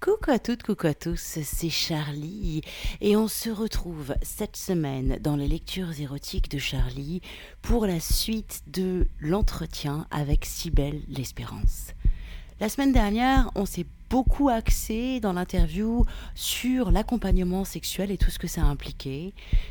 Coucou 0.00 0.30
à 0.30 0.38
toutes, 0.38 0.62
coucou 0.62 0.86
à 0.86 0.94
tous, 0.94 1.40
c'est 1.42 1.70
Charlie 1.70 2.60
et 3.00 3.16
on 3.16 3.26
se 3.26 3.50
retrouve 3.50 4.14
cette 4.22 4.56
semaine 4.56 5.18
dans 5.20 5.34
les 5.34 5.48
lectures 5.48 6.00
érotiques 6.00 6.52
de 6.52 6.58
Charlie 6.58 7.20
pour 7.62 7.84
la 7.84 7.98
suite 7.98 8.62
de 8.68 9.08
l'entretien 9.18 10.06
avec 10.12 10.44
Cybelle 10.44 11.02
l'Espérance. 11.08 11.94
La 12.60 12.68
semaine 12.68 12.92
dernière, 12.92 13.50
on 13.56 13.66
s'est 13.66 13.86
beaucoup 14.08 14.48
axé 14.48 15.18
dans 15.18 15.32
l'interview 15.32 16.04
sur 16.36 16.92
l'accompagnement 16.92 17.64
sexuel 17.64 18.12
et 18.12 18.18
tout 18.18 18.30
ce 18.30 18.38
que 18.38 18.46
ça 18.46 18.62
a. 18.62 18.74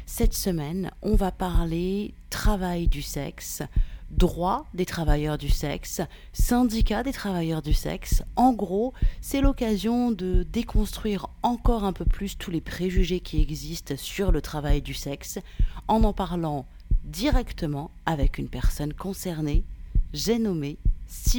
Cette 0.05 0.34
semaine, 0.34 0.91
on 1.04 1.16
va 1.16 1.32
parler 1.32 2.14
travail 2.30 2.89
du 2.89 3.02
sexe, 3.02 3.64
droit 4.11 4.66
des 4.73 4.85
travailleurs 4.85 5.38
du 5.38 5.49
sexe, 5.49 6.02
syndicat 6.34 7.03
des 7.03 7.11
travailleurs 7.11 7.61
du 7.61 7.73
sexe. 7.73 8.23
En 8.35 8.53
gros, 8.53 8.93
c'est 9.21 9.41
l'occasion 9.41 10.11
de 10.11 10.43
déconstruire 10.43 11.27
encore 11.43 11.83
un 11.83 11.93
peu 11.93 12.05
plus 12.05 12.38
tous 12.38 12.52
les 12.52 12.61
préjugés 12.61 13.20
qui 13.20 13.41
existent 13.41 13.95
sur 13.97 14.31
le 14.31 14.41
travail 14.41 14.81
du 14.81 14.93
sexe 14.93 15.39
en 15.88 16.03
en 16.03 16.13
parlant 16.13 16.66
directement 17.03 17.91
avec 18.05 18.38
une 18.38 18.49
personne 18.49 18.93
concernée, 18.93 19.63
j'ai 20.13 20.39
nommé 20.39 20.77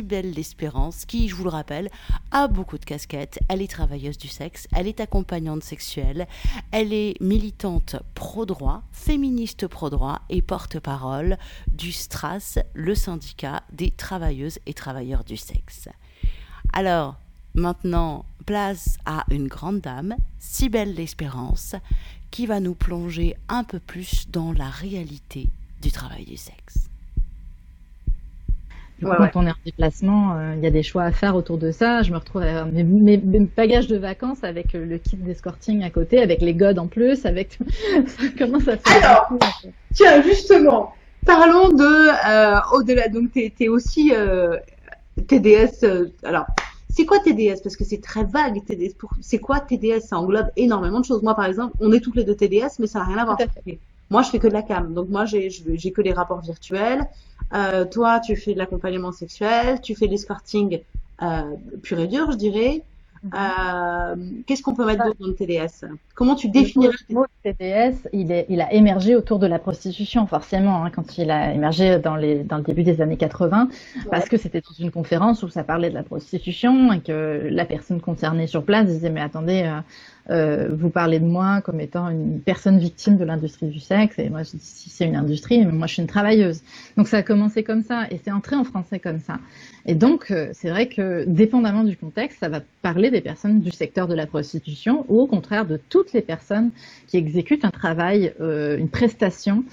belle 0.03 0.33
l'Espérance, 0.33 1.05
qui, 1.05 1.29
je 1.29 1.35
vous 1.35 1.45
le 1.45 1.51
rappelle, 1.51 1.91
a 2.31 2.49
beaucoup 2.49 2.79
de 2.79 2.85
casquettes. 2.85 3.39
Elle 3.49 3.63
est 3.63 3.71
travailleuse 3.71 4.19
du 4.19 4.29
sexe, 4.29 4.67
elle 4.73 4.87
est 4.87 5.01
accompagnante 5.01 5.63
sexuelle, 5.63 6.27
elle 6.71 6.93
est 6.93 7.21
militante 7.21 7.97
pro-droit, 8.15 8.83
féministe 8.93 9.67
pro-droit 9.67 10.23
et 10.29 10.43
porte-parole 10.43 11.39
du 11.69 11.93
STRAS, 11.93 12.59
le 12.75 12.95
syndicat 12.95 13.63
des 13.73 13.91
travailleuses 13.91 14.59
et 14.67 14.75
travailleurs 14.75 15.25
du 15.25 15.37
sexe. 15.37 15.89
Alors, 16.73 17.17
maintenant, 17.55 18.25
place 18.47 18.99
à 19.05 19.25
une 19.31 19.49
grande 19.49 19.81
dame, 19.81 20.17
belle 20.71 20.95
l'Espérance, 20.95 21.75
qui 22.31 22.47
va 22.47 22.61
nous 22.61 22.75
plonger 22.75 23.37
un 23.49 23.65
peu 23.65 23.79
plus 23.79 24.29
dans 24.31 24.53
la 24.53 24.69
réalité 24.69 25.49
du 25.81 25.91
travail 25.91 26.25
du 26.25 26.37
sexe 26.37 26.88
quand 29.03 29.31
on 29.37 29.47
est 29.47 29.51
en 29.51 29.55
déplacement, 29.65 30.37
euh, 30.37 30.55
il 30.57 30.63
y 30.63 30.67
a 30.67 30.71
des 30.71 30.83
choix 30.83 31.05
à 31.05 31.13
faire 31.13 31.37
autour 31.37 31.59
de 31.59 31.71
ça. 31.71 32.03
Je 32.03 32.13
me 32.13 32.17
retrouve 32.17 32.43
avec 32.43 32.73
mes, 32.73 32.83
mes, 33.17 33.41
bagages 33.41 33.87
de 33.87 33.97
vacances 33.97 34.43
avec 34.43 34.75
euh, 34.75 34.85
le 34.85 34.99
kit 34.99 35.17
d'escorting 35.17 35.83
à 35.83 35.91
côté, 35.91 36.21
avec 36.21 36.41
les 36.41 36.55
godes 36.55 36.79
en 36.79 36.87
plus, 36.87 37.25
avec 37.27 37.59
comment 38.39 38.61
ça 38.65 38.77
fait 38.77 39.05
Alors, 39.05 39.29
tiens, 39.95 40.23
justement, 40.23 40.93
parlons 41.25 41.69
de 41.69 41.85
euh, 42.29 42.61
au-delà. 42.73 43.09
Donc, 43.09 43.33
tu 43.33 43.53
es, 43.61 43.69
aussi 43.69 44.13
TDS. 45.27 45.85
alors, 46.25 46.47
c'est 46.89 47.05
quoi 47.05 47.21
TDS 47.21 47.63
Parce 47.63 47.77
que 47.77 47.85
c'est 47.85 48.03
très 48.03 48.25
vague. 48.25 48.65
TDS. 48.65 48.95
C'est 49.21 49.39
quoi 49.39 49.61
TDS 49.61 50.01
Ça 50.01 50.19
englobe 50.19 50.49
énormément 50.57 51.01
de 51.01 51.05
choses. 51.05 51.23
Moi, 51.23 51.35
par 51.35 51.45
exemple, 51.45 51.77
on 51.81 51.93
est 51.93 52.01
toutes 52.01 52.17
les 52.17 52.25
deux 52.25 52.35
TDS, 52.35 52.81
mais 52.81 52.87
ça 52.87 53.01
n'a 53.01 53.05
rien 53.05 53.19
à 53.19 53.25
voir. 53.25 53.39
Moi, 54.11 54.23
je 54.23 54.31
fais 54.31 54.39
que 54.39 54.49
de 54.49 54.55
la 54.55 54.63
cam. 54.63 54.95
Donc, 54.95 55.09
moi, 55.09 55.25
j'ai 55.25 55.93
que 55.93 56.01
les 56.01 56.13
rapports 56.13 56.41
virtuels. 56.41 57.07
Euh, 57.55 57.85
toi, 57.85 58.21
tu 58.21 58.37
fais 58.37 58.53
de 58.53 58.59
l'accompagnement 58.59 59.13
sexuel, 59.13 59.81
tu 59.81 59.95
fais 59.95 60.07
de 60.07 60.13
l'escorting 60.13 60.81
euh, 61.23 61.57
pur 61.83 61.99
et 61.99 62.07
dur, 62.07 62.31
je 62.33 62.37
dirais. 62.37 62.85
Mhm. 63.23 63.31
Euh, 63.35 64.17
Qu'est-ce 64.47 64.63
qu'on 64.63 64.75
peut 64.75 64.87
mettre 64.87 65.05
d'autre 65.05 65.19
dans 65.21 65.29
le 65.29 65.35
TDS 65.35 65.87
Comment 66.15 66.35
tu 66.35 66.49
définis 66.49 66.87
le 66.87 67.15
mot 67.15 67.27
TDS 67.43 68.09
il, 68.13 68.33
est, 68.33 68.47
il 68.49 68.61
a 68.61 68.73
émergé 68.73 69.15
autour 69.17 69.39
de 69.39 69.47
la 69.47 69.59
prostitution, 69.59 70.27
forcément, 70.27 70.85
hein, 70.85 70.91
quand 70.91 71.19
il 71.19 71.31
a 71.31 71.53
émergé 71.53 71.99
dans, 71.99 72.17
les, 72.17 72.43
dans 72.43 72.57
le 72.57 72.63
début 72.63 72.83
des 72.83 73.01
années 73.01 73.17
80, 73.17 73.69
parce 74.11 74.29
que 74.29 74.37
c'était 74.37 74.61
toute 74.61 74.79
une 74.79 74.91
conférence 74.91 75.43
où 75.43 75.49
ça 75.49 75.65
parlait 75.65 75.91
de 75.91 75.95
la 75.95 76.03
prostitution 76.03 76.93
et 76.93 77.01
que 77.01 77.49
la 77.51 77.65
personne 77.65 78.01
concernée 78.01 78.47
sur 78.47 78.65
place 78.65 78.87
disait 78.87 79.11
mais 79.11 79.21
attendez, 79.21 79.63
euh, 79.65 79.81
euh, 80.31 80.69
vous 80.71 80.91
parlez 80.91 81.21
de 81.21 81.25
moi 81.25 81.63
comme 81.63 81.81
étant 81.81 82.09
une 82.11 82.41
personne 82.41 82.79
victime 82.79 83.17
de 83.17 83.25
l'industrie 83.25 83.67
du 83.69 83.81
sexe. 83.81 84.19
Et 84.19 84.29
moi, 84.29 84.43
je 84.43 84.51
dis, 84.51 84.59
si 84.61 84.91
c'est 84.91 85.07
une 85.07 85.17
industrie, 85.17 85.65
mais 85.65 85.73
moi, 85.73 85.87
je 85.87 85.95
suis 85.95 86.03
une 86.03 86.09
travailleuse. 86.09 86.63
Donc, 86.97 87.09
ça 87.09 87.19
a 87.19 87.23
commencé 87.23 87.63
comme 87.63 87.83
ça 87.83 88.07
et 88.11 88.21
c'est 88.23 88.33
entré 88.33 88.57
en 88.57 88.65
français 88.65 88.99
comme 88.99 89.21
ça. 89.21 89.39
Et 89.87 89.95
donc, 89.95 90.33
c'est 90.53 90.69
vrai 90.69 90.89
que, 90.89 91.25
dépendamment 91.27 91.85
du 91.85 91.97
contexte, 91.97 92.41
ça 92.41 92.51
va 92.51 92.61
parler 92.83 93.08
des 93.11 93.21
personnes 93.21 93.61
du 93.61 93.71
secteur 93.71 94.09
de 94.09 94.15
la 94.15 94.27
prostitution 94.27 95.05
ou 95.09 95.21
au 95.21 95.27
contraire 95.27 95.67
de 95.67 95.79
toutes 95.89 96.13
les 96.13 96.23
personnes 96.23 96.71
qui 97.07 97.17
exécutent 97.17 97.65
un 97.65 97.71
travail, 97.71 98.35
euh, 98.41 98.79
une 98.79 98.89
prestation 98.89 99.65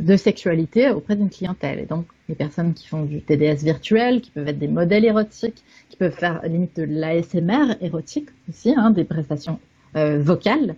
de 0.00 0.16
sexualité 0.16 0.88
auprès 0.90 1.16
d'une 1.16 1.28
clientèle. 1.28 1.80
Et 1.80 1.86
donc, 1.86 2.06
les 2.28 2.36
personnes 2.36 2.74
qui 2.74 2.86
font 2.86 3.02
du 3.02 3.20
TDS 3.20 3.64
virtuel, 3.64 4.20
qui 4.20 4.30
peuvent 4.30 4.46
être 4.46 4.58
des 4.58 4.68
modèles 4.68 5.04
érotiques, 5.04 5.64
qui 5.90 5.96
peuvent 5.96 6.14
faire 6.14 6.40
limite 6.44 6.76
de 6.76 6.84
l'ASMR 6.84 7.76
érotique 7.80 8.28
aussi, 8.48 8.72
hein, 8.76 8.90
des 8.90 9.04
prestations 9.04 9.58
euh, 9.96 10.20
vocale. 10.20 10.76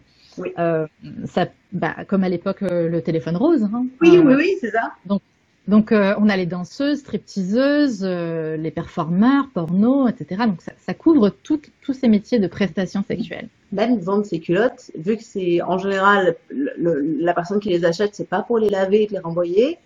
Euh, 0.58 0.86
ça, 1.24 1.46
bah, 1.72 1.96
comme 2.06 2.24
à 2.24 2.28
l'époque 2.28 2.62
euh, 2.62 2.88
le 2.88 3.00
téléphone 3.00 3.36
rose. 3.36 3.62
Hein. 3.64 3.86
Oui, 4.02 4.18
oui, 4.18 4.34
oui, 4.34 4.56
c'est 4.60 4.70
ça. 4.70 4.92
Donc, 5.06 5.22
donc 5.68 5.92
on 5.92 6.28
a 6.28 6.36
les 6.36 6.46
danseuses, 6.46 7.00
stripteaseuses, 7.00 8.04
les 8.04 8.70
performeurs, 8.70 9.48
porno, 9.52 10.08
etc. 10.08 10.44
Donc 10.46 10.62
ça, 10.62 10.72
ça 10.78 10.94
couvre 10.94 11.30
tous 11.30 11.92
ces 11.92 12.08
métiers 12.08 12.38
de 12.38 12.46
prestations 12.46 13.04
sexuelles. 13.06 13.48
Même 13.72 13.98
vendre 13.98 14.24
ses 14.24 14.40
culottes, 14.40 14.90
vu 14.96 15.16
que 15.16 15.24
c'est 15.24 15.60
en 15.62 15.78
général 15.78 16.36
la 16.50 17.34
personne 17.34 17.60
qui 17.60 17.70
les 17.70 17.84
achète, 17.84 18.14
c'est 18.14 18.28
pas 18.28 18.42
pour 18.42 18.58
les 18.58 18.68
laver 18.70 19.02
et 19.04 19.08
les 19.08 19.18
renvoyer, 19.18 19.78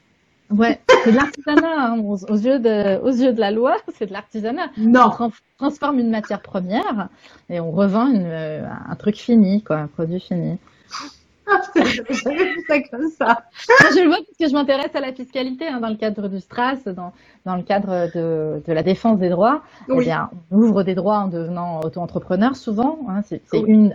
Ouais, 0.51 0.81
c'est 1.05 1.13
de 1.13 1.17
l'artisanat. 1.17 1.93
Hein. 1.93 2.01
Aux, 2.01 2.37
yeux 2.37 2.59
de, 2.59 3.01
aux 3.03 3.11
yeux 3.11 3.33
de 3.33 3.41
la 3.41 3.51
loi, 3.51 3.77
c'est 3.97 4.07
de 4.07 4.13
l'artisanat. 4.13 4.69
Non. 4.77 5.11
On 5.21 5.31
transforme 5.59 5.99
une 6.01 6.11
matière 6.11 6.43
première 6.43 7.09
et 7.49 7.61
on 7.61 7.71
revend 7.71 8.09
une, 8.09 8.27
euh, 8.27 8.67
un 8.89 8.97
truc 8.97 9.17
fini, 9.17 9.63
quoi, 9.63 9.77
un 9.77 9.87
produit 9.87 10.21
fini. 10.21 10.59
Ah, 11.53 11.61
j'avais 11.75 12.45
vu 12.45 12.65
ça 12.69 12.81
comme 12.91 13.09
ça. 13.11 13.45
Je 13.95 14.01
le 14.03 14.07
vois 14.09 14.19
parce 14.19 14.37
que 14.39 14.49
je 14.49 14.53
m'intéresse 14.53 14.95
à 14.95 15.01
la 15.01 15.13
fiscalité 15.13 15.67
hein, 15.67 15.81
dans 15.81 15.89
le 15.89 15.97
cadre 15.97 16.29
du 16.29 16.41
STRAS, 16.41 16.85
dans, 16.87 17.13
dans 17.45 17.57
le 17.57 17.63
cadre 17.63 18.11
de, 18.15 18.63
de 18.67 18.73
la 18.73 18.83
défense 18.83 19.19
des 19.19 19.29
droits. 19.29 19.63
Eh 19.89 19.99
bien, 19.99 20.31
on 20.51 20.59
ouvre 20.59 20.83
des 20.83 20.95
droits 20.95 21.19
en 21.19 21.29
devenant 21.29 21.81
auto-entrepreneur 21.81 22.57
souvent. 22.57 23.01
Hein, 23.09 23.23
c'est 23.27 23.43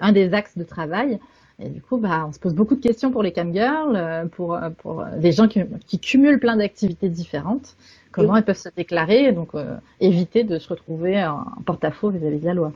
un 0.01 0.11
des 0.11 0.33
axes 0.33 0.57
de 0.57 0.63
travail. 0.63 1.19
Et 1.59 1.69
du 1.69 1.81
coup, 1.81 1.97
bah, 1.97 2.25
on 2.27 2.33
se 2.33 2.39
pose 2.39 2.53
beaucoup 2.53 2.75
de 2.75 2.81
questions 2.81 3.11
pour 3.11 3.23
les 3.23 3.31
camgirls, 3.31 3.95
euh, 3.95 4.25
pour, 4.25 4.55
euh, 4.55 4.69
pour 4.77 4.99
euh, 4.99 5.05
des 5.17 5.31
gens 5.31 5.47
qui, 5.47 5.61
qui 5.87 5.99
cumulent 5.99 6.39
plein 6.39 6.57
d'activités 6.57 7.07
différentes. 7.07 7.77
Comment 8.11 8.35
elles 8.35 8.43
peuvent 8.43 8.57
se 8.57 8.69
déclarer, 8.75 9.33
donc 9.33 9.51
éviter 9.99 10.45
de 10.45 10.57
se 10.57 10.69
retrouver 10.69 11.21
en, 11.25 11.45
porte-à-faux 11.65 12.11
vis-à-vis 12.11 12.39
de 12.39 12.45
la 12.45 12.53
loi. 12.53 12.71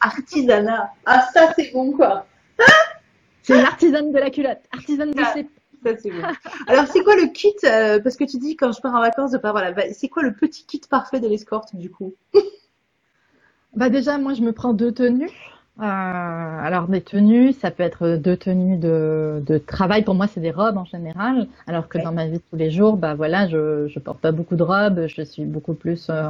Artisanat. 0.00 0.90
Ah, 1.04 1.26
ça, 1.34 1.52
c'est 1.54 1.70
bon, 1.74 1.92
quoi. 1.92 2.24
C'est 3.50 3.60
une 3.60 3.66
artisane 3.66 4.12
de 4.12 4.18
la 4.18 4.30
culotte. 4.30 4.60
Artisane 4.72 5.10
de 5.10 5.22
ses... 5.34 5.48
Ça, 5.82 5.96
c'est 5.96 6.10
bon. 6.10 6.22
Alors, 6.66 6.86
c'est 6.86 7.02
quoi 7.02 7.16
le 7.16 7.32
kit 7.32 7.54
Parce 7.62 8.16
que 8.16 8.24
tu 8.24 8.38
dis, 8.38 8.56
quand 8.56 8.72
je 8.72 8.80
pars 8.80 8.94
en 8.94 9.00
vacances, 9.00 9.30
de 9.30 9.38
pas 9.38 9.52
voilà, 9.52 9.74
c'est 9.92 10.08
quoi 10.08 10.22
le 10.22 10.34
petit 10.34 10.66
kit 10.66 10.82
parfait 10.88 11.20
de 11.20 11.28
l'escorte, 11.28 11.74
du 11.74 11.90
coup? 11.90 12.14
Bah 13.74 13.88
déjà, 13.88 14.18
moi, 14.18 14.34
je 14.34 14.42
me 14.42 14.52
prends 14.52 14.74
deux 14.74 14.92
tenues. 14.92 15.30
Euh, 15.80 15.84
alors 15.84 16.88
des 16.88 17.00
tenues, 17.00 17.54
ça 17.54 17.70
peut 17.70 17.82
être 17.82 18.16
deux 18.16 18.36
tenues 18.36 18.76
de, 18.76 19.42
de 19.46 19.56
travail. 19.56 20.04
Pour 20.04 20.14
moi, 20.14 20.26
c'est 20.26 20.40
des 20.40 20.50
robes 20.50 20.76
en 20.76 20.84
général. 20.84 21.48
Alors 21.66 21.88
que 21.88 21.96
dans 21.96 22.12
ma 22.12 22.26
vie 22.26 22.38
de 22.38 22.42
tous 22.50 22.56
les 22.56 22.70
jours, 22.70 22.98
bah 22.98 23.14
voilà, 23.14 23.48
je 23.48 23.88
je 23.88 23.98
porte 23.98 24.20
pas 24.20 24.30
beaucoup 24.30 24.56
de 24.56 24.62
robes. 24.62 25.06
Je 25.06 25.22
suis 25.22 25.44
beaucoup 25.44 25.72
plus 25.72 26.08
euh, 26.10 26.28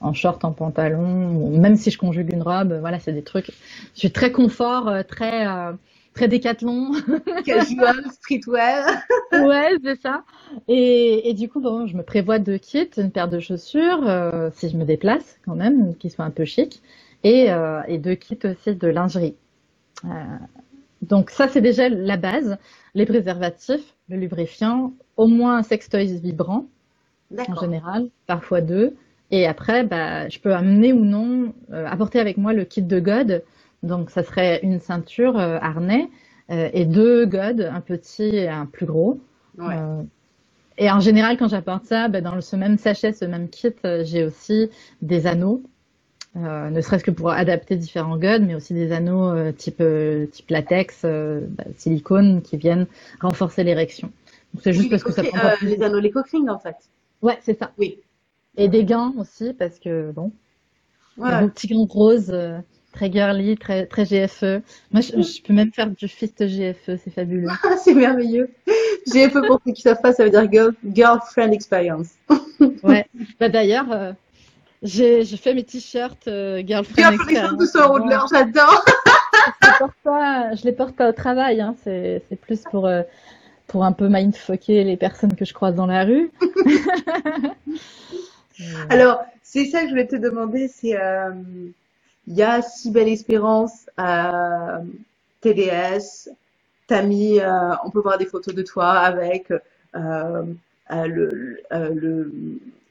en, 0.00 0.12
short, 0.14 0.44
en 0.44 0.50
pantalon. 0.50 1.50
Même 1.50 1.76
si 1.76 1.92
je 1.92 1.98
conjugue 1.98 2.32
une 2.32 2.42
robe, 2.42 2.76
voilà, 2.80 2.98
c'est 2.98 3.12
des 3.12 3.22
trucs. 3.22 3.52
Je 3.94 4.00
suis 4.00 4.10
très 4.10 4.32
confort, 4.32 4.88
euh, 4.88 5.02
très 5.04 5.46
très 6.14 6.26
décathlon. 6.26 6.90
Casual, 7.44 8.02
streetwear. 8.10 8.84
ouais, 9.32 9.76
c'est 9.84 10.00
ça. 10.00 10.24
Et, 10.66 11.30
et, 11.30 11.34
du 11.34 11.48
coup, 11.48 11.60
bon, 11.60 11.86
je 11.86 11.96
me 11.96 12.02
prévois 12.02 12.40
deux 12.40 12.58
kits, 12.58 12.90
une 12.96 13.12
paire 13.12 13.28
de 13.28 13.38
chaussures, 13.38 14.02
si 14.54 14.68
je 14.68 14.76
me 14.76 14.84
déplace 14.84 15.38
quand 15.44 15.54
même, 15.54 15.94
qui 15.94 16.10
soit 16.10 16.24
un 16.24 16.30
peu 16.30 16.44
chic 16.44 16.82
et, 17.24 17.50
euh, 17.50 17.82
et 17.88 17.98
deux 17.98 18.14
kits 18.14 18.38
aussi 18.44 18.74
de 18.74 18.88
lingerie. 18.88 19.36
Euh, 20.04 20.08
donc 21.02 21.30
ça, 21.30 21.48
c'est 21.48 21.60
déjà 21.60 21.88
la 21.88 22.16
base. 22.16 22.58
Les 22.94 23.06
préservatifs, 23.06 23.94
le 24.08 24.16
lubrifiant, 24.16 24.92
au 25.16 25.26
moins 25.26 25.58
un 25.58 25.62
sextoys 25.62 26.18
vibrant, 26.20 26.66
en 27.36 27.60
général, 27.60 28.08
parfois 28.26 28.60
deux. 28.60 28.96
Et 29.30 29.46
après, 29.46 29.84
bah, 29.84 30.28
je 30.28 30.38
peux 30.38 30.54
amener 30.54 30.92
ou 30.92 31.04
non, 31.04 31.52
euh, 31.72 31.86
apporter 31.86 32.18
avec 32.18 32.38
moi 32.38 32.52
le 32.52 32.64
kit 32.64 32.82
de 32.82 33.00
God. 33.00 33.44
Donc 33.82 34.10
ça 34.10 34.22
serait 34.24 34.60
une 34.62 34.80
ceinture 34.80 35.38
euh, 35.38 35.58
harnais 35.60 36.08
et 36.50 36.86
deux 36.86 37.26
God, 37.26 37.60
un 37.60 37.82
petit 37.82 38.22
et 38.22 38.48
un 38.48 38.64
plus 38.64 38.86
gros. 38.86 39.20
Ouais. 39.58 39.74
et 40.78 40.90
en 40.90 40.98
général, 40.98 41.36
quand 41.36 41.48
j'apporte 41.48 41.84
ça, 41.84 42.08
bah, 42.08 42.22
dans 42.22 42.40
ce 42.40 42.56
même 42.56 42.78
sachet, 42.78 43.12
ce 43.12 43.26
même 43.26 43.50
kit, 43.50 43.74
j'ai 44.04 44.24
aussi 44.24 44.70
des 45.02 45.26
anneaux 45.26 45.62
euh, 46.44 46.70
ne 46.70 46.80
serait-ce 46.80 47.04
que 47.04 47.10
pour 47.10 47.30
adapter 47.30 47.76
différents 47.76 48.16
guns, 48.16 48.40
mais 48.40 48.54
aussi 48.54 48.74
des 48.74 48.92
anneaux 48.92 49.30
euh, 49.30 49.52
type, 49.52 49.80
euh, 49.80 50.26
type 50.26 50.50
latex, 50.50 51.02
bah, 51.02 51.64
silicone, 51.76 52.42
qui 52.42 52.56
viennent 52.56 52.86
renforcer 53.20 53.64
l'érection. 53.64 54.12
C'est 54.62 54.72
juste 54.72 54.90
parce 54.90 55.02
que 55.02 55.12
ça 55.12 55.22
prend 55.22 55.38
pas 55.38 55.56
plus... 55.56 55.68
Les 55.68 55.82
anneaux, 55.82 56.00
les 56.00 56.10
coquerings, 56.10 56.48
en 56.48 56.58
fait. 56.58 56.76
Ouais, 57.22 57.38
c'est 57.42 57.58
ça. 57.58 57.72
Oui. 57.78 57.98
Et 58.56 58.68
des 58.68 58.84
gants 58.84 59.12
aussi, 59.18 59.52
parce 59.52 59.78
que 59.78 60.10
bon, 60.10 60.32
ouais. 61.16 61.42
des 61.42 61.48
petits 61.48 61.68
gants 61.68 61.86
roses 61.86 62.34
très 62.92 63.12
girly, 63.12 63.56
très, 63.56 63.86
très 63.86 64.04
GFE. 64.04 64.62
Moi, 64.90 65.02
je, 65.02 65.42
peux 65.42 65.52
même 65.52 65.72
faire 65.72 65.88
du 65.88 66.08
fist 66.08 66.42
GFE, 66.44 66.96
c'est 67.02 67.10
fabuleux. 67.10 67.48
c'est 67.84 67.94
merveilleux. 67.94 68.50
GFE, 69.06 69.46
pour 69.46 69.60
ceux 69.64 69.72
qui 69.72 69.82
savent 69.82 70.00
pas, 70.00 70.12
ça 70.12 70.24
veut 70.24 70.30
dire 70.30 70.72
Girlfriend 70.92 71.52
Experience. 71.52 72.14
ouais. 72.82 73.06
Bah, 73.38 73.48
d'ailleurs, 73.48 74.14
j'ai 74.82 75.24
fait 75.24 75.54
mes 75.54 75.64
t-shirts 75.64 76.28
euh, 76.28 76.62
Girlfriend, 76.64 77.12
Experience. 77.14 77.72
Girlfriend 77.72 78.26
j'adore. 78.30 78.84
je 79.62 79.66
les 79.66 79.72
porte 79.78 79.94
pas, 80.04 80.54
je 80.54 80.64
les 80.64 80.72
porte 80.72 80.96
pas 80.96 81.08
au 81.08 81.12
travail, 81.12 81.60
hein. 81.60 81.74
c'est 81.84 82.22
plus 82.40 82.62
pour, 82.70 82.86
euh, 82.86 83.02
pour 83.66 83.84
un 83.84 83.92
peu 83.92 84.08
mindfucker 84.08 84.84
les 84.84 84.96
personnes 84.96 85.34
que 85.34 85.44
je 85.44 85.52
croise 85.52 85.74
dans 85.74 85.86
la 85.86 86.04
rue. 86.04 86.30
Alors, 88.90 89.22
c'est 89.42 89.66
ça 89.66 89.80
que 89.80 89.86
je 89.86 89.90
voulais 89.90 90.06
te 90.06 90.16
demander, 90.16 90.68
c'est 90.68 91.00
euh, 91.00 91.30
il 92.26 92.34
y 92.34 92.42
a 92.42 92.60
si 92.62 92.90
belle 92.90 93.08
espérance, 93.08 93.86
euh, 93.98 94.78
TDS, 95.40 96.28
t'as 96.86 97.02
mis, 97.02 97.40
euh, 97.40 97.74
on 97.84 97.90
peut 97.90 98.00
voir 98.00 98.18
des 98.18 98.26
photos 98.26 98.54
de 98.54 98.62
toi 98.62 98.90
avec 98.90 99.52
le, 99.94 100.56
le, 100.90 102.32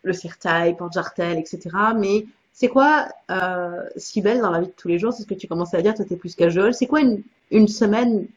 le 0.07 0.13
type 0.13 0.91
Jartel, 0.93 1.37
etc. 1.37 1.59
Mais 1.97 2.25
c'est 2.53 2.67
quoi 2.67 3.07
si 3.95 4.21
belle 4.21 4.41
dans 4.41 4.51
la 4.51 4.61
vie 4.61 4.67
de 4.67 4.73
tous 4.75 4.87
les 4.87 4.99
jours? 4.99 5.13
C'est 5.13 5.23
ce 5.23 5.27
que 5.27 5.35
tu 5.35 5.47
commences 5.47 5.73
à 5.73 5.81
dire, 5.81 5.93
toi 5.93 6.05
t'es 6.05 6.15
plus 6.15 6.35
casual. 6.35 6.73
C'est 6.73 6.87
quoi 6.87 7.01
une, 7.01 7.21
une 7.51 7.67
semaine 7.67 8.27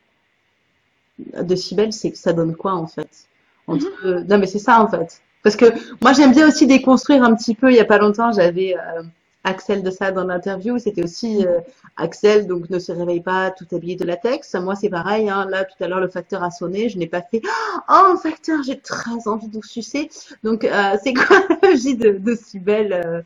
de 1.18 1.54
si 1.54 1.74
belle? 1.74 1.92
C'est 1.92 2.14
ça 2.16 2.32
donne 2.32 2.54
quoi 2.56 2.74
en 2.74 2.86
fait? 2.86 3.28
Entre... 3.66 3.86
Mm-hmm. 3.86 4.28
Non 4.28 4.38
mais 4.38 4.46
c'est 4.46 4.58
ça 4.58 4.82
en 4.82 4.88
fait. 4.88 5.22
Parce 5.42 5.56
que 5.56 5.64
moi, 6.02 6.12
j'aime 6.12 6.32
bien 6.32 6.46
aussi 6.46 6.66
déconstruire 6.66 7.22
un 7.22 7.34
petit 7.34 7.54
peu. 7.54 7.70
Il 7.70 7.76
y 7.76 7.80
a 7.80 7.86
pas 7.86 7.96
longtemps, 7.96 8.30
j'avais 8.30 8.76
euh, 8.76 9.02
Axel 9.44 9.82
de 9.82 9.90
ça 9.90 10.12
dans 10.12 10.24
l'interview. 10.24 10.78
C'était 10.78 11.02
aussi 11.02 11.46
euh, 11.46 11.60
Axel, 11.96 12.46
donc 12.46 12.70
ne 12.70 12.78
se 12.78 12.92
réveille 12.92 13.20
pas 13.20 13.50
tout 13.50 13.66
habillé 13.72 13.96
de 13.96 14.04
latex. 14.04 14.54
Moi, 14.54 14.74
c'est 14.76 14.88
pareil. 14.88 15.28
Hein. 15.28 15.46
Là, 15.48 15.64
tout 15.64 15.82
à 15.82 15.88
l'heure, 15.88 16.00
le 16.00 16.08
facteur 16.08 16.42
a 16.42 16.50
sonné. 16.50 16.88
Je 16.88 16.98
n'ai 16.98 17.06
pas 17.06 17.22
fait 17.22 17.42
Oh, 17.88 18.12
un 18.12 18.16
facteur, 18.16 18.62
j'ai 18.62 18.78
très 18.78 19.26
envie 19.26 19.48
de 19.48 19.54
vous 19.54 19.62
sucer. 19.62 20.10
Donc, 20.44 20.64
euh, 20.64 20.96
c'est 21.02 21.14
quoi 21.14 21.40
la 21.62 21.72
vie 21.72 21.96
de, 21.96 22.12
de 22.12 22.34
Cybelle 22.34 23.24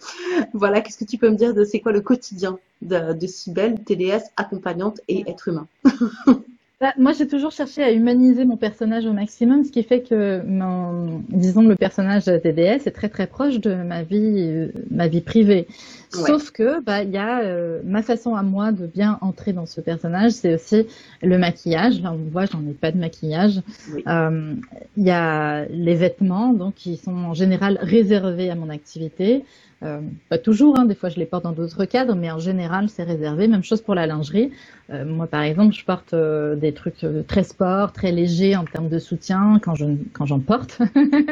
Voilà, 0.53 0.81
qu'est-ce 0.81 0.99
que 0.99 1.05
tu 1.05 1.19
peux 1.19 1.31
me 1.31 1.37
dire 1.37 1.55
de 1.55 1.65
c'est 1.65 1.81
quoi 1.81 1.93
le 1.93 2.01
quotidien 2.01 2.59
de, 2.83 3.13
de 3.13 3.27
Cybelle, 3.27 3.83
TDS, 3.83 4.23
accompagnante 4.37 5.01
et 5.09 5.29
être 5.29 5.49
humain? 5.49 5.67
moi, 6.99 7.13
j'ai 7.13 7.27
toujours 7.27 7.53
cherché 7.53 7.83
à 7.83 7.93
humaniser 7.93 8.45
mon 8.45 8.57
personnage 8.57 9.07
au 9.07 9.13
maximum, 9.13 9.65
ce 9.65 9.71
qui 9.71 9.83
fait 9.83 10.03
que, 10.03 10.43
mon, 10.45 11.23
disons, 11.29 11.63
le 11.63 11.77
personnage 11.77 12.25
TDS 12.25 12.87
est 12.87 12.95
très 12.95 13.09
très 13.09 13.27
proche 13.27 13.61
de 13.61 13.75
ma 13.75 14.03
vie, 14.03 14.19
euh, 14.21 14.69
ma 14.91 15.09
vie 15.09 15.21
privée. 15.21 15.67
Sauf 16.11 16.51
que, 16.51 16.83
bah, 16.83 17.03
il 17.03 17.11
y 17.11 17.17
a 17.17 17.41
euh, 17.41 17.81
ma 17.85 18.03
façon 18.03 18.35
à 18.35 18.43
moi 18.43 18.73
de 18.73 18.87
bien 18.87 19.19
entrer 19.21 19.53
dans 19.53 19.67
ce 19.67 19.81
personnage, 19.81 20.33
c'est 20.33 20.55
aussi 20.55 20.87
le 21.23 21.39
maquillage. 21.39 22.01
Là, 22.03 22.13
on 22.13 22.31
voit, 22.31 22.47
j'en 22.47 22.61
ai 22.69 22.75
pas 22.75 22.93
de 22.93 22.99
maquillage. 22.99 23.63
Euh, 24.07 24.55
il 24.97 25.05
y 25.05 25.11
a 25.11 25.65
les 25.67 25.95
vêtements, 25.95 26.53
donc 26.53 26.75
qui 26.75 26.97
sont 26.97 27.17
en 27.17 27.35
général 27.35 27.79
réservés 27.81 28.51
à 28.51 28.55
mon 28.55 28.69
activité. 28.69 29.45
Euh, 29.83 30.01
pas 30.29 30.39
toujours, 30.39 30.79
hein, 30.79 30.85
des 30.85 30.95
fois 30.95 31.09
je 31.09 31.19
les 31.19 31.27
porte 31.27 31.45
dans 31.45 31.53
d'autres 31.53 31.85
cadres, 31.85 32.15
mais 32.15 32.31
en 32.31 32.39
général 32.39 32.89
c'est 32.89 33.03
réservé. 33.03 33.49
Même 33.49 33.65
chose 33.65 33.83
pour 33.83 33.95
la 33.95 34.07
lingerie. 34.07 34.51
Euh, 34.91 35.05
moi 35.05 35.27
par 35.27 35.43
exemple, 35.43 35.75
je 35.75 35.85
porte 35.85 36.15
euh, 36.15 36.57
des 36.57 36.73
trucs 36.73 37.05
très 37.27 37.43
sport, 37.43 37.93
très 37.93 38.13
légers 38.13 38.57
en 38.57 38.65
termes 38.65 38.89
de 38.89 38.99
soutien 38.99 39.59
quand 39.63 39.75
je 39.75 39.87
quand 40.13 40.27
j'en 40.27 40.41
porte. 40.41 40.79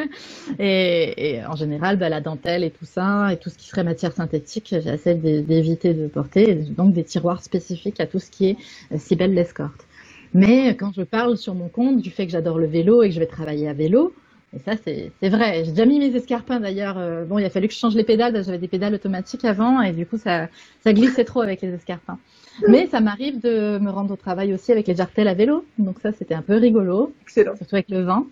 et, 0.59 1.35
et, 1.35 1.45
en 1.45 1.55
général, 1.55 1.97
bah, 1.97 2.09
la 2.09 2.21
dentelle 2.21 2.63
et 2.63 2.71
tout 2.71 2.85
ça, 2.85 3.31
et 3.31 3.37
tout 3.37 3.49
ce 3.49 3.57
qui 3.57 3.67
serait 3.67 3.83
matière 3.83 4.13
synthétique, 4.13 4.67
j'essaie 4.69 5.15
d'éviter 5.15 5.93
de 5.93 6.07
porter. 6.07 6.55
Donc 6.55 6.93
des 6.93 7.03
tiroirs 7.03 7.41
spécifiques 7.41 7.99
à 7.99 8.07
tout 8.07 8.19
ce 8.19 8.29
qui 8.29 8.49
est 8.49 8.57
si 8.97 9.15
belle 9.15 9.33
l'escorte. 9.33 9.87
Mais 10.33 10.75
quand 10.75 10.91
je 10.95 11.03
parle 11.03 11.37
sur 11.37 11.53
mon 11.53 11.69
compte 11.69 12.01
du 12.01 12.09
fait 12.09 12.25
que 12.25 12.31
j'adore 12.31 12.57
le 12.57 12.65
vélo 12.65 13.03
et 13.03 13.09
que 13.09 13.15
je 13.15 13.19
vais 13.19 13.27
travailler 13.27 13.67
à 13.67 13.73
vélo, 13.73 14.13
et 14.55 14.59
ça, 14.59 14.73
c'est 14.83 15.29
vrai. 15.29 15.63
J'ai 15.65 15.71
déjà 15.71 15.85
mis 15.85 15.99
mes 15.99 16.15
escarpins 16.15 16.59
d'ailleurs. 16.59 16.97
Euh, 16.97 17.25
bon, 17.25 17.39
il 17.39 17.45
a 17.45 17.49
fallu 17.49 17.67
que 17.67 17.73
je 17.73 17.79
change 17.79 17.95
les 17.95 18.03
pédales. 18.03 18.43
J'avais 18.43 18.59
des 18.59 18.67
pédales 18.67 18.93
automatiques 18.93 19.45
avant 19.45 19.81
et 19.81 19.93
du 19.93 20.05
coup, 20.05 20.17
ça, 20.17 20.47
ça 20.83 20.93
glissait 20.93 21.25
trop 21.25 21.41
avec 21.41 21.61
les 21.61 21.73
escarpins. 21.73 22.19
Mais 22.67 22.85
ça 22.85 22.99
m'arrive 22.99 23.41
de 23.41 23.79
me 23.79 23.89
rendre 23.89 24.13
au 24.13 24.15
travail 24.15 24.53
aussi 24.53 24.71
avec 24.71 24.87
les 24.87 24.95
jartelles 24.95 25.27
à 25.27 25.33
vélo. 25.33 25.65
Donc 25.79 25.99
ça, 26.01 26.11
c'était 26.11 26.35
un 26.35 26.43
peu 26.43 26.57
rigolo. 26.57 27.13
Excellent. 27.23 27.55
Surtout 27.55 27.75
avec 27.75 27.89
le 27.89 28.03
vent. 28.03 28.27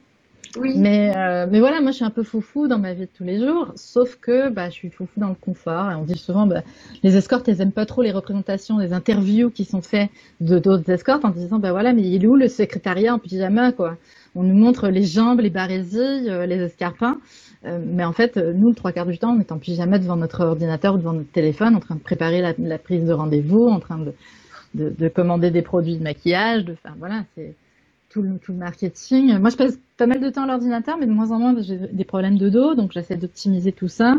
Oui. 0.57 0.73
Mais, 0.75 1.13
euh, 1.15 1.47
mais 1.49 1.59
voilà, 1.59 1.81
moi 1.81 1.91
je 1.91 1.97
suis 1.97 2.05
un 2.05 2.09
peu 2.09 2.23
foufou 2.23 2.67
dans 2.67 2.77
ma 2.77 2.93
vie 2.93 3.01
de 3.01 3.09
tous 3.15 3.23
les 3.23 3.39
jours, 3.39 3.71
sauf 3.75 4.17
que 4.17 4.49
bah, 4.49 4.69
je 4.69 4.73
suis 4.73 4.89
foufou 4.89 5.19
dans 5.19 5.29
le 5.29 5.35
confort. 5.35 5.91
Et 5.91 5.95
on 5.95 6.03
dit 6.03 6.17
souvent, 6.17 6.45
bah, 6.45 6.61
les 7.03 7.15
escortes, 7.15 7.47
elles 7.47 7.61
aiment 7.61 7.71
pas 7.71 7.85
trop 7.85 8.01
les 8.01 8.11
représentations, 8.11 8.77
les 8.77 8.93
interviews 8.93 9.49
qui 9.49 9.65
sont 9.65 9.81
faites 9.81 10.09
de 10.41 10.59
d'autres 10.59 10.89
escortes 10.89 11.23
en 11.23 11.29
disant, 11.29 11.59
bah 11.59 11.71
voilà, 11.71 11.93
mais 11.93 12.03
il 12.03 12.23
est 12.23 12.27
où 12.27 12.35
le 12.35 12.47
secrétariat 12.47 13.13
en 13.13 13.19
pyjama, 13.19 13.71
quoi? 13.71 13.97
On 14.35 14.43
nous 14.43 14.55
montre 14.55 14.87
les 14.87 15.03
jambes, 15.03 15.41
les 15.41 15.49
barésies, 15.49 15.99
euh, 15.99 16.45
les 16.45 16.61
escarpins. 16.61 17.19
Euh, 17.65 17.79
mais 17.85 18.03
en 18.03 18.13
fait, 18.13 18.37
nous, 18.37 18.69
le 18.69 18.75
trois 18.75 18.91
quarts 18.91 19.05
du 19.05 19.17
temps, 19.17 19.35
on 19.35 19.39
est 19.39 19.51
en 19.51 19.57
pyjama 19.57 19.99
devant 19.99 20.15
notre 20.15 20.43
ordinateur 20.45 20.95
ou 20.95 20.97
devant 20.97 21.13
notre 21.13 21.31
téléphone, 21.31 21.75
en 21.75 21.79
train 21.79 21.95
de 21.95 21.99
préparer 21.99 22.41
la, 22.41 22.53
la 22.57 22.77
prise 22.77 23.05
de 23.05 23.13
rendez-vous, 23.13 23.67
en 23.67 23.79
train 23.79 23.97
de, 23.97 24.13
de, 24.73 24.93
de, 24.97 25.07
commander 25.09 25.51
des 25.51 25.61
produits 25.61 25.97
de 25.97 26.03
maquillage. 26.03 26.65
De, 26.65 26.73
enfin, 26.73 26.95
voilà, 26.97 27.23
c'est 27.35 27.55
tout 28.09 28.21
le, 28.21 28.37
tout 28.37 28.51
le 28.51 28.57
marketing. 28.57 29.37
Moi, 29.37 29.49
je 29.49 29.57
passe 29.57 29.77
pas 29.97 30.07
mal 30.07 30.19
de 30.19 30.29
temps 30.29 30.43
à 30.43 30.47
l'ordinateur, 30.47 30.97
mais 30.97 31.05
de 31.05 31.11
moins 31.11 31.31
en 31.31 31.39
moins, 31.39 31.55
j'ai 31.61 31.77
des 31.77 32.03
problèmes 32.03 32.37
de 32.37 32.49
dos, 32.49 32.75
donc 32.75 32.91
j'essaie 32.91 33.15
d'optimiser 33.15 33.71
tout 33.71 33.87
ça. 33.87 34.15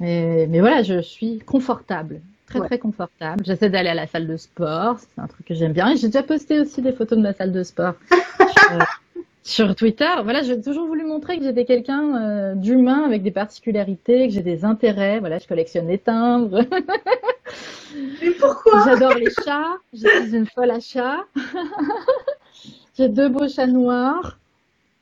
Et, 0.00 0.46
mais 0.46 0.60
voilà, 0.60 0.82
je 0.82 1.00
suis 1.00 1.38
confortable, 1.40 2.20
très 2.46 2.60
très 2.60 2.78
confortable. 2.78 3.42
J'essaie 3.44 3.70
d'aller 3.70 3.88
à 3.88 3.94
la 3.94 4.06
salle 4.06 4.26
de 4.26 4.36
sport, 4.36 4.98
c'est 4.98 5.20
un 5.20 5.26
truc 5.26 5.46
que 5.46 5.54
j'aime 5.54 5.72
bien. 5.72 5.90
Et 5.90 5.96
j'ai 5.96 6.08
déjà 6.08 6.22
posté 6.22 6.60
aussi 6.60 6.82
des 6.82 6.92
photos 6.92 7.18
de 7.18 7.22
ma 7.22 7.32
salle 7.32 7.52
de 7.52 7.62
sport 7.62 7.94
sur, 9.46 9.74
Twitter. 9.74 10.10
Voilà, 10.24 10.42
j'ai 10.42 10.60
toujours 10.60 10.86
voulu 10.86 11.04
montrer 11.04 11.38
que 11.38 11.44
j'étais 11.44 11.64
quelqu'un 11.64 12.16
euh, 12.16 12.54
d'humain 12.54 13.04
avec 13.04 13.22
des 13.22 13.30
particularités, 13.30 14.26
que 14.26 14.34
j'ai 14.34 14.42
des 14.42 14.64
intérêts. 14.64 15.20
Voilà, 15.20 15.38
je 15.38 15.46
collectionne 15.46 15.88
les 15.88 15.98
timbres. 15.98 16.60
Mais 17.94 18.30
pourquoi? 18.32 18.84
J'adore 18.84 19.14
les 19.14 19.30
chats. 19.44 19.76
Je 19.92 20.06
suis 20.06 20.36
une 20.36 20.46
folle 20.46 20.70
à 20.70 20.80
chats. 20.80 21.24
J'ai 22.98 23.08
deux 23.08 23.28
beaux 23.28 23.48
chats 23.48 23.66
noirs. 23.66 24.38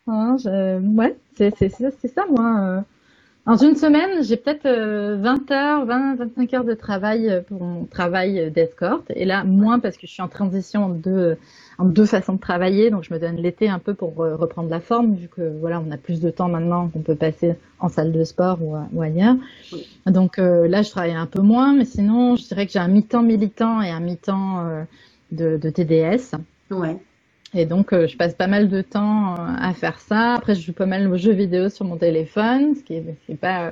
Hein, 0.06 0.36
ouais, 0.44 1.16
c'est 1.36 1.68
ça, 1.68 2.26
moi. 2.28 2.84
Euh. 3.46 3.50
En 3.50 3.56
une 3.56 3.76
semaine, 3.76 4.22
j'ai 4.22 4.36
peut-être 4.36 4.64
20 4.64 4.70
euh, 4.70 5.54
heures, 5.54 5.86
20, 5.86 6.16
25 6.16 6.54
heures 6.54 6.64
de 6.64 6.74
travail 6.74 7.28
euh, 7.28 7.40
pour 7.42 7.62
mon 7.62 7.84
travail 7.84 8.50
d'escorte. 8.50 9.10
Et 9.14 9.24
là, 9.24 9.44
moins 9.44 9.78
parce 9.78 9.96
que 9.96 10.06
je 10.06 10.12
suis 10.12 10.22
en 10.22 10.28
transition 10.28 10.84
en 10.84 10.88
deux, 10.88 11.36
en 11.78 11.84
deux 11.84 12.06
façons 12.06 12.34
de 12.34 12.40
travailler. 12.40 12.90
Donc, 12.90 13.04
je 13.04 13.12
me 13.12 13.18
donne 13.18 13.36
l'été 13.36 13.68
un 13.68 13.78
peu 13.78 13.94
pour 13.94 14.16
reprendre 14.16 14.70
la 14.70 14.80
forme, 14.80 15.14
vu 15.14 15.28
que 15.28 15.42
voilà, 15.60 15.82
on 15.86 15.90
a 15.90 15.96
plus 15.96 16.20
de 16.20 16.30
temps 16.30 16.48
maintenant 16.48 16.88
qu'on 16.88 17.00
peut 17.00 17.16
passer 17.16 17.54
en 17.80 17.88
salle 17.88 18.12
de 18.12 18.24
sport 18.24 18.58
ou, 18.62 19.02
ailleurs. 19.02 19.36
Donc 20.06 20.38
là, 20.38 20.82
je 20.82 20.90
travaille 20.90 21.12
un 21.14 21.26
peu 21.26 21.42
moins, 21.42 21.74
mais 21.74 21.84
sinon, 21.84 22.36
je 22.36 22.46
dirais 22.46 22.66
que 22.66 22.72
j'ai 22.72 22.78
un 22.78 22.88
mi-temps 22.88 23.22
militant 23.22 23.82
et 23.82 23.90
un 23.90 24.00
mi-temps 24.00 24.84
de, 25.32 25.56
de 25.56 25.70
TDS. 25.70 26.36
Ouais. 26.70 26.98
Et 27.56 27.66
donc, 27.66 27.92
euh, 27.92 28.08
je 28.08 28.16
passe 28.16 28.34
pas 28.34 28.48
mal 28.48 28.68
de 28.68 28.82
temps 28.82 29.34
euh, 29.34 29.36
à 29.60 29.72
faire 29.74 30.00
ça. 30.00 30.34
Après, 30.34 30.56
je 30.56 30.60
joue 30.60 30.72
pas 30.72 30.86
mal 30.86 31.06
aux 31.10 31.16
jeux 31.16 31.32
vidéo 31.32 31.68
sur 31.68 31.84
mon 31.84 31.96
téléphone, 31.96 32.74
ce 32.74 32.82
qui 32.82 32.94
est, 32.94 33.34
pas 33.36 33.66
euh, 33.66 33.70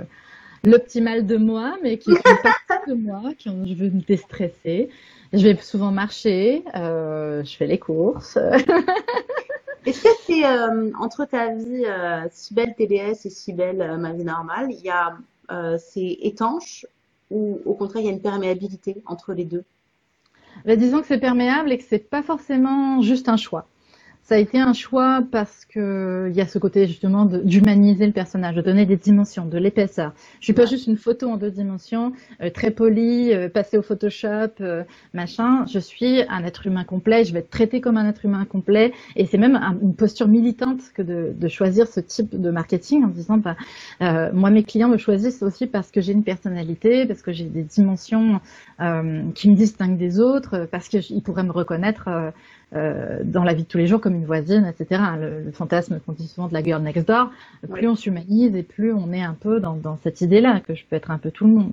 l'optimal 0.64 1.26
de 1.26 1.36
moi, 1.36 1.76
mais 1.82 1.98
qui 1.98 2.12
est 2.12 2.14
une 2.14 2.42
partie 2.68 2.90
de 2.90 2.94
moi, 2.94 3.32
qui 3.36 3.48
je 3.48 3.74
veux 3.74 3.90
me 3.90 4.00
déstresser. 4.00 4.88
Je 5.32 5.42
vais 5.42 5.56
souvent 5.56 5.90
marcher, 5.90 6.62
je 6.74 7.54
fais 7.58 7.66
les 7.66 7.78
courses. 7.78 8.36
Est-ce 9.86 10.02
que 10.04 10.08
c'est 10.26 10.44
entre 11.00 11.24
ta 11.24 11.54
vie 11.54 11.84
si 12.30 12.54
belle 12.54 12.74
TDS 12.76 13.24
et 13.24 13.30
si 13.30 13.54
belle 13.54 13.96
ma 13.98 14.12
vie 14.12 14.24
normale, 14.24 14.70
il 14.70 14.80
y 14.80 14.90
a 14.90 15.16
c'est 15.78 16.18
étanche 16.20 16.86
ou 17.30 17.60
au 17.64 17.72
contraire 17.72 18.02
il 18.02 18.06
y 18.06 18.10
a 18.10 18.12
une 18.12 18.20
perméabilité 18.20 19.02
entre 19.06 19.32
les 19.32 19.46
deux? 19.46 19.64
Bah, 20.66 20.76
disons 20.76 21.00
que 21.00 21.06
c'est 21.06 21.18
perméable 21.18 21.72
et 21.72 21.78
que 21.78 21.84
c'est 21.88 22.10
pas 22.10 22.22
forcément 22.22 23.00
juste 23.00 23.30
un 23.30 23.38
choix 23.38 23.66
ça 24.22 24.36
a 24.36 24.38
été 24.38 24.60
un 24.60 24.72
choix 24.72 25.22
parce 25.32 25.64
que 25.64 26.28
il 26.30 26.36
y 26.36 26.40
a 26.40 26.46
ce 26.46 26.58
côté 26.58 26.86
justement 26.86 27.24
d'humaniser 27.24 28.06
le 28.06 28.12
personnage, 28.12 28.54
de 28.54 28.62
donner 28.62 28.86
des 28.86 28.96
dimensions, 28.96 29.46
de 29.46 29.58
l'épaisseur. 29.58 30.12
Je 30.38 30.44
suis 30.44 30.52
pas 30.52 30.64
juste 30.64 30.86
une 30.86 30.96
photo 30.96 31.28
en 31.28 31.36
deux 31.36 31.50
dimensions, 31.50 32.12
euh, 32.40 32.48
très 32.48 32.70
polie, 32.70 33.32
euh, 33.32 33.48
passée 33.48 33.76
au 33.76 33.82
Photoshop, 33.82 34.52
euh, 34.60 34.84
machin. 35.12 35.66
Je 35.66 35.80
suis 35.80 36.22
un 36.28 36.44
être 36.44 36.66
humain 36.68 36.84
complet. 36.84 37.24
Je 37.24 37.32
vais 37.32 37.40
être 37.40 37.50
traité 37.50 37.80
comme 37.80 37.96
un 37.96 38.08
être 38.08 38.24
humain 38.24 38.44
complet. 38.44 38.92
Et 39.16 39.26
c'est 39.26 39.38
même 39.38 39.60
une 39.82 39.94
posture 39.94 40.28
militante 40.28 40.80
que 40.94 41.02
de, 41.02 41.34
de, 41.36 41.48
choisir 41.48 41.88
ce 41.88 41.98
type 41.98 42.40
de 42.40 42.50
marketing 42.50 43.04
en 43.04 43.08
disant, 43.08 43.38
bah, 43.38 43.56
moi 44.32 44.50
mes 44.50 44.62
clients 44.62 44.88
me 44.88 44.96
choisissent 44.96 45.42
aussi 45.42 45.66
parce 45.66 45.90
que 45.90 46.00
j'ai 46.00 46.12
une 46.12 46.24
personnalité, 46.24 47.06
parce 47.06 47.22
que 47.22 47.32
j'ai 47.32 47.44
des 47.44 47.64
dimensions 47.64 48.40
qui 49.34 49.50
me 49.50 49.54
distinguent 49.54 49.98
des 49.98 50.20
autres, 50.20 50.66
parce 50.70 50.88
qu'ils 50.88 51.22
pourraient 51.22 51.42
me 51.42 51.52
reconnaître 51.52 52.32
euh, 52.74 53.20
dans 53.22 53.44
la 53.44 53.52
vie 53.54 53.64
de 53.64 53.68
tous 53.68 53.78
les 53.78 53.86
jours 53.86 54.00
comme 54.00 54.14
une 54.14 54.24
voisine, 54.24 54.64
etc. 54.66 55.02
Le, 55.20 55.52
fantasme 55.52 56.00
qu'on 56.00 56.12
dit 56.12 56.26
souvent 56.26 56.48
de 56.48 56.54
la 56.54 56.62
girl 56.62 56.82
next 56.82 57.06
door, 57.06 57.30
plus 57.70 57.86
on 57.86 57.96
s'humanise 57.96 58.56
et 58.56 58.62
plus 58.62 58.92
on 58.92 59.12
est 59.12 59.22
un 59.22 59.36
peu 59.38 59.60
dans, 59.60 59.74
dans 59.74 59.98
cette 60.02 60.20
idée-là 60.22 60.60
que 60.60 60.74
je 60.74 60.84
peux 60.88 60.96
être 60.96 61.10
un 61.10 61.18
peu 61.18 61.30
tout 61.30 61.46
le 61.46 61.52
monde. 61.52 61.72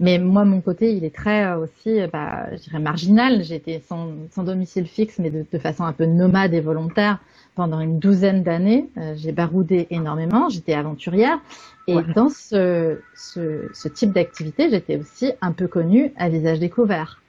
Mais 0.00 0.18
moi, 0.18 0.44
mon 0.44 0.60
côté, 0.60 0.94
il 0.94 1.04
est 1.04 1.14
très 1.14 1.44
euh, 1.44 1.58
aussi, 1.58 2.00
bah, 2.12 2.46
je 2.52 2.58
dirais 2.58 2.78
marginal. 2.78 3.42
J'étais 3.42 3.82
sans, 3.88 4.12
sans 4.30 4.44
domicile 4.44 4.86
fixe, 4.86 5.18
mais 5.18 5.30
de, 5.30 5.44
de, 5.50 5.58
façon 5.58 5.84
un 5.84 5.92
peu 5.92 6.06
nomade 6.06 6.54
et 6.54 6.60
volontaire 6.60 7.18
pendant 7.56 7.80
une 7.80 7.98
douzaine 7.98 8.44
d'années. 8.44 8.88
Euh, 8.96 9.14
j'ai 9.16 9.32
baroudé 9.32 9.88
énormément. 9.90 10.48
J'étais 10.48 10.74
aventurière. 10.74 11.40
Et 11.88 11.96
ouais. 11.96 12.04
dans 12.14 12.28
ce, 12.28 13.00
ce, 13.16 13.68
ce 13.74 13.88
type 13.88 14.12
d'activité, 14.12 14.70
j'étais 14.70 14.96
aussi 14.96 15.32
un 15.40 15.50
peu 15.50 15.66
connue 15.66 16.12
à 16.16 16.28
visage 16.28 16.60
découvert. 16.60 17.20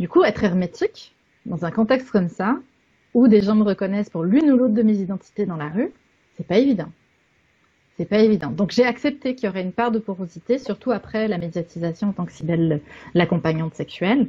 Du 0.00 0.08
coup, 0.08 0.24
être 0.24 0.44
hermétique 0.44 1.14
dans 1.48 1.64
un 1.64 1.70
contexte 1.70 2.10
comme 2.10 2.28
ça, 2.28 2.58
où 3.14 3.26
des 3.26 3.40
gens 3.40 3.54
me 3.54 3.64
reconnaissent 3.64 4.10
pour 4.10 4.22
l'une 4.22 4.50
ou 4.50 4.56
l'autre 4.56 4.74
de 4.74 4.82
mes 4.82 4.98
identités 4.98 5.46
dans 5.46 5.56
la 5.56 5.68
rue, 5.68 5.92
c'est 6.36 6.46
pas 6.46 6.58
évident. 6.58 6.88
C'est 7.96 8.04
pas 8.04 8.20
évident. 8.20 8.52
Donc 8.52 8.70
j'ai 8.70 8.84
accepté 8.86 9.34
qu'il 9.34 9.46
y 9.46 9.50
aurait 9.50 9.62
une 9.62 9.72
part 9.72 9.90
de 9.90 9.98
porosité, 9.98 10.58
surtout 10.58 10.92
après 10.92 11.26
la 11.26 11.36
médiatisation 11.36 12.10
en 12.10 12.12
tant 12.12 12.26
que 12.26 12.32
Sibelle 12.32 12.80
l'accompagnante 13.14 13.74
sexuelle, 13.74 14.28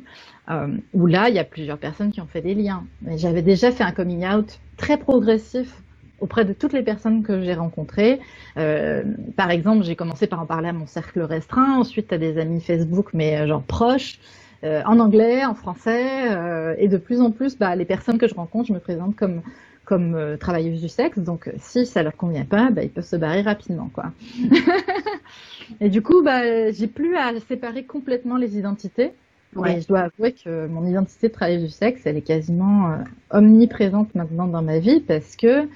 euh, 0.49 0.75
où 0.93 1.05
là 1.05 1.29
il 1.29 1.35
y 1.35 1.39
a 1.39 1.43
plusieurs 1.43 1.77
personnes 1.77 2.11
qui 2.11 2.19
ont 2.19 2.25
fait 2.25 2.41
des 2.41 2.55
liens. 2.55 2.83
Mais 3.03 3.19
j'avais 3.19 3.43
déjà 3.43 3.71
fait 3.71 3.83
un 3.83 3.91
coming 3.91 4.25
out 4.25 4.59
très 4.75 4.97
progressif 4.97 5.83
auprès 6.19 6.45
de 6.45 6.53
toutes 6.53 6.73
les 6.73 6.81
personnes 6.81 7.21
que 7.21 7.43
j'ai 7.43 7.53
rencontrées. 7.53 8.19
Euh, 8.57 9.03
par 9.37 9.51
exemple, 9.51 9.83
j'ai 9.83 9.95
commencé 9.95 10.25
par 10.25 10.41
en 10.41 10.47
parler 10.47 10.69
à 10.69 10.73
mon 10.73 10.87
cercle 10.87 11.21
restreint, 11.21 11.77
ensuite 11.77 12.11
à 12.11 12.17
des 12.17 12.39
amis 12.39 12.61
Facebook, 12.61 13.09
mais 13.13 13.47
genre 13.47 13.61
proches. 13.61 14.19
Euh, 14.63 14.81
en 14.85 14.99
anglais, 14.99 15.45
en 15.45 15.53
français, 15.53 16.31
euh, 16.31 16.75
et 16.77 16.87
de 16.87 16.97
plus 16.97 17.21
en 17.21 17.31
plus, 17.31 17.57
bah, 17.57 17.75
les 17.75 17.85
personnes 17.85 18.17
que 18.17 18.27
je 18.27 18.35
rencontre, 18.35 18.67
je 18.67 18.73
me 18.73 18.79
présente 18.79 19.15
comme 19.15 19.41
comme 19.85 20.13
euh, 20.13 20.37
travailleuses 20.37 20.81
du 20.81 20.89
sexe. 20.89 21.17
Donc, 21.17 21.49
si 21.57 21.87
ça 21.87 22.03
leur 22.03 22.15
convient 22.15 22.45
pas, 22.45 22.69
bah, 22.69 22.83
ils 22.83 22.91
peuvent 22.91 23.03
se 23.03 23.15
barrer 23.15 23.41
rapidement, 23.41 23.89
quoi. 23.91 24.11
et 25.81 25.89
du 25.89 26.03
coup, 26.03 26.21
bah, 26.21 26.71
j'ai 26.71 26.85
plus 26.85 27.15
à 27.15 27.31
séparer 27.39 27.85
complètement 27.85 28.37
les 28.37 28.55
identités. 28.55 29.13
Ouais. 29.55 29.77
Et 29.77 29.81
je 29.81 29.87
dois 29.87 30.01
avouer 30.01 30.33
que 30.33 30.67
mon 30.67 30.85
identité 30.85 31.27
de 31.27 31.33
travailleuse 31.33 31.63
du 31.63 31.69
sexe, 31.69 32.01
elle 32.05 32.17
est 32.17 32.21
quasiment 32.21 32.91
euh, 32.91 32.97
omniprésente 33.31 34.13
maintenant 34.13 34.47
dans 34.47 34.61
ma 34.61 34.77
vie 34.77 34.99
parce 34.99 35.35
que 35.35 35.67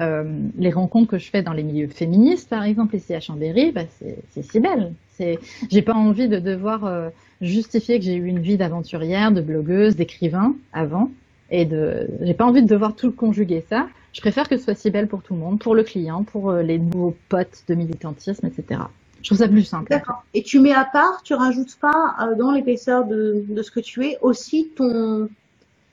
euh, 0.00 0.24
les 0.56 0.70
rencontres 0.70 1.10
que 1.10 1.18
je 1.18 1.30
fais 1.30 1.42
dans 1.42 1.52
les 1.52 1.62
milieux 1.62 1.88
féministes, 1.88 2.48
par 2.48 2.64
exemple 2.64 2.96
ici 2.96 3.14
à 3.14 3.20
Chambéry, 3.20 3.72
bah, 3.72 3.82
c'est 4.32 4.42
si 4.42 4.60
belle. 4.60 4.92
J'ai 5.70 5.82
pas 5.82 5.94
envie 5.94 6.28
de 6.28 6.38
devoir 6.38 6.86
euh, 6.86 7.10
justifier 7.40 7.98
que 7.98 8.04
j'ai 8.04 8.14
eu 8.14 8.26
une 8.26 8.38
vie 8.38 8.56
d'aventurière, 8.56 9.32
de 9.32 9.40
blogueuse, 9.40 9.96
d'écrivain 9.96 10.54
avant, 10.72 11.10
et 11.50 11.64
de, 11.64 12.08
j'ai 12.22 12.34
pas 12.34 12.46
envie 12.46 12.62
de 12.62 12.68
devoir 12.68 12.96
tout 12.96 13.12
conjuguer 13.12 13.64
ça. 13.68 13.88
Je 14.12 14.20
préfère 14.20 14.48
que 14.48 14.56
ce 14.56 14.64
soit 14.64 14.74
si 14.74 14.90
belle 14.90 15.08
pour 15.08 15.22
tout 15.22 15.34
le 15.34 15.40
monde, 15.40 15.58
pour 15.58 15.74
le 15.74 15.82
client, 15.82 16.24
pour 16.24 16.50
euh, 16.50 16.62
les 16.62 16.78
nouveaux 16.78 17.16
potes 17.28 17.64
de 17.68 17.74
militantisme, 17.74 18.46
etc. 18.46 18.80
Je 19.20 19.28
trouve 19.28 19.38
ça 19.38 19.48
plus 19.48 19.64
simple. 19.64 19.90
D'accord. 19.90 20.24
Et 20.32 20.42
tu 20.42 20.60
mets 20.60 20.72
à 20.72 20.84
part, 20.84 21.22
tu 21.22 21.34
rajoutes 21.34 21.76
pas 21.76 22.16
euh, 22.22 22.34
dans 22.34 22.52
l'épaisseur 22.52 23.04
de, 23.04 23.44
de 23.46 23.62
ce 23.62 23.70
que 23.70 23.80
tu 23.80 24.06
es 24.06 24.16
aussi 24.22 24.70
ton 24.74 25.28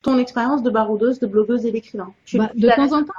ton 0.03 0.17
expérience 0.19 0.63
de 0.63 0.69
baroudeuse, 0.69 1.19
de 1.19 1.27
blogueuse 1.27 1.65
et 1.65 1.71
d'écrivain. 1.71 2.13
Bah, 2.33 2.49
de 2.55 2.69
temps 2.69 2.97
en 2.97 3.03
temps. 3.03 3.13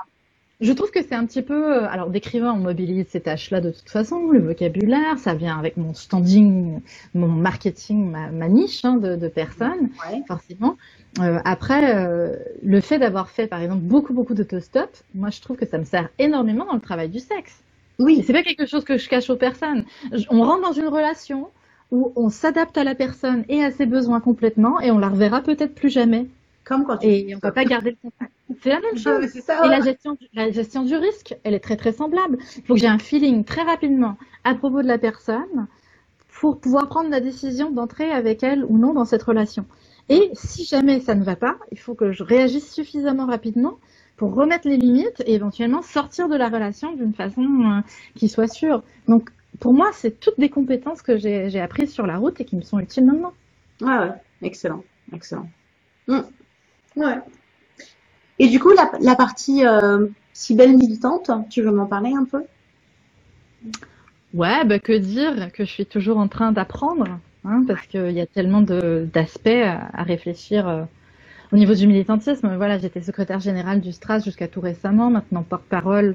Je 0.60 0.72
trouve 0.72 0.90
que 0.90 1.02
c'est 1.02 1.14
un 1.14 1.24
petit 1.24 1.42
peu, 1.42 1.84
alors 1.84 2.10
d'écrivain, 2.10 2.52
on 2.52 2.58
mobilise 2.58 3.06
ces 3.08 3.20
tâches-là 3.20 3.60
de 3.60 3.70
toute 3.70 3.88
façon, 3.88 4.28
le 4.30 4.40
vocabulaire, 4.40 5.16
ça 5.18 5.34
vient 5.34 5.56
avec 5.56 5.76
mon 5.76 5.94
standing, 5.94 6.80
mon 7.14 7.28
marketing, 7.28 8.10
ma, 8.10 8.32
ma 8.32 8.48
niche 8.48 8.84
hein, 8.84 8.96
de, 8.96 9.14
de, 9.14 9.28
personnes, 9.28 9.90
ouais. 10.10 10.20
forcément. 10.26 10.76
Euh, 11.20 11.38
après, 11.44 11.94
euh, 11.94 12.34
le 12.64 12.80
fait 12.80 12.98
d'avoir 12.98 13.30
fait, 13.30 13.46
par 13.46 13.60
exemple, 13.60 13.82
beaucoup, 13.82 14.12
beaucoup 14.12 14.34
d'autostop, 14.34 14.90
moi, 15.14 15.30
je 15.30 15.40
trouve 15.40 15.56
que 15.56 15.66
ça 15.66 15.78
me 15.78 15.84
sert 15.84 16.08
énormément 16.18 16.64
dans 16.64 16.74
le 16.74 16.80
travail 16.80 17.08
du 17.08 17.20
sexe. 17.20 17.62
Oui. 18.00 18.24
C'est 18.26 18.32
pas 18.32 18.42
quelque 18.42 18.66
chose 18.66 18.84
que 18.84 18.98
je 18.98 19.08
cache 19.08 19.30
aux 19.30 19.36
personnes. 19.36 19.84
On 20.28 20.42
rentre 20.42 20.62
dans 20.62 20.72
une 20.72 20.88
relation 20.88 21.48
où 21.92 22.12
on 22.16 22.30
s'adapte 22.30 22.76
à 22.76 22.82
la 22.82 22.96
personne 22.96 23.44
et 23.48 23.62
à 23.62 23.70
ses 23.70 23.86
besoins 23.86 24.20
complètement, 24.20 24.80
et 24.80 24.90
on 24.90 24.98
la 24.98 25.08
reverra 25.08 25.40
peut-être 25.40 25.76
plus 25.76 25.88
jamais. 25.88 26.26
Comme 26.64 26.84
quand 26.84 26.98
tu 26.98 27.06
et 27.06 27.34
on 27.36 27.38
peut 27.38 27.52
pas 27.52 27.64
garder 27.64 27.90
le 27.90 27.96
contact. 28.02 28.32
C'est 28.62 28.70
la 28.70 28.80
même 28.80 28.96
chose. 28.96 29.28
Ça, 29.42 29.64
et 29.64 29.68
la 29.68 29.80
gestion, 29.80 30.16
la 30.32 30.50
gestion 30.50 30.82
du 30.82 30.96
risque, 30.96 31.36
elle 31.44 31.54
est 31.54 31.60
très 31.60 31.76
très 31.76 31.92
semblable. 31.92 32.38
Il 32.56 32.64
faut 32.64 32.74
que 32.74 32.80
j'ai 32.80 32.86
un 32.86 32.98
feeling 32.98 33.44
très 33.44 33.62
rapidement 33.62 34.16
à 34.44 34.54
propos 34.54 34.82
de 34.82 34.88
la 34.88 34.98
personne 34.98 35.66
pour 36.40 36.60
pouvoir 36.60 36.88
prendre 36.88 37.10
la 37.10 37.20
décision 37.20 37.70
d'entrer 37.70 38.10
avec 38.10 38.42
elle 38.42 38.64
ou 38.64 38.78
non 38.78 38.94
dans 38.94 39.04
cette 39.04 39.22
relation. 39.22 39.66
Et 40.08 40.30
si 40.32 40.64
jamais 40.64 41.00
ça 41.00 41.14
ne 41.14 41.24
va 41.24 41.36
pas, 41.36 41.58
il 41.70 41.78
faut 41.78 41.94
que 41.94 42.12
je 42.12 42.22
réagisse 42.22 42.72
suffisamment 42.72 43.26
rapidement 43.26 43.78
pour 44.16 44.34
remettre 44.34 44.66
les 44.66 44.76
limites 44.76 45.22
et 45.26 45.34
éventuellement 45.34 45.82
sortir 45.82 46.28
de 46.28 46.36
la 46.36 46.48
relation 46.48 46.94
d'une 46.94 47.14
façon 47.14 47.42
euh, 47.42 47.80
qui 48.14 48.28
soit 48.28 48.48
sûre. 48.48 48.82
Donc 49.06 49.30
pour 49.60 49.74
moi, 49.74 49.90
c'est 49.92 50.18
toutes 50.18 50.38
des 50.38 50.48
compétences 50.48 51.02
que 51.02 51.18
j'ai 51.18 51.60
apprises 51.60 51.92
sur 51.92 52.06
la 52.06 52.16
route 52.16 52.40
et 52.40 52.44
qui 52.44 52.56
me 52.56 52.62
sont 52.62 52.78
utiles 52.78 53.04
maintenant. 53.04 53.32
Ouais, 53.80 53.98
ouais. 53.98 54.12
excellent, 54.42 54.82
excellent. 55.12 55.48
Mmh. 56.06 56.20
Ouais. 56.96 57.18
Et 58.38 58.48
du 58.48 58.60
coup, 58.60 58.70
la, 58.70 58.90
la 59.00 59.16
partie 59.16 59.66
euh, 59.66 60.06
si 60.32 60.54
belle 60.54 60.76
militante, 60.76 61.30
tu 61.50 61.62
veux 61.62 61.72
m'en 61.72 61.86
parler 61.86 62.12
un 62.14 62.24
peu? 62.24 62.44
Ouais, 64.34 64.64
bah 64.64 64.78
que 64.78 64.92
dire? 64.92 65.50
Que 65.52 65.64
je 65.64 65.70
suis 65.70 65.86
toujours 65.86 66.18
en 66.18 66.28
train 66.28 66.52
d'apprendre, 66.52 67.18
hein, 67.44 67.64
parce 67.66 67.86
qu'il 67.88 68.12
y 68.12 68.20
a 68.20 68.26
tellement 68.26 68.62
d'aspects 68.62 69.48
à, 69.48 70.02
réfléchir 70.04 70.68
euh, 70.68 70.84
au 71.52 71.56
niveau 71.56 71.74
du 71.74 71.88
militantisme. 71.88 72.54
Voilà, 72.56 72.78
j'étais 72.78 73.00
secrétaire 73.00 73.40
générale 73.40 73.80
du 73.80 73.92
STRAS 73.92 74.20
jusqu'à 74.20 74.46
tout 74.46 74.60
récemment, 74.60 75.10
maintenant 75.10 75.42
porte-parole. 75.42 76.14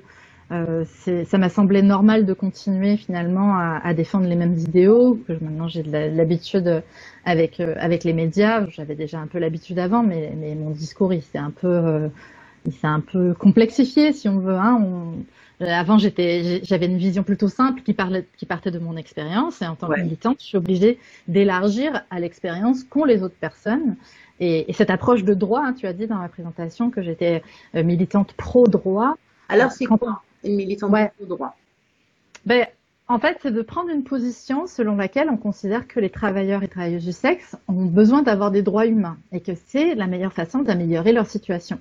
Euh, 0.51 0.85
ça 1.25 1.37
m'a 1.37 1.49
semblé 1.49 1.81
normal 1.81 2.25
de 2.25 2.33
continuer 2.33 2.97
finalement 2.97 3.55
à, 3.55 3.79
à, 3.83 3.93
défendre 3.93 4.27
les 4.27 4.35
mêmes 4.35 4.57
idéaux. 4.57 5.19
Que 5.27 5.33
maintenant 5.41 5.67
j'ai 5.67 5.83
de 5.83 5.91
l'habitude 5.91 6.83
avec 7.25 7.59
euh, 7.59 7.75
avec 7.79 8.03
les 8.03 8.13
médias. 8.13 8.65
J'avais 8.69 8.95
déjà 8.95 9.19
un 9.19 9.27
peu 9.27 9.39
l'habitude 9.39 9.79
avant, 9.79 10.03
mais, 10.03 10.33
mais 10.37 10.53
mon 10.55 10.71
discours 10.71 11.13
il 11.13 11.21
s'est 11.23 11.37
un 11.39 11.51
peu 11.51 11.67
euh, 11.67 12.07
il 12.65 12.73
s'est 12.73 12.87
un 12.87 12.99
peu 12.99 13.33
complexifié 13.33 14.13
si 14.13 14.29
on 14.29 14.39
veut. 14.39 14.55
Hein. 14.55 14.79
On, 14.83 15.23
avant, 15.65 15.97
j'étais, 15.97 16.59
j'avais 16.63 16.87
une 16.87 16.97
vision 16.97 17.23
plutôt 17.23 17.47
simple 17.47 17.83
qui, 17.83 17.93
parlait, 17.93 18.25
qui 18.37 18.45
partait 18.45 18.71
de 18.71 18.79
mon 18.79 18.97
expérience, 18.97 19.61
et 19.61 19.67
en 19.67 19.75
tant 19.75 19.87
Ouais. 19.87 19.97
que 19.97 20.01
militante, 20.01 20.37
je 20.41 20.45
suis 20.45 20.57
obligée 20.57 20.99
d'élargir 21.27 22.03
à 22.09 22.19
l'expérience 22.19 22.83
qu'ont 22.83 23.05
les 23.05 23.23
autres 23.23 23.35
personnes. 23.39 23.95
Et, 24.39 24.69
et 24.69 24.73
cette 24.73 24.89
approche 24.89 25.23
de 25.23 25.33
droit, 25.33 25.61
hein, 25.63 25.73
tu 25.73 25.85
as 25.87 25.93
dit 25.93 26.07
dans 26.07 26.17
la 26.17 26.27
présentation 26.27 26.89
que 26.89 27.01
j'étais 27.01 27.43
euh, 27.75 27.83
militante 27.83 28.33
pro-droit. 28.33 29.15
Alors, 29.47 29.71
c'est 29.71 29.85
quoi? 29.85 30.23
Une 30.43 30.55
militante 30.55 30.91
Ouais. 30.91 31.11
de 31.19 31.25
droit 31.25 31.55
Ben, 32.45 32.65
en 33.07 33.19
fait, 33.19 33.37
c'est 33.41 33.51
de 33.51 33.61
prendre 33.61 33.89
une 33.89 34.03
position 34.03 34.65
selon 34.67 34.95
laquelle 34.95 35.29
on 35.29 35.37
considère 35.37 35.87
que 35.87 35.99
les 35.99 36.09
travailleurs 36.09 36.63
et 36.63 36.67
travailleuses 36.67 37.05
du 37.05 37.11
sexe 37.11 37.55
ont 37.67 37.85
besoin 37.85 38.21
d'avoir 38.23 38.51
des 38.51 38.61
droits 38.61 38.85
humains 38.85 39.17
et 39.31 39.41
que 39.41 39.51
c'est 39.67 39.95
la 39.95 40.07
meilleure 40.07 40.33
façon 40.33 40.59
d'améliorer 40.61 41.11
leur 41.11 41.27
situation. 41.27 41.79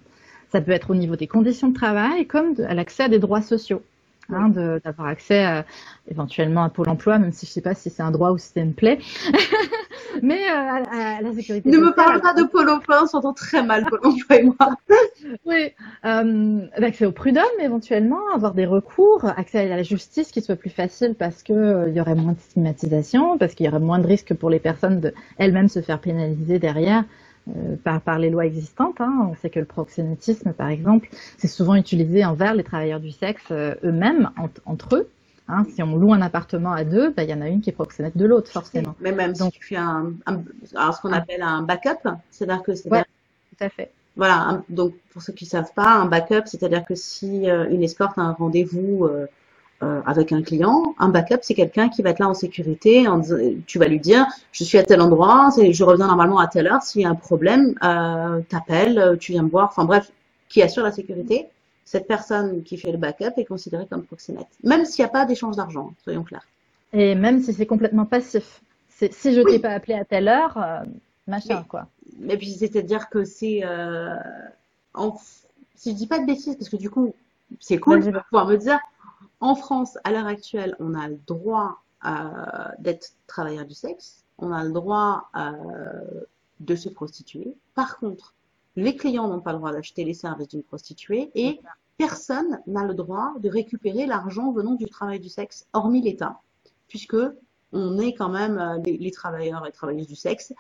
Ça 0.50 0.61
peut 0.61 0.73
être 0.73 0.90
au 0.90 0.95
niveau 0.95 1.16
des 1.16 1.26
conditions 1.28 1.69
de 1.69 1.75
travail 1.75 2.26
comme 2.26 2.54
de- 2.54 2.64
à 2.64 2.75
l'accès 2.75 3.04
à 3.04 3.09
des 3.09 3.19
droits 3.19 3.42
sociaux. 3.42 3.83
Hein, 4.31 4.49
de- 4.49 4.81
d'avoir 4.85 5.09
accès 5.09 5.45
à, 5.45 5.67
éventuellement 6.09 6.62
à 6.62 6.71
Pôle 6.71 6.88
emploi, 6.88 7.19
même 7.19 7.33
si 7.33 7.45
je 7.45 7.50
sais 7.50 7.61
pas 7.61 7.75
si 7.75 7.91
c'est 7.91 8.02
un 8.02 8.11
droit 8.11 8.31
ou 8.31 8.38
si 8.38 8.50
c'est 8.55 8.61
une 8.61 8.73
plaie. 8.73 8.99
Mais 10.23 10.49
euh, 10.49 10.55
à, 10.55 11.17
à 11.19 11.21
la 11.21 11.33
sécurité 11.33 11.71
Ne 11.71 11.79
me 11.79 11.93
parle 11.95 12.21
pas 12.21 12.33
de 12.35 12.45
Pôle 12.45 12.69
emploi, 12.71 13.00
on 13.02 13.07
s'entend 13.07 13.33
très 13.33 13.62
mal, 13.62 13.85
Pôle 13.85 14.00
emploi 14.05 14.37
et 14.37 14.43
moi. 14.45 14.57
Oui, 15.47 15.71
euh, 16.05 16.67
l'accès 16.79 17.07
au 17.07 17.12
prud'homme 17.12 17.45
éventuellement, 17.61 18.21
avoir 18.35 18.55
des 18.55 18.67
recours, 18.67 19.25
accès 19.37 19.71
à 19.71 19.76
la 19.76 19.83
justice 19.83 20.31
qui 20.31 20.41
soit 20.43 20.57
plus 20.57 20.71
facile 20.71 21.14
parce 21.19 21.43
que 21.43 21.52
euh, 21.52 21.88
il 21.88 21.95
y 21.97 22.00
aurait 22.00 22.14
moins 22.14 22.33
de 22.33 22.38
stigmatisation, 22.41 23.38
parce 23.38 23.55
qu'il 23.55 23.67
y 23.67 23.69
aurait 23.69 23.81
moins 23.81 23.99
de 23.99 24.07
risques 24.07 24.35
pour 24.35 24.50
les 24.50 24.59
personnes 24.59 25.00
de 25.00 25.14
elles-mêmes 25.38 25.69
se 25.69 25.81
faire 25.81 26.00
pénaliser 26.00 26.59
derrière 26.59 27.05
euh, 27.49 27.76
par, 27.82 28.00
par 28.00 28.18
les 28.18 28.30
lois 28.30 28.46
existantes. 28.46 29.00
Hein. 29.00 29.28
On 29.30 29.34
sait 29.37 29.50
que 29.50 29.58
le 29.61 29.64
proxénétisme, 29.66 30.52
par 30.52 30.68
exemple, 30.68 31.08
c'est 31.38 31.49
souvent 31.49 31.75
utilisé 31.75 32.25
envers 32.25 32.54
les 32.54 32.64
travailleurs 32.64 33.00
du 33.00 33.11
sexe 33.11 33.42
euh, 33.50 33.75
eux-mêmes, 33.84 34.30
ent- 34.38 34.49
entre 34.66 34.96
eux. 34.96 35.08
Hein. 35.49 35.64
Si 35.75 35.82
on 35.82 35.96
loue 35.96 36.12
un 36.14 36.22
appartement 36.22 36.72
à 36.72 36.84
deux, 36.84 37.11
bah, 37.11 37.25
il 37.25 37.30
y 37.30 37.34
en 37.34 37.40
a 37.40 37.49
une 37.49 37.61
qui 37.61 37.70
est 37.70 37.72
proxénète 37.72 38.16
de 38.16 38.25
l'autre, 38.26 38.50
forcément. 38.50 38.94
Mais 39.00 39.12
même 39.12 39.32
Donc- 39.32 39.52
si 39.52 39.58
tu 39.58 39.66
fais 39.66 39.76
un, 39.76 40.12
un- 40.26 40.42
alors 40.76 40.94
ce 40.94 41.02
qu'on 41.02 41.12
Ah. 41.12 41.16
appelle 41.18 41.42
un 41.42 41.62
backup, 41.62 42.08
c'est-à-dire 42.30 42.62
que 42.62 42.75
c'est 42.75 42.90
Ouais. 42.90 43.02
Tout 43.58 43.64
à 43.64 43.68
fait. 43.68 43.90
voilà, 44.16 44.62
donc 44.68 44.94
pour 45.12 45.20
ceux 45.20 45.32
qui 45.32 45.44
savent 45.46 45.72
pas, 45.75 45.94
un 45.96 46.06
backup, 46.06 46.42
c'est-à-dire 46.46 46.84
que 46.84 46.94
si 46.94 47.50
euh, 47.50 47.68
une 47.70 47.82
escorte 47.82 48.18
a 48.18 48.22
un 48.22 48.32
rendez-vous 48.32 49.04
euh, 49.82 50.00
avec 50.06 50.32
un 50.32 50.42
client, 50.42 50.94
un 50.98 51.08
backup, 51.08 51.38
c'est 51.42 51.54
quelqu'un 51.54 51.88
qui 51.88 52.02
va 52.02 52.10
être 52.10 52.18
là 52.18 52.28
en 52.28 52.34
sécurité. 52.34 53.08
En, 53.08 53.20
tu 53.66 53.78
vas 53.78 53.86
lui 53.88 54.00
dire, 54.00 54.26
je 54.52 54.64
suis 54.64 54.78
à 54.78 54.82
tel 54.84 55.00
endroit, 55.00 55.50
je 55.56 55.84
reviens 55.84 56.06
normalement 56.06 56.38
à 56.38 56.46
telle 56.46 56.66
heure. 56.68 56.82
S'il 56.82 57.02
y 57.02 57.04
a 57.04 57.10
un 57.10 57.14
problème, 57.14 57.74
euh, 57.82 58.40
t'appelles, 58.48 58.98
euh, 58.98 59.16
tu 59.16 59.32
viens 59.32 59.42
me 59.42 59.48
voir. 59.50 59.68
Enfin 59.70 59.84
bref, 59.84 60.10
qui 60.48 60.62
assure 60.62 60.84
la 60.84 60.92
sécurité. 60.92 61.48
Cette 61.84 62.06
personne 62.06 62.62
qui 62.62 62.78
fait 62.78 62.92
le 62.92 62.98
backup 62.98 63.32
est 63.36 63.44
considérée 63.44 63.86
comme 63.90 64.04
proxénète, 64.04 64.46
même 64.62 64.84
s'il 64.84 65.04
n'y 65.04 65.08
a 65.08 65.12
pas 65.12 65.26
d'échange 65.26 65.56
d'argent, 65.56 65.92
soyons 66.04 66.22
clairs. 66.22 66.46
Et 66.92 67.14
même 67.14 67.42
si 67.42 67.52
c'est 67.52 67.66
complètement 67.66 68.06
passif. 68.06 68.60
Si 68.88 69.34
je 69.34 69.40
Oui. 69.40 69.52
t'ai 69.52 69.58
pas 69.58 69.70
appelé 69.70 69.94
à 69.94 70.04
telle 70.04 70.28
heure, 70.28 70.56
euh, 70.56 70.84
machin, 71.26 71.58
Oui. 71.60 71.66
quoi. 71.68 71.88
Et 72.28 72.36
puis 72.36 72.52
c'est-à-dire 72.52 73.08
que 73.10 73.24
c'est, 73.24 73.62
euh, 73.64 74.14
en, 74.94 75.18
si 75.74 75.90
je 75.90 75.96
dis 75.96 76.06
pas 76.06 76.18
de 76.20 76.26
bêtises, 76.26 76.56
parce 76.56 76.68
que 76.68 76.76
du 76.76 76.88
coup 76.88 77.12
c'est 77.60 77.78
cool 77.78 78.00
Vas-y, 78.00 78.12
de 78.12 78.18
pouvoir 78.30 78.46
me 78.46 78.56
dire, 78.56 78.78
en 79.42 79.56
France 79.56 79.99
à 80.04 80.12
l'heure 80.12 80.28
actuelle, 80.28 80.76
on 80.78 80.94
a 80.94 81.08
le 81.08 81.18
droit 81.26 81.82
euh, 82.06 82.08
d'être 82.78 83.11
travailleur 83.26 83.66
du 83.66 83.75
sexe. 83.75 84.25
on 84.38 84.52
a 84.52 84.64
le 84.64 84.72
droit 84.72 85.30
de 86.61 86.75
se 86.76 86.88
prostituer. 86.88 87.54
Par 87.75 87.99
contre, 87.99 88.34
les 88.76 88.96
clients 88.96 89.28
n'ont 89.28 89.40
pas 89.40 89.52
le 89.52 89.58
droit 89.58 89.72
d'acheter 89.72 90.04
les 90.04 90.14
services 90.14 90.49
d'une 90.49 90.62
prostituée 90.62 91.30
et 91.34 91.61
personne 91.99 92.61
n'a 92.66 92.84
le 92.84 92.94
droit 92.94 93.34
de 93.40 93.49
récupérer 93.49 94.06
l'argent 94.06 94.52
venant 94.52 94.75
du 94.75 94.87
travail 94.87 95.20
du 95.20 95.28
sexe, 95.28 95.66
hormis 95.72 96.02
l'État, 96.02 96.40
puisque 96.88 97.16
on 97.72 97.99
est 97.99 98.14
quand 98.14 98.28
même 98.28 98.80
les, 98.84 99.11
travailleurs 99.11 99.66
et 99.66 99.72
travailleuses 99.72 100.08
du 100.08 100.16
sexe 100.16 100.52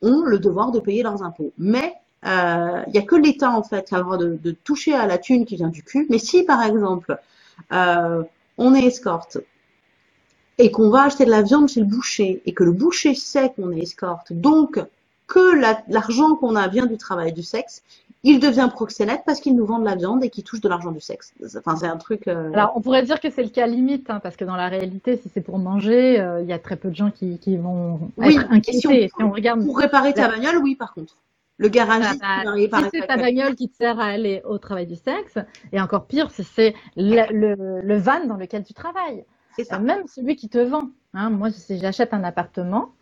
ont 0.00 0.22
le 0.22 0.38
devoir 0.38 0.70
de 0.70 0.80
payer 0.80 1.02
leurs 1.02 1.22
impôts. 1.22 1.52
Mais 1.58 1.94
il 2.24 2.92
n'y 2.92 2.98
a 2.98 3.02
que 3.02 3.16
l'État 3.16 3.50
en 3.50 3.64
fait 3.64 3.88
qui 3.88 3.94
a 3.94 3.98
le 3.98 4.04
droit 4.04 4.16
de, 4.16 4.38
de, 4.42 4.52
toucher 4.52 4.94
à 4.94 5.06
la 5.06 5.18
thune 5.18 5.44
qui 5.44 5.56
vient 5.56 5.68
du 5.68 5.82
cul. 5.82 6.06
Mais 6.08 6.18
si 6.18 6.44
par 6.44 6.62
exemple 6.62 7.20
on 7.70 8.74
est 8.74 8.84
escorte 8.84 9.38
et 10.58 10.70
qu'on 10.70 10.90
va 10.90 11.04
acheter 11.04 11.24
de 11.24 11.30
la 11.30 11.42
viande 11.42 11.68
chez 11.68 11.80
le 11.80 11.86
boucher 11.86 12.42
et 12.44 12.52
que 12.52 12.64
le 12.64 12.72
boucher 12.72 13.14
sait 13.14 13.52
qu'on 13.54 13.70
est 13.70 13.80
escorte, 13.80 14.32
donc 14.32 14.80
que 15.28 15.54
l'argent 15.88 16.34
qu'on 16.34 16.56
a 16.56 16.68
vient 16.68 16.86
du 16.86 16.96
travail 16.96 17.32
du 17.32 17.42
sexe, 17.42 17.82
il 18.24 18.40
devient 18.40 18.68
proxénète 18.72 19.22
parce 19.24 19.40
qu'il 19.40 19.54
nous 19.54 19.64
vend 19.64 19.78
de 19.78 19.84
la 19.84 19.94
viande 19.94 20.24
et 20.24 20.30
qu'il 20.30 20.42
touche 20.42 20.60
de 20.60 20.68
l'argent 20.68 20.90
du 20.90 21.00
sexe. 21.00 21.32
Enfin, 21.56 21.76
c'est 21.76 21.86
un 21.86 21.96
truc. 21.96 22.26
Euh, 22.26 22.50
Alors, 22.52 22.72
on 22.74 22.80
pourrait 22.80 23.04
dire 23.04 23.20
que 23.20 23.30
c'est 23.30 23.44
le 23.44 23.50
cas 23.50 23.66
limite, 23.66 24.10
hein, 24.10 24.20
parce 24.20 24.36
que 24.36 24.44
dans 24.44 24.56
la 24.56 24.68
réalité, 24.68 25.16
si 25.16 25.30
c'est 25.32 25.40
pour 25.40 25.58
manger, 25.58 26.18
euh, 26.18 26.40
il 26.42 26.48
y 26.48 26.52
a 26.52 26.58
très 26.58 26.76
peu 26.76 26.88
de 26.88 26.96
gens 26.96 27.10
qui, 27.10 27.38
qui 27.38 27.56
vont 27.56 28.00
oui, 28.16 28.36
être 28.36 28.50
inquiétés. 28.50 29.08
Si 29.08 29.22
on, 29.22 29.30
regarde... 29.30 29.64
Pour 29.64 29.78
réparer 29.78 30.14
ta 30.14 30.28
bagnole, 30.28 30.58
oui, 30.58 30.74
par 30.74 30.94
contre. 30.94 31.14
Le 31.58 31.68
garagiste 31.68 32.20
ah, 32.22 32.44
bah, 32.44 32.78
Si 32.84 32.88
c'est 32.92 33.06
ta 33.06 33.16
bagnole 33.16 33.54
qui 33.56 33.68
te 33.68 33.76
sert 33.76 33.98
à 33.98 34.06
aller 34.06 34.42
au 34.44 34.58
travail 34.58 34.86
du 34.86 34.94
sexe, 34.94 35.38
et 35.72 35.80
encore 35.80 36.06
pire, 36.06 36.30
si 36.30 36.44
c'est 36.44 36.74
le, 36.96 37.82
le, 37.82 37.98
van 37.98 38.24
dans 38.26 38.36
lequel 38.36 38.64
tu 38.64 38.72
travailles. 38.72 39.24
Ça. 39.64 39.80
Même 39.80 40.06
celui 40.06 40.36
qui 40.36 40.48
te 40.48 40.58
vend. 40.58 40.90
Hein, 41.14 41.30
moi, 41.30 41.50
si 41.50 41.78
j'achète 41.78 42.14
un 42.14 42.22
appartement, 42.22 42.92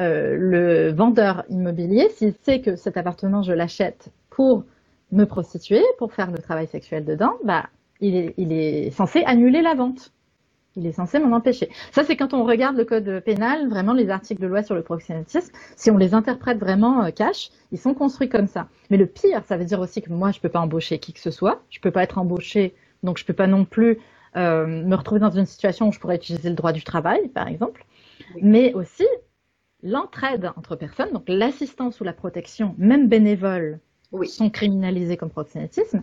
euh, 0.00 0.36
le 0.38 0.92
vendeur 0.92 1.44
immobilier, 1.48 2.08
s'il 2.10 2.34
sait 2.42 2.60
que 2.60 2.76
cet 2.76 2.96
appartement, 2.96 3.42
je 3.42 3.52
l'achète 3.52 4.12
pour 4.30 4.64
me 5.10 5.24
prostituer, 5.24 5.82
pour 5.98 6.12
faire 6.12 6.30
le 6.30 6.38
travail 6.38 6.68
sexuel 6.68 7.04
dedans, 7.04 7.34
bah, 7.42 7.66
il 8.00 8.14
est, 8.14 8.34
il 8.36 8.52
est 8.52 8.90
censé 8.92 9.24
annuler 9.24 9.60
la 9.60 9.74
vente. 9.74 10.12
Il 10.76 10.86
est 10.86 10.92
censé 10.92 11.18
m'en 11.20 11.36
empêcher. 11.36 11.68
Ça, 11.92 12.02
c'est 12.02 12.16
quand 12.16 12.34
on 12.34 12.44
regarde 12.44 12.76
le 12.76 12.84
code 12.84 13.20
pénal, 13.24 13.68
vraiment 13.68 13.92
les 13.92 14.10
articles 14.10 14.42
de 14.42 14.46
loi 14.48 14.62
sur 14.62 14.74
le 14.74 14.82
proxénétisme, 14.82 15.52
si 15.76 15.90
on 15.90 15.96
les 15.96 16.14
interprète 16.14 16.58
vraiment 16.58 17.04
euh, 17.04 17.10
cash, 17.10 17.50
ils 17.70 17.78
sont 17.78 17.94
construits 17.94 18.28
comme 18.28 18.48
ça. 18.48 18.68
Mais 18.90 18.96
le 18.96 19.06
pire, 19.06 19.44
ça 19.44 19.56
veut 19.56 19.64
dire 19.64 19.80
aussi 19.80 20.02
que 20.02 20.12
moi, 20.12 20.32
je 20.32 20.40
peux 20.40 20.48
pas 20.48 20.60
embaucher 20.60 20.98
qui 20.98 21.12
que 21.12 21.20
ce 21.20 21.30
soit, 21.30 21.62
je 21.70 21.78
peux 21.80 21.92
pas 21.92 22.02
être 22.02 22.18
embauché, 22.18 22.74
donc 23.04 23.18
je 23.18 23.24
peux 23.24 23.32
pas 23.32 23.46
non 23.46 23.64
plus 23.64 23.98
euh, 24.36 24.66
me 24.66 24.96
retrouver 24.96 25.20
dans 25.20 25.30
une 25.30 25.46
situation 25.46 25.88
où 25.88 25.92
je 25.92 26.00
pourrais 26.00 26.16
utiliser 26.16 26.48
le 26.48 26.56
droit 26.56 26.72
du 26.72 26.82
travail, 26.82 27.28
par 27.28 27.46
exemple. 27.46 27.84
Mais 28.42 28.74
aussi, 28.74 29.06
l'entraide 29.84 30.50
entre 30.56 30.74
personnes, 30.74 31.12
donc 31.12 31.24
l'assistance 31.28 32.00
ou 32.00 32.04
la 32.04 32.12
protection, 32.12 32.74
même 32.78 33.08
bénévole, 33.08 33.78
sont 34.24 34.50
criminalisés 34.50 35.16
comme 35.16 35.30
proxénétisme. 35.30 36.02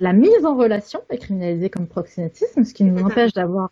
La 0.00 0.12
mise 0.12 0.44
en 0.44 0.56
relation 0.56 1.00
est 1.10 1.18
criminalisée 1.18 1.70
comme 1.70 1.86
proxénétisme, 1.86 2.64
ce 2.64 2.74
qui 2.74 2.84
nous 2.84 3.02
empêche 3.02 3.32
d'avoir 3.32 3.70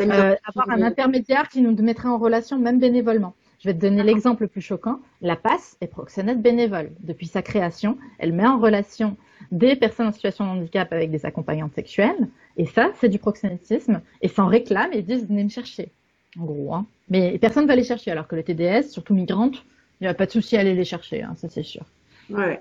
euh, 0.00 0.34
un 0.68 0.82
intermédiaire 0.82 1.48
qui 1.48 1.60
nous 1.60 1.74
mettrait 1.82 2.08
en 2.08 2.18
relation 2.18 2.58
même 2.58 2.78
bénévolement. 2.78 3.34
Je 3.60 3.68
vais 3.68 3.74
te 3.74 3.80
donner 3.80 4.02
l'exemple 4.02 4.42
le 4.42 4.48
plus 4.48 4.60
choquant. 4.60 5.00
La 5.22 5.36
PASS 5.36 5.76
est 5.80 5.86
proxénète 5.86 6.42
bénévole. 6.42 6.90
Depuis 7.00 7.26
sa 7.26 7.42
création, 7.42 7.96
elle 8.18 8.32
met 8.32 8.46
en 8.46 8.58
relation 8.58 9.16
des 9.50 9.76
personnes 9.76 10.08
en 10.08 10.12
situation 10.12 10.44
de 10.44 10.50
handicap 10.50 10.92
avec 10.92 11.10
des 11.10 11.24
accompagnantes 11.24 11.74
sexuelles. 11.74 12.28
Et 12.56 12.66
ça, 12.66 12.90
c'est 13.00 13.08
du 13.08 13.18
proxénétisme. 13.18 14.02
Et 14.20 14.28
s'en 14.28 14.46
réclament 14.46 14.92
et 14.92 15.02
disent 15.02 15.26
venez 15.26 15.44
me 15.44 15.48
chercher 15.48 15.90
en 16.38 16.44
gros. 16.44 16.74
Hein. 16.74 16.86
Mais 17.08 17.38
personne 17.38 17.64
ne 17.64 17.68
va 17.68 17.76
les 17.76 17.84
chercher, 17.84 18.10
alors 18.10 18.26
que 18.26 18.36
le 18.36 18.42
TDS, 18.42 18.88
surtout 18.90 19.14
migrantes, 19.14 19.64
il 20.00 20.04
n'y 20.04 20.08
a 20.08 20.14
pas 20.14 20.26
de 20.26 20.30
souci 20.30 20.56
à 20.56 20.60
aller 20.60 20.74
les 20.74 20.84
chercher, 20.84 21.22
hein, 21.22 21.34
ça 21.36 21.48
c'est 21.48 21.62
sûr. 21.62 21.84
Ouais. 22.30 22.60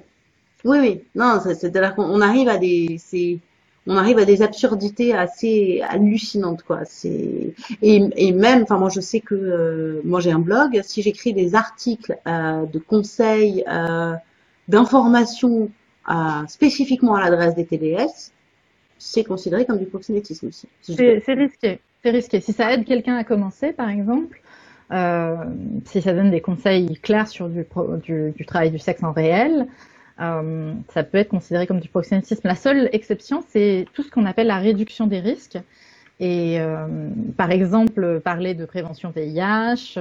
Oui, 0.64 0.78
oui. 0.80 1.04
Non, 1.16 1.40
c'est-à-dire 1.44 1.96
qu'on 1.96 2.22
arrive 2.22 2.48
à 2.48 2.58
des, 2.58 2.98
on 3.88 3.98
arrive 3.98 4.18
à 4.18 4.26
des 4.26 4.42
absurdités 4.42 5.14
assez 5.14 5.82
hallucinantes, 5.88 6.64
quoi. 6.64 6.86
C'est 6.86 7.54
et, 7.82 8.02
et 8.16 8.32
même, 8.32 8.64
enfin 8.64 8.78
moi 8.78 8.90
je 8.90 9.00
sais 9.00 9.20
que 9.20 9.36
euh, 9.36 10.02
moi 10.04 10.20
j'ai 10.20 10.32
un 10.32 10.40
blog. 10.40 10.82
Si 10.84 11.02
j'écris 11.02 11.34
des 11.34 11.56
articles 11.56 12.18
euh, 12.28 12.66
de 12.66 12.80
conseils, 12.80 13.64
euh, 13.70 14.14
d'informations 14.68 15.70
euh, 16.10 16.14
spécifiquement 16.48 17.16
à 17.16 17.30
l'adresse 17.30 17.56
des 17.56 17.66
TDS, 17.66 18.32
c'est 18.98 19.24
considéré 19.24 19.66
comme 19.66 19.78
du 19.78 19.86
proxénétisme 19.86 20.48
aussi. 20.48 20.68
c'est 20.82 21.34
risqué 21.34 21.80
c'est 22.06 22.12
risqué. 22.12 22.40
Si 22.40 22.54
ça 22.54 22.72
aide 22.72 22.86
quelqu'un 22.86 23.18
à 23.18 23.24
commencer, 23.24 23.74
par 23.74 23.90
exemple, 23.90 24.40
euh, 24.92 25.38
si 25.86 26.04
ça 26.04 26.14
donne 26.14 26.30
des 26.30 26.40
conseils 26.40 27.00
clairs 27.02 27.28
sur 27.28 27.50
du, 27.50 27.66
du, 28.06 28.46
travail 28.46 28.70
du 28.70 28.78
sexe 28.78 29.04
en 29.04 29.12
réel, 29.12 29.66
euh, 30.22 30.74
ça 30.94 31.04
peut 31.04 31.18
être 31.18 31.30
considéré 31.30 31.68
comme 31.68 31.80
du 31.80 31.90
proxénétisme. 31.90 32.42
La 32.48 32.56
seule 32.56 32.90
exception, 32.94 33.44
c'est 33.50 33.86
tout 33.94 34.04
ce 34.04 34.10
qu'on 34.10 34.26
appelle 34.26 34.48
la 34.48 34.60
réduction 34.60 35.08
des 35.08 35.20
risques. 35.20 35.58
Et 36.20 36.60
euh, 36.60 36.88
par 37.36 37.52
exemple, 37.52 38.22
parler 38.22 38.54
de 38.54 38.66
prévention 38.66 39.12
VIH, 39.14 40.00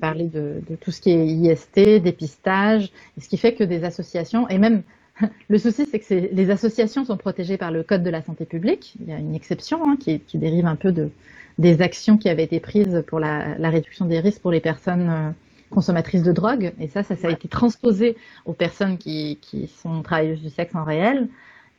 parler 0.00 0.24
de, 0.24 0.62
de, 0.68 0.76
tout 0.76 0.90
ce 0.90 1.00
qui 1.00 1.10
est 1.10 1.26
IST, 1.26 2.02
dépistage, 2.02 2.90
ce 3.20 3.28
qui 3.28 3.36
fait 3.36 3.54
que 3.54 3.64
des 3.64 3.84
associations, 3.84 4.48
et 4.48 4.58
même 4.58 4.82
le 5.48 5.58
souci, 5.58 5.86
c'est 5.86 5.98
que 5.98 6.34
les 6.34 6.50
associations 6.50 7.04
sont 7.04 7.16
protégées 7.16 7.56
par 7.56 7.70
le 7.70 7.82
Code 7.82 8.02
de 8.02 8.10
la 8.10 8.22
santé 8.22 8.44
publique. 8.44 8.94
Il 9.00 9.08
y 9.08 9.12
a 9.12 9.18
une 9.18 9.34
exception 9.34 9.84
hein, 9.84 9.96
qui, 9.98 10.20
dérive 10.34 10.66
un 10.66 10.76
peu 10.76 10.92
de, 10.92 11.10
des 11.58 11.82
actions 11.82 12.16
qui 12.16 12.28
avaient 12.28 12.44
été 12.44 12.60
prises 12.60 13.04
pour 13.06 13.20
la, 13.20 13.56
réduction 13.58 14.06
des 14.06 14.20
risques 14.20 14.40
pour 14.40 14.52
les 14.52 14.60
personnes 14.60 15.08
euh, 15.10 15.30
consommatrices 15.72 16.22
de 16.22 16.32
drogue. 16.32 16.72
Et 16.78 16.86
ça, 16.86 17.02
ça, 17.02 17.14
a 17.22 17.30
été 17.30 17.48
transposé 17.48 18.16
aux 18.44 18.52
personnes 18.52 18.98
qui, 18.98 19.38
qui 19.40 19.66
sont 19.66 20.02
travailleuses 20.02 20.40
du 20.40 20.50
sexe 20.50 20.74
en 20.74 20.84
réel. 20.84 21.28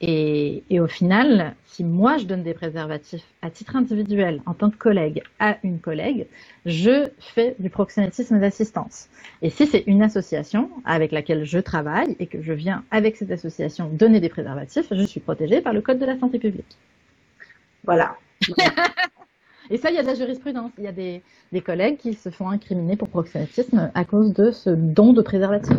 Et, 0.05 0.81
au 0.81 0.87
final, 0.87 1.55
si 1.65 1.85
moi 1.85 2.17
je 2.17 2.25
donne 2.25 2.43
des 2.43 2.53
préservatifs 2.53 3.23
à 3.41 3.49
titre 3.49 3.77
individuel 3.77 4.41
en 4.45 4.53
tant 4.53 4.69
que 4.69 4.75
collègue 4.75 5.23
à 5.39 5.57
une 5.63 5.79
collègue, 5.79 6.27
je 6.65 7.07
fais 7.19 7.55
du 7.57 7.69
proxénétisme 7.69 8.37
d'assistance. 8.37 9.07
Et 9.41 9.49
si 9.49 9.65
c'est 9.65 9.85
une 9.87 10.01
association 10.01 10.69
avec 10.83 11.13
laquelle 11.13 11.45
je 11.45 11.59
travaille 11.59 12.17
et 12.19 12.27
que 12.27 12.41
je 12.41 12.51
viens 12.51 12.83
avec 12.91 13.15
cette 13.15 13.31
association 13.31 13.87
donner 13.87 14.19
des 14.19 14.27
préservatifs, 14.27 14.87
je 14.91 15.03
suis 15.03 15.21
protégée 15.21 15.61
par 15.61 15.71
le 15.71 15.81
Code 15.81 15.99
de 15.99 16.05
la 16.05 16.19
santé 16.19 16.37
publique. 16.37 16.77
Voilà. 17.85 18.17
et 19.69 19.77
ça, 19.77 19.89
il 19.89 19.95
y 19.95 19.99
a 19.99 20.01
de 20.01 20.07
la 20.07 20.15
jurisprudence. 20.15 20.71
Il 20.77 20.83
y 20.83 20.87
a 20.87 20.91
des, 20.91 21.21
des 21.51 21.61
collègues 21.61 21.97
qui 21.97 22.13
se 22.13 22.29
font 22.29 22.49
incriminer 22.49 22.95
pour 22.95 23.09
proxénétisme 23.09 23.91
à 23.93 24.05
cause 24.05 24.33
de 24.33 24.51
ce 24.51 24.69
don 24.69 25.13
de 25.13 25.21
préservatifs. 25.21 25.77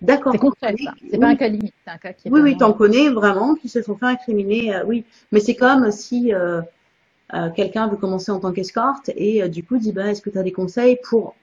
D'accord. 0.00 0.32
C'est 0.32 0.38
concret, 0.38 0.74
ça. 0.82 0.94
C'est 1.10 1.18
pas 1.18 1.28
un 1.28 1.36
cas 1.36 1.48
limite, 1.48 1.74
c'est 1.84 1.90
un 1.92 1.98
cas 1.98 2.12
qui 2.12 2.30
Oui, 2.30 2.40
oui, 2.40 2.56
t'en 2.56 2.72
connais 2.72 3.08
vraiment 3.08 3.54
qui 3.54 3.68
se 3.68 3.82
sont 3.82 3.96
fait 3.96 4.06
incriminer, 4.06 4.74
euh, 4.74 4.84
oui. 4.86 5.04
Mais 5.32 5.40
c'est 5.40 5.56
comme 5.56 5.90
si 5.90 6.32
euh, 6.32 6.60
euh, 7.34 7.50
quelqu'un 7.50 7.88
veut 7.88 7.96
commencer 7.96 8.30
en 8.30 8.38
tant 8.38 8.52
qu'escorte 8.52 9.10
et 9.16 9.48
du 9.48 9.64
coup 9.64 9.76
dit, 9.76 9.92
bah, 9.92 10.06
est-ce 10.06 10.22
que 10.22 10.30
tu 10.30 10.38
as 10.38 10.44
des 10.44 10.52
conseils 10.52 10.98
pour, 11.02 11.34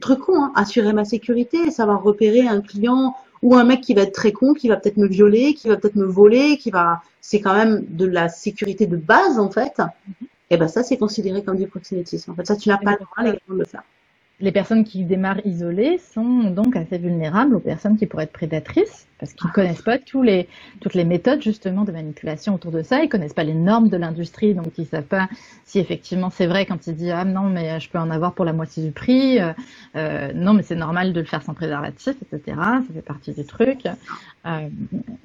truc 0.00 0.20
con, 0.20 0.42
hein, 0.42 0.52
assurer 0.56 0.92
ma 0.92 1.04
sécurité, 1.04 1.70
savoir 1.70 2.02
repérer 2.02 2.46
un 2.48 2.60
client 2.60 3.14
ou 3.42 3.54
un 3.54 3.64
mec 3.64 3.80
qui 3.80 3.94
va 3.94 4.02
être 4.02 4.12
très 4.12 4.32
con, 4.32 4.52
qui 4.52 4.68
va 4.68 4.76
peut-être 4.76 4.96
me 4.96 5.06
violer, 5.06 5.54
qui 5.54 5.68
va 5.68 5.76
peut-être 5.76 5.96
me 5.96 6.04
voler, 6.04 6.58
qui 6.58 6.70
va, 6.70 7.02
c'est 7.20 7.40
quand 7.40 7.54
même 7.54 7.84
de 7.88 8.06
la 8.06 8.28
sécurité 8.28 8.86
de 8.86 8.96
base, 8.96 9.38
en 9.38 9.50
fait. 9.50 9.78
Mm-hmm. 9.78 10.26
Et 10.52 10.58
ben 10.58 10.68
ça, 10.68 10.84
c'est 10.84 10.98
considéré 10.98 11.42
comme 11.42 11.56
du 11.56 11.66
proxénétisme. 11.66 12.30
En 12.30 12.34
fait, 12.36 12.46
ça, 12.46 12.56
tu 12.56 12.68
n'as 12.68 12.78
pas 12.78 12.92
le 12.92 12.98
droit 12.98 13.24
légalement 13.24 13.54
de 13.54 13.60
le 13.60 13.64
faire 13.64 13.82
les 14.42 14.52
personnes 14.52 14.84
qui 14.84 15.04
démarrent 15.04 15.46
isolées 15.46 15.98
sont 16.12 16.50
donc 16.50 16.74
assez 16.76 16.98
vulnérables 16.98 17.54
aux 17.54 17.60
personnes 17.60 17.96
qui 17.96 18.06
pourraient 18.06 18.24
être 18.24 18.32
prédatrices 18.32 19.06
parce 19.22 19.34
qu'ils 19.34 19.46
ne 19.46 19.52
connaissent 19.52 19.82
pas 19.82 19.98
tous 19.98 20.24
les, 20.24 20.48
toutes 20.80 20.94
les 20.94 21.04
méthodes 21.04 21.40
justement 21.40 21.84
de 21.84 21.92
manipulation 21.92 22.56
autour 22.56 22.72
de 22.72 22.82
ça, 22.82 23.04
ils 23.04 23.08
connaissent 23.08 23.34
pas 23.34 23.44
les 23.44 23.54
normes 23.54 23.88
de 23.88 23.96
l'industrie, 23.96 24.52
donc 24.52 24.66
ils 24.78 24.86
savent 24.86 25.04
pas 25.04 25.28
si 25.64 25.78
effectivement 25.78 26.28
c'est 26.28 26.48
vrai 26.48 26.66
quand 26.66 26.88
ils 26.88 26.96
disent 26.96 27.12
ah 27.14 27.24
non 27.24 27.48
mais 27.48 27.78
je 27.78 27.88
peux 27.88 28.00
en 28.00 28.10
avoir 28.10 28.34
pour 28.34 28.44
la 28.44 28.52
moitié 28.52 28.84
du 28.84 28.90
prix, 28.90 29.38
euh, 29.38 29.52
euh 29.94 30.32
non 30.34 30.54
mais 30.54 30.64
c'est 30.64 30.74
normal 30.74 31.12
de 31.12 31.20
le 31.20 31.26
faire 31.26 31.40
sans 31.42 31.54
préservatif, 31.54 32.16
etc. 32.20 32.56
Ça 32.56 32.82
fait 32.92 33.00
partie 33.00 33.32
du 33.32 33.44
truc. 33.44 33.86
Euh, 34.44 34.68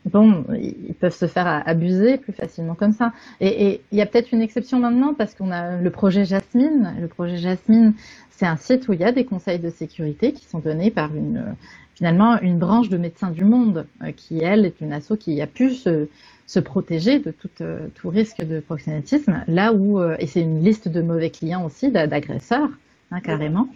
bon, 0.06 0.46
ils 0.54 0.94
peuvent 0.94 1.16
se 1.16 1.26
faire 1.26 1.64
abuser 1.66 2.18
plus 2.18 2.34
facilement 2.34 2.76
comme 2.76 2.94
ça. 2.94 3.14
Et 3.42 3.82
il 3.92 3.98
y 3.98 4.02
a 4.02 4.06
peut-être 4.06 4.32
une 4.32 4.44
exception 4.44 4.80
maintenant 4.80 5.16
parce 5.16 5.34
qu'on 5.34 5.50
a 5.50 5.78
le 5.82 5.90
projet 5.90 6.24
Jasmine. 6.24 6.94
Le 7.02 7.08
projet 7.08 7.38
Jasmine, 7.38 7.94
c'est 8.38 8.46
un 8.46 8.56
site 8.56 8.88
où 8.88 8.94
il 8.94 9.00
y 9.00 9.04
a 9.04 9.12
des 9.12 9.26
conseils 9.26 9.60
de 9.60 9.72
sécurité 9.72 10.32
qui 10.32 10.46
sont 10.46 10.60
donnés 10.60 10.92
par 10.92 11.14
une 11.16 11.56
finalement 11.96 12.40
une 12.40 12.60
branche 12.60 12.90
de 12.90 12.98
médecins 12.98 13.32
du 13.32 13.44
monde 13.44 13.88
euh, 14.04 14.12
qui, 14.12 14.44
elle, 14.44 14.66
est 14.66 14.80
une 14.82 14.94
asso 14.94 15.14
qui 15.20 15.42
a 15.42 15.48
pu 15.48 15.72
se, 15.72 16.08
se 16.46 16.60
protéger 16.60 17.18
de 17.18 17.32
tout, 17.32 17.50
euh, 17.62 17.88
tout 17.96 18.10
risque 18.10 18.46
de 18.46 18.60
proxénétisme, 18.60 19.44
là 19.48 19.74
où, 19.74 20.00
euh, 20.00 20.16
et 20.20 20.28
c'est 20.28 20.42
une 20.42 20.64
liste 20.64 20.88
de 20.88 21.02
mauvais 21.02 21.32
clients 21.32 21.66
aussi, 21.66 21.90
d'agresseurs, 21.90 22.70
hein, 23.10 23.20
carrément, 23.20 23.68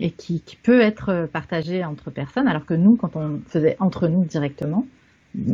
et 0.00 0.10
qui, 0.10 0.40
qui, 0.40 0.56
peut 0.56 0.80
être 0.82 1.26
partagée 1.32 1.82
entre 1.82 2.10
personnes, 2.10 2.46
alors 2.46 2.66
que 2.66 2.74
nous, 2.74 2.96
quand 2.96 3.16
on 3.16 3.40
faisait 3.46 3.74
entre 3.80 4.06
nous 4.06 4.24
directement, 4.24 4.86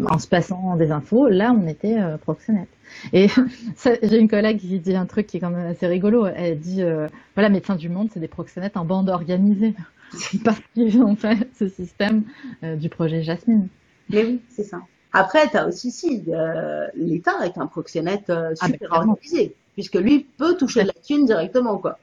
en 0.09 0.19
se 0.19 0.27
passant 0.27 0.77
des 0.77 0.91
infos. 0.91 1.29
Là, 1.29 1.53
on 1.53 1.67
était 1.67 1.99
euh, 1.99 2.17
proxénète. 2.17 2.69
Et 3.13 3.29
j'ai 4.03 4.19
une 4.19 4.29
collègue 4.29 4.59
qui 4.59 4.79
dit 4.79 4.95
un 4.95 5.07
truc 5.07 5.27
qui 5.27 5.37
est 5.37 5.41
quand 5.41 5.51
même 5.51 5.71
assez 5.71 5.87
rigolo. 5.87 6.27
Elle 6.27 6.59
dit 6.59 6.83
euh, 6.83 7.09
voilà, 7.35 7.49
médecins 7.49 7.77
du 7.77 7.89
monde, 7.89 8.09
c'est 8.13 8.21
des 8.21 8.29
proxénètes 8.29 8.77
en 8.77 8.85
bande 8.85 9.09
organisée. 9.09 9.75
Parce 10.45 10.61
qu'ils 10.75 11.03
ont 11.03 11.17
fait 11.17 11.49
ce 11.59 11.69
système 11.69 12.25
euh, 12.63 12.77
du 12.77 12.89
projet 12.89 13.23
Jasmine. 13.23 13.69
Mais 14.09 14.25
oui, 14.25 14.41
c'est 14.49 14.65
ça. 14.65 14.81
Après, 15.13 15.49
tu 15.49 15.57
as 15.57 15.67
aussi, 15.67 15.91
si, 15.91 16.25
euh, 16.29 16.87
l'État 16.95 17.45
est 17.45 17.59
un 17.59 17.67
proxénète 17.67 18.31
Ah, 18.31 18.55
super 18.67 18.93
organisé, 18.93 19.55
puisque 19.75 19.95
lui 19.95 20.27
peut 20.37 20.57
toucher 20.57 20.83
de 20.83 20.89
la 20.89 20.93
thune 20.93 21.27
directement, 21.27 21.79
quoi. 21.79 21.99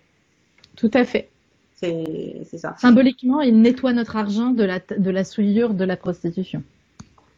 Tout 0.75 0.91
à 0.93 1.05
fait. 1.05 1.29
C'est 1.75 2.41
c'est 2.49 2.57
ça. 2.57 2.75
Symboliquement, 2.79 3.41
il 3.41 3.61
nettoie 3.61 3.93
notre 3.93 4.15
argent 4.15 4.49
de 4.49 4.63
la, 4.63 4.79
de 4.79 5.09
la 5.11 5.23
souillure 5.23 5.73
de 5.73 5.83
la 5.83 5.95
prostitution. 5.95 6.63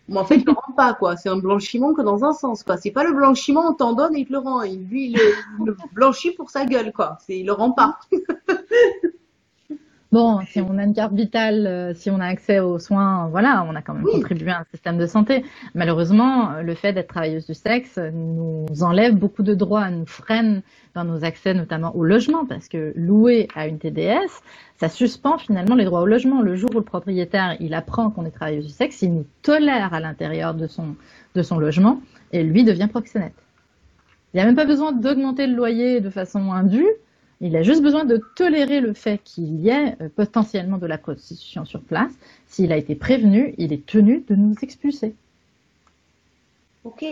Mais 0.08 0.18
en 0.20 0.26
fait, 0.26 0.36
il 0.36 0.46
le 0.46 0.52
rend 0.52 0.74
pas, 0.74 0.94
quoi. 0.94 1.18
C'est 1.18 1.30
un 1.30 1.38
blanchiment 1.38 1.94
que 1.94 2.02
dans 2.02 2.24
un 2.24 2.34
sens, 2.34 2.63
quoi. 2.63 2.78
C'est 2.78 2.91
pas 2.91 3.04
le 3.04 3.13
blanchiment, 3.13 3.70
on 3.70 3.74
t'en 3.74 3.94
donne 3.94 4.15
et 4.15 4.22
il 4.22 4.28
le 4.30 4.38
rend. 4.38 4.62
Lui, 4.62 5.12
il 5.12 5.20
le, 5.65 5.76
blanchit 5.94 6.32
pour 6.32 6.50
sa 6.50 6.65
gueule, 6.65 6.91
quoi. 6.94 7.18
Il 7.28 7.46
le 7.46 7.54
rend 7.54 7.72
pas. 7.72 8.00
Bon, 10.15 10.39
si 10.47 10.62
on 10.62 10.78
a 10.78 10.84
une 10.86 10.93
carte 10.93 11.12
vitale, 11.12 11.67
euh, 11.67 11.93
si 11.93 12.10
on 12.10 12.21
a 12.21 12.25
accès 12.25 12.62
aux 12.62 12.80
soins, 12.80 13.28
voilà, 13.28 13.67
on 13.69 13.75
a 13.75 13.82
quand 13.82 13.93
même 13.93 14.06
Oui. 14.06 14.13
contribué 14.13 14.49
à 14.49 14.60
un 14.60 14.63
système 14.71 14.97
de 14.97 15.08
santé. 15.08 15.43
Malheureusement, 15.73 16.62
le 16.63 16.73
fait 16.73 16.93
d'être 16.93 17.10
travailleuse 17.10 17.45
du 17.45 17.54
sexe 17.54 17.99
nous 18.13 18.65
enlève 18.80 19.13
beaucoup 19.13 19.43
de 19.43 19.54
droits, 19.54 19.89
nous 19.89 20.06
freine 20.06 20.62
dans 20.93 21.04
nos 21.04 21.25
accès, 21.25 21.54
notamment 21.54 21.93
au 21.97 22.06
logement, 22.06 22.45
parce 22.45 22.69
que 22.69 22.93
louer 22.95 23.49
à 23.56 23.67
une 23.67 23.78
TDS, 23.78 24.32
ça 24.78 24.88
suspend 24.88 25.38
finalement 25.38 25.75
les 25.75 25.84
droits 25.84 25.99
au 26.04 26.06
logement. 26.06 26.41
Le 26.41 26.56
jour 26.56 26.69
où 26.73 26.78
le 26.78 26.86
propriétaire, 26.86 27.58
il 27.60 27.73
apprend 27.73 28.10
qu'on 28.10 28.25
est 28.25 28.32
travailleuse 28.32 28.67
du 28.67 28.71
sexe, 28.71 29.01
il 29.01 29.13
nous 29.15 29.25
tolère 29.41 29.93
à 29.93 29.99
l'intérieur 29.99 30.54
de 30.54 30.67
son, 30.67 30.95
de 31.36 31.41
son 31.41 31.58
logement, 31.60 31.99
et 32.32 32.41
lui 32.41 32.63
devient 32.63 32.88
proxénète. 32.89 33.36
Il 34.34 34.38
n'y 34.38 34.43
a 34.43 34.45
même 34.45 34.56
pas 34.56 34.63
besoin 34.63 34.93
d'augmenter 34.93 35.45
le 35.45 35.56
loyer 35.56 35.99
de 35.99 36.10
façon 36.10 36.54
indue, 36.54 36.88
il 37.41 37.56
a 37.56 37.63
juste 37.63 37.82
besoin 37.82 38.06
de 38.06 38.21
tolérer 38.36 38.82
le 38.82 38.93
fait 38.93 39.19
qu'il 39.24 39.60
y 39.62 39.69
ait 39.69 39.95
euh, 40.02 40.10
potentiellement 40.15 40.78
de 40.78 40.88
la 40.88 40.98
prostitution 40.98 41.65
sur 41.65 41.82
place. 41.82 42.12
S'il 42.48 42.71
a 42.71 42.78
été 42.78 42.95
prévenu, 42.95 43.54
il 43.58 43.74
est 43.74 43.86
tenu 43.86 44.24
de 44.28 44.36
nous 44.36 44.56
expulser. 44.62 45.15
Ok. 46.84 47.04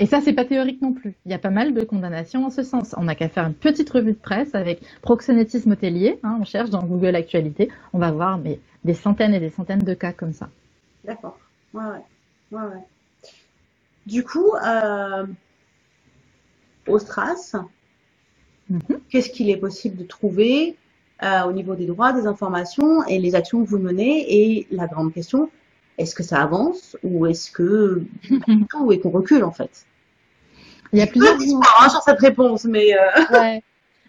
Et 0.00 0.06
ça, 0.06 0.20
c'est 0.20 0.32
pas 0.32 0.44
théorique 0.44 0.80
non 0.80 0.92
plus. 0.92 1.14
Il 1.26 1.32
y 1.32 1.34
a 1.34 1.38
pas 1.38 1.50
mal 1.50 1.74
de 1.74 1.82
condamnations 1.82 2.46
en 2.46 2.50
ce 2.50 2.62
sens. 2.62 2.94
On 2.98 3.04
n'a 3.04 3.14
qu'à 3.14 3.28
faire 3.28 3.46
une 3.46 3.54
petite 3.54 3.90
revue 3.90 4.12
de 4.12 4.18
presse 4.18 4.54
avec 4.54 4.80
proxénétisme 5.02 5.72
hôtelier. 5.72 6.20
hein, 6.22 6.38
on 6.40 6.44
cherche 6.44 6.70
dans 6.70 6.84
Google 6.84 7.16
Actualité. 7.16 7.68
On 7.92 7.98
va 7.98 8.12
voir 8.12 8.38
mais, 8.38 8.60
des 8.84 8.94
centaines 8.94 9.34
et 9.34 9.40
des 9.40 9.50
centaines 9.50 9.82
de 9.82 9.94
cas 9.94 10.12
comme 10.12 10.32
ça. 10.32 10.50
D'accord. 11.04 11.38
Ouais, 11.74 11.82
ouais. 11.82 12.58
Ouais, 12.58 12.62
ouais. 12.62 12.84
Du 14.06 14.24
coup, 14.24 14.52
euh, 14.64 15.26
au 16.86 16.98
Mhm. 18.70 19.00
qu'est-ce 19.08 19.30
qu'il 19.30 19.48
est 19.50 19.56
possible 19.56 19.96
de 19.96 20.04
trouver 20.04 20.76
euh, 21.22 21.44
au 21.44 21.52
niveau 21.52 21.74
des 21.74 21.86
droits, 21.86 22.12
des 22.12 22.26
informations 22.26 23.04
et 23.06 23.18
les 23.18 23.34
actions 23.34 23.64
que 23.64 23.68
vous 23.68 23.78
menez 23.78 24.26
Et 24.28 24.66
la 24.70 24.86
grande 24.86 25.12
question, 25.12 25.50
est-ce 25.96 26.14
que 26.14 26.22
ça 26.22 26.42
avance 26.42 26.96
ou 27.02 27.26
est-ce 27.26 27.50
que 27.50 28.02
tout 28.70 28.92
et 28.92 29.00
qu'on 29.00 29.10
recule 29.10 29.44
en 29.44 29.52
fait? 29.52 29.86
Il 30.92 30.98
y 30.98 31.02
a 31.02 31.06
plusieurs 31.06 31.36
d'espoir 31.36 31.82
hein, 31.82 31.88
sur 31.88 32.02
cette 32.02 32.20
réponse, 32.20 32.64
mais 32.64 32.94
euh, 32.94 32.98
Ouais. 33.32 33.62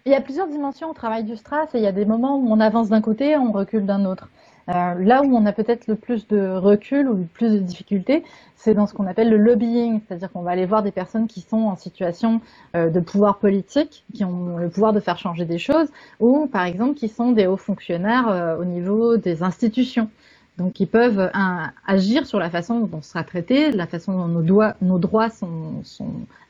Il 0.06 0.12
y 0.12 0.14
a 0.14 0.20
plusieurs 0.20 0.46
dimensions 0.46 0.90
au 0.90 0.94
travail 0.94 1.24
du 1.24 1.36
Stras 1.36 1.66
et 1.74 1.78
il 1.78 1.82
y 1.82 1.86
a 1.86 1.92
des 1.92 2.06
moments 2.06 2.38
où 2.38 2.50
on 2.50 2.58
avance 2.58 2.88
d'un 2.88 3.02
côté 3.02 3.32
et 3.32 3.36
on 3.36 3.52
recule 3.52 3.84
d'un 3.84 4.06
autre. 4.06 4.30
Euh, 4.70 4.94
là 4.94 5.22
où 5.22 5.36
on 5.36 5.46
a 5.46 5.52
peut-être 5.52 5.88
le 5.88 5.96
plus 5.96 6.28
de 6.28 6.48
recul 6.48 7.08
ou 7.08 7.16
le 7.16 7.24
plus 7.24 7.52
de 7.52 7.58
difficultés, 7.58 8.22
c'est 8.56 8.74
dans 8.74 8.86
ce 8.86 8.94
qu'on 8.94 9.06
appelle 9.06 9.30
le 9.30 9.36
lobbying, 9.36 10.00
c'est-à-dire 10.06 10.30
qu'on 10.30 10.42
va 10.42 10.52
aller 10.52 10.66
voir 10.66 10.82
des 10.82 10.92
personnes 10.92 11.26
qui 11.26 11.40
sont 11.40 11.62
en 11.62 11.76
situation 11.76 12.40
euh, 12.76 12.88
de 12.88 13.00
pouvoir 13.00 13.38
politique, 13.38 14.04
qui 14.14 14.24
ont 14.24 14.58
le 14.58 14.68
pouvoir 14.68 14.92
de 14.92 15.00
faire 15.00 15.18
changer 15.18 15.44
des 15.44 15.58
choses, 15.58 15.88
ou 16.20 16.46
par 16.46 16.64
exemple 16.64 16.94
qui 16.94 17.08
sont 17.08 17.32
des 17.32 17.46
hauts 17.46 17.56
fonctionnaires 17.56 18.28
euh, 18.28 18.58
au 18.58 18.64
niveau 18.64 19.16
des 19.16 19.42
institutions. 19.42 20.08
Donc, 20.60 20.78
ils 20.78 20.86
peuvent 20.86 21.30
agir 21.86 22.26
sur 22.26 22.38
la 22.38 22.50
façon 22.50 22.80
dont 22.80 22.98
on 22.98 23.00
sera 23.00 23.24
traité, 23.24 23.70
la 23.72 23.86
façon 23.86 24.12
dont 24.12 24.28
nos, 24.28 24.98
droits 24.98 25.30
sont, 25.30 25.82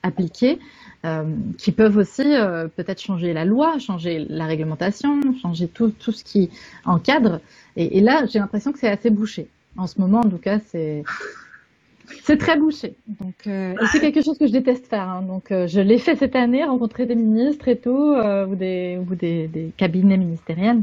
appliqués, 0.02 0.58
euh, 1.06 1.22
qui 1.58 1.70
peuvent 1.70 1.96
aussi 1.96 2.24
euh, 2.26 2.66
peut-être 2.66 3.00
changer 3.00 3.32
la 3.32 3.44
loi, 3.44 3.78
changer 3.78 4.26
la 4.28 4.46
réglementation, 4.46 5.20
changer 5.40 5.68
tout, 5.68 5.94
ce 6.00 6.24
qui 6.24 6.50
encadre. 6.84 7.40
Et, 7.76 8.00
là, 8.00 8.26
j'ai 8.26 8.40
l'impression 8.40 8.72
que 8.72 8.80
c'est 8.80 8.88
assez 8.88 9.10
bouché. 9.10 9.46
En 9.76 9.86
ce 9.86 10.00
moment, 10.00 10.18
en 10.18 10.28
tout 10.28 10.38
cas, 10.38 10.58
c'est 10.58 11.04
très 12.36 12.58
bouché. 12.58 12.96
Donc, 13.20 13.46
euh, 13.46 13.74
et 13.80 13.86
c'est 13.92 14.00
quelque 14.00 14.24
chose 14.24 14.38
que 14.38 14.48
je 14.48 14.52
déteste 14.52 14.88
faire. 14.88 15.08
hein. 15.08 15.22
Donc, 15.22 15.46
je 15.50 15.80
l'ai 15.80 15.98
fait 15.98 16.16
cette 16.16 16.34
année, 16.34 16.64
rencontrer 16.64 17.06
des 17.06 17.14
ministres 17.14 17.68
et 17.68 17.78
tout, 17.78 18.16
ou 18.16 18.56
des 18.56 18.98
des, 19.20 19.72
cabinets 19.76 20.16
ministériels, 20.16 20.82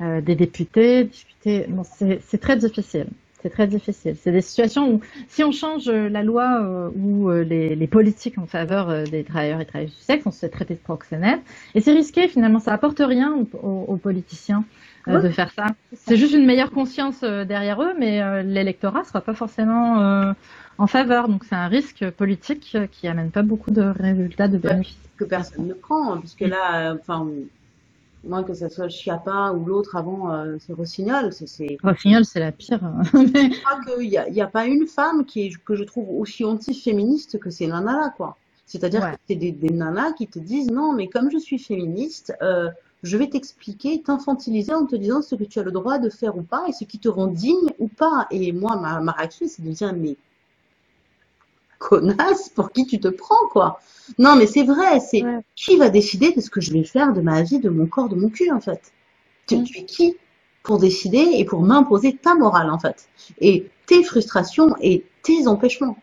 des 0.00 0.34
députés, 0.34 1.04
discuter. 1.04 1.35
C'est 1.46 2.38
très 2.40 2.56
difficile. 2.56 3.06
C'est 3.42 3.50
très 3.50 3.66
difficile. 3.68 4.16
C'est 4.20 4.32
des 4.32 4.40
situations 4.40 4.90
où, 4.94 5.00
si 5.28 5.44
on 5.44 5.52
change 5.52 5.88
euh, 5.88 6.08
la 6.08 6.22
loi 6.24 6.62
euh, 6.62 6.90
ou 6.96 7.28
euh, 7.30 7.44
les, 7.44 7.76
les 7.76 7.86
politiques 7.86 8.38
en 8.38 8.46
faveur 8.46 8.88
euh, 8.90 9.04
des 9.04 9.22
travailleurs 9.22 9.60
et 9.60 9.66
travailleuses 9.66 9.94
du 9.94 10.00
sexe, 10.02 10.24
on 10.26 10.32
se 10.32 10.40
fait 10.40 10.48
traiter 10.48 10.74
de 10.74 10.80
proxénète. 10.80 11.40
Et 11.74 11.80
c'est 11.80 11.92
risqué, 11.92 12.26
finalement. 12.28 12.58
Ça 12.58 12.72
apporte 12.72 12.98
rien 12.98 13.32
aux, 13.34 13.48
aux- 13.58 13.84
aux 13.88 13.96
politiciens 13.96 14.64
de 15.06 15.28
faire 15.30 15.52
ça. 15.52 15.66
C'est 15.92 16.16
juste 16.16 16.34
une 16.34 16.46
meilleure 16.46 16.72
conscience 16.72 17.20
derrière 17.20 17.80
eux, 17.80 17.92
mais 17.96 18.42
l'électorat 18.42 19.04
sera 19.04 19.20
pas 19.20 19.34
forcément 19.34 20.34
en 20.78 20.86
faveur. 20.88 21.28
Donc, 21.28 21.44
c'est 21.44 21.54
un 21.54 21.68
risque 21.68 22.10
politique 22.10 22.76
qui 22.90 23.06
amène 23.06 23.30
pas 23.30 23.42
beaucoup 23.42 23.70
de 23.70 23.82
résultats, 23.82 24.48
de 24.48 24.58
bénéfices. 24.58 24.98
que 25.16 25.24
personne 25.24 25.66
ne 25.68 25.74
prend, 25.74 26.12
hein, 26.14 26.18
puisque 26.18 26.40
là, 26.40 26.94
enfin, 27.00 27.28
moi 28.24 28.42
que 28.44 28.54
ce 28.54 28.68
soit 28.68 28.84
le 28.84 28.90
Chiappa 28.90 29.52
ou 29.52 29.64
l'autre 29.64 29.96
avant, 29.96 30.32
euh, 30.32 30.56
c'est 30.58 30.72
Rossignol, 30.72 31.32
c'est, 31.32 31.46
c'est, 31.46 31.76
Rossignol, 31.82 32.24
c'est 32.24 32.40
la 32.40 32.52
pire. 32.52 32.80
Mais- 33.14 33.52
je 33.52 33.60
crois 33.62 33.80
qu'il 33.96 34.08
y 34.08 34.16
a, 34.18 34.28
il 34.28 34.34
y 34.34 34.40
a 34.40 34.46
pas 34.46 34.66
une 34.66 34.86
femme 34.86 35.24
qui 35.24 35.46
est, 35.46 35.50
que 35.64 35.74
je 35.76 35.84
trouve 35.84 36.08
aussi 36.10 36.44
anti-féministe 36.44 37.38
que 37.38 37.50
ces 37.50 37.66
nanas-là, 37.66 38.12
quoi. 38.16 38.36
C'est-à-dire 38.66 39.02
Ouais. 39.02 39.12
que 39.12 39.18
c'est 39.28 39.36
des, 39.36 39.52
des 39.52 39.70
nanas 39.70 40.12
qui 40.14 40.26
te 40.26 40.38
disent 40.40 40.70
non, 40.70 40.92
mais 40.92 41.06
comme 41.08 41.30
je 41.30 41.38
suis 41.38 41.58
féministe, 41.58 42.34
euh, 42.42 42.68
je 43.04 43.16
vais 43.16 43.28
t'expliquer, 43.28 44.02
t'infantiliser 44.02 44.74
en 44.74 44.86
te 44.86 44.96
disant 44.96 45.22
ce 45.22 45.36
que 45.36 45.44
tu 45.44 45.60
as 45.60 45.62
le 45.62 45.70
droit 45.70 45.98
de 45.98 46.10
faire 46.10 46.36
ou 46.36 46.42
pas 46.42 46.64
et 46.68 46.72
ce 46.72 46.82
qui 46.84 46.98
te 46.98 47.08
rend 47.08 47.28
digne 47.28 47.70
ou 47.78 47.86
pas. 47.86 48.26
Et 48.32 48.50
moi, 48.52 48.74
ma, 48.76 48.98
ma 49.00 49.12
réaction, 49.12 49.46
c'est 49.48 49.62
de 49.62 49.70
dire 49.70 49.92
mais 49.94 50.16
connasse, 51.78 52.48
pour 52.50 52.70
qui 52.72 52.86
tu 52.86 53.00
te 53.00 53.08
prends, 53.08 53.48
quoi. 53.50 53.80
Non, 54.18 54.36
mais 54.36 54.46
c'est 54.46 54.64
vrai, 54.64 55.00
c'est 55.00 55.22
Ouais. 55.22 55.40
qui 55.56 55.76
va 55.76 55.88
décider 55.90 56.32
de 56.32 56.40
ce 56.40 56.50
que 56.50 56.60
je 56.60 56.72
vais 56.72 56.84
faire 56.84 57.12
de 57.12 57.20
ma 57.20 57.42
vie, 57.42 57.58
de 57.60 57.68
mon 57.70 57.86
corps, 57.86 58.08
de 58.08 58.16
mon 58.16 58.28
cul, 58.30 58.50
en 58.52 58.60
fait? 58.60 58.92
Tu, 59.46 59.56
Mm. 59.58 59.64
tu 59.64 59.78
es 59.78 59.84
qui 59.84 60.16
pour 60.62 60.78
décider 60.78 61.24
et 61.34 61.44
pour 61.44 61.62
m'imposer 61.62 62.16
ta 62.16 62.34
morale, 62.34 62.70
en 62.70 62.78
fait, 62.78 63.08
et 63.40 63.66
tes 63.86 64.02
frustrations 64.02 64.74
et 64.80 65.04
tes 65.22 65.46
empêchements. 65.48 65.96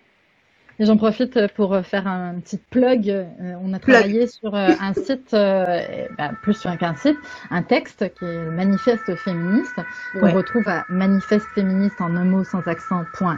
Et 0.79 0.85
J'en 0.85 0.97
profite 0.97 1.47
pour 1.55 1.77
faire 1.85 2.07
un 2.07 2.39
petit 2.39 2.57
plug. 2.57 3.09
Euh, 3.09 3.53
On 3.63 3.73
a 3.73 3.79
travaillé 3.79 4.27
sur 4.27 4.55
euh, 4.55 4.69
un 4.79 4.93
site, 4.93 5.33
euh, 5.33 5.79
bah, 6.17 6.31
plus 6.41 6.55
sur 6.55 6.75
qu'un 6.77 6.95
site, 6.95 7.17
un 7.51 7.61
texte 7.61 8.11
qui 8.17 8.25
est 8.25 8.45
le 8.45 8.51
manifeste 8.51 9.15
féministe, 9.15 9.75
qu'on 10.19 10.21
Ouais, 10.21 10.31
retrouve 10.31 10.67
à 10.67 10.85
manifesteféministe 10.89 12.01
en 12.01 12.15
un 12.15 12.25
mot 12.25 12.43
sans 12.43 12.67
accent.fr. 12.67 13.37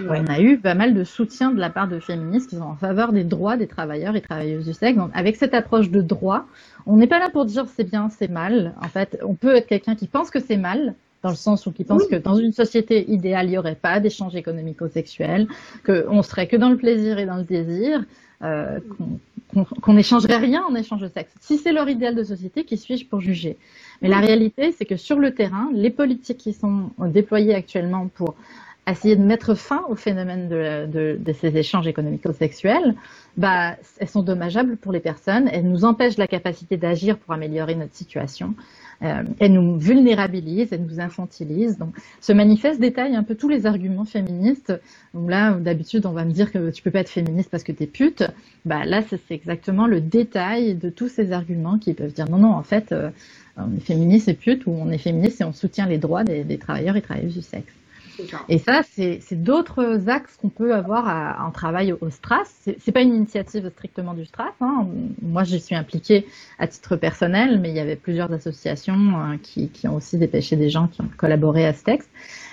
ouais. 0.00 0.22
On 0.22 0.26
a 0.26 0.40
eu 0.40 0.58
pas 0.58 0.74
mal 0.74 0.94
de 0.94 1.04
soutien 1.04 1.52
de 1.52 1.60
la 1.60 1.70
part 1.70 1.88
de 1.88 2.00
féministes 2.00 2.50
qui 2.50 2.56
sont 2.56 2.62
en 2.62 2.76
faveur 2.76 3.12
des 3.12 3.24
droits 3.24 3.56
des 3.56 3.68
travailleurs 3.68 4.16
et 4.16 4.20
travailleuses 4.20 4.64
du 4.66 4.72
sexe. 4.72 4.98
Donc, 4.98 5.10
avec 5.14 5.36
cette 5.36 5.54
approche 5.54 5.90
de 5.90 6.00
droit, 6.00 6.46
on 6.86 6.96
n'est 6.96 7.06
pas 7.06 7.18
là 7.20 7.30
pour 7.30 7.44
dire 7.44 7.66
c'est 7.68 7.84
bien, 7.84 8.08
c'est 8.10 8.28
mal. 8.28 8.74
En 8.82 8.88
fait, 8.88 9.18
on 9.24 9.34
peut 9.34 9.54
être 9.54 9.66
quelqu'un 9.66 9.94
qui 9.94 10.08
pense 10.08 10.30
que 10.30 10.40
c'est 10.40 10.56
mal, 10.56 10.94
dans 11.24 11.30
le 11.30 11.36
sens 11.36 11.66
où 11.66 11.72
qui 11.72 11.84
pense 11.84 12.02
Oui. 12.02 12.08
que 12.10 12.16
dans 12.16 12.36
une 12.36 12.52
société 12.52 13.10
idéale, 13.10 13.46
il 13.46 13.50
n'y 13.52 13.58
aurait 13.58 13.80
pas 13.88 13.98
d'échange 13.98 14.36
économico-sexuel, 14.36 15.48
qu'on 15.86 16.22
serait 16.22 16.46
que 16.46 16.56
dans 16.56 16.68
le 16.68 16.76
plaisir 16.76 17.18
et 17.18 17.24
dans 17.24 17.38
le 17.38 17.44
désir, 17.44 18.04
euh, 18.42 18.78
qu'on 19.80 19.94
n'échangerait 19.94 20.36
rien 20.36 20.62
en 20.68 20.74
échange 20.74 21.00
de 21.00 21.08
sexe. 21.08 21.32
Si 21.40 21.56
c'est 21.56 21.72
leur 21.72 21.88
idéal 21.88 22.14
de 22.14 22.24
société, 22.24 22.64
qui 22.64 22.76
suis-je 22.76 23.06
pour 23.06 23.20
juger? 23.22 23.56
Mais 24.02 24.08
la 24.08 24.18
réalité, 24.20 24.72
c'est 24.72 24.84
que 24.84 24.96
sur 24.96 25.18
le 25.18 25.30
terrain, 25.34 25.70
les 25.72 25.90
politiques 25.90 26.36
qui 26.38 26.52
sont 26.52 26.90
déployées 26.98 27.54
actuellement 27.54 28.08
pour 28.08 28.34
essayer 28.86 29.16
de 29.16 29.22
mettre 29.22 29.54
fin 29.54 29.82
au 29.88 29.94
phénomène 29.94 30.50
de, 30.50 30.86
de, 30.92 31.16
de 31.18 31.32
ces 31.32 31.56
échanges 31.56 31.86
économico-sexuels, 31.86 32.94
bah, 33.38 33.76
elles 33.98 34.08
sont 34.08 34.22
dommageables 34.22 34.76
pour 34.76 34.92
les 34.92 35.00
personnes, 35.00 35.48
elles 35.50 35.66
nous 35.66 35.86
empêchent 35.86 36.18
la 36.18 36.26
capacité 36.26 36.76
d'agir 36.76 37.16
pour 37.16 37.32
améliorer 37.32 37.76
notre 37.76 37.94
situation, 37.94 38.54
euh, 39.02 39.22
elles 39.40 39.52
nous 39.52 39.78
vulnérabilisent, 39.78 40.72
elles 40.72 40.84
nous 40.84 41.00
infantilisent. 41.00 41.78
Donc, 41.78 41.94
ce 42.20 42.32
manifeste 42.32 42.80
détaille 42.80 43.16
un 43.16 43.22
peu 43.22 43.34
tous 43.34 43.48
les 43.48 43.66
arguments 43.66 44.04
féministes. 44.04 44.72
Là, 45.14 45.52
d'habitude, 45.54 46.06
on 46.06 46.12
va 46.12 46.24
me 46.24 46.32
dire 46.32 46.52
que 46.52 46.70
tu 46.70 46.82
peux 46.82 46.90
pas 46.90 47.00
être 47.00 47.08
féministe 47.08 47.50
parce 47.50 47.64
que 47.64 47.72
t'es 47.72 47.86
pute. 47.86 48.24
Bah 48.64 48.84
là, 48.84 49.02
c'est 49.02 49.34
exactement 49.34 49.86
le 49.86 50.00
détail 50.00 50.74
de 50.74 50.90
tous 50.90 51.08
ces 51.08 51.32
arguments 51.32 51.78
qui 51.78 51.94
peuvent 51.94 52.12
dire 52.12 52.30
non, 52.30 52.38
non, 52.38 52.52
en 52.52 52.62
fait, 52.62 52.92
euh, 52.92 53.10
on 53.56 53.74
est 53.76 53.80
féministe 53.80 54.28
et 54.28 54.34
pute 54.34 54.66
ou 54.66 54.70
on 54.70 54.90
est 54.90 54.98
féministe 54.98 55.40
et 55.40 55.44
on 55.44 55.52
soutient 55.52 55.86
les 55.86 55.98
droits 55.98 56.24
des 56.24 56.58
travailleurs 56.58 56.96
et 56.96 57.02
travailleuses 57.02 57.34
du 57.34 57.42
sexe. 57.42 57.72
Et 58.48 58.58
ça, 58.58 58.82
c'est 58.82 59.42
d'autres 59.42 60.08
axes 60.08 60.36
qu'on 60.36 60.48
peut 60.48 60.74
avoir 60.74 61.44
en 61.44 61.50
travail 61.50 61.92
au, 61.92 62.10
STRAS. 62.10 62.44
C'est 62.78 62.92
pas 62.92 63.02
une 63.02 63.14
initiative 63.14 63.70
strictement 63.70 64.14
du 64.14 64.24
STRAS. 64.24 64.52
Hein. 64.60 64.86
Moi, 65.22 65.44
j'y 65.44 65.60
suis 65.60 65.74
impliquée 65.74 66.26
à 66.58 66.66
titre 66.66 66.96
personnel, 66.96 67.60
mais 67.60 67.70
il 67.70 67.76
y 67.76 67.80
avait 67.80 67.96
plusieurs 67.96 68.32
associations 68.32 68.94
euh, 68.94 69.36
qui, 69.42 69.68
qui, 69.68 69.88
ont 69.88 69.96
aussi 69.96 70.18
dépêché 70.18 70.56
des 70.56 70.70
gens 70.70 70.88
qui 70.88 71.00
ont 71.00 71.08
collaboré 71.16 71.66
à 71.66 71.72
ce 71.72 71.82
texte. 71.82 72.10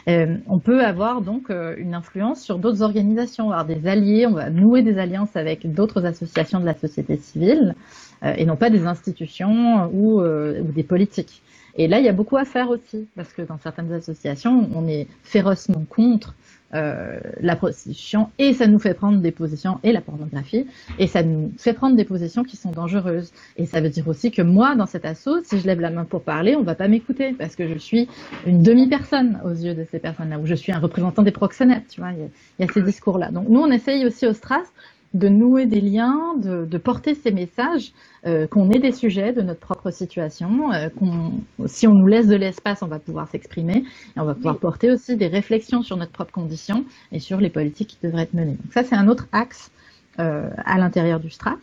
Euh, 0.07 0.37
on 0.47 0.59
peut 0.59 0.83
avoir 0.83 1.21
donc 1.21 1.49
euh, 1.49 1.75
une 1.77 1.93
influence 1.93 2.41
sur 2.41 2.57
d'autres 2.57 2.81
organisations, 2.81 3.51
avoir 3.51 3.65
des 3.65 3.87
alliés, 3.87 4.25
on 4.25 4.33
va 4.33 4.49
nouer 4.49 4.81
des 4.81 4.97
alliances 4.97 5.35
avec 5.35 5.71
d'autres 5.71 6.05
associations 6.05 6.59
de 6.59 6.65
la 6.65 6.73
société 6.73 7.17
civile 7.17 7.75
euh, 8.23 8.33
et 8.35 8.45
non 8.45 8.55
pas 8.55 8.69
des 8.69 8.87
institutions 8.87 9.89
ou, 9.93 10.21
ou 10.21 10.71
des 10.71 10.83
politiques. 10.83 11.41
Et 11.75 11.87
là, 11.87 11.99
il 11.99 12.05
y 12.05 12.09
a 12.09 12.13
beaucoup 12.13 12.37
à 12.37 12.45
faire 12.45 12.69
aussi, 12.69 13.07
parce 13.15 13.33
que 13.33 13.41
dans 13.41 13.57
certaines 13.57 13.91
associations, 13.93 14.69
on 14.75 14.87
est 14.87 15.07
férocement 15.23 15.83
contre 15.89 16.35
euh, 16.73 17.19
la 17.41 17.57
prostitution 17.57 18.29
et 18.39 18.53
ça 18.53 18.65
nous 18.65 18.79
fait 18.79 18.93
prendre 18.93 19.19
des 19.19 19.31
positions 19.31 19.81
et 19.83 19.91
la 19.91 19.99
pornographie 19.99 20.67
et 20.99 21.07
ça 21.07 21.21
nous 21.21 21.51
fait 21.57 21.73
prendre 21.73 21.97
des 21.97 22.05
positions 22.05 22.45
qui 22.45 22.55
sont 22.55 22.71
dangereuses. 22.71 23.33
Et 23.57 23.65
ça 23.65 23.81
veut 23.81 23.89
dire 23.89 24.07
aussi 24.07 24.31
que 24.31 24.41
moi, 24.41 24.75
dans 24.75 24.85
cet 24.85 25.03
assaut, 25.03 25.43
si 25.43 25.59
je 25.59 25.67
lève 25.67 25.81
la 25.81 25.89
main 25.89 26.05
pour 26.05 26.21
parler, 26.21 26.55
on 26.55 26.63
va 26.63 26.75
pas 26.75 26.87
m'écouter 26.87 27.33
parce 27.33 27.57
que 27.57 27.67
je 27.67 27.77
suis 27.77 28.07
une 28.45 28.63
demi-personne 28.63 29.41
aux 29.43 29.49
yeux 29.49 29.73
de 29.73 29.85
ces 29.91 29.99
personnes-là 29.99 30.39
ou 30.39 30.45
je 30.45 30.55
suis 30.55 30.71
un 30.71 30.79
représentant 30.79 31.23
des 31.23 31.31
proxénètes. 31.31 31.87
Tu 31.89 31.99
vois, 31.99 32.11
il 32.11 32.29
y 32.59 32.63
y 32.63 32.69
a 32.69 32.71
ces 32.71 32.81
discours-là. 32.81 33.31
Donc 33.31 33.49
nous, 33.49 33.59
on 33.59 33.69
essaye 33.69 34.05
aussi 34.05 34.25
au 34.25 34.31
Stras 34.31 34.63
de 35.13 35.27
nouer 35.27 35.65
des 35.65 35.81
liens, 35.81 36.35
de, 36.37 36.65
de 36.65 36.77
porter 36.77 37.15
ces 37.15 37.31
messages, 37.31 37.91
euh, 38.25 38.47
qu'on 38.47 38.69
ait 38.69 38.79
des 38.79 38.93
sujets 38.93 39.33
de 39.33 39.41
notre 39.41 39.59
propre 39.59 39.91
situation, 39.91 40.71
euh, 40.71 40.89
qu'on, 40.89 41.33
si 41.65 41.85
on 41.87 41.93
nous 41.93 42.07
laisse 42.07 42.27
de 42.27 42.35
l'espace, 42.35 42.81
on 42.81 42.87
va 42.87 42.99
pouvoir 42.99 43.27
s'exprimer, 43.27 43.83
et 44.15 44.19
on 44.19 44.25
va 44.25 44.35
pouvoir 44.35 44.57
porter 44.57 44.89
aussi 44.91 45.17
des 45.17 45.27
réflexions 45.27 45.81
sur 45.81 45.97
notre 45.97 46.11
propre 46.11 46.31
condition 46.31 46.85
et 47.11 47.19
sur 47.19 47.39
les 47.41 47.49
politiques 47.49 47.89
qui 47.89 47.97
devraient 48.07 48.23
être 48.23 48.33
menées. 48.33 48.57
Donc 48.63 48.73
ça, 48.73 48.83
c'est 48.83 48.95
un 48.95 49.07
autre 49.09 49.27
axe 49.31 49.71
euh, 50.19 50.49
à 50.57 50.77
l'intérieur 50.77 51.19
du 51.19 51.29
STRAS. 51.29 51.57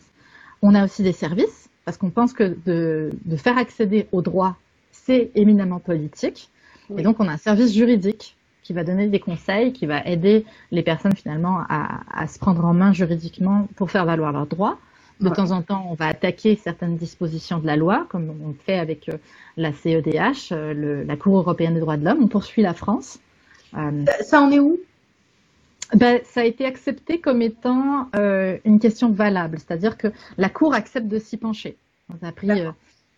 On 0.61 0.75
a 0.75 0.83
aussi 0.83 1.01
des 1.01 1.13
services, 1.13 1.69
parce 1.85 1.97
qu'on 1.97 2.11
pense 2.11 2.33
que 2.33 2.55
de, 2.65 3.11
de, 3.25 3.35
faire 3.35 3.57
accéder 3.57 4.07
aux 4.11 4.21
droits, 4.21 4.57
c'est 4.91 5.31
éminemment 5.33 5.79
politique. 5.79 6.49
Et 6.97 7.01
donc, 7.01 7.19
on 7.19 7.27
a 7.27 7.31
un 7.31 7.37
service 7.37 7.73
juridique 7.73 8.35
qui 8.63 8.73
va 8.73 8.83
donner 8.83 9.07
des 9.07 9.19
conseils, 9.19 9.73
qui 9.73 9.85
va 9.85 10.05
aider 10.05 10.45
les 10.71 10.83
personnes 10.83 11.15
finalement 11.15 11.63
à, 11.69 12.27
se 12.27 12.39
prendre 12.39 12.63
en 12.65 12.73
main 12.73 12.93
juridiquement 12.93 13.67
pour 13.75 13.91
faire 13.91 14.05
valoir 14.05 14.31
leurs 14.31 14.47
droits. 14.47 14.77
De 15.19 15.29
temps 15.29 15.51
en 15.51 15.61
temps, 15.61 15.85
on 15.89 15.95
va 15.95 16.07
attaquer 16.07 16.55
certaines 16.55 16.95
dispositions 16.95 17.59
de 17.59 17.67
la 17.67 17.75
loi, 17.75 18.07
comme 18.09 18.29
on 18.29 18.53
fait 18.53 18.79
avec 18.79 19.09
euh, 19.09 19.17
la 19.57 19.73
CEDH, 19.73 20.53
euh, 20.53 21.03
la 21.03 21.17
Cour 21.17 21.37
européenne 21.39 21.73
des 21.73 21.81
droits 21.81 21.97
de 21.97 22.05
l'homme. 22.05 22.19
On 22.21 22.27
poursuit 22.27 22.61
la 22.61 22.73
France. 22.73 23.19
Euh, 23.77 24.05
ça 24.21 24.41
en 24.41 24.49
est 24.49 24.59
où? 24.59 24.79
Ben, 25.93 26.21
ça 26.23 26.41
a 26.41 26.43
été 26.45 26.65
accepté 26.65 27.19
comme 27.19 27.41
étant 27.41 28.07
une 28.63 28.79
question 28.79 29.09
valable, 29.11 29.57
c'est-à-dire 29.57 29.97
que 29.97 30.07
la 30.37 30.47
Cour 30.47 30.73
accepte 30.73 31.07
de 31.07 31.19
s'y 31.19 31.35
pencher. 31.35 31.75
Ça 32.21 32.27
a 32.27 32.31
pris 32.31 32.47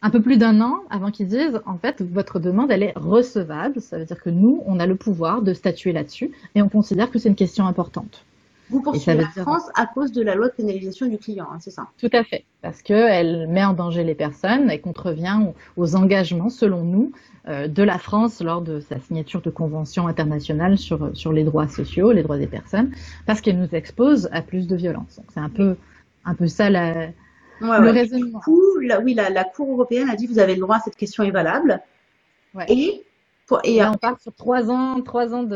un 0.02 0.10
peu 0.10 0.22
plus 0.22 0.38
d'un 0.38 0.62
an 0.62 0.80
avant 0.90 1.12
qu'ils 1.12 1.28
disent 1.28 1.62
en 1.66 1.78
fait 1.78 2.02
votre 2.02 2.40
demande 2.40 2.72
elle 2.72 2.84
est 2.84 2.94
recevable. 2.96 3.82
Ça 3.82 3.98
veut 3.98 4.06
dire 4.06 4.22
que 4.22 4.30
nous 4.30 4.64
on 4.66 4.80
a 4.80 4.86
le 4.86 4.96
pouvoir 4.96 5.42
de 5.42 5.54
statuer 5.54 5.94
là-dessus 5.94 6.32
et 6.56 6.62
on 6.62 6.70
considère 6.70 7.12
que 7.12 7.20
c'est 7.20 7.30
une 7.30 7.36
question 7.36 7.68
importante. 7.68 8.26
Vous 8.72 8.82
poursuivez 8.82 9.18
la 9.18 9.44
France 9.44 9.70
à 9.76 9.86
cause 9.86 10.14
de 10.14 10.22
la 10.22 10.34
loi 10.34 10.48
de 10.48 10.54
pénalisation 10.54 11.06
du 11.08 11.18
client, 11.18 11.46
hein, 11.52 11.58
c'est 11.60 11.72
ça? 11.72 11.88
Tout 12.00 12.10
à 12.14 12.24
fait, 12.24 12.46
parce 12.62 12.82
qu'elle 12.82 13.48
met 13.50 13.66
en 13.66 13.74
danger 13.74 14.06
les 14.06 14.16
personnes 14.16 14.72
et 14.72 14.80
contrevient 14.80 15.40
aux, 15.76 15.96
engagements, 15.98 16.50
selon 16.50 16.86
nous, 16.86 17.12
euh, 17.50 17.68
de 17.68 17.84
la 17.84 17.98
France 17.98 18.42
lors 18.42 18.62
de 18.62 18.80
sa 18.80 18.98
signature 19.00 19.42
de 19.42 19.50
conventions 19.50 20.08
internationales 20.08 20.78
sur, 20.78 21.12
sur 21.14 21.34
les 21.34 21.44
droits 21.44 21.68
sociaux, 21.68 22.14
les 22.14 22.24
droits 22.24 22.38
des 22.38 22.48
personnes, 22.48 22.92
parce 23.26 23.42
qu'elle 23.42 23.60
nous 23.60 23.76
expose 23.76 24.30
à 24.32 24.42
plus 24.42 24.68
de 24.68 24.76
violence. 24.78 25.18
Donc 25.18 25.26
c'est 25.34 25.42
un 25.42 25.50
peu, 25.50 25.76
un 26.24 26.34
peu 26.34 26.48
ça 26.48 26.70
la, 26.70 27.10
le 27.62 28.18
Du 28.18 28.32
coup, 28.32 28.62
la, 28.82 29.00
oui, 29.00 29.14
la, 29.14 29.44
Cour 29.44 29.72
européenne 29.72 30.10
a 30.10 30.16
dit 30.16 30.28
vous 30.28 30.40
avez 30.40 30.56
le 30.56 30.62
droit, 30.62 30.80
cette 30.80 30.96
question 30.96 31.24
est 31.24 31.32
valable. 31.32 31.82
Et, 32.68 33.04
et, 33.64 33.84
on 33.84 33.94
parle 33.94 34.18
sur 34.20 34.34
trois 34.34 34.70
ans, 34.70 35.02
trois 35.02 35.34
ans 35.34 35.48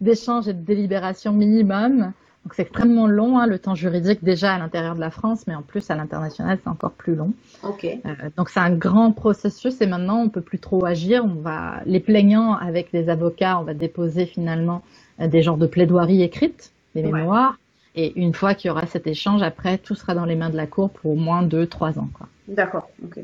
d'échanges 0.00 0.48
et 0.48 0.54
de 0.54 0.62
délibération 0.62 1.32
minimum. 1.32 2.12
Donc 2.44 2.54
c'est 2.54 2.62
extrêmement 2.62 3.06
long, 3.06 3.38
hein, 3.38 3.46
le 3.46 3.58
temps 3.58 3.74
juridique 3.74 4.24
déjà 4.24 4.54
à 4.54 4.58
l'intérieur 4.58 4.94
de 4.94 5.00
la 5.00 5.10
France, 5.10 5.46
mais 5.46 5.54
en 5.54 5.60
plus 5.60 5.90
à 5.90 5.96
l'international 5.96 6.58
c'est 6.62 6.70
encore 6.70 6.92
plus 6.92 7.14
long. 7.14 7.32
Okay. 7.62 8.00
Euh, 8.06 8.30
donc 8.36 8.48
c'est 8.48 8.60
un 8.60 8.70
grand 8.70 9.12
processus 9.12 9.80
et 9.80 9.86
maintenant 9.86 10.20
on 10.20 10.28
peut 10.30 10.40
plus 10.40 10.58
trop 10.58 10.86
agir. 10.86 11.24
On 11.24 11.34
va 11.42 11.82
les 11.84 12.00
plaignants 12.00 12.54
avec 12.54 12.90
les 12.92 13.10
avocats, 13.10 13.58
on 13.58 13.64
va 13.64 13.74
déposer 13.74 14.24
finalement 14.24 14.82
euh, 15.20 15.26
des 15.26 15.42
genres 15.42 15.58
de 15.58 15.66
plaidoiries 15.66 16.22
écrites, 16.22 16.72
des 16.94 17.02
mémoires. 17.02 17.58
Et 18.00 18.12
une 18.14 18.32
fois 18.32 18.54
qu'il 18.54 18.68
y 18.68 18.70
aura 18.70 18.86
cet 18.86 19.08
échange, 19.08 19.42
après, 19.42 19.76
tout 19.76 19.96
sera 19.96 20.14
dans 20.14 20.24
les 20.24 20.36
mains 20.36 20.50
de 20.50 20.56
la 20.56 20.68
Cour 20.68 20.90
pour 20.90 21.10
au 21.10 21.16
moins 21.16 21.42
deux, 21.42 21.66
trois 21.66 21.98
ans. 21.98 22.08
D'accord, 22.46 22.88
ok. 23.02 23.18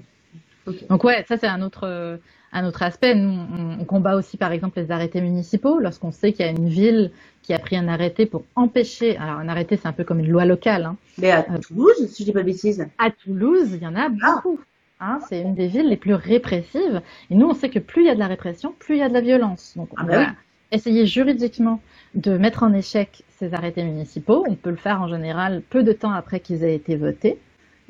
Donc 0.91 1.05
ouais, 1.05 1.25
ça 1.29 1.37
c'est 1.37 1.47
un 1.47 1.63
autre, 1.63 2.19
un 2.53 2.65
autre 2.67 2.83
aspect. 2.83 3.15
Nous, 3.15 3.39
on, 3.79 3.85
combat 3.85 4.17
aussi 4.17 4.37
par 4.37 4.51
exemple 4.51 4.81
les 4.81 4.91
arrêtés 4.91 5.21
municipaux 5.21 5.79
lorsqu'on 5.79 6.11
sait 6.11 6.33
qu'il 6.33 6.45
y 6.45 6.49
a 6.49 6.51
une 6.51 6.69
ville 6.69 7.13
qui 7.43 7.55
a 7.55 7.61
pris 7.61 7.77
un 7.77 7.87
arrêté 7.87 8.27
pour 8.27 8.45
empêcher. 8.57 9.17
Alors 9.17 9.39
un 9.39 9.49
arrêté, 9.49 9.77
c'est 9.77 9.87
un 9.87 9.93
peu 9.93 10.03
comme 10.03 10.19
une 10.19 10.31
loi 10.31 10.45
locale. 10.45 10.87
Hein. 10.87 10.97
Mais 11.19 11.31
à 11.31 11.47
euh, 11.51 11.59
Toulouse, 11.59 12.09
si 12.09 12.23
je 12.23 12.25
dis 12.25 12.33
pas 12.33 12.41
de 12.41 12.47
bêtises. 12.47 12.85
À 12.99 13.11
Toulouse, 13.13 13.69
il 13.75 13.83
y 13.83 13.87
en 13.87 13.95
a 13.95 14.09
ah. 14.09 14.09
beaucoup. 14.09 14.59
Hein, 14.99 15.21
c'est 15.29 15.41
une 15.41 15.55
des 15.55 15.69
villes 15.69 15.89
les 15.89 15.97
plus 15.97 16.15
répressives. 16.15 17.01
Et 17.31 17.37
nous, 17.37 17.47
on 17.47 17.55
sait 17.55 17.69
que 17.69 17.79
plus 17.79 18.03
il 18.03 18.07
y 18.07 18.11
a 18.11 18.15
de 18.15 18.21
la 18.21 18.27
répression, 18.27 18.75
plus 18.79 18.97
il 18.97 18.99
y 18.99 19.03
a 19.03 19.09
de 19.09 19.15
la 19.15 19.21
violence. 19.21 19.75
Donc 19.77 19.91
on 19.93 19.97
ah, 19.99 20.05
bah 20.05 20.27
essayer 20.75 21.07
juridiquement 21.07 21.81
de 22.15 22.37
mettre 22.37 22.63
en 22.63 22.73
échec 22.73 23.25
ces 23.39 23.55
arrêtés 23.55 23.85
municipaux. 23.85 24.45
On 24.49 24.55
peut 24.55 24.71
le 24.71 24.77
faire 24.77 25.01
en 25.01 25.09
général 25.09 25.63
peu 25.69 25.83
de 25.83 25.93
temps 25.93 26.13
après 26.13 26.41
qu'ils 26.41 26.65
aient 26.65 26.75
été 26.75 26.97
votés. 26.97 27.39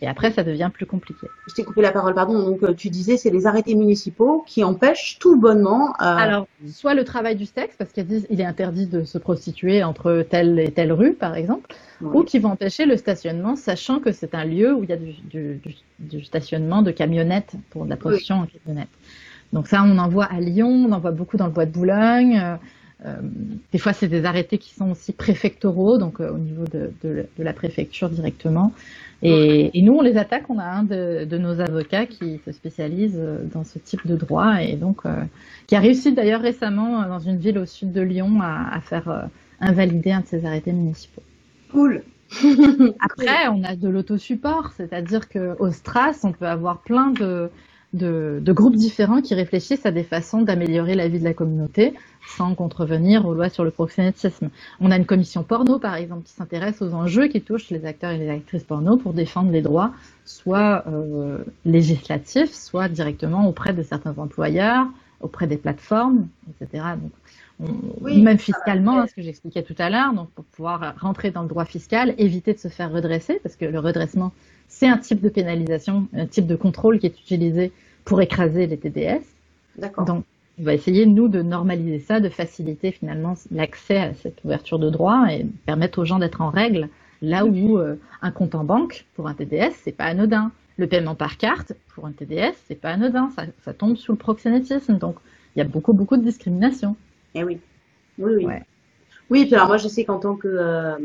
Et 0.01 0.09
après, 0.09 0.33
ça 0.33 0.43
devient 0.43 0.71
plus 0.73 0.87
compliqué. 0.87 1.29
Je 1.49 1.55
t'ai 1.55 1.63
coupé 1.63 1.81
la 1.81 1.93
parole, 1.93 2.15
pardon. 2.15 2.43
Donc, 2.43 2.63
euh, 2.65 2.75
tu 2.75 2.91
disais, 2.91 3.17
c'est 3.17 3.31
les 3.31 3.47
arrêtés 3.47 3.77
municipaux 3.77 4.45
qui 4.47 4.65
empêchent 4.65 5.19
tout 5.21 5.39
bonnement. 5.39 5.91
Euh... 6.01 6.05
Alors, 6.05 6.49
soit 6.67 6.95
le 6.95 7.05
travail 7.05 7.37
du 7.37 7.47
sexe, 7.47 7.77
parce 7.79 7.93
qu'il 7.93 8.41
est 8.41 8.45
interdit 8.45 8.87
de 8.87 9.05
se 9.05 9.19
prostituer 9.19 9.85
entre 9.85 10.27
telle 10.29 10.59
et 10.59 10.73
telle 10.73 10.93
rue, 10.93 11.15
par 11.15 11.37
exemple, 11.37 11.75
ou 12.03 12.25
qui 12.25 12.41
vont 12.41 12.51
empêcher 12.51 12.87
le 12.87 12.97
stationnement, 12.97 13.55
sachant 13.55 14.01
que 14.01 14.11
c'est 14.11 14.35
un 14.35 14.45
lieu 14.45 14.75
où 14.75 14.83
il 14.83 14.91
y 14.91 14.93
a 14.93 14.97
du, 14.97 15.13
du, 15.31 15.61
du, 16.01 16.25
stationnement 16.25 16.83
de 16.83 16.91
camionnettes 16.91 17.55
pour 17.71 17.85
de 17.85 17.91
la 17.91 17.97
prostitution 17.97 18.41
en 18.41 18.47
camionnette. 18.47 18.89
Donc 19.55 19.69
ça, 19.69 19.85
on 19.85 19.97
en 19.99 20.09
voit 20.09 20.25
à 20.27 20.41
Lyon, 20.41 20.87
on 20.89 20.93
en 20.93 20.99
voit 20.99 21.13
beaucoup 21.13 21.37
dans 21.37 21.47
le 21.47 21.53
bois 21.53 21.65
de 21.65 21.71
Boulogne. 21.71 22.39
Euh, 22.39 22.57
euh, 23.07 23.17
des 23.73 23.79
fois, 23.79 23.93
c'est 23.93 24.09
des 24.09 24.25
arrêtés 24.25 24.59
qui 24.59 24.75
sont 24.75 24.91
aussi 24.91 25.13
préfectoraux, 25.13 25.97
donc 25.97 26.21
euh, 26.21 26.33
au 26.33 26.39
niveau 26.39 26.65
de, 26.65 26.91
de, 27.05 27.27
de, 27.39 27.45
la 27.45 27.53
préfecture 27.53 28.11
directement. 28.11 28.73
Et, 29.23 29.79
et, 29.79 29.83
nous, 29.83 29.95
on 29.95 30.03
les 30.03 30.17
attaque. 30.17 30.51
On 30.51 30.59
a 30.59 30.65
un 30.65 30.83
de, 30.83 31.25
de, 31.25 31.39
nos 31.39 31.61
avocats 31.61 32.07
qui 32.07 32.41
se 32.45 32.51
spécialise 32.51 33.19
dans 33.53 33.63
ce 33.63 33.79
type 33.79 34.07
de 34.07 34.17
droit 34.17 34.61
et 34.61 34.75
donc 34.75 35.03
qui 35.67 35.77
a 35.77 35.81
réussi 35.81 36.13
d'ailleurs 36.13 36.43
récemment 36.43 37.09
dans 37.09 37.21
une 37.21 37.39
ville 37.39 37.59
au 37.59 37.65
sud 37.65 37.93
de 37.93 38.03
Lyon 38.03 38.41
à, 38.43 38.75
à 38.75 38.81
faire 38.81 39.29
invalider 39.61 40.13
un 40.13 40.21
de 40.21 40.27
ces 40.27 40.45
arrêtés 40.45 40.73
municipaux. 40.73 41.23
Cool. 41.71 42.03
Après, 43.01 43.49
on 43.49 43.63
a 43.65 43.77
de 43.77 43.89
l'autosupport, 43.89 44.73
c'est-à-dire 44.77 45.29
qu'au 45.29 45.71
Stras, 45.71 46.21
on 46.25 46.33
peut 46.33 46.47
avoir 46.47 46.83
plein 46.83 47.11
de 47.11 47.51
de, 47.95 48.41
de, 48.43 48.53
groupes 48.53 48.77
différents 48.77 49.23
qui 49.23 49.35
réfléchissent 49.35 49.87
à 49.87 49.91
des 49.91 50.03
façons 50.03 50.43
d'améliorer 50.43 50.95
la 50.95 51.09
vie 51.09 51.19
de 51.19 51.25
la 51.25 51.33
communauté 51.33 51.95
sans 52.27 52.55
contrevenir 52.55 53.27
aux 53.27 53.35
lois 53.35 53.49
sur 53.49 53.65
le 53.65 53.71
proxénétisme. 53.71 54.51
On 54.81 54.91
a 54.91 54.97
une 54.97 55.07
commission 55.07 55.43
porno, 55.43 55.79
par 55.79 55.95
exemple, 55.95 56.25
qui 56.25 56.33
s'intéresse 56.33 56.83
aux 56.83 56.93
enjeux 56.93 57.29
qui 57.29 57.41
touchent 57.41 57.71
les 57.71 57.87
acteurs 57.87 58.11
et 58.11 58.19
les 58.19 58.29
actrices 58.29 58.65
porno 58.65 58.97
pour 58.97 59.13
défendre 59.13 59.51
les 59.51 59.63
droits, 59.63 59.93
soit 60.25 60.85
euh, 60.89 61.39
législatifs, 61.65 62.53
soit 62.53 62.89
directement 62.89 63.49
auprès 63.49 63.73
de 63.73 63.83
certains 63.83 64.15
employeurs, 64.19 64.87
auprès 65.21 65.47
des 65.47 65.57
plateformes, 65.57 66.29
etc. 66.61 66.85
Donc, 67.01 67.13
oui, 68.01 68.21
même 68.21 68.39
fiscalement, 68.39 68.99
hein, 68.99 69.07
ce 69.07 69.15
que 69.15 69.23
j'expliquais 69.23 69.63
tout 69.63 69.77
à 69.79 69.89
l'heure, 69.89 70.13
donc 70.13 70.29
pour 70.31 70.45
pouvoir 70.45 70.95
rentrer 70.99 71.31
dans 71.31 71.43
le 71.43 71.49
droit 71.49 71.65
fiscal, 71.65 72.15
éviter 72.19 72.53
de 72.53 72.59
se 72.59 72.69
faire 72.69 72.91
redresser, 72.91 73.39
parce 73.43 73.55
que 73.55 73.65
le 73.65 73.79
redressement, 73.79 74.33
c'est 74.69 74.89
un 74.89 74.99
type 74.99 75.21
de 75.21 75.29
pénalisation, 75.29 76.09
un 76.15 76.27
type 76.27 76.47
de 76.47 76.57
contrôle 76.57 76.99
qui 76.99 77.07
est 77.07 77.21
utilisé 77.21 77.73
pour 78.05 78.21
écraser 78.21 78.67
les 78.67 78.77
TDS. 78.77 79.23
D'accord. 79.79 80.05
Donc, 80.05 80.25
on 80.59 80.63
va 80.63 80.75
essayer, 80.75 81.07
nous, 81.07 81.29
de 81.29 81.43
normaliser 81.43 81.99
ça, 81.99 82.21
de 82.21 82.29
faciliter 82.29 82.93
finalement 82.93 83.35
l'accès 83.51 83.99
à 83.99 84.15
cette 84.15 84.45
ouverture 84.45 84.79
de 84.79 84.89
droit 84.89 85.27
et 85.31 85.47
permettre 85.67 86.01
aux 86.01 86.05
gens 86.05 86.19
d'être 86.19 86.41
en 86.41 86.51
règle, 86.51 86.89
là 87.23 87.45
où 87.45 87.79
euh, 87.79 87.97
un 88.23 88.31
compte 88.31 88.55
en 88.55 88.65
banque, 88.65 89.05
pour 89.15 89.27
un 89.27 89.35
TDS, 89.35 89.73
c'est 89.83 89.93
pas 89.93 90.05
anodin. 90.05 90.53
Le 90.77 90.87
paiement 90.87 91.15
par 91.15 91.39
carte, 91.39 91.73
pour 91.95 92.07
un 92.07 92.13
TDS, 92.13 92.55
c'est 92.67 92.81
pas 92.81 92.91
anodin. 92.91 93.31
Ça, 93.37 93.45
ça 93.65 93.73
tombe 93.73 93.97
sous 93.97 94.13
le 94.13 94.19
proxénétisme. 94.19 94.99
Donc, 94.99 95.17
il 95.55 95.61
y 95.61 95.63
a 95.63 95.65
beaucoup, 95.65 95.93
beaucoup 95.93 96.17
de 96.17 96.23
discrimination. 96.23 96.97
Eh 97.35 97.45
oui. 97.45 97.59
Oui, 98.19 98.33
oui. 98.37 98.47
Oui, 99.31 99.47
puis 99.47 99.55
alors 99.55 99.69
moi, 99.69 99.77
je 99.77 99.89
sais 99.89 100.05
qu'en 100.05 100.19
tant 100.19 100.37
que... 100.37 100.49
Euh, 100.49 100.97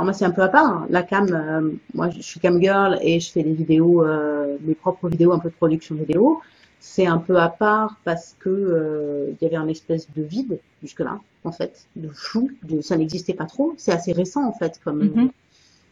alors 0.00 0.06
moi, 0.06 0.14
c'est 0.14 0.24
un 0.24 0.30
peu 0.30 0.40
à 0.40 0.48
part. 0.48 0.66
Hein. 0.66 0.86
La 0.88 1.02
cam, 1.02 1.28
euh, 1.30 1.72
moi, 1.92 2.08
je 2.08 2.22
suis 2.22 2.40
cam 2.40 2.58
girl 2.58 2.98
et 3.02 3.20
je 3.20 3.30
fais 3.30 3.42
des 3.42 3.52
vidéos, 3.52 4.02
euh, 4.02 4.56
mes 4.62 4.74
propres 4.74 5.10
vidéos, 5.10 5.30
un 5.32 5.38
peu 5.38 5.50
de 5.50 5.54
production 5.54 5.94
vidéo. 5.94 6.40
c'est 6.78 7.04
un 7.04 7.18
peu 7.18 7.36
à 7.36 7.50
part 7.50 8.00
parce 8.04 8.34
que 8.38 8.48
euh, 8.48 9.26
il 9.30 9.44
y 9.44 9.46
avait 9.46 9.56
un 9.56 9.68
espèce 9.68 10.10
de 10.16 10.22
vide 10.22 10.58
jusque-là, 10.80 11.20
en 11.44 11.52
fait, 11.52 11.84
de 11.96 12.08
flou, 12.08 12.50
de, 12.62 12.80
ça 12.80 12.96
n'existait 12.96 13.34
pas 13.34 13.44
trop. 13.44 13.74
C'est 13.76 13.92
assez 13.92 14.12
récent 14.12 14.42
en 14.42 14.54
fait, 14.54 14.80
comme. 14.82 15.02
Mhm. 15.02 15.30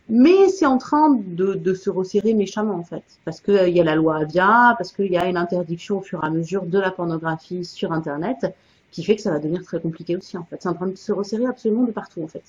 Mais 0.08 0.48
c'est 0.48 0.64
en 0.64 0.78
train 0.78 1.10
de, 1.10 1.52
de 1.52 1.74
se 1.74 1.90
resserrer 1.90 2.32
méchamment 2.32 2.76
en 2.76 2.84
fait, 2.84 3.04
parce 3.26 3.42
que 3.42 3.68
il 3.68 3.76
y 3.76 3.80
a 3.82 3.84
la 3.84 3.94
loi 3.94 4.16
Avia, 4.16 4.74
parce 4.78 4.90
qu'il 4.90 5.12
y 5.12 5.18
a 5.18 5.26
une 5.26 5.36
interdiction 5.36 5.98
au 5.98 6.00
fur 6.00 6.24
et 6.24 6.26
à 6.26 6.30
mesure 6.30 6.64
de 6.64 6.78
la 6.78 6.90
pornographie 6.90 7.66
sur 7.66 7.92
Internet, 7.92 8.46
qui 8.90 9.04
fait 9.04 9.16
que 9.16 9.20
ça 9.20 9.32
va 9.32 9.38
devenir 9.38 9.62
très 9.64 9.80
compliqué 9.80 10.16
aussi 10.16 10.38
en 10.38 10.44
fait. 10.44 10.56
C'est 10.62 10.68
en 10.70 10.72
train 10.72 10.86
de 10.86 10.96
se 10.96 11.12
resserrer 11.12 11.44
absolument 11.44 11.84
de 11.84 11.92
partout 11.92 12.22
en 12.22 12.28
fait. 12.28 12.44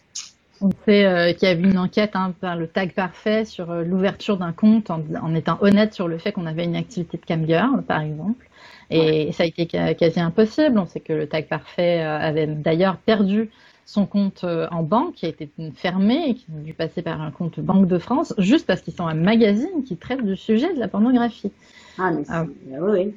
On 0.61 0.71
sait 0.85 1.05
euh, 1.05 1.33
qu'il 1.33 1.47
y 1.47 1.51
a 1.51 1.55
eu 1.55 1.63
une 1.63 1.77
enquête 1.77 2.11
hein, 2.15 2.33
par 2.41 2.55
le 2.55 2.67
tag 2.67 2.93
parfait 2.93 3.45
sur 3.45 3.71
euh, 3.71 3.83
l'ouverture 3.83 4.37
d'un 4.37 4.51
compte 4.51 4.89
en, 4.89 5.01
en 5.21 5.33
étant 5.33 5.57
honnête 5.61 5.93
sur 5.93 6.07
le 6.07 6.17
fait 6.17 6.31
qu'on 6.31 6.45
avait 6.45 6.65
une 6.65 6.75
activité 6.75 7.17
de 7.17 7.25
camgirl, 7.25 7.81
par 7.83 8.01
exemple. 8.01 8.45
Et 8.91 9.31
ça 9.33 9.43
a 9.43 9.45
été 9.45 9.67
quasi 9.67 10.19
impossible. 10.19 10.79
On 10.79 10.85
sait 10.87 10.99
que 10.99 11.13
le 11.13 11.27
tag 11.27 11.47
parfait 11.47 12.01
euh, 12.01 12.17
avait 12.19 12.47
d'ailleurs 12.47 12.97
perdu 12.97 13.51
son 13.85 14.05
compte 14.05 14.43
en 14.43 14.83
banque, 14.83 15.15
qui 15.15 15.25
a 15.25 15.29
été 15.29 15.49
fermé 15.75 16.29
et 16.29 16.35
qui 16.35 16.45
a 16.55 16.61
dû 16.61 16.73
passer 16.75 17.01
par 17.01 17.21
un 17.21 17.31
compte 17.31 17.59
Banque 17.59 17.87
de 17.87 17.97
France, 17.97 18.35
juste 18.37 18.67
parce 18.67 18.81
qu'ils 18.81 18.93
sont 18.93 19.07
un 19.07 19.15
magazine 19.15 19.83
qui 19.83 19.97
traite 19.97 20.23
du 20.23 20.35
sujet 20.35 20.71
de 20.75 20.79
la 20.79 20.87
pornographie. 20.87 21.51
Ah 21.97 22.11
mais 22.11 22.23
c'est, 22.23 22.31
Ah. 22.33 22.45
oui. 22.81 23.15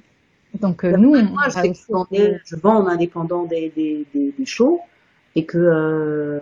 Donc 0.61 0.85
euh, 0.85 0.97
nous, 0.97 1.11
Moi, 1.11 1.43
je, 1.49 2.57
vends 2.57 2.83
en 2.83 2.87
indépendant 2.87 3.45
des, 3.45 3.71
des, 3.75 4.07
des, 4.15 4.33
des 4.39 4.47
shows 4.47 4.81
et 5.35 5.45
que 5.45 5.59
euh, 5.59 6.41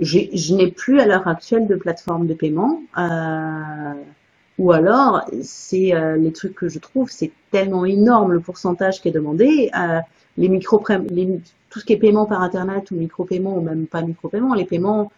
je 0.00 0.54
n'ai 0.54 0.70
plus 0.70 1.00
à 1.00 1.06
l'heure 1.06 1.26
actuelle 1.26 1.66
de 1.66 1.74
plateforme 1.74 2.26
de 2.26 2.34
paiement. 2.34 2.82
Euh, 2.98 3.94
ou 4.58 4.72
alors, 4.72 5.22
c'est 5.42 5.94
euh, 5.94 6.16
les 6.16 6.32
trucs 6.32 6.54
que 6.54 6.68
je 6.68 6.78
trouve, 6.78 7.10
c'est 7.10 7.32
tellement 7.50 7.84
énorme 7.84 8.32
le 8.32 8.40
pourcentage 8.40 9.00
qui 9.00 9.08
est 9.08 9.12
demandé. 9.12 9.70
Euh, 9.78 10.00
les 10.38 10.48
micro 10.48 10.82
les, 11.10 11.40
tout 11.70 11.80
ce 11.80 11.84
qui 11.84 11.92
est 11.92 11.98
paiement 11.98 12.26
par 12.26 12.42
internet 12.42 12.90
ou 12.90 12.96
micro-paiement 12.96 13.56
ou 13.56 13.60
même 13.60 13.86
pas 13.86 14.02
micro-paiement, 14.02 14.54
les 14.54 14.64
paiements, 14.64 15.10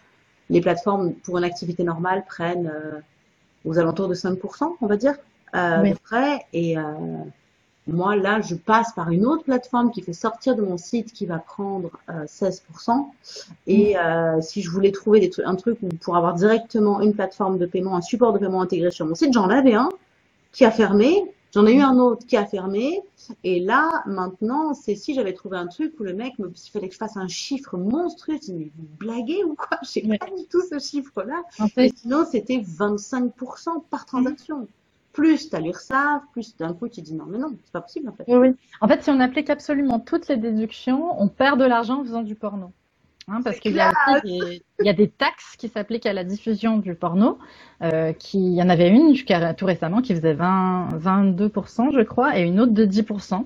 les 0.51 0.61
plateformes 0.61 1.12
pour 1.12 1.38
une 1.38 1.45
activité 1.45 1.85
normale 1.85 2.25
prennent 2.27 2.73
euh, 2.73 3.01
aux 3.64 3.79
alentours 3.79 4.09
de 4.09 4.14
5%, 4.14 4.77
on 4.81 4.87
va 4.87 4.97
dire, 4.97 5.14
euh, 5.55 5.83
Oui. 5.83 5.91
de 5.93 5.99
frais. 6.03 6.47
Et 6.53 6.79
euh, 6.79 6.83
moi, 7.88 8.16
là, 8.16 8.40
je 8.40 8.55
passe 8.55 8.92
par 8.92 9.11
une 9.11 9.24
autre 9.27 9.44
plateforme 9.44 9.90
qui 9.90 10.03
fait 10.03 10.12
sortir 10.12 10.55
de 10.57 10.62
mon 10.62 10.77
site 10.77 11.12
qui 11.12 11.27
va 11.27 11.38
prendre 11.38 11.90
euh, 12.11 12.24
16%. 12.27 13.07
Et 13.66 13.98
euh, 13.98 14.40
si 14.40 14.62
je 14.62 14.70
voulais 14.70 14.92
trouver 14.92 15.20
des 15.20 15.31
trucs, 15.31 15.46
un 15.46 15.57
truc 15.57 15.79
pour 16.01 16.16
avoir 16.16 16.35
directement 16.35 17.01
une 17.01 17.14
plateforme 17.14 17.59
de 17.59 17.66
paiement, 17.66 17.96
un 17.96 18.03
support 18.03 18.33
de 18.33 18.38
paiement 18.38 18.62
intégré 18.62 18.90
sur 18.90 19.07
mon 19.07 19.14
site, 19.14 19.33
j'en 19.33 19.48
avais 19.48 19.74
un 19.74 19.88
qui 20.53 20.64
a 20.64 20.70
fermé. 20.70 21.24
J'en 21.55 21.66
ai 21.66 21.72
eu 21.77 21.81
un 21.81 21.98
autre 21.98 22.27
qui 22.27 22.37
a 22.37 22.44
fermé. 22.44 23.01
Et 23.42 23.59
là, 23.59 24.03
maintenant, 24.07 24.74
c'est 24.74 24.94
si 24.94 25.14
j'avais 25.14 25.33
trouvé 25.33 25.57
un 25.57 25.66
truc 25.66 25.94
où 25.98 26.05
le 26.05 26.12
mec 26.12 26.38
me, 26.38 26.48
il 26.55 26.70
fallait 26.70 26.88
que 26.88 26.92
je 26.94 26.98
fasse 26.98 27.16
un 27.16 27.27
chiffre 27.29 27.79
monstrueux. 27.79 28.35
Je 28.37 28.46
dis, 28.46 28.53
mais 28.53 28.70
vous 28.77 28.87
blaguez 28.98 29.44
ou 29.44 29.55
quoi? 29.55 29.79
J'ai 29.83 30.05
Ouais. 30.07 30.18
pas 30.18 30.27
du 30.27 30.44
tout 30.46 30.61
ce 30.70 30.79
chiffre-là. 30.79 31.42
en 31.59 31.68
fait, 31.68 31.90
sinon, 31.96 32.27
c'était 32.31 32.59
25% 32.59 33.83
par 33.90 34.05
transaction. 34.05 34.68
Plus 35.18 35.50
t'as 35.50 35.59
l'URSSAF, 35.59 36.22
plus 36.31 36.57
d'un 36.57 36.72
coup, 36.72 36.88
tu 36.88 37.02
dis 37.02 37.12
non, 37.12 37.24
mais 37.28 37.38
non, 37.38 37.50
c'est 37.64 37.72
pas 37.72 37.81
possible 37.81 38.09
en 38.09 38.12
fait. 38.12 38.22
Oui, 38.28 38.37
oui. 38.37 38.54
En 38.81 38.87
fait, 38.87 39.02
si 39.02 39.11
on 39.11 39.18
applique 39.18 39.50
absolument 39.50 39.98
toutes 39.98 40.28
les 40.28 40.37
déductions, 40.37 41.20
on 41.20 41.26
perd 41.26 41.59
de 41.59 41.64
l'argent 41.64 42.02
en 42.02 42.04
faisant 42.04 42.22
du 42.22 42.37
porno. 42.37 42.70
Hein, 43.26 43.40
parce 43.42 43.59
qu'il 43.59 43.74
y 43.74 43.81
a 43.81 43.92
des, 44.22 44.62
il 44.78 44.87
y 44.87 44.88
a 44.88 44.92
des 44.92 45.09
taxes 45.09 45.57
qui 45.57 45.68
s'appliquent 45.68 46.07
à 46.07 46.12
la 46.12 46.22
diffusion 46.22 46.78
du 46.78 46.94
porno, 46.94 47.40
euh, 47.83 48.12
qui, 48.12 48.38
il 48.38 48.54
y 48.54 48.62
en 48.62 48.68
avait 48.68 48.90
une 48.90 49.12
jusqu'à 49.12 49.54
tout 49.54 49.66
récemment 49.66 50.02
qui 50.02 50.14
faisait 50.14 50.35
20, 50.35 50.90
22%, 51.00 51.92
je 51.92 52.02
crois, 52.02 52.38
et 52.38 52.42
une 52.44 52.61
autre 52.61 52.72
de 52.72 52.87
10%. 52.87 53.44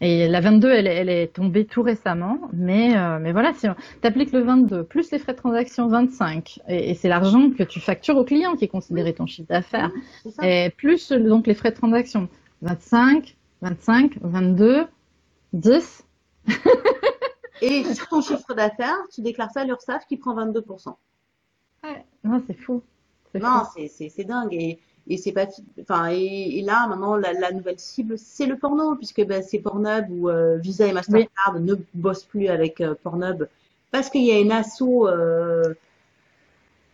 Et 0.00 0.28
la 0.28 0.40
22, 0.40 0.70
elle, 0.70 0.86
est- 0.86 0.94
elle 0.96 1.08
est 1.08 1.32
tombée 1.34 1.64
tout 1.64 1.82
récemment, 1.82 2.38
mais, 2.52 2.96
euh, 2.96 3.18
mais 3.20 3.32
voilà, 3.32 3.52
si 3.54 3.66
tu 4.02 4.06
appliques 4.06 4.32
le 4.32 4.40
22, 4.42 4.84
plus 4.84 5.10
les 5.10 5.18
frais 5.18 5.32
de 5.32 5.38
transaction 5.38 5.88
25, 5.88 6.60
et, 6.68 6.90
et 6.90 6.94
c'est 6.94 7.08
l'argent 7.08 7.50
que 7.50 7.62
tu 7.62 7.80
factures 7.80 8.16
au 8.16 8.24
client 8.24 8.56
qui 8.56 8.64
est 8.64 8.68
considéré 8.68 9.14
ton 9.14 9.26
chiffre 9.26 9.48
d'affaires, 9.48 9.90
et 10.42 10.70
plus 10.70 11.12
donc 11.12 11.46
les 11.46 11.54
frais 11.54 11.70
de 11.70 11.76
transaction. 11.76 12.28
25, 12.62 13.36
25, 13.62 14.18
22, 14.22 14.86
10. 15.52 16.04
Et 17.62 17.84
sur 17.94 18.08
ton 18.08 18.20
chiffre 18.20 18.52
d'affaires, 18.54 18.98
tu 19.14 19.22
déclares 19.22 19.50
ça 19.50 19.60
à 19.62 19.64
l'URSSAF 19.64 20.06
qui 20.06 20.16
prend 20.18 20.34
22%. 20.34 20.94
Non, 22.24 22.42
c'est 22.46 22.54
fou. 22.58 22.82
Non, 23.34 23.62
c'est 24.10 24.24
dingue. 24.24 24.52
Et, 24.52 24.78
et 25.08 25.16
c'est 25.18 25.32
pas, 25.32 25.46
enfin, 25.80 26.10
et, 26.10 26.58
et 26.58 26.62
là, 26.62 26.86
maintenant, 26.88 27.16
la, 27.16 27.32
la 27.32 27.52
nouvelle 27.52 27.78
cible, 27.78 28.18
c'est 28.18 28.46
le 28.46 28.56
porno, 28.56 28.96
puisque 28.96 29.24
ben, 29.24 29.42
c'est 29.42 29.58
Pornhub 29.58 30.06
ou 30.10 30.28
euh, 30.28 30.56
Visa 30.56 30.86
et 30.86 30.92
Mastercard 30.92 31.60
ne 31.60 31.74
bossent 31.94 32.24
plus 32.24 32.48
avec 32.48 32.80
euh, 32.80 32.94
Pornhub 33.02 33.46
parce 33.92 34.10
qu'il 34.10 34.24
y 34.24 34.32
a 34.32 34.38
une 34.38 34.52
asso 34.52 34.82
euh, 34.82 35.74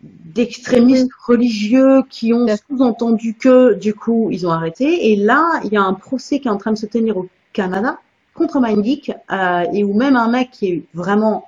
d'extrémistes 0.02 1.10
religieux 1.26 2.02
qui 2.10 2.32
ont 2.34 2.46
sous-entendu 2.46 3.34
que, 3.34 3.74
du 3.74 3.94
coup, 3.94 4.28
ils 4.30 4.46
ont 4.46 4.50
arrêté. 4.50 5.10
Et 5.10 5.16
là, 5.16 5.60
il 5.64 5.72
y 5.72 5.76
a 5.76 5.82
un 5.82 5.94
procès 5.94 6.38
qui 6.38 6.48
est 6.48 6.50
en 6.50 6.58
train 6.58 6.72
de 6.72 6.78
se 6.78 6.86
tenir 6.86 7.16
au 7.16 7.28
Canada 7.52 7.98
contre 8.34 8.60
MindGeek, 8.60 9.12
euh, 9.30 9.64
et 9.72 9.84
où 9.84 9.94
même 9.94 10.16
un 10.16 10.28
mec 10.28 10.50
qui 10.50 10.66
est 10.68 10.84
vraiment 10.94 11.44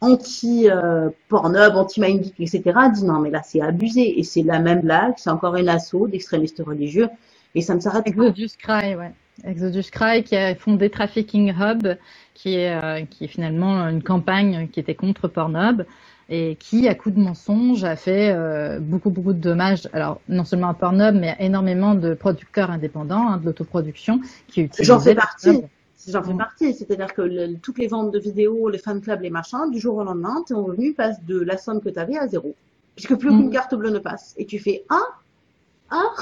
anti 0.00 0.70
euh, 0.70 1.10
Pornhub, 1.28 1.74
anti 1.74 2.00
MindGeek, 2.00 2.34
etc. 2.38 2.62
dit 2.94 3.04
non 3.04 3.20
mais 3.20 3.30
là 3.30 3.42
c'est 3.44 3.60
abusé 3.60 4.18
et 4.18 4.22
c'est 4.22 4.42
la 4.42 4.58
même 4.58 4.82
blague, 4.82 5.14
c'est 5.16 5.30
encore 5.30 5.56
une 5.56 5.68
asso 5.68 6.06
d'extrémistes 6.08 6.62
religieux 6.64 7.08
et 7.54 7.62
ça 7.62 7.74
ne 7.74 7.80
s'arrête 7.80 8.04
pas. 8.04 8.10
Exodus 8.10 8.50
Cry, 8.58 8.94
ouais. 8.94 9.12
Exodus 9.44 9.90
Cry 9.90 10.24
qui 10.24 10.36
a 10.36 10.54
fondé 10.54 10.90
Trafficking 10.90 11.52
Hub, 11.58 11.86
qui 12.34 12.54
est, 12.54 12.74
euh, 12.82 13.04
qui 13.04 13.24
est 13.24 13.28
finalement 13.28 13.88
une 13.88 14.02
campagne 14.02 14.68
qui 14.68 14.80
était 14.80 14.94
contre 14.94 15.28
Pornhub 15.28 15.84
et 16.28 16.56
qui, 16.60 16.88
à 16.88 16.94
coup 16.94 17.10
de 17.10 17.18
mensonges, 17.18 17.84
a 17.84 17.96
fait 17.96 18.30
euh, 18.30 18.80
beaucoup, 18.80 19.10
beaucoup 19.10 19.32
de 19.32 19.40
dommages. 19.40 19.88
Alors, 19.92 20.20
non 20.28 20.44
seulement 20.44 20.68
à 20.68 20.74
Pornhub, 20.74 21.14
mais 21.14 21.30
à 21.30 21.40
énormément 21.40 21.94
de 21.94 22.14
producteurs 22.14 22.70
indépendants, 22.70 23.28
hein, 23.28 23.36
de 23.38 23.46
l'autoproduction, 23.46 24.20
qui 24.46 24.62
utilisaient 24.62 24.84
J'en 24.84 25.00
fais 25.00 25.14
partie. 25.14 25.46
Pornhub. 25.46 25.68
J'en 26.06 26.22
fais 26.22 26.32
Mm. 26.32 26.38
partie, 26.38 26.74
c'est-à-dire 26.74 27.12
que 27.12 27.22
le- 27.22 27.56
toutes 27.58 27.78
les 27.78 27.88
ventes 27.88 28.12
de 28.12 28.18
vidéos, 28.18 28.68
les 28.68 28.78
fan 28.78 29.00
clubs, 29.00 29.20
les 29.20 29.30
machins, 29.30 29.70
du 29.70 29.78
jour 29.80 29.96
au 29.96 30.04
lendemain, 30.04 30.44
ton 30.46 30.62
revenu 30.64 30.94
passe 30.94 31.22
de 31.24 31.40
la 31.40 31.58
somme 31.58 31.80
que 31.80 31.88
tu 31.88 31.98
avais 31.98 32.16
à 32.16 32.28
zéro. 32.28 32.54
Puisque 32.94 33.16
plus 33.16 33.30
Mm. 33.30 33.34
aucune 33.38 33.50
carte 33.50 33.74
bleue 33.74 33.90
ne 33.90 33.98
passe. 33.98 34.34
Et 34.38 34.46
tu 34.46 34.58
fais 34.58 34.84
ah 34.88 35.02
ah 35.90 36.12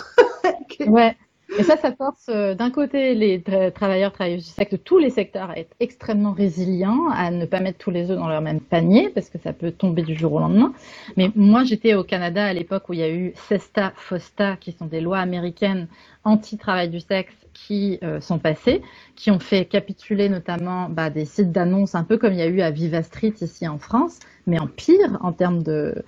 Ouais. 0.86 1.16
Et 1.58 1.62
ça, 1.62 1.76
ça 1.76 1.92
force 1.92 2.26
euh, 2.28 2.54
d'un 2.54 2.70
côté 2.70 3.14
les 3.14 3.38
tra- 3.38 3.70
travailleurs, 3.70 4.12
travailleuses 4.12 4.44
du 4.46 4.50
sexe 4.50 4.72
de 4.72 4.76
tous 4.76 4.98
les 4.98 5.10
secteurs 5.10 5.50
à 5.50 5.58
être 5.58 5.70
extrêmement 5.78 6.32
résilients, 6.32 7.08
à 7.12 7.30
ne 7.30 7.46
pas 7.46 7.60
mettre 7.60 7.78
tous 7.78 7.92
les 7.92 8.10
œufs 8.10 8.18
dans 8.18 8.26
leur 8.28 8.40
même 8.40 8.60
panier, 8.60 9.10
parce 9.10 9.30
que 9.30 9.38
ça 9.38 9.52
peut 9.52 9.70
tomber 9.70 10.02
du 10.02 10.16
jour 10.16 10.32
au 10.32 10.40
lendemain. 10.40 10.72
Mais 11.16 11.30
moi, 11.36 11.62
j'étais 11.62 11.94
au 11.94 12.02
Canada 12.02 12.44
à 12.44 12.52
l'époque 12.52 12.88
où 12.88 12.94
il 12.94 12.98
y 12.98 13.02
a 13.04 13.10
eu 13.10 13.32
CESTA, 13.48 13.92
FOSTA, 13.94 14.56
qui 14.56 14.72
sont 14.72 14.86
des 14.86 15.00
lois 15.00 15.18
américaines 15.18 15.86
anti-travail 16.24 16.88
du 16.88 16.98
sexe 16.98 17.32
qui 17.56 17.98
euh, 18.02 18.20
sont 18.20 18.38
passées, 18.38 18.82
qui 19.14 19.30
ont 19.30 19.38
fait 19.38 19.64
capituler 19.64 20.28
notamment 20.28 20.90
bah, 20.90 21.08
des 21.08 21.24
sites 21.24 21.52
d'annonces, 21.52 21.94
un 21.94 22.04
peu 22.04 22.18
comme 22.18 22.32
il 22.34 22.38
y 22.38 22.42
a 22.42 22.46
eu 22.46 22.60
à 22.60 22.70
Viva 22.70 23.02
Street 23.02 23.32
ici 23.40 23.66
en 23.66 23.78
France, 23.78 24.18
mais 24.46 24.58
en 24.58 24.66
pire 24.66 25.18
en 25.22 25.32
termes 25.32 25.62
de, 25.62 26.04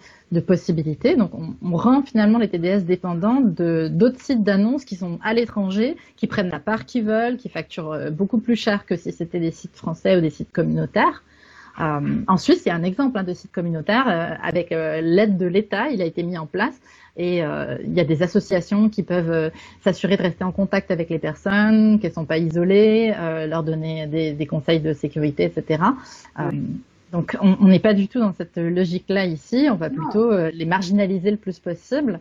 possibilités. 0.46 1.16
Donc, 1.16 1.30
on, 1.34 1.76
rend 1.76 2.02
finalement 2.02 2.38
les 2.38 2.48
TDS 2.48 2.84
dépendants 2.84 3.40
d'autres 3.40 4.20
sites 4.20 4.44
d'annonces 4.44 4.84
qui 4.84 4.94
sont 4.94 5.18
à 5.22 5.32
l'étranger, 5.32 5.96
qui 6.16 6.26
prennent 6.26 6.50
la 6.50 6.60
part 6.60 6.84
qu'ils 6.84 7.04
veulent, 7.04 7.38
qui 7.38 7.48
facturent 7.48 7.92
euh, 7.92 8.10
beaucoup 8.10 8.38
plus 8.38 8.56
cher 8.56 8.84
que 8.84 8.94
si 8.94 9.10
c'était 9.10 9.40
des 9.40 9.50
sites 9.50 9.76
français 9.76 10.18
ou 10.18 10.20
des 10.20 10.30
sites 10.30 10.52
communautaires. 10.52 11.22
Euh, 11.80 12.00
en 12.26 12.36
Suisse, 12.36 12.62
il 12.66 12.68
y 12.68 12.72
a 12.72 12.74
un 12.74 12.82
exemple 12.82 13.18
hein, 13.18 13.22
de 13.22 13.32
site 13.32 13.52
communautaire 13.52 14.06
euh, 14.08 14.34
avec 14.42 14.72
euh, 14.72 15.00
l'aide 15.00 15.36
de 15.36 15.46
l'État. 15.46 15.90
Il 15.90 16.02
a 16.02 16.04
été 16.04 16.22
mis 16.22 16.36
en 16.36 16.46
place 16.46 16.74
et 17.16 17.38
il 17.38 17.94
y 17.94 18.00
a 18.00 18.04
des 18.04 18.22
associations 18.22 18.88
qui 18.88 19.02
peuvent 19.02 19.50
s'assurer 19.82 20.16
de 20.16 20.22
rester 20.22 20.44
en 20.44 20.52
contact 20.52 20.92
avec 20.92 21.10
les 21.10 21.18
personnes, 21.18 21.98
qu'elles 21.98 22.12
sont 22.12 22.26
pas 22.26 22.38
isolées, 22.38 23.12
leur 23.48 23.64
donner 23.64 24.06
des, 24.06 24.34
des 24.34 24.46
conseils 24.46 24.78
de 24.78 24.92
sécurité, 24.92 25.42
etc. 25.42 25.82
Donc, 27.10 27.36
on 27.40 27.66
n'est 27.66 27.80
pas 27.80 27.92
du 27.92 28.06
tout 28.06 28.20
dans 28.20 28.32
cette 28.34 28.56
logique-là 28.56 29.24
ici. 29.24 29.66
On 29.68 29.74
va 29.74 29.88
Non. 29.88 29.96
plutôt 29.96 30.30
les 30.50 30.64
marginaliser 30.64 31.32
le 31.32 31.38
plus 31.38 31.58
possible. 31.58 32.20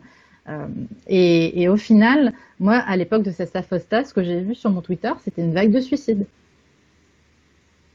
Et, 1.06 1.62
et 1.62 1.68
au 1.68 1.76
final, 1.76 2.32
moi, 2.58 2.74
à 2.74 2.96
l'époque 2.96 3.22
de 3.22 3.30
Cesta 3.30 3.62
Fosta, 3.62 4.02
ce 4.02 4.12
que 4.12 4.24
j'ai 4.24 4.40
vu 4.40 4.56
sur 4.56 4.72
mon 4.72 4.80
Twitter, 4.80 5.12
c'était 5.22 5.42
une 5.42 5.54
vague 5.54 5.70
de 5.70 5.78
suicides. 5.78 6.26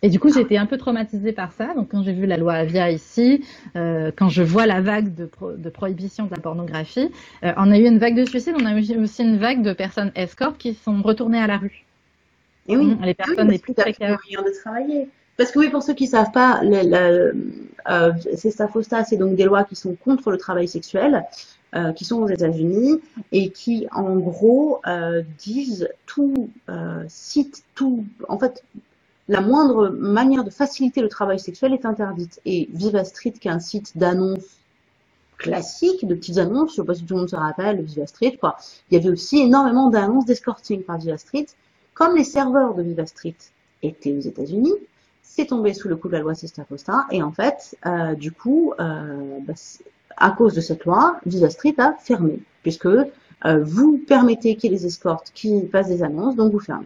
Et 0.03 0.09
du 0.09 0.19
coup, 0.19 0.31
j'ai 0.31 0.41
été 0.41 0.57
un 0.57 0.65
peu 0.65 0.77
traumatisée 0.77 1.31
par 1.31 1.53
ça. 1.53 1.73
Donc, 1.75 1.89
quand 1.89 2.03
j'ai 2.03 2.11
vu 2.13 2.25
la 2.27 2.37
loi 2.37 2.53
Avia 2.53 2.91
ici, 2.91 3.43
euh, 3.77 4.11
quand 4.15 4.29
je 4.29 4.43
vois 4.43 4.67
la 4.67 4.81
vague 4.81 5.15
de, 5.15 5.25
pro- 5.25 5.53
de 5.53 5.69
prohibition 5.69 6.25
de 6.25 6.31
la 6.31 6.37
pornographie, 6.41 7.09
euh, 7.43 7.53
on 7.57 7.71
a 7.71 7.77
eu 7.79 7.87
une 7.87 7.97
vague 7.99 8.15
de 8.15 8.25
suicides, 8.25 8.55
on 8.61 8.65
a 8.65 8.73
eu 8.77 8.97
aussi 8.97 9.23
une 9.23 9.37
vague 9.37 9.63
de 9.63 9.73
personnes 9.73 10.11
escortes 10.15 10.57
qui 10.57 10.73
sont 10.75 11.01
retournées 11.01 11.39
à 11.39 11.47
la 11.47 11.57
rue. 11.57 11.85
Et 12.67 12.77
oui, 12.77 12.95
Les 13.01 13.13
personnes 13.13 13.47
les 13.49 13.57
parce 13.59 13.61
plus 13.61 13.73
précaires. 13.73 14.19
de 14.45 14.61
travailler. 14.61 15.09
Parce 15.37 15.51
que 15.51 15.59
oui, 15.59 15.69
pour 15.69 15.81
ceux 15.81 15.93
qui 15.93 16.05
savent 16.07 16.31
pas, 16.31 16.61
euh, 16.63 17.31
c'est 18.35 18.51
ça, 18.51 18.67
FOSTA, 18.67 19.03
c'est 19.05 19.17
donc 19.17 19.35
des 19.35 19.45
lois 19.45 19.63
qui 19.63 19.75
sont 19.75 19.95
contre 19.95 20.31
le 20.31 20.37
travail 20.37 20.67
sexuel. 20.67 21.23
euh, 21.75 21.91
qui 21.91 22.05
sont 22.05 22.17
aux 22.21 22.27
États-Unis 22.27 22.99
et 23.31 23.49
qui, 23.49 23.87
en 23.91 24.15
gros, 24.17 24.79
euh, 24.85 25.23
disent 25.39 25.89
tout 26.05 26.49
site, 27.07 27.63
tout, 27.73 28.05
en 28.29 28.37
fait, 28.37 28.63
la 29.27 29.41
moindre 29.41 29.89
manière 29.89 30.43
de 30.43 30.49
faciliter 30.49 31.01
le 31.01 31.09
travail 31.09 31.39
sexuel 31.39 31.73
est 31.73 31.85
interdite. 31.85 32.41
Et 32.45 32.69
Viva 32.73 33.03
Street, 33.03 33.31
qui 33.31 33.47
est 33.47 33.51
un 33.51 33.59
site 33.59 33.97
d'annonces 33.97 34.59
classique, 35.37 36.07
de 36.07 36.15
petites 36.15 36.37
annonces, 36.37 36.71
je 36.71 36.75
sais 36.77 36.85
pas 36.85 36.93
si 36.93 37.03
tout 37.03 37.15
le 37.15 37.21
monde 37.21 37.29
se 37.29 37.35
rappelle, 37.35 37.81
Viva 37.81 38.07
Street, 38.07 38.37
quoi. 38.39 38.55
Il 38.89 38.95
y 38.95 38.97
avait 38.97 39.09
aussi 39.09 39.39
énormément 39.39 39.89
d'annonces 39.89 40.25
d'escorting 40.25 40.83
par 40.83 40.97
Viva 40.97 41.17
Street. 41.17 41.47
Comme 41.93 42.15
les 42.15 42.23
serveurs 42.23 42.73
de 42.73 42.81
Viva 42.81 43.05
Street 43.05 43.35
étaient 43.81 44.15
aux 44.15 44.21
États-Unis, 44.21 44.73
c'est 45.21 45.47
tombé 45.47 45.73
sous 45.73 45.87
le 45.87 45.95
coup 45.95 46.07
de 46.07 46.13
la 46.13 46.19
loi 46.19 46.35
Sesta 46.35 46.63
Costa. 46.63 47.05
Et 47.11 47.21
en 47.21 47.31
fait, 47.31 47.77
euh, 47.85 48.13
du 48.15 48.31
coup, 48.31 48.73
euh, 48.79 49.39
bah, 49.41 49.53
à 50.17 50.31
cause 50.31 50.53
de 50.53 50.61
cette 50.61 50.85
loi, 50.85 51.19
Visa 51.25 51.49
Street 51.49 51.75
a 51.77 51.93
fermé, 51.99 52.39
puisque 52.61 52.85
euh, 52.85 53.09
vous 53.43 53.97
permettez 54.07 54.55
qu'il 54.55 54.71
y 54.71 54.75
ait 54.75 54.77
des 54.77 54.85
escortes 54.85 55.31
qui 55.33 55.61
passent 55.61 55.87
des 55.87 56.03
annonces, 56.03 56.35
donc 56.35 56.51
vous 56.51 56.59
fermez. 56.59 56.85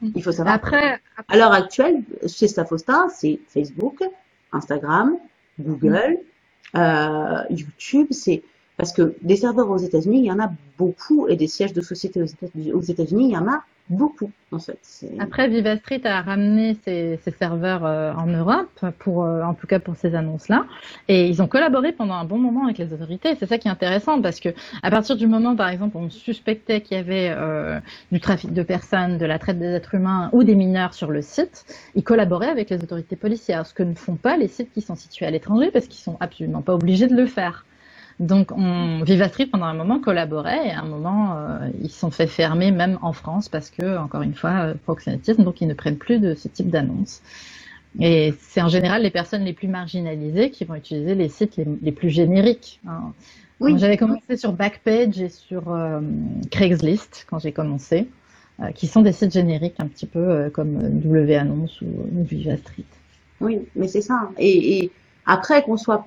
Voilà. 0.00 0.12
Il 0.16 0.22
faut 0.22 0.32
savoir. 0.32 0.54
Après, 0.54 1.00
À 1.28 1.36
l'heure 1.36 1.52
actuelle, 1.52 2.02
chez 2.26 2.48
Stafosta, 2.48 3.06
c'est 3.10 3.40
Facebook, 3.48 4.02
Instagram, 4.52 5.16
Google, 5.58 6.18
euh, 6.76 7.42
YouTube, 7.50 8.08
c'est 8.10 8.42
parce 8.78 8.92
que 8.92 9.14
des 9.22 9.36
serveurs 9.36 9.70
aux 9.70 9.76
États-Unis, 9.76 10.20
il 10.20 10.24
y 10.26 10.32
en 10.32 10.38
a 10.38 10.50
beaucoup, 10.78 11.26
et 11.28 11.36
des 11.36 11.48
sièges 11.48 11.74
de 11.74 11.82
sociétés 11.82 12.22
aux 12.22 12.26
États- 12.26 12.46
aux 12.72 12.80
États-Unis, 12.80 13.24
il 13.26 13.32
y 13.32 13.36
en 13.36 13.48
a 13.48 13.64
beaucoup, 13.90 14.30
en 14.52 14.58
fait. 14.58 14.78
Après, 15.18 15.48
Viva 15.48 15.76
Street 15.78 16.02
a 16.04 16.20
ramené 16.20 16.76
ses, 16.84 17.18
ses 17.24 17.30
serveurs 17.32 17.84
euh, 17.84 18.12
en 18.12 18.26
Europe, 18.26 18.68
pour, 19.00 19.24
euh, 19.24 19.42
en 19.42 19.54
tout 19.54 19.66
cas 19.66 19.80
pour 19.80 19.96
ces 19.96 20.14
annonces-là, 20.14 20.66
et 21.08 21.26
ils 21.26 21.42
ont 21.42 21.48
collaboré 21.48 21.90
pendant 21.92 22.14
un 22.14 22.24
bon 22.24 22.38
moment 22.38 22.66
avec 22.66 22.78
les 22.78 22.92
autorités. 22.92 23.34
C'est 23.40 23.46
ça 23.46 23.58
qui 23.58 23.66
est 23.66 23.70
intéressant 23.70 24.20
parce 24.20 24.38
que 24.38 24.50
à 24.82 24.90
partir 24.90 25.16
du 25.16 25.26
moment, 25.26 25.56
par 25.56 25.70
exemple, 25.70 25.96
où 25.96 26.00
on 26.00 26.10
suspectait 26.10 26.80
qu'il 26.80 26.98
y 26.98 27.00
avait 27.00 27.34
euh, 27.36 27.80
du 28.12 28.20
trafic 28.20 28.52
de 28.52 28.62
personnes, 28.62 29.18
de 29.18 29.26
la 29.26 29.38
traite 29.40 29.58
des 29.58 29.72
êtres 29.72 29.94
humains 29.94 30.28
ou 30.32 30.44
des 30.44 30.54
mineurs 30.54 30.94
sur 30.94 31.10
le 31.10 31.22
site, 31.22 31.64
ils 31.96 32.04
collaboraient 32.04 32.50
avec 32.50 32.70
les 32.70 32.80
autorités 32.82 33.16
policières, 33.16 33.66
ce 33.66 33.74
que 33.74 33.82
ne 33.82 33.94
font 33.94 34.16
pas 34.16 34.36
les 34.36 34.48
sites 34.48 34.72
qui 34.72 34.82
sont 34.82 34.96
situés 34.96 35.26
à 35.26 35.30
l'étranger 35.30 35.70
parce 35.72 35.86
qu'ils 35.86 36.02
sont 36.02 36.16
absolument 36.20 36.62
pas 36.62 36.74
obligés 36.74 37.08
de 37.08 37.16
le 37.16 37.26
faire. 37.26 37.64
Donc, 38.20 38.50
on, 38.50 39.04
pendant 39.52 39.66
un 39.66 39.74
moment, 39.74 40.00
collaborait 40.00 40.68
et 40.68 40.70
à 40.72 40.80
un 40.80 40.86
moment, 40.86 41.36
euh, 41.36 41.68
ils 41.82 41.90
se 41.90 42.00
sont 42.00 42.10
fait 42.10 42.26
fermer 42.26 42.72
même 42.72 42.98
en 43.00 43.12
France 43.12 43.48
parce 43.48 43.70
que, 43.70 43.96
encore 43.96 44.22
une 44.22 44.34
fois, 44.34 44.50
euh, 44.50 44.74
proxénétisme, 44.74 45.44
donc 45.44 45.60
ils 45.60 45.68
ne 45.68 45.74
prennent 45.74 45.98
plus 45.98 46.18
de 46.18 46.34
ce 46.34 46.48
type 46.48 46.68
d'annonces. 46.68 47.22
Et 48.00 48.34
c'est 48.40 48.60
en 48.60 48.68
général 48.68 49.02
les 49.02 49.10
personnes 49.10 49.44
les 49.44 49.52
plus 49.52 49.68
marginalisées 49.68 50.50
qui 50.50 50.64
vont 50.64 50.74
utiliser 50.74 51.14
les 51.14 51.28
sites 51.28 51.56
les, 51.56 51.66
les 51.80 51.92
plus 51.92 52.10
génériques. 52.10 52.80
hein. 52.86 53.12
Oui. 53.60 53.76
J'avais 53.78 53.96
commencé 53.96 54.36
sur 54.36 54.52
Backpage 54.52 55.20
et 55.20 55.28
sur 55.28 55.72
euh, 55.72 56.00
Craigslist 56.50 57.26
quand 57.28 57.40
j'ai 57.40 57.50
commencé, 57.50 58.08
euh, 58.60 58.70
qui 58.70 58.86
sont 58.86 59.02
des 59.02 59.12
sites 59.12 59.32
génériques 59.32 59.80
un 59.80 59.88
petit 59.88 60.06
peu 60.06 60.20
euh, 60.20 60.50
comme 60.50 60.78
W 60.78 61.34
Annonce 61.36 61.80
ou, 61.80 61.86
ou 61.86 62.24
Viva 62.24 62.56
Street. 62.56 62.84
Oui, 63.40 63.60
mais 63.74 63.88
c'est 63.88 64.00
ça. 64.00 64.30
Et, 64.38 64.78
et 64.78 64.92
après, 65.26 65.62
qu'on 65.62 65.76
soit 65.76 66.04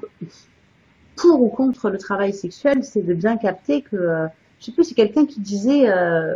pour 1.21 1.41
ou 1.41 1.49
contre 1.49 1.89
le 1.89 1.97
travail 1.97 2.33
sexuel, 2.33 2.83
c'est 2.83 3.01
de 3.03 3.13
bien 3.13 3.37
capter 3.37 3.81
que, 3.81 3.95
euh, 3.95 4.27
je 4.59 4.65
sais 4.65 4.71
plus, 4.71 4.83
c'est 4.85 4.95
quelqu'un 4.95 5.25
qui 5.25 5.39
disait 5.39 5.89
euh, 5.89 6.35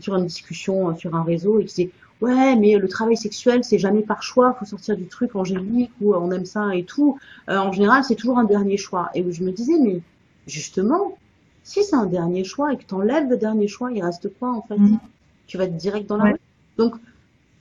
sur 0.00 0.16
une 0.16 0.26
discussion 0.26 0.90
euh, 0.90 0.94
sur 0.94 1.14
un 1.14 1.22
réseau, 1.22 1.60
et 1.60 1.64
qui 1.64 1.74
disait 1.74 1.90
ouais, 2.20 2.56
mais 2.56 2.76
le 2.78 2.88
travail 2.88 3.16
sexuel, 3.16 3.62
c'est 3.64 3.78
jamais 3.78 4.02
par 4.02 4.22
choix, 4.22 4.54
faut 4.58 4.64
sortir 4.64 4.96
du 4.96 5.06
truc 5.06 5.36
angélique 5.36 5.92
ou 6.00 6.14
euh, 6.14 6.18
on 6.20 6.30
aime 6.32 6.46
ça 6.46 6.74
et 6.74 6.84
tout. 6.84 7.18
Euh, 7.50 7.58
en 7.58 7.72
général, 7.72 8.04
c'est 8.04 8.14
toujours 8.14 8.38
un 8.38 8.44
dernier 8.44 8.76
choix. 8.76 9.10
Et 9.14 9.22
où 9.22 9.30
je 9.32 9.42
me 9.42 9.52
disais 9.52 9.78
mais 9.80 10.00
justement, 10.46 11.18
si 11.62 11.84
c'est 11.84 11.96
un 11.96 12.06
dernier 12.06 12.44
choix 12.44 12.72
et 12.72 12.76
que 12.76 12.84
t'enlèves 12.84 13.28
le 13.28 13.36
dernier 13.36 13.68
choix, 13.68 13.92
il 13.92 14.02
reste 14.02 14.28
quoi 14.38 14.50
en 14.52 14.62
fait? 14.62 14.78
Mhm. 14.78 14.98
Tu 15.46 15.58
vas 15.58 15.64
être 15.64 15.76
direct 15.76 16.08
dans 16.08 16.16
la 16.16 16.24
Ouais. 16.24 16.32
rue. 16.32 16.38
Donc 16.78 16.94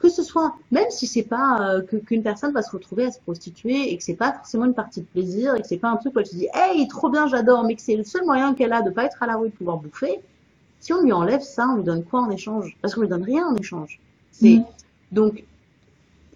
que 0.09 0.15
ce 0.15 0.23
soit, 0.23 0.55
même 0.71 0.89
si 0.89 1.07
c'est 1.07 1.23
pas 1.23 1.59
euh, 1.69 1.81
que 1.81 1.97
qu'une 1.97 2.23
personne 2.23 2.53
va 2.53 2.61
se 2.61 2.71
retrouver 2.71 3.05
à 3.05 3.11
se 3.11 3.19
prostituer 3.19 3.91
et 3.91 3.97
que 3.97 4.03
c'est 4.03 4.15
pas 4.15 4.33
forcément 4.33 4.65
une 4.65 4.73
partie 4.73 5.01
de 5.01 5.05
plaisir 5.07 5.55
et 5.55 5.61
que 5.61 5.67
c'est 5.67 5.77
pas 5.77 5.89
un 5.89 5.97
truc 5.97 6.15
où 6.15 6.19
elle 6.19 6.25
se 6.27 6.35
dit 6.35 6.47
hey 6.53 6.87
trop 6.87 7.09
bien 7.09 7.27
j'adore 7.27 7.63
mais 7.65 7.75
que 7.75 7.81
c'est 7.81 7.95
le 7.95 8.03
seul 8.03 8.23
moyen 8.25 8.53
qu'elle 8.53 8.73
a 8.73 8.81
de 8.81 8.89
pas 8.91 9.05
être 9.05 9.21
à 9.23 9.27
la 9.27 9.35
rue 9.37 9.49
de 9.49 9.55
pouvoir 9.55 9.77
bouffer 9.77 10.19
si 10.79 10.93
on 10.93 11.01
lui 11.01 11.11
enlève 11.11 11.41
ça 11.41 11.67
on 11.71 11.77
lui 11.77 11.83
donne 11.83 12.03
quoi 12.03 12.21
en 12.21 12.29
échange? 12.29 12.77
Parce 12.81 12.93
qu'on 12.95 13.01
lui 13.01 13.09
donne 13.09 13.23
rien 13.23 13.47
en 13.47 13.55
échange 13.55 13.99
c'est 14.31 14.57
Mhm. 14.57 14.65
donc 15.11 15.43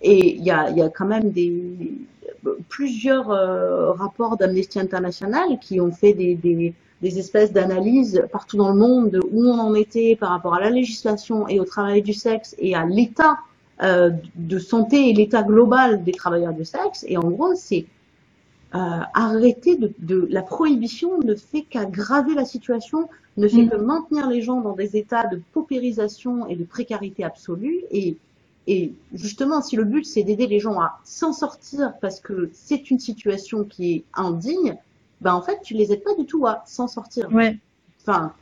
et 0.02 0.36
il 0.38 0.44
y 0.44 0.52
a 0.52 0.70
y 0.72 0.82
a 0.82 0.90
quand 0.90 1.06
même 1.06 1.32
des 1.32 1.98
plusieurs 2.70 3.32
euh, 3.32 3.92
rapports 3.94 4.38
d'Amnesty 4.38 4.80
International 4.80 5.60
qui 5.60 5.80
ont 5.82 5.92
fait 5.92 6.14
des 6.14 6.36
des 6.36 6.74
des 7.02 7.18
espèces 7.20 7.54
d'analyses 7.54 8.24
partout 8.32 8.58
dans 8.58 8.72
le 8.74 8.80
monde 8.80 9.12
de 9.12 9.22
où 9.32 9.46
on 9.46 9.58
en 9.60 9.74
était 9.74 10.18
par 10.20 10.30
rapport 10.32 10.56
à 10.56 10.60
la 10.60 10.70
législation 10.70 11.48
et 11.48 11.60
au 11.60 11.66
travail 11.66 12.02
du 12.02 12.14
sexe 12.14 12.56
et 12.60 12.76
à 12.76 12.86
l'état 12.86 13.38
euh, 13.82 14.12
de 14.36 14.60
santé 14.60 15.10
et 15.10 15.14
l'état 15.14 15.44
global 15.44 16.04
des 16.04 16.12
travailleurs 16.12 16.54
du 16.54 16.66
sexe. 16.66 17.06
Et 17.08 17.18
en 17.18 17.30
gros, 17.30 17.56
c'est 17.56 17.86
euh, 18.76 18.78
arrêter 19.14 19.78
de, 19.78 19.94
de 20.00 20.28
la 20.30 20.44
prohibition 20.44 21.20
ne 21.20 21.34
fait 21.36 21.64
qu'aggraver 21.64 22.36
la 22.36 22.46
situation, 22.46 23.10
ne 23.38 23.48
fait 23.48 23.64
Mm. 23.64 23.70
que 23.70 23.76
maintenir 23.78 24.30
les 24.30 24.42
gens 24.42 24.62
dans 24.62 24.74
des 24.74 24.98
états 24.98 25.28
de 25.28 25.42
paupérisation 25.54 26.48
et 26.48 26.56
de 26.56 26.64
précarité 26.64 27.24
absolue. 27.24 27.80
Et, 27.92 28.18
et 28.68 28.94
justement, 29.14 29.62
si 29.62 29.76
le 29.76 29.86
but 29.86 30.06
c'est 30.06 30.24
d'aider 30.24 30.46
les 30.48 30.60
gens 30.60 30.80
à 30.80 31.00
s'en 31.04 31.34
sortir 31.34 31.94
parce 32.02 32.20
que 32.20 32.50
c'est 32.54 32.92
une 32.92 33.00
situation 33.00 33.64
qui 33.64 33.94
est 33.94 34.04
indigne, 34.14 34.78
ben 35.22 35.34
en 35.34 35.42
fait 35.42 35.60
tu 35.64 35.74
les 35.74 35.92
aides 35.92 36.04
pas 36.04 36.16
du 36.16 36.26
tout 36.26 36.46
à 36.46 36.64
s'en 36.68 36.88
sortir. 36.88 37.34
Ouais. 37.34 37.58
Enfin, 38.02 38.34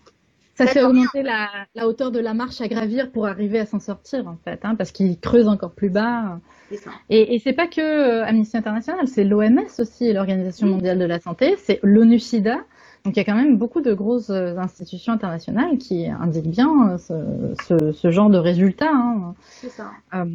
Ça 0.58 0.68
fait 0.68 0.84
augmenter 0.84 1.24
la, 1.24 1.48
la 1.76 1.88
hauteur 1.88 2.12
de 2.12 2.20
la 2.20 2.34
marche 2.34 2.62
à 2.62 2.68
gravir 2.68 3.12
pour 3.12 3.28
arriver 3.28 3.60
à 3.60 3.66
s'en 3.66 3.80
sortir, 3.80 4.28
en 4.28 4.38
fait, 4.44 4.60
hein, 4.64 4.76
parce 4.76 4.92
qu'ils 4.92 5.20
creusent 5.20 5.48
encore 5.48 5.72
plus 5.74 5.90
bas. 5.90 6.40
ça. 6.84 6.92
Et, 7.10 7.36
et 7.36 7.40
c'est 7.40 7.54
pas 7.54 7.68
que 7.68 7.82
euh, 7.82 8.26
Amnesty 8.26 8.58
International, 8.58 9.08
c'est 9.08 9.24
l'OMS 9.24 9.68
aussi, 9.80 10.12
l'Organisation 10.14 10.68
mondiale 10.68 11.00
de 11.00 11.06
la 11.06 11.20
santé, 11.20 11.56
c'est 11.58 11.80
l'ONU-SIDA. 11.84 12.58
Donc 13.06 13.16
il 13.16 13.18
y 13.18 13.22
a 13.22 13.24
quand 13.26 13.36
même 13.36 13.58
beaucoup 13.58 13.82
de 13.82 13.94
grosses 13.94 14.32
euh, 14.32 14.58
institutions 14.58 15.14
internationales 15.14 15.78
qui 15.78 16.08
indiquent 16.08 16.50
bien 16.50 16.90
euh, 16.90 16.98
ce, 16.98 17.54
ce, 17.64 17.92
ce 17.94 18.12
genre 18.12 18.30
de 18.30 18.38
résultats. 18.38 18.92
Hein. 18.92 19.36
C'est 19.62 19.70
ça. 19.70 19.92
Euh, 20.14 20.26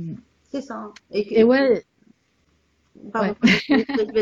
C'est 0.50 0.62
ça. 0.62 0.92
Et, 1.10 1.40
et 1.40 1.44
ouais, 1.44 1.84
Pardon. 3.11 3.34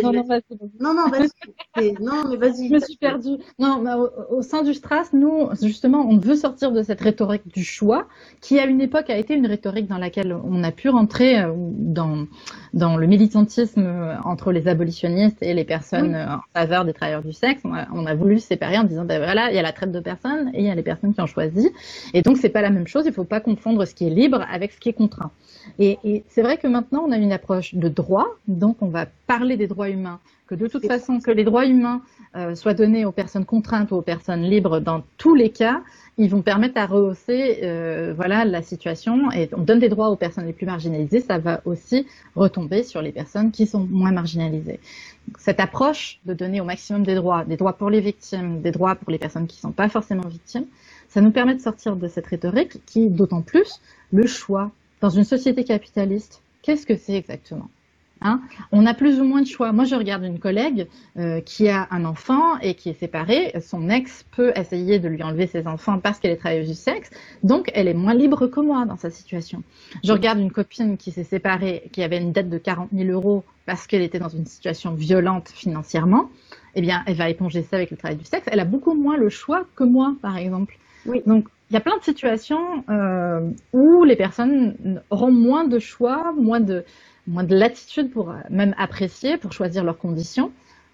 Non, 0.02 0.12
non, 0.12 0.22
vas-y. 0.22 0.42
Non, 0.80 0.94
non, 0.94 1.08
vas-y. 1.08 1.92
Non, 2.00 2.28
mais 2.28 2.36
vas-y. 2.36 2.68
Je 2.68 2.74
me 2.74 2.80
suis 2.80 2.96
perdue. 2.96 3.36
Non, 3.58 3.80
mais 3.82 3.92
au, 3.94 4.36
au 4.38 4.42
sein 4.42 4.62
du 4.62 4.74
Stras, 4.74 5.10
nous, 5.12 5.48
justement, 5.62 6.06
on 6.08 6.16
veut 6.18 6.36
sortir 6.36 6.72
de 6.72 6.82
cette 6.82 7.00
rhétorique 7.00 7.46
du 7.48 7.64
choix, 7.64 8.06
qui 8.40 8.58
à 8.58 8.66
une 8.66 8.80
époque 8.80 9.10
a 9.10 9.16
été 9.16 9.34
une 9.34 9.46
rhétorique 9.46 9.86
dans 9.88 9.98
laquelle 9.98 10.32
on 10.44 10.62
a 10.64 10.70
pu 10.72 10.88
rentrer 10.88 11.40
euh, 11.40 11.52
dans, 11.56 12.26
dans 12.74 12.96
le 12.96 13.06
militantisme 13.06 13.82
euh, 13.84 14.14
entre 14.24 14.52
les 14.52 14.68
abolitionnistes 14.68 15.42
et 15.42 15.54
les 15.54 15.64
personnes 15.64 16.14
Oui. 16.14 16.14
euh, 16.14 16.36
en 16.36 16.40
faveur 16.60 16.84
des 16.84 16.92
travailleurs 16.92 17.22
du 17.22 17.32
sexe. 17.32 17.60
On 17.64 17.74
a, 17.74 17.86
on 17.92 18.06
a 18.06 18.14
voulu 18.14 18.38
séparer 18.38 18.78
en 18.78 18.84
disant, 18.84 19.04
ben 19.04 19.18
voilà, 19.18 19.50
il 19.50 19.56
y 19.56 19.58
a 19.58 19.62
la 19.62 19.72
traite 19.72 19.92
de 19.92 20.00
personnes 20.00 20.50
et 20.54 20.60
il 20.60 20.66
y 20.66 20.70
a 20.70 20.74
les 20.74 20.82
personnes 20.82 21.14
qui 21.14 21.20
ont 21.20 21.26
choisi. 21.26 21.68
Et 22.14 22.22
donc, 22.22 22.36
c'est 22.38 22.48
pas 22.48 22.62
la 22.62 22.70
même 22.70 22.86
chose. 22.86 23.04
Il 23.06 23.12
faut 23.12 23.24
pas 23.24 23.40
confondre 23.40 23.84
ce 23.86 23.94
qui 23.94 24.06
est 24.06 24.10
libre 24.10 24.44
avec 24.50 24.72
ce 24.72 24.80
qui 24.80 24.88
est 24.88 24.92
contraint. 24.94 25.30
Et, 25.78 25.98
et 26.04 26.24
c'est 26.28 26.42
vrai 26.42 26.56
que 26.56 26.66
maintenant, 26.66 27.04
on 27.06 27.12
a 27.12 27.16
une 27.16 27.32
approche 27.32 27.74
de 27.74 27.88
droit, 27.88 28.26
donc 28.48 28.69
on 28.80 28.88
va 28.88 29.06
parler 29.26 29.56
des 29.56 29.66
droits 29.66 29.90
humains, 29.90 30.20
que 30.46 30.54
de 30.54 30.66
toute 30.66 30.86
façon, 30.86 31.20
que 31.20 31.30
les 31.30 31.44
droits 31.44 31.66
humains 31.66 32.02
euh, 32.36 32.54
soient 32.54 32.74
donnés 32.74 33.04
aux 33.04 33.12
personnes 33.12 33.44
contraintes 33.44 33.92
ou 33.92 33.96
aux 33.96 34.02
personnes 34.02 34.42
libres, 34.42 34.80
dans 34.80 35.02
tous 35.16 35.34
les 35.34 35.50
cas, 35.50 35.82
ils 36.18 36.28
vont 36.28 36.42
permettre 36.42 36.78
à 36.78 36.86
rehausser 36.86 37.60
euh, 37.62 38.12
voilà, 38.14 38.44
la 38.44 38.62
situation. 38.62 39.30
Et 39.32 39.48
on 39.52 39.62
donne 39.62 39.78
des 39.78 39.88
droits 39.88 40.10
aux 40.10 40.16
personnes 40.16 40.46
les 40.46 40.52
plus 40.52 40.66
marginalisées, 40.66 41.20
ça 41.20 41.38
va 41.38 41.60
aussi 41.64 42.06
retomber 42.36 42.82
sur 42.82 43.00
les 43.00 43.12
personnes 43.12 43.52
qui 43.52 43.66
sont 43.66 43.86
moins 43.90 44.12
marginalisées. 44.12 44.80
Donc, 45.28 45.38
Cette 45.38 45.60
approche 45.60 46.20
de 46.26 46.34
donner 46.34 46.60
au 46.60 46.64
maximum 46.64 47.04
des 47.04 47.14
droits, 47.14 47.44
des 47.44 47.56
droits 47.56 47.74
pour 47.74 47.90
les 47.90 48.00
victimes, 48.00 48.60
des 48.60 48.70
droits 48.70 48.96
pour 48.96 49.10
les 49.10 49.18
personnes 49.18 49.46
qui 49.46 49.56
ne 49.58 49.62
sont 49.62 49.72
pas 49.72 49.88
forcément 49.88 50.26
victimes, 50.26 50.66
ça 51.08 51.20
nous 51.20 51.30
permet 51.30 51.54
de 51.54 51.60
sortir 51.60 51.96
de 51.96 52.08
cette 52.08 52.26
rhétorique 52.26 52.84
qui, 52.86 53.08
d'autant 53.08 53.42
plus, 53.42 53.80
le 54.12 54.26
choix. 54.26 54.70
Dans 55.00 55.10
une 55.10 55.24
société 55.24 55.64
capitaliste, 55.64 56.42
qu'est-ce 56.62 56.86
que 56.86 56.96
c'est 56.96 57.14
exactement? 57.14 57.70
Hein 58.22 58.40
On 58.70 58.84
a 58.86 58.92
plus 58.92 59.20
ou 59.20 59.24
moins 59.24 59.40
de 59.40 59.46
choix. 59.46 59.72
Moi, 59.72 59.84
je 59.84 59.94
regarde 59.94 60.24
une 60.24 60.38
collègue 60.38 60.88
euh, 61.18 61.40
qui 61.40 61.68
a 61.68 61.88
un 61.90 62.04
enfant 62.04 62.58
et 62.58 62.74
qui 62.74 62.90
est 62.90 62.98
séparée. 62.98 63.52
Son 63.62 63.88
ex 63.88 64.24
peut 64.30 64.52
essayer 64.56 64.98
de 64.98 65.08
lui 65.08 65.22
enlever 65.22 65.46
ses 65.46 65.66
enfants 65.66 65.98
parce 65.98 66.18
qu'elle 66.18 66.32
est 66.32 66.36
travailleuse 66.36 66.68
du 66.68 66.74
sexe, 66.74 67.10
donc 67.42 67.70
elle 67.74 67.88
est 67.88 67.94
moins 67.94 68.14
libre 68.14 68.46
que 68.46 68.60
moi 68.60 68.84
dans 68.84 68.96
sa 68.96 69.10
situation. 69.10 69.62
Je 70.04 70.12
regarde 70.12 70.38
une 70.38 70.52
copine 70.52 70.98
qui 70.98 71.12
s'est 71.12 71.24
séparée, 71.24 71.88
qui 71.92 72.02
avait 72.02 72.18
une 72.18 72.32
dette 72.32 72.50
de 72.50 72.58
40 72.58 72.90
000 72.92 73.10
euros 73.10 73.44
parce 73.66 73.86
qu'elle 73.86 74.02
était 74.02 74.18
dans 74.18 74.28
une 74.28 74.46
situation 74.46 74.92
violente 74.94 75.48
financièrement. 75.48 76.28
Eh 76.74 76.82
bien, 76.82 77.02
elle 77.06 77.16
va 77.16 77.28
éponger 77.28 77.62
ça 77.62 77.76
avec 77.76 77.90
le 77.90 77.96
travail 77.96 78.16
du 78.16 78.24
sexe. 78.24 78.46
Elle 78.50 78.60
a 78.60 78.64
beaucoup 78.64 78.94
moins 78.94 79.16
le 79.16 79.28
choix 79.28 79.64
que 79.76 79.84
moi, 79.84 80.14
par 80.20 80.36
exemple. 80.36 80.76
Oui. 81.06 81.22
Donc, 81.26 81.46
il 81.70 81.74
y 81.74 81.76
a 81.76 81.80
plein 81.80 81.96
de 81.96 82.02
situations 82.02 82.84
euh, 82.90 83.48
où 83.72 84.04
les 84.04 84.16
personnes 84.16 85.00
auront 85.10 85.30
moins 85.30 85.64
de 85.64 85.78
choix, 85.78 86.32
moins 86.36 86.58
de, 86.58 86.84
moins 87.30 87.44
de 87.44 87.56
latitude 87.56 88.10
pour 88.10 88.30
euh, 88.30 88.34
même 88.50 88.74
apprécier, 88.78 89.36
pour 89.38 89.52
choisir 89.52 89.84
leurs 89.84 89.98
conditions. 89.98 90.52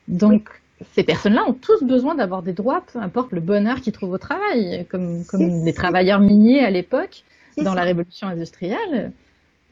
Donc, 0.09 0.49
ces 0.93 1.03
personnes-là 1.03 1.45
ont 1.49 1.55
tous 1.55 1.83
besoin 1.83 2.15
d'avoir 2.15 2.43
des 2.43 2.53
droits, 2.53 2.83
peu 2.93 2.99
importe 2.99 3.33
le 3.33 3.41
bonheur 3.41 3.81
qu'ils 3.81 3.93
trouvent 3.93 4.13
au 4.13 4.19
travail, 4.19 4.87
comme, 4.91 5.25
comme 5.25 5.65
les 5.65 5.73
travailleurs 5.73 6.21
miniers 6.21 6.61
à 6.61 6.71
l'époque, 6.71 7.25
dans 7.57 7.75
la 7.75 7.83
révolution 7.83 8.29
industrielle. 8.29 9.13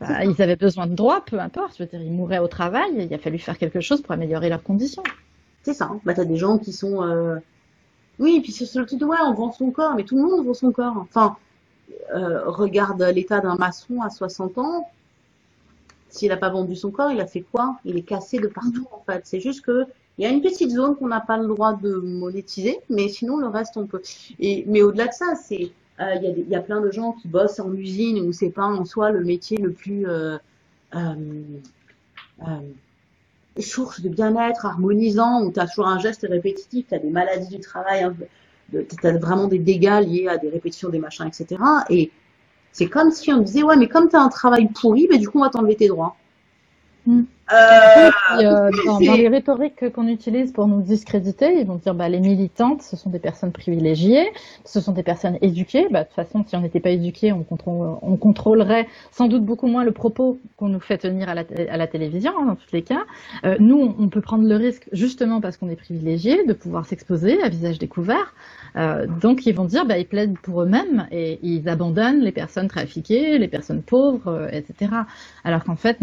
Bah, 0.00 0.24
ils 0.24 0.40
avaient 0.42 0.56
besoin 0.56 0.86
de 0.86 0.94
droits, 0.94 1.24
peu 1.24 1.38
importe. 1.38 1.76
Je 1.78 1.84
veux 1.84 1.88
dire, 1.88 2.00
ils 2.00 2.12
mouraient 2.12 2.38
au 2.38 2.48
travail, 2.48 2.90
et 2.98 3.04
il 3.04 3.14
a 3.14 3.18
fallu 3.18 3.38
faire 3.38 3.58
quelque 3.58 3.80
chose 3.80 4.00
pour 4.00 4.12
améliorer 4.12 4.48
leurs 4.48 4.62
conditions. 4.62 5.04
C'est 5.62 5.74
ça. 5.74 5.90
Bah, 6.04 6.14
t'as 6.14 6.24
des 6.24 6.36
gens 6.36 6.58
qui 6.58 6.72
sont. 6.72 7.02
Euh... 7.02 7.36
Oui, 8.18 8.36
et 8.36 8.40
puis 8.40 8.52
c'est 8.52 8.78
le 8.78 8.86
truc 8.86 8.98
de 8.98 9.04
ouais, 9.04 9.16
on 9.26 9.34
vend 9.34 9.52
son 9.52 9.70
corps, 9.70 9.94
mais 9.94 10.04
tout 10.04 10.16
le 10.16 10.22
monde 10.22 10.44
vend 10.44 10.54
son 10.54 10.72
corps. 10.72 10.96
Enfin, 10.96 11.36
euh, 12.14 12.42
regarde 12.46 13.02
l'état 13.02 13.40
d'un 13.40 13.56
maçon 13.56 14.00
à 14.02 14.10
60 14.10 14.58
ans. 14.58 14.88
S'il 16.14 16.28
n'a 16.28 16.36
pas 16.36 16.50
vendu 16.50 16.76
son 16.76 16.90
corps, 16.90 17.10
il 17.10 17.20
a 17.20 17.26
fait 17.26 17.40
quoi? 17.42 17.76
Il 17.84 17.96
est 17.96 18.02
cassé 18.02 18.38
de 18.38 18.46
partout, 18.46 18.86
en 18.92 19.02
fait. 19.04 19.22
C'est 19.24 19.40
juste 19.40 19.62
que 19.62 19.84
il 20.16 20.22
y 20.22 20.26
a 20.26 20.30
une 20.30 20.42
petite 20.42 20.70
zone 20.70 20.94
qu'on 20.94 21.08
n'a 21.08 21.20
pas 21.20 21.36
le 21.36 21.48
droit 21.48 21.74
de 21.74 21.92
monétiser, 21.96 22.78
mais 22.88 23.08
sinon 23.08 23.36
le 23.36 23.48
reste 23.48 23.76
on 23.76 23.86
peut. 23.86 24.00
Et 24.38 24.64
mais 24.68 24.80
au-delà 24.80 25.08
de 25.08 25.12
ça, 25.12 25.34
c'est 25.34 25.72
euh, 26.00 26.14
il 26.22 26.46
y, 26.48 26.50
y, 26.50 26.54
a 26.54 26.60
plein 26.60 26.80
de 26.80 26.90
gens 26.92 27.12
qui 27.12 27.26
bossent 27.26 27.58
en 27.58 27.72
usine 27.72 28.20
où 28.20 28.32
c'est 28.32 28.50
pas 28.50 28.64
en 28.64 28.84
soi 28.84 29.10
le 29.10 29.24
métier 29.24 29.58
le 29.58 29.72
plus 29.72 30.06
euh, 30.08 30.38
euh, 30.94 31.14
source 33.58 34.00
de 34.00 34.08
bien-être, 34.08 34.66
harmonisant, 34.66 35.42
où 35.42 35.52
tu 35.52 35.60
as 35.60 35.66
toujours 35.66 35.88
un 35.88 35.98
geste 35.98 36.26
répétitif, 36.28 36.86
tu 36.88 36.94
as 36.94 36.98
des 36.98 37.10
maladies 37.10 37.56
du 37.56 37.60
travail, 37.60 38.08
tu 38.72 39.06
as 39.06 39.18
vraiment 39.18 39.46
des 39.46 39.58
dégâts 39.58 40.00
liés 40.04 40.28
à 40.28 40.38
des 40.38 40.48
répétitions 40.48 40.88
des 40.88 40.98
machins, 40.98 41.26
etc. 41.26 41.60
Et 41.90 42.10
c'est 42.74 42.88
comme 42.88 43.12
si 43.12 43.32
on 43.32 43.38
disait, 43.38 43.62
ouais, 43.62 43.76
mais 43.76 43.88
comme 43.88 44.08
tu 44.08 44.16
as 44.16 44.20
un 44.20 44.28
travail 44.28 44.68
pourri, 44.68 45.06
ben, 45.08 45.18
du 45.18 45.28
coup, 45.28 45.38
on 45.38 45.42
va 45.42 45.48
t'enlever 45.48 45.76
tes 45.76 45.88
droits. 45.88 46.16
Mm. 47.06 47.22
Euh, 47.52 48.10
euh, 48.40 48.70
dans, 48.86 48.98
les 48.98 49.28
rhétoriques 49.28 49.92
qu'on 49.92 50.08
utilise 50.08 50.52
pour 50.52 50.66
nous 50.66 50.80
discréditer, 50.80 51.60
ils 51.60 51.66
vont 51.66 51.76
dire 51.76 51.94
bah, 51.94 52.08
les 52.08 52.20
militantes, 52.20 52.82
ce 52.82 52.96
sont 52.96 53.10
des 53.10 53.18
personnes 53.18 53.52
privilégiées, 53.52 54.32
ce 54.64 54.80
sont 54.80 54.92
des 54.92 55.02
personnes 55.02 55.36
éduquées. 55.42 55.88
Bah, 55.90 56.02
de 56.02 56.06
toute 56.06 56.14
façon, 56.14 56.44
si 56.46 56.56
on 56.56 56.60
n'était 56.60 56.80
pas 56.80 56.90
éduqué, 56.90 57.32
on, 57.32 57.42
contrôle, 57.42 57.98
on 58.00 58.16
contrôlerait 58.16 58.88
sans 59.10 59.28
doute 59.28 59.44
beaucoup 59.44 59.66
moins 59.66 59.84
le 59.84 59.92
propos 59.92 60.38
qu'on 60.56 60.68
nous 60.68 60.80
fait 60.80 60.98
tenir 60.98 61.28
à 61.28 61.34
la, 61.34 61.44
à 61.70 61.76
la 61.76 61.86
télévision, 61.86 62.32
hein, 62.38 62.46
dans 62.46 62.56
tous 62.56 62.72
les 62.72 62.82
cas. 62.82 63.02
Euh, 63.44 63.56
nous, 63.60 63.94
on 63.98 64.08
peut 64.08 64.22
prendre 64.22 64.48
le 64.48 64.56
risque, 64.56 64.88
justement 64.92 65.40
parce 65.40 65.58
qu'on 65.58 65.68
est 65.68 65.76
privilégié, 65.76 66.44
de 66.46 66.52
pouvoir 66.54 66.86
s'exposer 66.86 67.42
à 67.42 67.48
visage 67.50 67.78
découvert. 67.78 68.34
Euh, 68.76 69.06
donc, 69.06 69.44
ils 69.46 69.54
vont 69.54 69.66
dire, 69.66 69.84
bah, 69.84 69.98
ils 69.98 70.06
plaident 70.06 70.38
pour 70.38 70.62
eux-mêmes 70.62 71.06
et 71.10 71.38
ils 71.42 71.68
abandonnent 71.68 72.20
les 72.20 72.32
personnes 72.32 72.68
trafiquées, 72.68 73.38
les 73.38 73.48
personnes 73.48 73.82
pauvres, 73.82 74.28
euh, 74.28 74.48
etc. 74.50 74.90
Alors 75.44 75.62
qu'en 75.64 75.76
fait, 75.76 75.98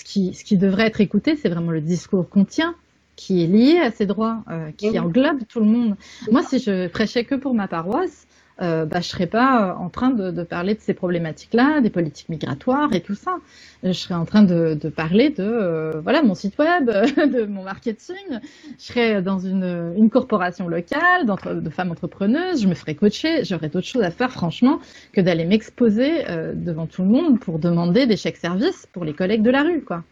ce 0.00 0.04
qui, 0.04 0.34
ce 0.34 0.44
qui 0.44 0.56
devrait 0.56 0.86
être 0.86 1.00
écouté, 1.00 1.36
c'est 1.36 1.50
vraiment 1.50 1.72
le 1.72 1.82
discours 1.82 2.28
qu'on 2.28 2.46
tient, 2.46 2.74
qui 3.16 3.44
est 3.44 3.46
lié 3.46 3.78
à 3.78 3.90
ces 3.90 4.06
droits, 4.06 4.42
euh, 4.50 4.70
qui 4.76 4.98
englobe 4.98 5.40
tout 5.46 5.60
le 5.60 5.66
monde. 5.66 5.96
Moi, 6.30 6.42
si 6.42 6.58
je 6.58 6.88
prêchais 6.88 7.24
que 7.24 7.34
pour 7.34 7.54
ma 7.54 7.68
paroisse, 7.68 8.26
euh, 8.60 8.84
bah, 8.84 9.00
je 9.00 9.08
serais 9.08 9.26
pas 9.26 9.70
euh, 9.70 9.74
en 9.74 9.88
train 9.88 10.10
de, 10.10 10.30
de 10.30 10.42
parler 10.42 10.74
de 10.74 10.80
ces 10.80 10.92
problématiques-là, 10.92 11.80
des 11.80 11.88
politiques 11.88 12.28
migratoires 12.28 12.92
et 12.92 13.00
tout 13.00 13.14
ça. 13.14 13.38
Je 13.82 13.92
serais 13.92 14.14
en 14.14 14.26
train 14.26 14.42
de, 14.42 14.74
de 14.74 14.88
parler 14.90 15.30
de 15.30 15.42
euh, 15.42 16.00
voilà 16.02 16.22
mon 16.22 16.34
site 16.34 16.58
web, 16.58 16.86
de 16.90 17.46
mon 17.46 17.62
marketing. 17.62 18.40
Je 18.78 18.84
serais 18.84 19.22
dans 19.22 19.38
une, 19.38 19.94
une 19.96 20.10
corporation 20.10 20.68
locale 20.68 21.26
de 21.26 21.70
femmes 21.70 21.90
entrepreneuses. 21.90 22.62
Je 22.62 22.68
me 22.68 22.74
ferais 22.74 22.94
coacher. 22.94 23.44
J'aurais 23.44 23.70
d'autres 23.70 23.86
choses 23.86 24.02
à 24.02 24.10
faire, 24.10 24.30
franchement, 24.30 24.80
que 25.12 25.22
d'aller 25.22 25.46
m'exposer 25.46 26.28
euh, 26.28 26.52
devant 26.54 26.86
tout 26.86 27.02
le 27.02 27.08
monde 27.08 27.40
pour 27.40 27.58
demander 27.58 28.06
des 28.06 28.16
chèques 28.16 28.36
services 28.36 28.86
pour 28.92 29.04
les 29.04 29.14
collègues 29.14 29.42
de 29.42 29.50
la 29.50 29.62
rue, 29.62 29.82
quoi. 29.82 30.04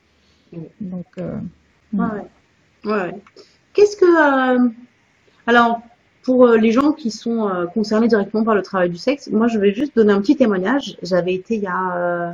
Donc. 0.80 1.06
Ouais. 1.92 2.06
ouais. 2.84 3.14
Qu'est-ce 3.74 3.96
que 3.96 4.70
alors 5.46 5.80
pour 6.28 6.44
euh, 6.44 6.58
les 6.58 6.72
gens 6.72 6.92
qui 6.92 7.10
sont 7.10 7.48
euh, 7.48 7.64
concernés 7.64 8.06
directement 8.06 8.44
par 8.44 8.54
le 8.54 8.60
travail 8.60 8.90
du 8.90 8.98
sexe, 8.98 9.30
moi 9.30 9.48
je 9.48 9.58
vais 9.58 9.72
juste 9.72 9.96
donner 9.96 10.12
un 10.12 10.20
petit 10.20 10.36
témoignage. 10.36 10.98
J'avais 11.00 11.32
été 11.32 11.54
il 11.54 11.62
y 11.62 11.66
a, 11.66 11.96
euh, 11.96 12.30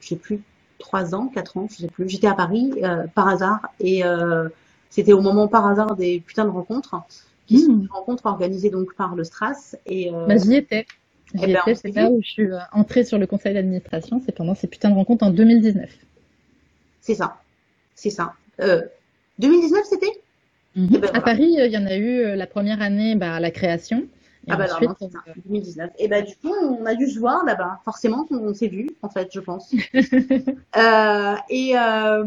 je 0.00 0.08
sais 0.08 0.16
plus, 0.16 0.40
trois 0.78 1.14
ans, 1.14 1.26
quatre 1.26 1.58
ans, 1.58 1.68
je 1.70 1.82
sais 1.82 1.88
plus. 1.88 2.08
J'étais 2.08 2.28
à 2.28 2.32
Paris 2.32 2.72
par 3.14 3.28
hasard 3.28 3.60
et 3.78 4.02
c'était 4.88 5.12
au 5.12 5.20
moment 5.20 5.48
par 5.48 5.66
hasard 5.66 5.96
des 5.96 6.20
putains 6.20 6.46
de 6.46 6.50
rencontres 6.50 6.96
qui 7.46 7.58
sont 7.58 7.72
mmh. 7.72 7.82
des 7.82 7.88
rencontres 7.90 8.24
organisées 8.24 8.70
donc 8.70 8.94
par 8.94 9.14
le 9.14 9.22
Stras 9.22 9.76
et. 9.84 10.10
Bah, 10.10 10.38
j'y 10.38 10.54
étais. 10.54 10.86
J'y 11.34 11.44
eh 11.44 11.52
ben, 11.52 11.60
étais. 11.60 11.74
C'est 11.74 11.94
là 11.94 12.10
où 12.10 12.22
je 12.22 12.28
suis 12.28 12.48
entrée 12.72 13.04
sur 13.04 13.18
le 13.18 13.26
conseil 13.26 13.52
d'administration. 13.52 14.22
C'est 14.24 14.32
pendant 14.32 14.54
ces 14.54 14.66
putains 14.66 14.88
de 14.88 14.94
rencontres 14.94 15.24
en 15.26 15.30
2019. 15.30 15.90
C'est 17.02 17.14
ça. 17.14 17.36
C'est 17.94 18.08
ça. 18.08 18.32
2019 19.38 19.84
c'était? 19.84 20.22
Ben, 20.76 21.10
à 21.14 21.20
Paris, 21.22 21.58
euh, 21.58 21.66
il 21.66 21.72
y 21.72 21.78
en 21.78 21.86
a 21.86 21.96
eu 21.96 22.20
euh, 22.20 22.36
la 22.36 22.46
première 22.46 22.82
année 22.82 23.16
bah, 23.16 23.34
à 23.34 23.40
la 23.40 23.50
création. 23.50 24.06
Et 24.46 24.52
ah 24.52 24.56
bah 24.56 24.66
ensuite, 24.70 24.90
non, 25.00 25.10
ça, 25.10 25.18
2019. 25.46 25.90
Et 25.98 26.06
bah 26.06 26.22
du 26.22 26.36
coup, 26.36 26.52
on 26.52 26.84
a 26.86 26.94
dû 26.94 27.08
se 27.08 27.18
voir 27.18 27.44
là-bas. 27.44 27.80
Forcément, 27.84 28.26
on 28.30 28.54
s'est 28.54 28.68
vu, 28.68 28.88
en 29.02 29.08
fait, 29.08 29.28
je 29.32 29.40
pense. 29.40 29.74
euh, 29.94 31.34
et 31.50 31.76
euh... 31.76 32.24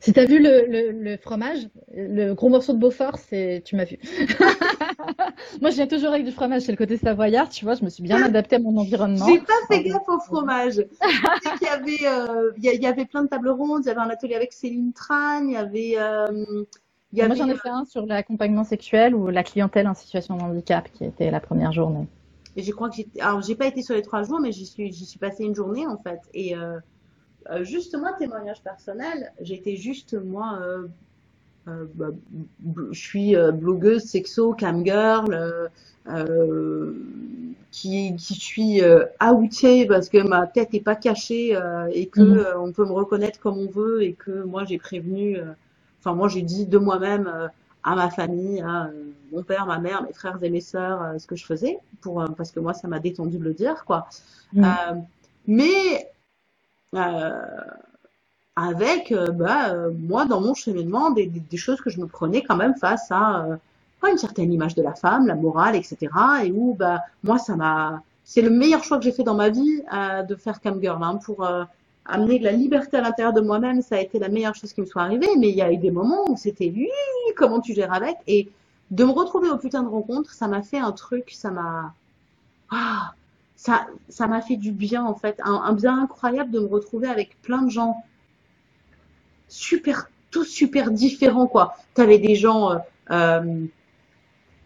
si 0.00 0.12
t'as 0.12 0.26
vu 0.26 0.42
le, 0.42 0.66
le, 0.68 0.90
le, 0.90 1.16
fromage, 1.16 1.68
le 1.94 2.34
gros 2.34 2.50
morceau 2.50 2.74
de 2.74 2.78
Beaufort, 2.78 3.16
c'est 3.16 3.62
tu 3.64 3.76
m'as 3.76 3.84
vu. 3.84 3.98
Moi, 5.62 5.70
je 5.70 5.76
viens 5.76 5.86
toujours 5.86 6.10
avec 6.10 6.26
du 6.26 6.32
fromage. 6.32 6.62
C'est 6.62 6.72
le 6.72 6.76
côté 6.76 6.98
savoyard, 6.98 7.48
tu 7.48 7.64
vois. 7.64 7.76
Je 7.76 7.84
me 7.84 7.88
suis 7.88 8.02
bien 8.02 8.22
adaptée 8.22 8.56
à 8.56 8.58
mon 8.58 8.76
environnement. 8.76 9.26
J'ai 9.26 9.38
pas 9.38 9.54
fait 9.70 9.84
gaffe 9.84 10.08
au 10.08 10.20
fromage. 10.20 10.84
il 11.62 11.66
y 11.66 11.68
avait, 11.68 12.06
euh, 12.06 12.50
il 12.58 12.82
y 12.82 12.86
avait 12.86 13.06
plein 13.06 13.22
de 13.22 13.28
tables 13.28 13.50
rondes. 13.50 13.84
Il 13.84 13.88
y 13.88 13.90
avait 13.90 14.00
un 14.00 14.10
atelier 14.10 14.34
avec 14.34 14.52
Céline 14.52 14.92
Tran. 14.92 15.44
Il 15.44 15.52
y 15.52 15.56
avait 15.56 15.96
moi, 17.14 17.34
j'en 17.34 17.48
ai 17.48 17.56
fait 17.56 17.68
un 17.68 17.84
sur 17.84 18.06
l'accompagnement 18.06 18.64
sexuel 18.64 19.14
ou 19.14 19.28
la 19.28 19.42
clientèle 19.42 19.86
en 19.86 19.94
situation 19.94 20.36
de 20.36 20.42
handicap, 20.42 20.88
qui 20.92 21.04
était 21.04 21.30
la 21.30 21.40
première 21.40 21.72
journée. 21.72 22.06
Et 22.56 22.62
je 22.62 22.72
crois 22.72 22.88
que 22.88 22.96
j'ai, 22.96 23.08
alors 23.20 23.42
j'ai 23.42 23.54
pas 23.54 23.66
été 23.66 23.82
sur 23.82 23.94
les 23.94 24.02
trois 24.02 24.22
jours, 24.22 24.40
mais 24.40 24.52
j'y 24.52 24.66
suis, 24.66 24.92
j'y 24.92 25.04
suis 25.04 25.18
passé 25.18 25.44
une 25.44 25.54
journée 25.54 25.86
en 25.86 25.98
fait. 25.98 26.20
Et 26.32 26.56
euh, 26.56 26.78
euh 27.50 27.64
justement, 27.64 28.08
témoignage 28.18 28.62
personnel, 28.62 29.32
j'étais 29.40 29.76
juste 29.76 30.14
moi, 30.14 30.58
euh, 30.62 30.86
euh, 31.68 31.86
bah, 31.94 32.10
je 32.92 32.98
suis 32.98 33.34
blogueuse 33.52 34.04
sexo, 34.04 34.54
camgirl, 34.54 35.70
qui, 37.70 38.14
qui 38.16 38.34
suis 38.34 38.82
outée 39.20 39.86
parce 39.86 40.08
que 40.08 40.18
ma 40.18 40.46
tête 40.46 40.74
est 40.74 40.80
pas 40.80 40.94
cachée 40.94 41.58
et 41.92 42.06
que 42.06 42.20
mhm. 42.20 42.46
on 42.60 42.72
peut 42.72 42.84
me 42.84 42.92
reconnaître 42.92 43.40
comme 43.40 43.58
on 43.58 43.68
veut 43.68 44.02
et 44.02 44.12
que 44.12 44.44
moi 44.44 44.64
j'ai 44.64 44.78
prévenu 44.78 45.38
Enfin, 46.04 46.14
moi, 46.14 46.28
j'ai 46.28 46.42
dit 46.42 46.66
de 46.66 46.76
moi-même 46.76 47.26
euh, 47.26 47.48
à 47.82 47.94
ma 47.94 48.10
famille, 48.10 48.60
à 48.60 48.84
euh, 48.84 49.12
mon 49.32 49.42
père, 49.42 49.64
ma 49.64 49.78
mère, 49.78 50.02
mes 50.02 50.12
frères 50.12 50.38
et 50.42 50.50
mes 50.50 50.60
sœurs, 50.60 51.02
euh, 51.02 51.18
ce 51.18 51.26
que 51.26 51.34
je 51.34 51.46
faisais, 51.46 51.78
pour 52.02 52.22
parce 52.36 52.50
que 52.50 52.60
moi, 52.60 52.74
ça 52.74 52.88
m'a 52.88 52.98
détendu 52.98 53.38
de 53.38 53.44
le 53.44 53.54
dire, 53.54 53.84
quoi. 53.86 54.06
Mm. 54.52 54.66
mais 55.46 56.10
avec, 58.56 59.12
bah, 59.32 59.74
moi, 59.98 60.26
dans 60.26 60.40
mon 60.40 60.54
cheminement, 60.54 61.10
des, 61.10 61.26
des, 61.26 61.56
choses 61.56 61.80
que 61.80 61.90
je 61.90 61.98
me 62.00 62.06
prenais 62.06 62.42
quand 62.42 62.54
même 62.54 62.76
face 62.76 63.10
à 63.10 63.46
une 64.08 64.18
certaine 64.18 64.52
image 64.52 64.74
de 64.74 64.82
la 64.82 64.94
femme, 64.94 65.26
la 65.26 65.34
morale, 65.34 65.74
etc. 65.74 65.96
Et 66.44 66.52
où, 66.52 66.74
bah, 66.74 67.02
moi, 67.24 67.38
ça 67.38 67.56
m'a, 67.56 68.02
c'est 68.24 68.42
le 68.42 68.50
meilleur 68.50 68.84
choix 68.84 68.98
que 68.98 69.04
j'ai 69.04 69.12
fait 69.12 69.24
dans 69.24 69.34
ma 69.34 69.48
vie 69.48 69.82
de 70.28 70.34
faire 70.36 70.60
cam 70.60 70.80
girl, 70.80 71.02
hein, 71.02 71.16
pour 71.16 71.48
amener 72.06 72.38
de 72.38 72.44
la 72.44 72.52
liberté 72.52 72.96
à 72.96 73.00
l'intérieur 73.00 73.32
de 73.32 73.40
moi-même, 73.40 73.82
ça 73.82 73.96
a 73.96 74.00
été 74.00 74.18
la 74.18 74.28
meilleure 74.28 74.54
chose 74.54 74.72
qui 74.72 74.80
me 74.80 74.86
soit 74.86 75.02
arrivée. 75.02 75.28
Mais 75.38 75.48
il 75.48 75.56
y 75.56 75.62
a 75.62 75.72
eu 75.72 75.76
des 75.76 75.90
moments 75.90 76.28
où 76.28 76.36
c'était 76.36 76.66
lui, 76.68 76.90
comment 77.36 77.60
tu 77.60 77.74
gères 77.74 77.92
avec? 77.92 78.16
Et 78.26 78.48
de 78.90 79.04
me 79.04 79.10
retrouver 79.10 79.48
au 79.50 79.58
putain 79.58 79.82
de 79.82 79.88
rencontre, 79.88 80.32
ça 80.32 80.46
m'a 80.46 80.62
fait 80.62 80.78
un 80.78 80.92
truc, 80.92 81.30
ça 81.32 81.50
m'a, 81.50 81.94
ah, 82.70 83.14
ça, 83.56 83.86
ça 84.08 84.26
m'a 84.26 84.40
fait 84.40 84.56
du 84.56 84.72
bien 84.72 85.04
en 85.04 85.14
fait, 85.14 85.40
un, 85.44 85.72
bien 85.72 85.98
incroyable 85.98 86.50
de 86.50 86.60
me 86.60 86.66
retrouver 86.66 87.08
avec 87.08 87.40
plein 87.42 87.62
de 87.62 87.70
gens 87.70 87.96
super, 89.48 90.08
tous 90.30 90.44
super 90.44 90.90
différents 90.90 91.46
quoi. 91.46 91.76
T'avais 91.94 92.18
des 92.18 92.34
gens 92.34 92.72
euh, 92.72 92.78
euh 93.10 93.66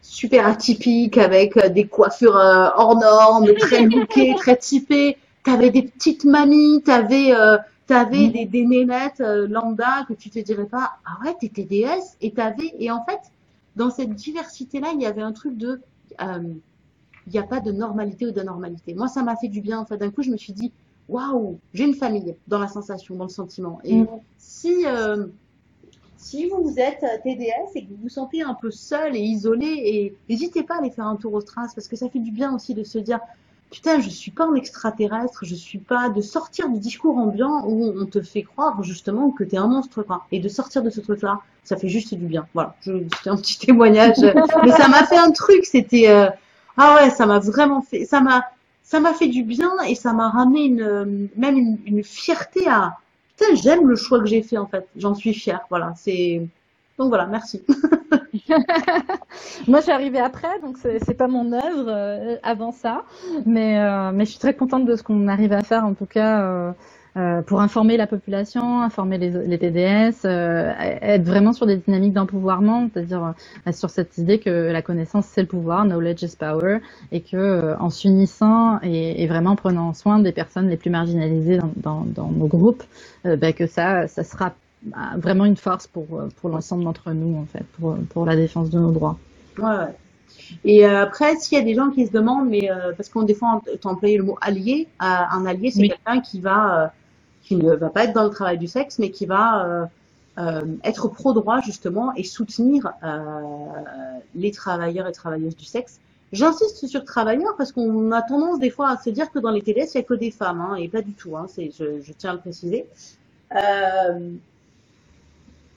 super 0.01 0.47
atypiques 0.47 1.19
avec 1.19 1.57
euh, 1.57 1.69
des 1.69 1.87
coiffures 1.87 2.37
euh, 2.37 2.71
hors 2.77 2.99
normes, 2.99 3.53
très 3.55 3.83
lookées, 3.83 4.35
très 4.39 4.57
typées 4.57 5.19
t'avais 5.51 5.71
des 5.71 5.83
petites 5.83 6.25
mamies, 6.25 6.83
t'avais 6.83 7.35
euh, 7.35 7.57
t'avais 7.87 8.29
mm. 8.29 8.33
des, 8.33 8.45
des 8.45 8.67
nénettes 8.67 9.21
euh, 9.21 9.47
lambda 9.49 10.05
que 10.09 10.15
tu 10.15 10.31
te 10.31 10.39
dirais 10.39 10.67
pas 10.67 10.99
ah 11.05 11.19
ouais 11.25 11.35
t'es 11.41 11.49
TDS 11.49 12.17
et 12.21 12.33
t'avais 12.33 12.75
et 12.79 12.91
en 12.91 13.05
fait 13.05 13.21
dans 13.77 13.91
cette 13.91 14.15
diversité 14.15 14.81
là 14.81 14.91
il 14.95 15.01
y 15.01 15.07
avait 15.07 15.23
un 15.23 15.33
truc 15.33 15.57
de 15.57 15.81
euh, 16.21 16.55
il 17.29 17.33
n'y 17.33 17.39
a 17.39 17.43
pas 17.43 17.61
de 17.61 17.71
normalité 17.71 18.27
ou 18.27 18.31
d'anormalité. 18.31 18.95
Moi, 18.95 19.07
ça 19.07 19.23
m'a 19.23 19.37
fait 19.37 19.49
du 19.49 19.61
bien. 19.61 19.79
En 19.79 19.85
fait, 19.85 19.99
d'un 19.99 20.11
coup, 20.11 20.23
je 20.23 20.31
me 20.31 20.39
suis 20.39 20.55
dit, 20.55 20.73
waouh, 21.11 21.59
j'ai 21.75 21.85
une 21.85 21.95
famille 21.95 22.35
dans 22.47 22.59
la 22.59 22.69
sensation, 22.69 23.17
dans 23.17 23.25
le 23.25 23.31
sentiment. 23.31 23.81
Et 23.85 23.97
mm. 23.97 24.09
si 24.39 24.87
euh, 24.87 25.27
si 26.17 26.49
vous 26.49 26.75
êtes 26.79 27.05
TDS 27.23 27.77
et 27.77 27.85
que 27.85 27.91
vous 27.91 28.03
vous 28.03 28.09
sentez 28.09 28.43
un 28.43 28.55
peu 28.55 28.71
seul 28.71 29.15
et 29.15 29.21
isolé, 29.21 29.67
et 29.67 30.17
n'hésitez 30.29 30.63
pas 30.63 30.77
à 30.77 30.79
aller 30.79 30.91
faire 30.91 31.07
un 31.07 31.17
tour 31.17 31.33
au 31.35 31.41
Stras 31.41 31.71
parce 31.75 31.87
que 31.87 31.97
ça 31.97 32.09
fait 32.09 32.19
du 32.19 32.33
bien 32.33 32.55
aussi 32.55 32.75
de 32.75 32.83
se 32.83 32.99
dire, 32.99 33.21
putain, 33.71 34.01
je 34.01 34.09
suis 34.09 34.31
pas 34.31 34.47
un 34.47 34.55
extraterrestre, 34.55 35.45
je 35.45 35.55
suis 35.55 35.79
pas 35.79 36.09
de 36.09 36.21
sortir 36.21 36.69
du 36.69 36.79
discours 36.79 37.17
ambiant 37.19 37.65
où 37.67 37.93
on 37.97 38.07
te 38.07 38.23
fait 38.23 38.43
croire 38.43 38.83
justement 38.83 39.31
que 39.31 39.45
t'es 39.45 39.57
un 39.57 39.67
monstre, 39.67 40.03
quoi. 40.03 40.25
Et 40.33 40.41
de 40.41 40.49
sortir 40.49 40.83
de 40.83 40.91
ce 40.91 41.01
truc-là, 41.01 41.41
ça 41.65 41.77
fait 41.77 41.89
juste 41.89 42.15
du 42.15 42.27
bien. 42.27 42.47
Voilà, 42.55 42.75
c'était 42.83 43.31
un 43.31 43.37
petit 43.37 43.59
témoignage, 43.67 44.17
mais 44.65 44.73
ça 44.73 44.89
m'a 44.89 45.05
fait 45.05 45.19
un 45.19 45.31
truc. 45.31 45.65
C'était 45.65 46.09
euh, 46.09 46.29
ah 46.77 46.97
ouais, 46.97 47.11
ça 47.11 47.27
m'a 47.27 47.39
vraiment 47.39 47.83
fait, 47.83 48.05
ça 48.05 48.21
m'a 48.21 48.45
ça 48.83 49.01
m'a 49.01 49.13
fait 49.13 49.29
du 49.29 49.43
bien 49.43 49.71
et 49.87 49.95
ça 49.95 50.13
m'a 50.15 50.31
ramené 50.31 50.65
une 50.65 51.29
même 51.37 51.59
une, 51.59 51.79
une 51.85 52.05
fierté 52.05 52.67
à 52.69 52.97
putain, 53.37 53.55
j'aime 53.55 53.87
le 53.87 53.97
choix 53.97 54.21
que 54.21 54.27
j'ai 54.27 54.43
fait 54.43 54.59
en 54.59 54.67
fait. 54.67 54.87
J'en 54.97 55.15
suis 55.15 55.35
fière. 55.35 55.61
Voilà, 55.71 55.93
c'est 55.97 56.47
donc 56.99 57.09
voilà, 57.09 57.27
merci. 57.27 57.63
Moi, 59.69 59.79
je 59.79 59.83
suis 59.85 59.93
arrivée 59.93 60.19
après, 60.19 60.61
donc 60.61 60.77
c'est 60.79 61.15
pas 61.17 61.29
mon 61.29 61.53
œuvre 61.53 61.87
euh, 61.87 62.37
avant 62.43 62.73
ça, 62.73 63.05
mais 63.47 63.79
euh, 63.79 64.11
mais 64.13 64.25
je 64.25 64.31
suis 64.31 64.41
très 64.41 64.55
contente 64.55 64.85
de 64.85 64.97
ce 64.97 65.03
qu'on 65.03 65.29
arrive 65.29 65.53
à 65.53 65.63
faire 65.63 65.85
en 65.85 65.95
tout 65.95 66.07
cas. 66.07 66.43
Euh, 66.43 66.73
pour 67.43 67.61
informer 67.61 67.97
la 67.97 68.07
population, 68.07 68.81
informer 68.81 69.19
les, 69.19 69.59
TDS, 69.59 70.25
être 70.25 71.25
vraiment 71.25 71.53
sur 71.53 71.67
des 71.67 71.77
dynamiques 71.77 72.13
d'empouvoirment, 72.13 72.91
c'est-à-dire 72.93 73.35
sur 73.73 73.91
cette 73.91 74.19
idée 74.19 74.39
que 74.39 74.71
la 74.71 74.83
connaissance 74.83 75.27
c'est 75.27 75.41
le 75.41 75.49
pouvoir, 75.49 75.85
knowledge 75.85 76.23
is 76.23 76.37
power, 76.39 76.79
et 77.11 77.23
que 77.23 77.75
en 77.81 77.91
s'unissant 77.91 78.79
et, 78.85 79.27
vraiment 79.27 79.53
en 79.53 79.57
prenant 79.57 79.95
soin 79.95 80.21
des 80.21 80.31
personnes 80.31 80.69
les 80.69 80.77
plus 80.77 80.91
marginalisées 80.91 81.59
dans, 81.77 82.05
dans, 82.07 82.29
nos 82.29 82.47
groupes, 82.47 82.85
ben 83.25 83.53
que 83.53 83.67
ça, 83.67 84.07
ça 84.07 84.23
sera 84.23 84.53
bah, 84.83 85.17
vraiment 85.17 85.45
une 85.45 85.57
force 85.57 85.87
pour, 85.87 86.07
euh, 86.13 86.29
pour 86.37 86.51
l'ensemble 86.51 86.85
d'entre 86.85 87.11
nous, 87.13 87.37
en 87.37 87.47
fait, 87.47 87.65
pour, 87.79 87.97
pour 88.11 88.25
la 88.25 88.37
défense 88.37 88.71
de 88.71 88.79
nos 88.79 88.93
droits. 88.93 89.19
Ouais, 89.59 89.95
Et 90.65 90.87
euh, 90.87 91.03
après, 91.03 91.37
s'il 91.37 91.59
y 91.59 91.61
a 91.61 91.65
des 91.65 91.75
gens 91.75 91.91
qui 91.91 92.07
se 92.07 92.13
demandent, 92.13 92.49
mais 92.49 92.71
euh, 92.71 92.93
parce 92.97 93.09
qu'on 93.09 93.23
des 93.23 93.35
fois, 93.35 93.61
tu 93.81 93.87
employé 93.89 94.17
le 94.17 94.25
mot 94.25 94.39
allié, 94.41 94.89
un 95.01 95.45
allié, 95.47 95.71
c'est 95.71 95.89
quelqu'un 95.89 96.21
qui 96.21 96.41
va, 96.41 96.93
qui 97.43 97.57
ne 97.57 97.75
va 97.75 97.91
pas 97.91 98.05
être 98.05 98.13
dans 98.13 98.25
le 98.25 98.31
travail 98.31 98.59
du 98.59 98.69
sexe, 98.69 98.99
mais 98.99 99.11
qui 99.11 99.27
va 99.27 99.89
être 100.85 101.09
pro-droit 101.09 101.61
justement 101.63 102.13
et 102.15 102.23
soutenir 102.23 102.93
les 104.37 104.53
travailleurs 104.53 105.09
et 105.09 105.13
travailleuses 105.13 105.57
du 105.57 105.65
sexe. 105.65 105.99
J'insiste 106.31 106.87
sur 106.87 107.05
travailleurs 107.05 107.57
parce 107.57 107.73
qu'on 107.73 108.13
a 108.13 108.23
tendance 108.23 108.61
des 108.61 108.71
fois 108.71 108.91
à 108.91 108.97
se 108.99 109.11
dire 109.11 109.33
que 109.33 109.39
dans 109.39 109.51
les 109.51 109.63
TDS, 109.63 109.95
il 109.95 109.97
n'y 109.97 110.01
a 110.01 110.03
que 110.03 110.15
des 110.15 110.31
femmes, 110.31 110.61
hein, 110.61 110.77
et 110.77 110.87
pas 110.87 111.01
du 111.01 111.15
tout, 111.15 111.37
hein, 111.37 111.47
je, 111.57 112.01
je 112.01 112.13
tiens 112.13 112.31
à 112.31 112.35
le 112.35 112.41
préciser. 112.41 112.87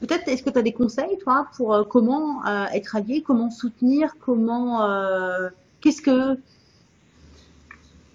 Euh, 0.01 0.07
Peut-être, 0.07 0.27
est-ce 0.27 0.43
que 0.43 0.49
tu 0.49 0.59
as 0.59 0.61
des 0.61 0.73
conseils, 0.73 1.17
toi, 1.19 1.47
pour 1.55 1.73
euh, 1.73 1.83
comment 1.83 2.45
euh, 2.45 2.65
être 2.73 2.95
allié, 2.95 3.21
comment 3.21 3.49
soutenir, 3.49 4.15
comment, 4.19 4.83
euh, 4.83 5.49
qu'est-ce 5.79 6.01
que 6.01 6.37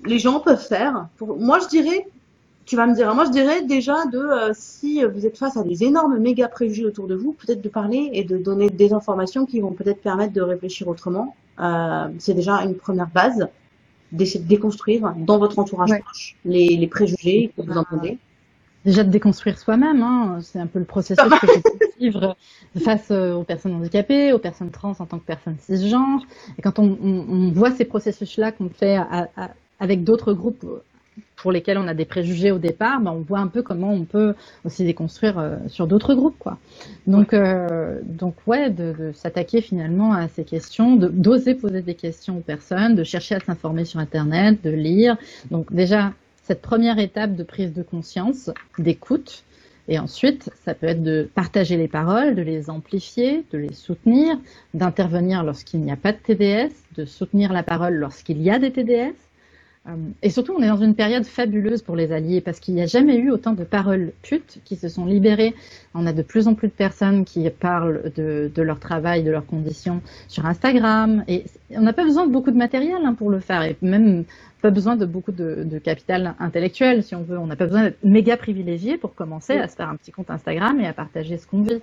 les 0.04 0.18
gens 0.18 0.40
peuvent 0.40 0.64
faire 0.64 1.08
pour... 1.16 1.38
Moi, 1.38 1.58
je 1.60 1.68
dirais, 1.68 2.06
tu 2.64 2.76
vas 2.76 2.86
me 2.86 2.94
dire, 2.94 3.14
moi, 3.14 3.24
je 3.24 3.30
dirais 3.30 3.62
déjà 3.62 4.04
de, 4.06 4.52
si 4.52 5.02
vous 5.04 5.26
êtes 5.26 5.38
face 5.38 5.56
à 5.56 5.62
des 5.62 5.84
énormes 5.84 6.18
méga 6.18 6.48
préjugés 6.48 6.84
autour 6.84 7.06
de 7.06 7.14
vous, 7.14 7.32
peut-être 7.32 7.62
de 7.62 7.68
parler 7.68 8.10
et 8.12 8.24
de 8.24 8.36
donner 8.36 8.70
des 8.70 8.92
informations 8.92 9.46
qui 9.46 9.60
vont 9.60 9.72
peut-être 9.72 10.02
permettre 10.02 10.32
de 10.32 10.42
réfléchir 10.42 10.88
autrement. 10.88 11.34
c'est 12.18 12.34
déjà 12.34 12.62
une 12.62 12.74
première 12.74 13.08
base 13.08 13.48
d'essayer 14.12 14.40
de 14.40 14.48
déconstruire 14.48 15.14
dans 15.16 15.38
votre 15.38 15.58
entourage 15.58 15.98
proche 16.00 16.36
les, 16.44 16.76
les 16.76 16.86
préjugés 16.86 17.52
que 17.56 17.62
vous 17.62 17.76
entendez 17.76 18.18
déjà 18.86 19.04
de 19.04 19.10
déconstruire 19.10 19.58
soi-même. 19.58 20.02
Hein. 20.02 20.38
C'est 20.40 20.58
un 20.58 20.66
peu 20.66 20.78
le 20.78 20.86
processus 20.86 21.28
que 21.40 21.46
j'ai 21.46 21.60
pu 21.60 22.00
vivre 22.00 22.36
face 22.82 23.08
euh, 23.10 23.34
aux 23.34 23.42
personnes 23.42 23.74
handicapées, 23.74 24.32
aux 24.32 24.38
personnes 24.38 24.70
trans 24.70 24.94
en 24.98 25.04
tant 25.04 25.18
que 25.18 25.26
personnes 25.26 25.58
cisgenres. 25.60 26.22
Et 26.56 26.62
quand 26.62 26.78
on, 26.78 26.96
on, 27.02 27.24
on 27.28 27.50
voit 27.50 27.72
ces 27.72 27.84
processus-là 27.84 28.52
qu'on 28.52 28.70
fait 28.70 28.96
à, 28.96 29.28
à, 29.36 29.50
avec 29.80 30.04
d'autres 30.04 30.32
groupes 30.32 30.64
pour 31.34 31.50
lesquels 31.50 31.78
on 31.78 31.88
a 31.88 31.94
des 31.94 32.04
préjugés 32.04 32.50
au 32.50 32.58
départ, 32.58 33.00
ben 33.00 33.10
on 33.10 33.20
voit 33.20 33.38
un 33.40 33.46
peu 33.46 33.62
comment 33.62 33.90
on 33.90 34.04
peut 34.04 34.34
aussi 34.64 34.84
déconstruire 34.84 35.38
euh, 35.38 35.56
sur 35.66 35.86
d'autres 35.86 36.14
groupes, 36.14 36.38
quoi. 36.38 36.58
Donc, 37.06 37.32
euh, 37.32 38.00
donc 38.04 38.34
ouais, 38.46 38.68
de, 38.70 38.92
de 38.92 39.12
s'attaquer 39.12 39.62
finalement 39.62 40.12
à 40.12 40.28
ces 40.28 40.44
questions, 40.44 40.96
d'oser 40.96 41.54
poser 41.54 41.82
des 41.82 41.94
questions 41.94 42.36
aux 42.38 42.46
personnes, 42.54 42.94
de 42.94 43.04
chercher 43.04 43.34
à 43.34 43.40
s'informer 43.40 43.84
sur 43.86 43.98
Internet, 43.98 44.62
de 44.62 44.70
lire. 44.70 45.16
Donc 45.50 45.72
déjà 45.72 46.12
cette 46.46 46.62
première 46.62 47.00
étape 47.00 47.34
de 47.34 47.42
prise 47.42 47.72
de 47.72 47.82
conscience, 47.82 48.50
d'écoute. 48.78 49.42
Et 49.88 49.98
ensuite, 49.98 50.48
ça 50.64 50.74
peut 50.74 50.86
être 50.86 51.02
de 51.02 51.28
partager 51.34 51.76
les 51.76 51.88
paroles, 51.88 52.36
de 52.36 52.42
les 52.42 52.70
amplifier, 52.70 53.44
de 53.52 53.58
les 53.58 53.72
soutenir, 53.72 54.38
d'intervenir 54.72 55.42
lorsqu'il 55.42 55.80
n'y 55.80 55.90
a 55.90 55.96
pas 55.96 56.12
de 56.12 56.18
TDS, 56.18 56.72
de 56.96 57.04
soutenir 57.04 57.52
la 57.52 57.64
parole 57.64 57.94
lorsqu'il 57.94 58.40
y 58.42 58.50
a 58.50 58.60
des 58.60 58.70
TDS. 58.70 59.14
Euh, 59.88 59.90
et 60.22 60.30
surtout, 60.30 60.54
on 60.56 60.62
est 60.62 60.68
dans 60.68 60.76
une 60.80 60.94
période 60.94 61.24
fabuleuse 61.24 61.82
pour 61.82 61.96
les 61.96 62.12
alliés 62.12 62.40
parce 62.40 62.60
qu'il 62.60 62.74
n'y 62.74 62.82
a 62.82 62.86
jamais 62.86 63.16
eu 63.16 63.30
autant 63.30 63.52
de 63.52 63.64
paroles 63.64 64.12
putes 64.22 64.60
qui 64.64 64.76
se 64.76 64.88
sont 64.88 65.04
libérées. 65.04 65.54
On 65.94 66.06
a 66.06 66.12
de 66.12 66.22
plus 66.22 66.46
en 66.46 66.54
plus 66.54 66.68
de 66.68 66.72
personnes 66.72 67.24
qui 67.24 67.48
parlent 67.50 68.12
de, 68.16 68.62
leur 68.62 68.78
travail, 68.78 69.24
de 69.24 69.30
leurs 69.32 69.46
conditions 69.46 70.00
sur 70.28 70.46
Instagram. 70.46 71.24
Et 71.26 71.44
on 71.70 71.82
n'a 71.82 71.92
pas 71.92 72.04
besoin 72.04 72.26
de 72.26 72.32
beaucoup 72.32 72.52
de 72.52 72.56
matériel 72.56 72.98
hein, 73.04 73.14
pour 73.14 73.30
le 73.30 73.40
faire. 73.40 73.62
Et 73.62 73.76
même 73.82 74.24
pas 74.66 74.72
besoin 74.72 74.96
de 74.96 75.06
beaucoup 75.06 75.30
de, 75.30 75.62
de, 75.64 75.78
capital 75.78 76.34
intellectuel, 76.40 77.04
si 77.04 77.14
on 77.14 77.22
veut. 77.22 77.38
On 77.38 77.46
n'a 77.46 77.54
pas 77.54 77.66
besoin 77.66 77.84
d'être 77.84 78.02
méga 78.02 78.36
privilégié 78.36 78.96
pour 78.96 79.14
commencer 79.14 79.52
à 79.56 79.68
se 79.68 79.76
faire 79.76 79.88
un 79.88 79.94
petit 79.94 80.10
compte 80.10 80.28
Instagram 80.28 80.80
et 80.80 80.88
à 80.88 80.92
partager 80.92 81.38
ce 81.38 81.46
qu'on 81.46 81.62
vit. 81.62 81.80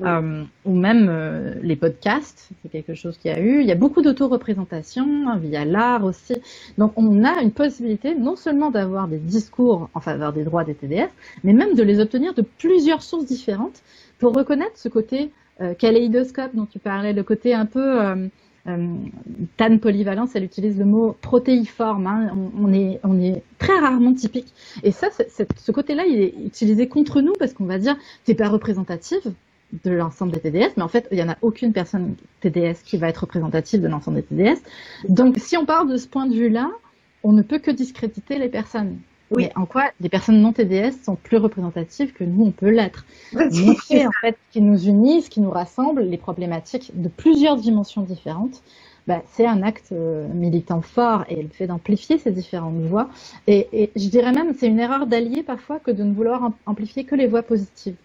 Euh, 0.00 0.42
ou 0.64 0.74
même 0.74 1.08
euh, 1.10 1.52
les 1.60 1.76
podcasts, 1.76 2.48
c'est 2.62 2.70
quelque 2.70 2.94
chose 2.94 3.18
qui 3.18 3.28
a 3.28 3.38
eu. 3.38 3.60
Il 3.60 3.66
y 3.66 3.70
a 3.70 3.74
beaucoup 3.74 4.00
d'auto-représentation 4.00 5.28
hein, 5.28 5.36
via 5.36 5.66
l'art 5.66 6.04
aussi. 6.04 6.34
Donc 6.78 6.94
on 6.96 7.22
a 7.22 7.42
une 7.42 7.52
possibilité 7.52 8.14
non 8.14 8.36
seulement 8.36 8.70
d'avoir 8.70 9.08
des 9.08 9.18
discours 9.18 9.90
en 9.92 10.00
faveur 10.00 10.32
des 10.32 10.44
droits 10.44 10.64
des 10.64 10.74
TDS, 10.74 11.10
mais 11.44 11.52
même 11.52 11.74
de 11.74 11.82
les 11.82 12.00
obtenir 12.00 12.32
de 12.32 12.40
plusieurs 12.40 13.02
sources 13.02 13.26
différentes 13.26 13.82
pour 14.18 14.34
reconnaître 14.34 14.78
ce 14.78 14.88
côté 14.88 15.32
euh, 15.60 15.74
kaléidoscope 15.74 16.54
dont 16.54 16.64
tu 16.64 16.78
parlais, 16.78 17.12
le 17.12 17.24
côté 17.24 17.52
un 17.52 17.66
peu 17.66 18.30
euh, 18.68 18.94
Tan 19.56 19.78
Polyvalence, 19.78 20.30
elle 20.34 20.44
utilise 20.44 20.78
le 20.78 20.84
mot 20.84 21.16
protéiforme. 21.20 22.06
Hein. 22.06 22.36
On, 22.58 22.72
est, 22.72 23.42
très 23.58 23.78
rarement 23.78 24.14
typique. 24.14 24.52
Et 24.82 24.92
ça, 24.92 25.08
ce 25.10 25.72
côté-là, 25.72 26.04
il 26.06 26.20
est 26.20 26.34
utilisé 26.44 26.88
contre 26.88 27.20
nous 27.20 27.32
parce 27.38 27.52
qu'on 27.52 27.64
va 27.64 27.78
dire, 27.78 27.96
c'est 28.24 28.34
pas 28.34 28.48
représentative 28.48 29.32
de 29.84 29.90
l'ensemble 29.90 30.32
des 30.32 30.40
TDS, 30.40 30.72
mais 30.76 30.82
en 30.82 30.88
fait, 30.88 31.08
il 31.10 31.16
n'y 31.16 31.22
en 31.22 31.30
a 31.30 31.38
aucune 31.40 31.72
personne 31.72 32.14
TDS 32.40 32.82
qui 32.84 32.98
va 32.98 33.08
être 33.08 33.18
représentative 33.18 33.80
de 33.80 33.88
l'ensemble 33.88 34.18
des 34.18 34.22
TDS. 34.22 34.60
Donc, 35.08 35.36
si 35.38 35.56
on 35.56 35.64
part 35.64 35.86
de 35.86 35.96
ce 35.96 36.06
point 36.06 36.26
de 36.26 36.34
vue-là, 36.34 36.70
on 37.22 37.32
ne 37.32 37.42
peut 37.42 37.58
que 37.58 37.70
discréditer 37.70 38.38
les 38.38 38.48
personnes. 38.48 38.98
Oui. 39.32 39.44
Mais 39.44 39.52
en 39.56 39.66
quoi 39.66 39.90
les 40.00 40.08
personnes 40.08 40.40
non 40.40 40.52
TDS 40.52 40.92
sont 41.04 41.16
plus 41.16 41.38
représentatives 41.38 42.12
que 42.12 42.24
nous, 42.24 42.44
on 42.44 42.50
peut 42.50 42.70
l'être. 42.70 43.04
Montrer 43.32 44.06
en 44.06 44.12
fait 44.20 44.36
qui 44.50 44.60
nous 44.60 44.86
unit, 44.86 45.22
ce 45.22 45.30
qui 45.30 45.40
nous 45.40 45.50
rassemble, 45.50 46.02
les 46.02 46.18
problématiques 46.18 46.92
de 46.94 47.08
plusieurs 47.08 47.56
dimensions 47.56 48.02
différentes, 48.02 48.62
bah, 49.06 49.22
c'est 49.32 49.46
un 49.46 49.62
acte 49.62 49.90
euh, 49.92 50.28
militant 50.32 50.80
fort 50.80 51.24
et 51.28 51.42
le 51.42 51.48
fait 51.48 51.66
d'amplifier 51.66 52.18
ces 52.18 52.30
différentes 52.30 52.80
voix. 52.82 53.08
Et, 53.48 53.68
et 53.72 53.90
je 53.96 54.08
dirais 54.08 54.32
même, 54.32 54.54
c'est 54.56 54.68
une 54.68 54.78
erreur 54.78 55.06
d'allier 55.06 55.42
parfois 55.42 55.80
que 55.80 55.90
de 55.90 56.04
ne 56.04 56.12
vouloir 56.12 56.52
amplifier 56.66 57.04
que 57.04 57.16
les 57.16 57.26
voix 57.26 57.42
positives. 57.42 57.96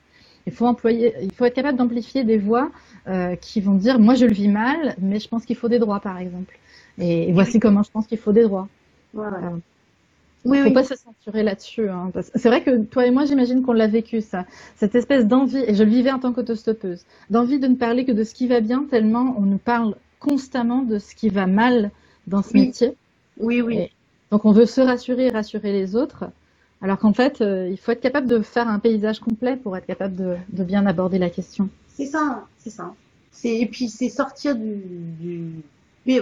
Il 0.48 0.54
faut 0.54 0.66
employer, 0.66 1.14
il 1.22 1.34
faut 1.34 1.44
être 1.44 1.54
capable 1.54 1.78
d'amplifier 1.78 2.24
des 2.24 2.38
voix 2.38 2.72
euh, 3.08 3.36
qui 3.36 3.60
vont 3.60 3.74
dire, 3.74 4.00
moi 4.00 4.16
je 4.16 4.26
le 4.26 4.32
vis 4.32 4.48
mal, 4.48 4.96
mais 4.98 5.20
je 5.20 5.28
pense 5.28 5.46
qu'il 5.46 5.58
faut 5.58 5.68
des 5.68 5.78
droits, 5.78 6.00
par 6.00 6.18
exemple. 6.18 6.58
Et, 6.98 7.34
voici 7.34 7.60
comment 7.60 7.84
je 7.84 7.92
pense 7.92 8.08
qu'il 8.08 8.18
faut 8.18 8.32
des 8.32 8.44
droits. 8.44 8.70
Voilà. 9.14 9.52
Oui, 10.46 10.62
faut 10.64 10.72
pas 10.72 10.84
se 10.84 10.96
censurer 10.96 11.44
là-dessus. 11.44 11.90
Hein, 11.90 12.12
c'est 12.36 12.48
vrai 12.48 12.64
que 12.64 12.84
toi 12.84 13.06
et 13.06 13.12
moi, 13.12 13.26
j'imagine 13.26 13.64
qu'on 13.64 13.74
l'a 13.74 13.88
vécu 13.88 14.22
ça. 14.22 14.46
Cette 14.76 14.96
espèce 14.96 15.28
d'envie, 15.28 15.64
et 15.68 15.74
je 15.74 15.84
le 15.84 15.90
vivais 15.90 16.12
en 16.12 16.20
tant 16.20 16.32
qu'autostoppeuse, 16.32 17.04
d'envie 17.30 17.60
de 17.60 17.68
ne 17.68 17.76
parler 17.76 18.06
que 18.06 18.12
de 18.12 18.24
ce 18.24 18.34
qui 18.34 18.48
va 18.48 18.62
bien, 18.62 18.86
tellement 18.90 19.36
on 19.38 19.42
nous 19.42 19.58
parle 19.58 19.96
constamment 20.20 20.84
de 20.84 21.00
ce 21.00 21.16
qui 21.16 21.30
va 21.30 21.48
mal 21.48 21.92
dans 22.28 22.42
ce 22.42 22.54
métier. 22.54 22.96
Oui, 23.40 23.62
oui. 23.62 23.90
donc 24.32 24.46
on 24.46 24.52
veut 24.52 24.66
se 24.66 24.82
rassurer 24.82 25.28
et 25.28 25.30
rassurer 25.30 25.72
les 25.72 25.96
autres, 25.96 26.26
alors 26.82 26.98
qu'en 26.98 27.14
fait, 27.14 27.42
euh, 27.42 27.68
il 27.70 27.78
faut 27.78 27.92
être 27.92 28.02
capable 28.02 28.28
de 28.28 28.40
faire 28.40 28.68
un 28.68 28.80
paysage 28.80 29.20
complet 29.20 29.58
pour 29.58 29.76
être 29.78 29.86
capable 29.86 30.16
de, 30.16 30.36
de 30.50 30.64
bien 30.64 30.86
aborder 30.86 31.18
la 31.20 31.30
question. 31.30 31.70
C'est 31.88 32.06
ça, 32.06 32.46
c'est 32.58 32.70
ça. 32.70 32.94
Et 33.44 33.66
puis 33.68 33.90
c'est 33.90 34.10
sortir 34.10 34.56
du, 34.56 34.78
du 35.20 35.52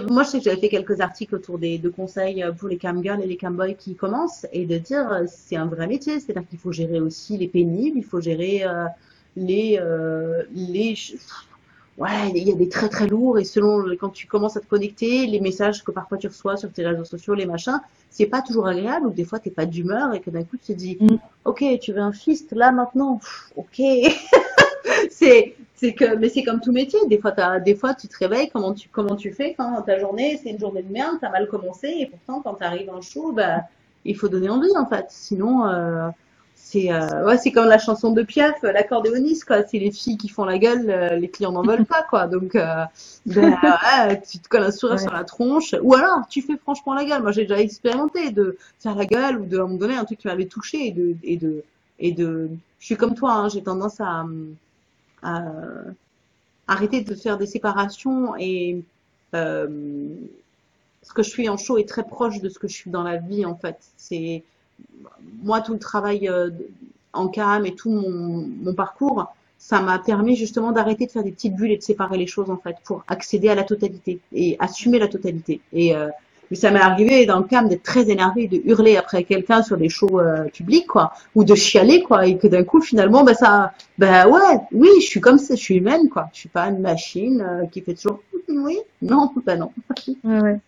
moi, 0.08 0.24
je 0.24 0.30
sais 0.30 0.38
que 0.38 0.44
j'avais 0.44 0.60
fait 0.60 0.68
quelques 0.68 1.00
articles 1.00 1.34
autour 1.34 1.58
des 1.58 1.78
de 1.78 1.88
conseils 1.88 2.44
pour 2.58 2.68
les 2.68 2.76
camgirls 2.76 3.22
et 3.22 3.26
les 3.26 3.36
camboys 3.36 3.74
qui 3.74 3.94
commencent 3.94 4.46
et 4.52 4.66
de 4.66 4.78
dire 4.78 5.12
euh, 5.12 5.24
c'est 5.28 5.56
un 5.56 5.66
vrai 5.66 5.86
métier, 5.86 6.18
c'est-à-dire 6.18 6.48
qu'il 6.48 6.58
faut 6.58 6.72
gérer 6.72 7.00
aussi 7.00 7.36
les 7.38 7.48
pénibles, 7.48 7.98
il 7.98 8.04
faut 8.04 8.20
gérer 8.20 8.64
euh, 8.64 8.86
les 9.36 9.78
euh, 9.80 10.42
les 10.52 10.96
ouais, 11.98 12.30
il 12.34 12.48
y 12.48 12.50
a 12.50 12.54
des 12.56 12.68
très 12.68 12.88
très 12.88 13.06
lourds 13.06 13.38
et 13.38 13.44
selon 13.44 13.84
quand 14.00 14.10
tu 14.10 14.26
commences 14.26 14.56
à 14.56 14.60
te 14.60 14.66
connecter, 14.66 15.26
les 15.26 15.40
messages 15.40 15.84
que 15.84 15.92
parfois 15.92 16.18
tu 16.18 16.26
reçois 16.26 16.56
sur 16.56 16.72
tes 16.72 16.84
réseaux 16.84 17.04
sociaux, 17.04 17.34
les 17.34 17.46
machins, 17.46 17.80
c'est 18.10 18.26
pas 18.26 18.42
toujours 18.42 18.66
agréable 18.66 19.06
ou 19.06 19.10
des 19.10 19.24
fois 19.24 19.38
t'es 19.38 19.50
pas 19.50 19.66
d'humeur 19.66 20.14
et 20.14 20.20
que 20.20 20.30
d'un 20.30 20.42
coup 20.42 20.56
tu 20.56 20.72
te 20.72 20.78
dis 20.78 20.98
mm. 21.00 21.16
ok 21.44 21.64
tu 21.80 21.92
veux 21.92 22.00
un 22.00 22.12
fist 22.12 22.52
là 22.52 22.72
maintenant, 22.72 23.20
ok 23.54 23.80
c'est 25.10 25.54
C'est 25.76 25.92
que, 25.92 26.14
mais 26.16 26.28
c'est 26.30 26.42
comme 26.42 26.60
tout 26.60 26.72
métier. 26.72 26.98
Des 27.08 27.18
fois, 27.18 27.32
t'as, 27.32 27.60
des 27.60 27.74
fois, 27.74 27.94
tu 27.94 28.08
te 28.08 28.16
réveilles, 28.18 28.48
comment 28.50 28.72
tu, 28.72 28.88
comment 28.88 29.14
tu 29.16 29.32
fais 29.32 29.54
quand 29.54 29.82
ta 29.82 29.98
journée, 29.98 30.40
c'est 30.42 30.50
une 30.50 30.58
journée 30.58 30.82
de 30.82 30.90
merde, 30.92 31.18
t'as 31.20 31.30
mal 31.30 31.48
commencé, 31.48 31.88
et 32.00 32.06
pourtant, 32.06 32.40
quand 32.42 32.54
t'arrives 32.54 32.90
en 32.90 33.00
show, 33.02 33.32
bah, 33.32 33.60
il 34.04 34.16
faut 34.16 34.28
donner 34.28 34.48
envie, 34.48 34.74
en 34.76 34.86
fait. 34.86 35.06
Sinon, 35.10 35.66
euh, 35.66 36.08
c'est, 36.54 36.90
euh, 36.92 37.24
ouais, 37.26 37.36
c'est 37.38 37.52
comme 37.52 37.68
la 37.68 37.78
chanson 37.78 38.12
de 38.12 38.22
Piaf, 38.22 38.62
l'accordéoniste, 38.62 39.44
quoi. 39.44 39.62
C'est 39.64 39.78
les 39.78 39.90
filles 39.92 40.16
qui 40.16 40.28
font 40.28 40.44
la 40.44 40.58
gueule, 40.58 40.88
euh, 40.90 41.16
les 41.16 41.28
clients 41.28 41.52
n'en 41.52 41.62
veulent 41.64 41.84
pas, 41.86 42.02
quoi. 42.08 42.26
Donc, 42.26 42.54
euh, 42.56 42.84
ben, 43.26 43.56
ouais, 44.08 44.22
tu 44.22 44.38
te 44.38 44.48
colles 44.48 44.64
un 44.64 44.70
sourire 44.70 44.96
Ouais. 44.96 45.02
sur 45.02 45.12
la 45.12 45.24
tronche. 45.24 45.74
Ou 45.82 45.94
alors, 45.94 46.26
tu 46.28 46.40
fais 46.42 46.56
franchement 46.56 46.94
la 46.94 47.04
gueule. 47.04 47.22
Moi, 47.22 47.32
j'ai 47.32 47.42
déjà 47.42 47.60
expérimenté 47.60 48.30
de 48.32 48.56
faire 48.80 48.94
la 48.96 49.04
gueule 49.06 49.38
ou 49.40 49.46
de, 49.46 49.58
à 49.58 49.60
un 49.60 49.64
moment 49.66 49.78
donné, 49.78 49.94
un 49.96 50.04
truc 50.04 50.18
qui 50.20 50.26
m'avait 50.28 50.46
touché 50.46 50.86
et 50.88 50.92
de, 50.92 51.16
et 51.22 51.36
de, 51.36 51.62
et 51.98 52.12
de, 52.12 52.48
je 52.78 52.86
suis 52.86 52.96
comme 52.96 53.14
toi, 53.14 53.32
hein, 53.34 53.48
j'ai 53.48 53.62
tendance 53.62 54.00
à, 54.00 54.24
à 55.22 55.42
arrêter 56.68 57.02
de 57.02 57.14
faire 57.14 57.38
des 57.38 57.46
séparations 57.46 58.34
et 58.36 58.82
euh, 59.34 60.08
ce 61.02 61.12
que 61.12 61.22
je 61.22 61.30
suis 61.30 61.48
en 61.48 61.56
show 61.56 61.78
est 61.78 61.88
très 61.88 62.04
proche 62.04 62.40
de 62.40 62.48
ce 62.48 62.58
que 62.58 62.68
je 62.68 62.74
suis 62.74 62.90
dans 62.90 63.02
la 63.02 63.16
vie 63.16 63.44
en 63.44 63.54
fait. 63.54 63.76
C'est 63.96 64.42
moi 65.42 65.60
tout 65.60 65.72
le 65.72 65.78
travail 65.78 66.28
euh, 66.28 66.50
en 67.12 67.28
cam 67.28 67.64
et 67.64 67.74
tout 67.74 67.90
mon, 67.90 68.48
mon 68.62 68.74
parcours, 68.74 69.26
ça 69.58 69.80
m'a 69.80 69.98
permis 69.98 70.36
justement 70.36 70.72
d'arrêter 70.72 71.06
de 71.06 71.10
faire 71.10 71.24
des 71.24 71.32
petites 71.32 71.54
bulles 71.54 71.72
et 71.72 71.76
de 71.76 71.82
séparer 71.82 72.18
les 72.18 72.26
choses 72.26 72.50
en 72.50 72.56
fait 72.56 72.76
pour 72.84 73.04
accéder 73.08 73.48
à 73.48 73.54
la 73.54 73.64
totalité 73.64 74.20
et 74.32 74.56
assumer 74.58 74.98
la 74.98 75.08
totalité. 75.08 75.60
Et 75.72 75.96
euh, 75.96 76.08
mais 76.50 76.56
ça 76.56 76.70
m'est 76.70 76.80
arrivé 76.80 77.26
dans 77.26 77.38
le 77.38 77.44
cam 77.44 77.68
d'être 77.68 77.82
très 77.82 78.10
énervé, 78.10 78.48
de 78.48 78.60
hurler 78.64 78.96
après 78.96 79.24
quelqu'un 79.24 79.62
sur 79.62 79.76
des 79.76 79.88
shows 79.88 80.20
euh, 80.20 80.44
publics 80.44 80.86
quoi, 80.86 81.12
ou 81.34 81.44
de 81.44 81.54
chialer 81.54 82.02
quoi, 82.02 82.26
et 82.26 82.36
que 82.38 82.46
d'un 82.46 82.64
coup 82.64 82.80
finalement 82.80 83.24
bah 83.24 83.34
ça, 83.34 83.72
bah 83.98 84.28
ouais, 84.28 84.60
oui, 84.72 84.88
je 85.00 85.06
suis 85.06 85.20
comme 85.20 85.38
ça, 85.38 85.54
je 85.54 85.60
suis 85.60 85.76
humaine 85.76 86.08
quoi, 86.08 86.28
je 86.32 86.40
suis 86.40 86.48
pas 86.48 86.66
une 86.68 86.80
machine 86.80 87.40
euh, 87.40 87.66
qui 87.66 87.80
fait 87.80 87.94
toujours 87.94 88.20
oui, 88.48 88.78
non, 89.02 89.30
bah 89.44 89.56
non. 89.56 89.72
Ouais, 90.24 90.60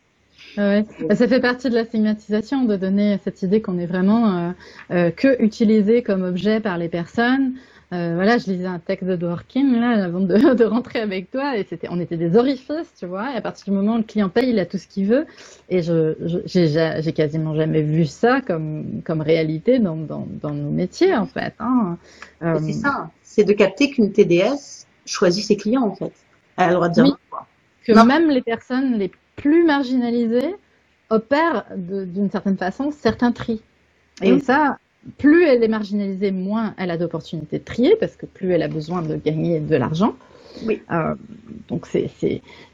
ouais. 0.57 0.85
Ça 1.15 1.29
fait 1.29 1.41
partie 1.41 1.69
de 1.71 1.75
la 1.75 1.85
stigmatisation 1.85 2.65
de 2.65 2.77
donner 2.77 3.19
cette 3.25 3.43
idée 3.43 3.61
qu'on 3.61 3.79
est 3.79 3.87
vraiment 3.87 4.27
euh, 4.27 4.51
euh, 4.91 5.11
que 5.11 5.41
utilisé 5.43 6.03
comme 6.03 6.23
objet 6.23 6.61
par 6.61 6.79
les 6.79 6.89
personnes. 6.89 7.55
Euh, 7.95 8.13
voilà, 8.17 8.37
je 8.37 8.51
lisais 8.51 8.67
un 8.67 8.79
texte 8.79 9.07
de 9.07 9.17
Dworkin 9.17 9.81
là 9.81 10.05
avant 10.05 10.21
de, 10.21 10.37
de 10.55 10.65
rentrer 10.65 11.01
avec 11.01 11.31
toi 11.31 11.57
et 11.57 11.65
c'était, 11.65 11.89
on 11.91 11.99
était 11.99 12.19
des 12.19 12.37
orifices, 12.37 12.93
tu 12.99 13.07
vois. 13.07 13.33
Et 13.33 13.37
à 13.37 13.41
partir 13.41 13.65
du 13.65 13.71
moment 13.71 13.95
où 13.95 13.99
le 13.99 14.03
client 14.03 14.29
paye, 14.29 14.51
il 14.51 14.59
a 14.59 14.67
tout 14.67 14.77
ce 14.77 14.87
qu'il 14.87 15.07
veut. 15.07 15.25
Et 15.71 15.81
je, 15.81 16.15
je- 16.25 16.39
j'ai, 16.45 16.69
ja- 16.69 17.01
j'ai 17.01 17.13
quasiment 17.15 17.55
jamais 17.55 17.81
vu 17.81 18.05
ça 18.05 18.43
comme 18.43 19.01
comme 19.05 19.23
réalité 19.23 19.79
dans 19.79 19.97
dans, 19.97 20.27
dans 20.43 20.51
nos 20.53 20.71
métiers 20.71 21.15
en 21.17 21.25
fait. 21.27 21.55
Hein. 21.61 21.97
Euh, 22.43 22.59
C'est 22.63 22.73
ça, 22.75 23.11
c'est 23.23 23.45
de 23.45 23.53
capter 23.55 23.89
qu'une 23.91 24.13
TDS 24.13 24.87
choisit 25.07 25.43
ses 25.45 25.57
clients 25.57 25.85
en 25.87 25.95
fait. 25.95 26.13
Elle 26.59 26.65
a 26.65 26.69
le 26.69 26.75
droit 26.75 26.89
de 26.91 26.95
dire 26.95 27.05
Oui. 27.05 27.11
non, 27.11 27.17
quoi. 27.31 27.47
que 27.87 27.93
Non. 27.93 28.05
même 28.05 28.29
les 28.29 28.43
personnes 28.43 28.99
les 28.99 29.11
plus 29.37 29.65
marginalisées 29.65 30.55
opèrent 31.09 31.65
de- 31.75 32.05
d'une 32.05 32.31
certaine 32.31 32.59
façon 32.59 32.91
certains 32.91 33.33
tris. 33.33 33.63
Et 34.21 34.39
ça, 34.41 34.77
plus 35.19 35.45
elle 35.45 35.63
est 35.63 35.69
marginalisée, 35.69 36.31
moins 36.33 36.75
elle 36.77 36.91
a 36.91 36.97
d'opportunités 36.99 37.59
de 37.59 37.65
trier, 37.65 37.97
parce 37.97 38.17
que 38.17 38.27
plus 38.27 38.53
elle 38.53 38.63
a 38.63 38.69
besoin 38.69 39.03
de 39.03 39.17
gagner 39.17 39.61
de 39.61 39.77
l'argent. 39.77 40.15
Oui. 40.67 40.83
Euh, 40.91 41.15
donc 41.69 41.87
c'est 41.87 42.11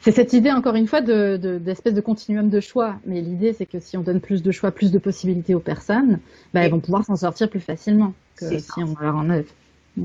cette 0.01 0.33
idée 0.33 0.51
encore 0.51 0.75
une 0.75 0.87
fois 0.87 1.01
de 1.03 1.37
de- 1.37 1.59
d'espèce 1.59 1.93
de, 1.95 2.01
continuum 2.01 2.49
de 2.49 2.61
choix. 2.61 2.97
Mais 3.05 3.21
l'idée 3.21 3.53
c'est 3.53 3.67
que 3.67 3.79
si 3.79 3.97
on 3.97 4.03
donne 4.03 4.21
plus 4.21 4.43
de 4.43 4.51
choix, 4.53 4.71
plus 4.71 4.91
de 4.91 4.99
possibilités 4.99 5.55
aux 5.55 5.61
personnes, 5.61 6.19
bah, 6.55 6.61
Oui. 6.61 6.67
elles 6.67 6.71
vont 6.71 6.81
pouvoir 6.81 7.05
s'en 7.05 7.17
sortir 7.17 7.51
plus 7.51 7.61
facilement 7.61 8.15
que 8.37 8.49
si 8.49 8.61
ça. 8.61 8.75
on 8.79 8.95
leur 9.03 9.17
enlève. 9.17 9.47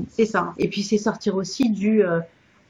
C'est 0.08 0.26
ça. 0.26 0.52
Et 0.58 0.68
puis 0.68 0.82
c'est 0.82 0.98
sortir 0.98 1.36
aussi 1.36 1.70
du 1.70 2.04
euh, 2.04 2.20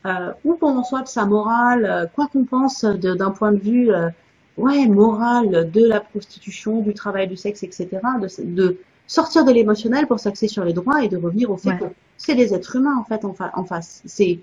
euh, 0.07 0.33
ou 0.45 0.55
pendant 0.55 0.85
soi 0.85 1.03
de 1.03 1.09
sa 1.09 1.27
morale, 1.27 1.85
euh, 1.85 2.07
quoi 2.15 2.29
qu'on 2.33 2.45
pense 2.45 2.85
d'un 2.85 3.31
point 3.33 3.53
de 3.53 3.59
vue 3.59 3.93
euh, 3.93 4.09
ouais 4.57 4.87
moral 4.87 5.71
de 5.71 5.85
la 5.87 6.01
prostitution, 6.01 6.81
du 6.83 6.95
travail 6.95 7.27
du 7.29 7.37
sexe, 7.37 7.63
etc. 7.63 7.89
De, 8.21 8.29
de 8.45 8.79
sortir 9.11 9.45
de 9.45 9.51
l'émotionnel 9.51 10.07
pour 10.07 10.21
s'axer 10.21 10.47
sur 10.47 10.65
les 10.65 10.73
droits 10.73 11.03
et 11.03 11.09
de 11.09 11.17
revenir 11.17 11.51
au 11.51 11.57
fait 11.57 11.71
Ouais. 11.71 11.79
que 11.79 11.85
c'est 12.17 12.37
des 12.37 12.55
êtres 12.55 12.77
humains 12.77 12.97
en 12.97 13.05
fait 13.05 13.25
en, 13.25 13.33
fa- 13.35 13.51
en 13.55 13.65
face. 13.65 14.03
C'est 14.05 14.39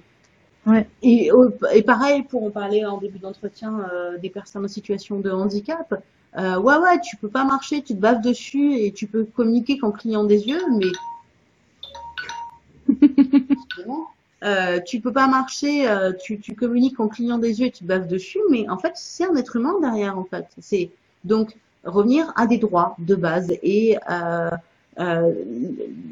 Ouais. 0.66 0.86
et, 1.02 1.32
pareil 1.86 2.24
pour 2.24 2.44
en 2.44 2.50
parler 2.50 2.86
en 2.86 2.98
début 2.98 3.20
d'entretien 3.20 3.72
euh, 3.94 4.18
des 4.18 4.30
personnes 4.30 4.66
en 4.66 4.68
situation 4.68 5.20
de 5.22 5.32
handicap. 5.32 6.04
Euh, 6.38 6.60
ouais 6.60 6.76
ouais, 6.84 7.00
tu 7.00 7.16
peux 7.16 7.30
pas 7.30 7.46
marcher, 7.46 7.82
tu 7.82 7.94
te 7.96 8.00
baves 8.00 8.22
dessus 8.22 8.74
et 8.76 8.92
tu 8.92 9.08
peux 9.08 9.24
communiquer 9.24 9.78
qu'en 9.78 9.92
clignant 9.92 10.26
des 10.26 10.42
yeux, 10.48 10.62
mais. 10.78 10.92
Euh, 14.44 14.80
tu 14.86 15.00
peux 15.02 15.12
pas 15.12 15.28
marcher, 15.28 15.90
euh, 15.90 16.12
tu, 16.14 16.40
tu 16.40 16.54
communiques 16.54 17.00
en 17.00 17.08
clignant 17.08 17.40
des 17.40 17.60
yeux 17.60 17.66
et 17.68 17.72
tu 17.72 17.80
te 17.80 17.88
baves 17.88 18.08
dessus, 18.08 18.38
mais 18.52 18.70
en 18.70 18.78
fait, 18.78 18.92
c'est 18.94 19.26
un 19.26 19.36
être 19.36 19.56
humain 19.56 19.74
derrière, 19.82 20.20
en 20.20 20.26
fait. 20.26 20.46
C'est 20.60 20.92
donc 21.24 21.56
revenir 21.84 22.32
à 22.36 22.48
des 22.48 22.58
droits 22.58 22.96
de 23.00 23.16
base 23.16 23.52
et 23.64 23.98
euh, 24.10 24.50
euh, 25.00 25.34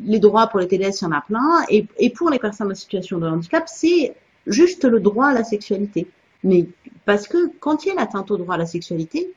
les 0.04 0.20
droits 0.20 0.48
pour 0.48 0.60
les 0.60 0.68
TDS, 0.68 1.02
il 1.02 1.04
y 1.04 1.08
en 1.08 1.12
a 1.12 1.22
plein, 1.22 1.64
et, 1.70 1.88
et 1.98 2.10
pour 2.10 2.30
les 2.30 2.40
personnes 2.40 2.72
en 2.72 2.76
situation 2.76 3.18
de 3.18 3.28
handicap, 3.28 3.64
c'est 3.68 4.16
juste 4.46 4.86
le 4.86 5.00
droit 5.00 5.28
à 5.28 5.34
la 5.34 5.44
sexualité. 5.44 6.08
Mais 6.44 6.68
parce 7.06 7.28
que 7.28 7.52
quand 7.60 7.84
il 7.84 7.88
y 7.88 7.92
a 7.92 7.94
une 7.94 8.00
atteinte 8.00 8.30
au 8.30 8.38
droit 8.38 8.56
à 8.56 8.58
la 8.58 8.68
sexualité, 8.68 9.34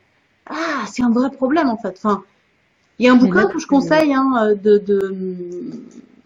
ah, 0.46 0.84
c'est 0.90 1.02
un 1.02 1.10
vrai 1.10 1.30
problème 1.30 1.68
en 1.68 1.78
fait. 1.78 1.94
Enfin, 1.96 2.22
il 2.98 3.06
y 3.06 3.08
a 3.08 3.12
un 3.12 3.16
bouquin 3.16 3.46
que 3.46 3.58
je 3.58 3.66
conseille 3.66 4.12
hein, 4.12 4.54
de, 4.54 4.78
de 4.78 5.16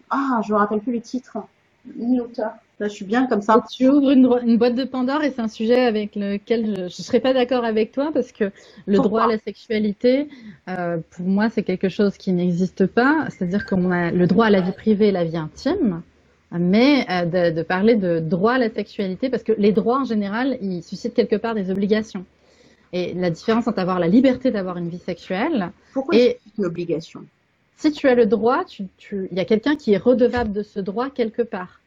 ah, 0.09 0.41
je 0.45 0.51
me 0.51 0.57
rappelle 0.57 0.79
plus 0.79 0.93
le 0.93 1.01
titre, 1.01 1.37
ni. 1.95 2.19
Là, 2.79 2.87
je 2.87 2.93
suis 2.93 3.05
bien 3.05 3.27
comme 3.27 3.41
ça. 3.41 3.63
Tu 3.71 3.87
ouvres 3.87 4.11
une, 4.11 4.57
boîte 4.57 4.75
de 4.75 4.83
Pandore 4.83 5.23
et 5.23 5.31
c'est 5.31 5.41
un 5.41 5.47
sujet 5.47 5.85
avec 5.85 6.15
lequel 6.15 6.75
je 6.75 6.81
ne 6.83 6.89
serais 6.89 7.19
pas 7.19 7.33
d'accord 7.33 7.63
avec 7.65 7.91
toi 7.91 8.11
parce 8.13 8.31
que 8.31 8.45
le 8.85 8.97
Pourquoi 8.97 9.09
droit 9.09 9.23
à 9.23 9.27
la 9.27 9.37
sexualité, 9.37 10.27
euh, 10.67 10.97
pour 11.11 11.25
moi, 11.25 11.49
c'est 11.49 11.63
quelque 11.63 11.89
chose 11.89 12.17
qui 12.17 12.31
n'existe 12.31 12.87
pas. 12.87 13.27
C'est-à-dire 13.29 13.65
qu'on 13.65 13.91
a 13.91 14.11
le 14.11 14.25
droit 14.25 14.47
à 14.47 14.49
la 14.49 14.61
vie 14.61 14.71
privée 14.71 15.09
et 15.09 15.11
la 15.11 15.23
vie 15.23 15.37
intime, 15.37 16.01
mais 16.51 17.05
euh, 17.09 17.51
de, 17.51 17.55
de 17.55 17.63
parler 17.63 17.95
de 17.95 18.19
droit 18.19 18.53
à 18.53 18.57
la 18.57 18.69
sexualité 18.71 19.29
parce 19.29 19.43
que 19.43 19.53
les 19.53 19.71
droits 19.71 19.99
en 20.01 20.05
général, 20.05 20.57
ils 20.61 20.81
suscitent 20.81 21.13
quelque 21.13 21.35
part 21.35 21.53
des 21.53 21.69
obligations. 21.69 22.25
Et 22.91 23.13
la 23.13 23.29
différence 23.29 23.67
entre 23.67 23.79
avoir 23.79 23.99
la 23.99 24.07
liberté 24.07 24.51
d'avoir 24.51 24.77
une 24.77 24.89
vie 24.89 24.99
sexuelle 24.99 25.71
Pourquoi 25.93 26.15
et 26.15 26.39
une 26.57 26.65
obligation? 26.65 27.21
Si 27.83 27.91
tu 27.91 28.07
as 28.07 28.15
le 28.15 28.25
droit, 28.25 28.63
tu, 28.63 28.87
tu, 28.97 29.27
il 29.29 29.37
y 29.37 29.41
a 29.41 29.45
quelqu'un 29.45 29.75
qui 29.75 29.91
est 29.91 29.97
redevable 29.97 30.53
de 30.53 30.63
ce 30.63 30.79
droit 30.79 31.09
quelque 31.09 31.41
part. 31.41 31.81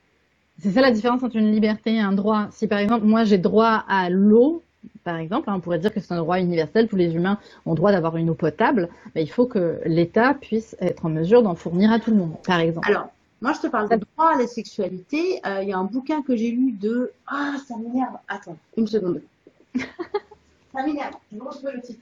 C'est 0.60 0.72
ça 0.72 0.82
la 0.82 0.90
différence 0.90 1.22
entre 1.22 1.36
une 1.36 1.50
liberté 1.50 1.94
et 1.94 2.00
un 2.00 2.12
droit. 2.12 2.48
Si 2.50 2.66
par 2.66 2.78
exemple, 2.78 3.06
moi 3.06 3.24
j'ai 3.24 3.38
droit 3.38 3.82
à 3.88 4.10
l'eau, 4.10 4.62
par 5.04 5.16
exemple, 5.16 5.48
hein, 5.48 5.54
on 5.56 5.60
pourrait 5.60 5.78
dire 5.78 5.92
que 5.92 6.00
c'est 6.00 6.12
un 6.12 6.18
droit 6.18 6.38
universel, 6.38 6.86
tous 6.88 6.96
les 6.96 7.14
humains 7.14 7.38
ont 7.64 7.74
droit 7.74 7.92
d'avoir 7.92 8.18
une 8.18 8.28
eau 8.28 8.34
potable, 8.34 8.90
mais 9.14 9.22
il 9.22 9.30
faut 9.30 9.46
que 9.46 9.80
l'État 9.86 10.34
puisse 10.34 10.76
être 10.80 11.06
en 11.06 11.08
mesure 11.08 11.42
d'en 11.42 11.54
fournir 11.54 11.90
à 11.90 11.98
tout 11.98 12.10
le 12.10 12.18
monde, 12.18 12.34
par 12.46 12.60
exemple. 12.60 12.88
Alors, 12.90 13.08
moi, 13.40 13.54
je 13.54 13.60
te 13.60 13.66
parle 13.66 13.88
de 13.88 13.96
droit 13.96 14.34
à 14.34 14.38
la 14.38 14.46
sexualité. 14.46 15.40
Euh, 15.46 15.62
Il 15.62 15.68
y 15.70 15.72
a 15.72 15.78
un 15.78 15.84
bouquin 15.84 16.22
que 16.22 16.36
j'ai 16.36 16.50
lu 16.50 16.72
de 16.72 17.10
ah, 17.26 17.54
ça 17.66 17.74
m'énerve. 17.76 18.16
Attends, 18.28 18.58
une 18.76 18.86
seconde. 18.86 19.22
ça 19.76 20.82
m'énerve. 20.84 21.14
Je 21.32 21.36
me 21.36 21.42
retrouve 21.42 21.70
le 21.74 21.80
titre. 21.80 22.00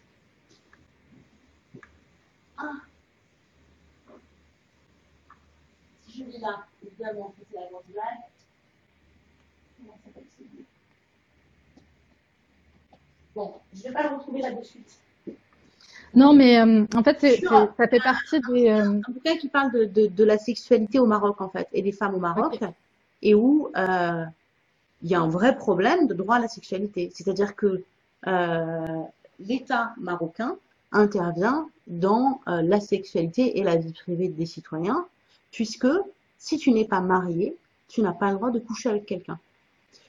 Ah. 2.58 2.72
Là, 6.40 6.64
évidemment, 6.86 7.34
c'est 7.36 7.56
la 7.58 7.66
grosse 7.66 7.82
blague. 7.92 8.04
Comment 9.76 9.92
ça 9.94 10.04
s'appelle 10.06 10.24
ce 10.38 10.42
livre? 10.42 10.68
Bon, 13.34 13.54
je 13.74 13.82
vais 13.82 13.92
pas 13.92 14.02
le 14.04 14.16
retrouver 14.16 14.42
là 14.42 14.52
de 14.52 14.62
suite. 14.62 15.00
Non, 16.14 16.32
mais 16.32 16.60
euh, 16.60 16.86
en 16.94 17.02
fait, 17.02 17.18
ça 17.18 17.88
fait 17.88 17.98
partie 18.00 18.40
des. 18.40 18.68
euh, 18.68 18.84
un 18.84 19.12
bouquin 19.12 19.36
qui 19.36 19.48
parle 19.48 19.72
de, 19.72 19.84
de, 19.86 20.06
de 20.06 20.24
la 20.24 20.38
sexualité 20.38 21.00
au 21.00 21.06
Maroc 21.06 21.40
en 21.40 21.48
fait 21.48 21.66
et 21.72 21.82
des 21.82 21.90
femmes 21.90 22.14
au 22.14 22.20
Maroc 22.20 22.60
et 23.22 23.34
où 23.34 23.70
euh, 23.76 24.24
il 25.02 25.10
y 25.10 25.16
a 25.16 25.20
un 25.20 25.28
vrai 25.28 25.56
problème 25.56 26.06
de 26.06 26.14
droit 26.14 26.36
à 26.36 26.38
la 26.38 26.48
sexualité. 26.48 27.10
C'est-à-dire 27.12 27.56
que 27.56 27.82
l'État 29.40 29.94
marocain 29.98 30.56
intervient 30.92 31.68
dans 31.88 32.40
la 32.46 32.78
sexualité 32.80 33.58
et 33.58 33.64
la 33.64 33.76
vie 33.76 33.92
privée 33.92 34.28
des 34.28 34.46
citoyens 34.46 35.06
puisque 35.54 35.86
si 36.38 36.58
tu 36.58 36.72
n'es 36.72 36.84
pas 36.84 37.00
marié, 37.00 37.56
tu 37.88 38.02
n'as 38.02 38.12
pas 38.12 38.30
le 38.30 38.34
droit 38.34 38.50
de 38.50 38.58
coucher 38.58 38.88
avec 38.90 39.06
quelqu'un. 39.06 39.38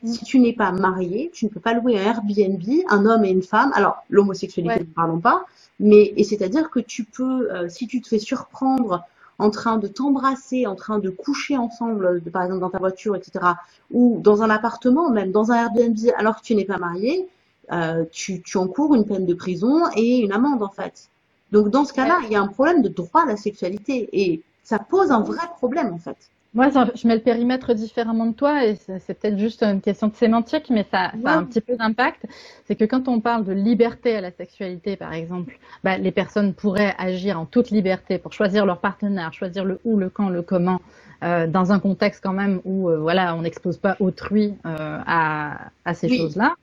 Mm. 0.01 0.07
Si 0.07 0.25
tu 0.25 0.39
n'es 0.39 0.53
pas 0.53 0.71
marié, 0.71 1.29
tu 1.33 1.45
ne 1.45 1.49
peux 1.51 1.59
pas 1.59 1.73
louer 1.73 1.99
un 1.99 2.03
Airbnb, 2.03 2.63
un 2.89 3.05
homme 3.05 3.23
et 3.23 3.29
une 3.29 3.43
femme. 3.43 3.71
Alors, 3.75 4.03
l'homosexualité, 4.09 4.73
Ouais. 4.73 4.79
ne 4.79 4.93
parlons 5.01 5.19
pas, 5.19 5.45
mais 5.79 6.13
et 6.17 6.23
c'est-à-dire 6.23 6.69
que 6.71 6.79
tu 6.79 7.03
peux, 7.03 7.51
euh, 7.53 7.69
si 7.69 7.87
tu 7.87 8.01
te 8.01 8.07
fais 8.07 8.19
surprendre 8.19 9.03
en 9.37 9.49
train 9.51 9.77
de 9.77 9.87
t'embrasser, 9.87 10.65
en 10.65 10.75
train 10.75 10.97
de 10.97 11.09
coucher 11.09 11.57
ensemble, 11.57 12.21
par 12.31 12.43
exemple 12.43 12.61
dans 12.61 12.69
ta 12.71 12.79
voiture, 12.79 13.15
etc., 13.15 13.45
ou 13.91 14.19
dans 14.21 14.41
un 14.41 14.49
appartement, 14.49 15.09
même 15.11 15.31
dans 15.31 15.51
un 15.51 15.57
Airbnb, 15.63 15.97
alors 16.17 16.37
que 16.37 16.43
tu 16.43 16.55
n'es 16.55 16.65
pas 16.65 16.77
marié, 16.77 17.27
euh, 17.71 18.05
tu, 18.11 18.41
tu 18.41 18.57
encours 18.57 18.95
une 18.95 19.05
peine 19.05 19.25
de 19.25 19.33
prison 19.33 19.83
et 19.95 20.19
une 20.19 20.31
amende 20.31 20.63
en 20.63 20.69
fait. 20.69 21.09
Donc 21.51 21.69
dans 21.69 21.85
ce 21.85 21.93
cas-là, 21.93 22.19
il 22.23 22.31
y 22.31 22.35
a 22.35 22.41
un 22.41 22.47
problème 22.47 22.81
de 22.81 22.89
droit 22.89 23.23
à 23.23 23.25
la 23.25 23.37
sexualité 23.37 24.09
et 24.13 24.41
ça 24.65 24.79
pose 24.79 25.11
un 25.11 25.21
vrai 25.21 25.47
problème 25.57 25.93
en 25.93 25.97
fait. 25.97 26.17
Moi, 26.55 26.69
je 26.69 27.05
mets 27.05 27.15
le 27.15 27.21
périmètre 27.21 27.73
différemment 27.73 28.27
de 28.27 28.31
toi 28.31 28.65
et 28.65 28.75
c'est 28.75 29.13
peut-être 29.13 29.37
juste 29.37 29.61
une 29.61 29.81
question 29.81 30.07
de 30.07 30.15
sémantique, 30.15 30.69
mais 30.69 30.85
ça, 30.89 31.11
ça 31.21 31.31
a 31.31 31.35
un 31.35 31.43
petit 31.43 31.59
peu 31.59 31.75
d'impact. 31.75 32.25
C'est 32.65 32.77
que 32.77 32.85
quand 32.85 33.09
on 33.09 33.19
parle 33.19 33.43
de 33.43 33.51
liberté 33.51 34.15
à 34.15 34.21
la 34.21 34.31
sexualité, 34.31 34.95
par 34.95 35.11
exemple, 35.11 35.59
bah, 35.83 35.97
les 35.97 36.11
personnes 36.11 36.53
pourraient 36.53 36.95
agir 36.97 37.37
en 37.37 37.45
toute 37.45 37.71
liberté 37.71 38.19
pour 38.19 38.31
choisir 38.31 38.65
leur 38.65 38.79
partenaire, 38.79 39.33
choisir 39.33 39.65
le 39.65 39.81
où, 39.83 39.97
le 39.97 40.09
quand, 40.09 40.29
le 40.29 40.41
comment, 40.43 40.79
euh, 41.23 41.45
dans 41.45 41.73
un 41.73 41.79
contexte 41.79 42.23
quand 42.23 42.31
même 42.31 42.61
où 42.63 42.89
euh, 42.89 42.99
voilà, 42.99 43.35
on 43.35 43.41
n'expose 43.41 43.77
pas 43.77 43.97
autrui 43.99 44.53
euh, 44.65 44.99
à, 45.05 45.57
à, 45.83 45.93
ces 45.93 46.07
choses-là. 46.07 46.55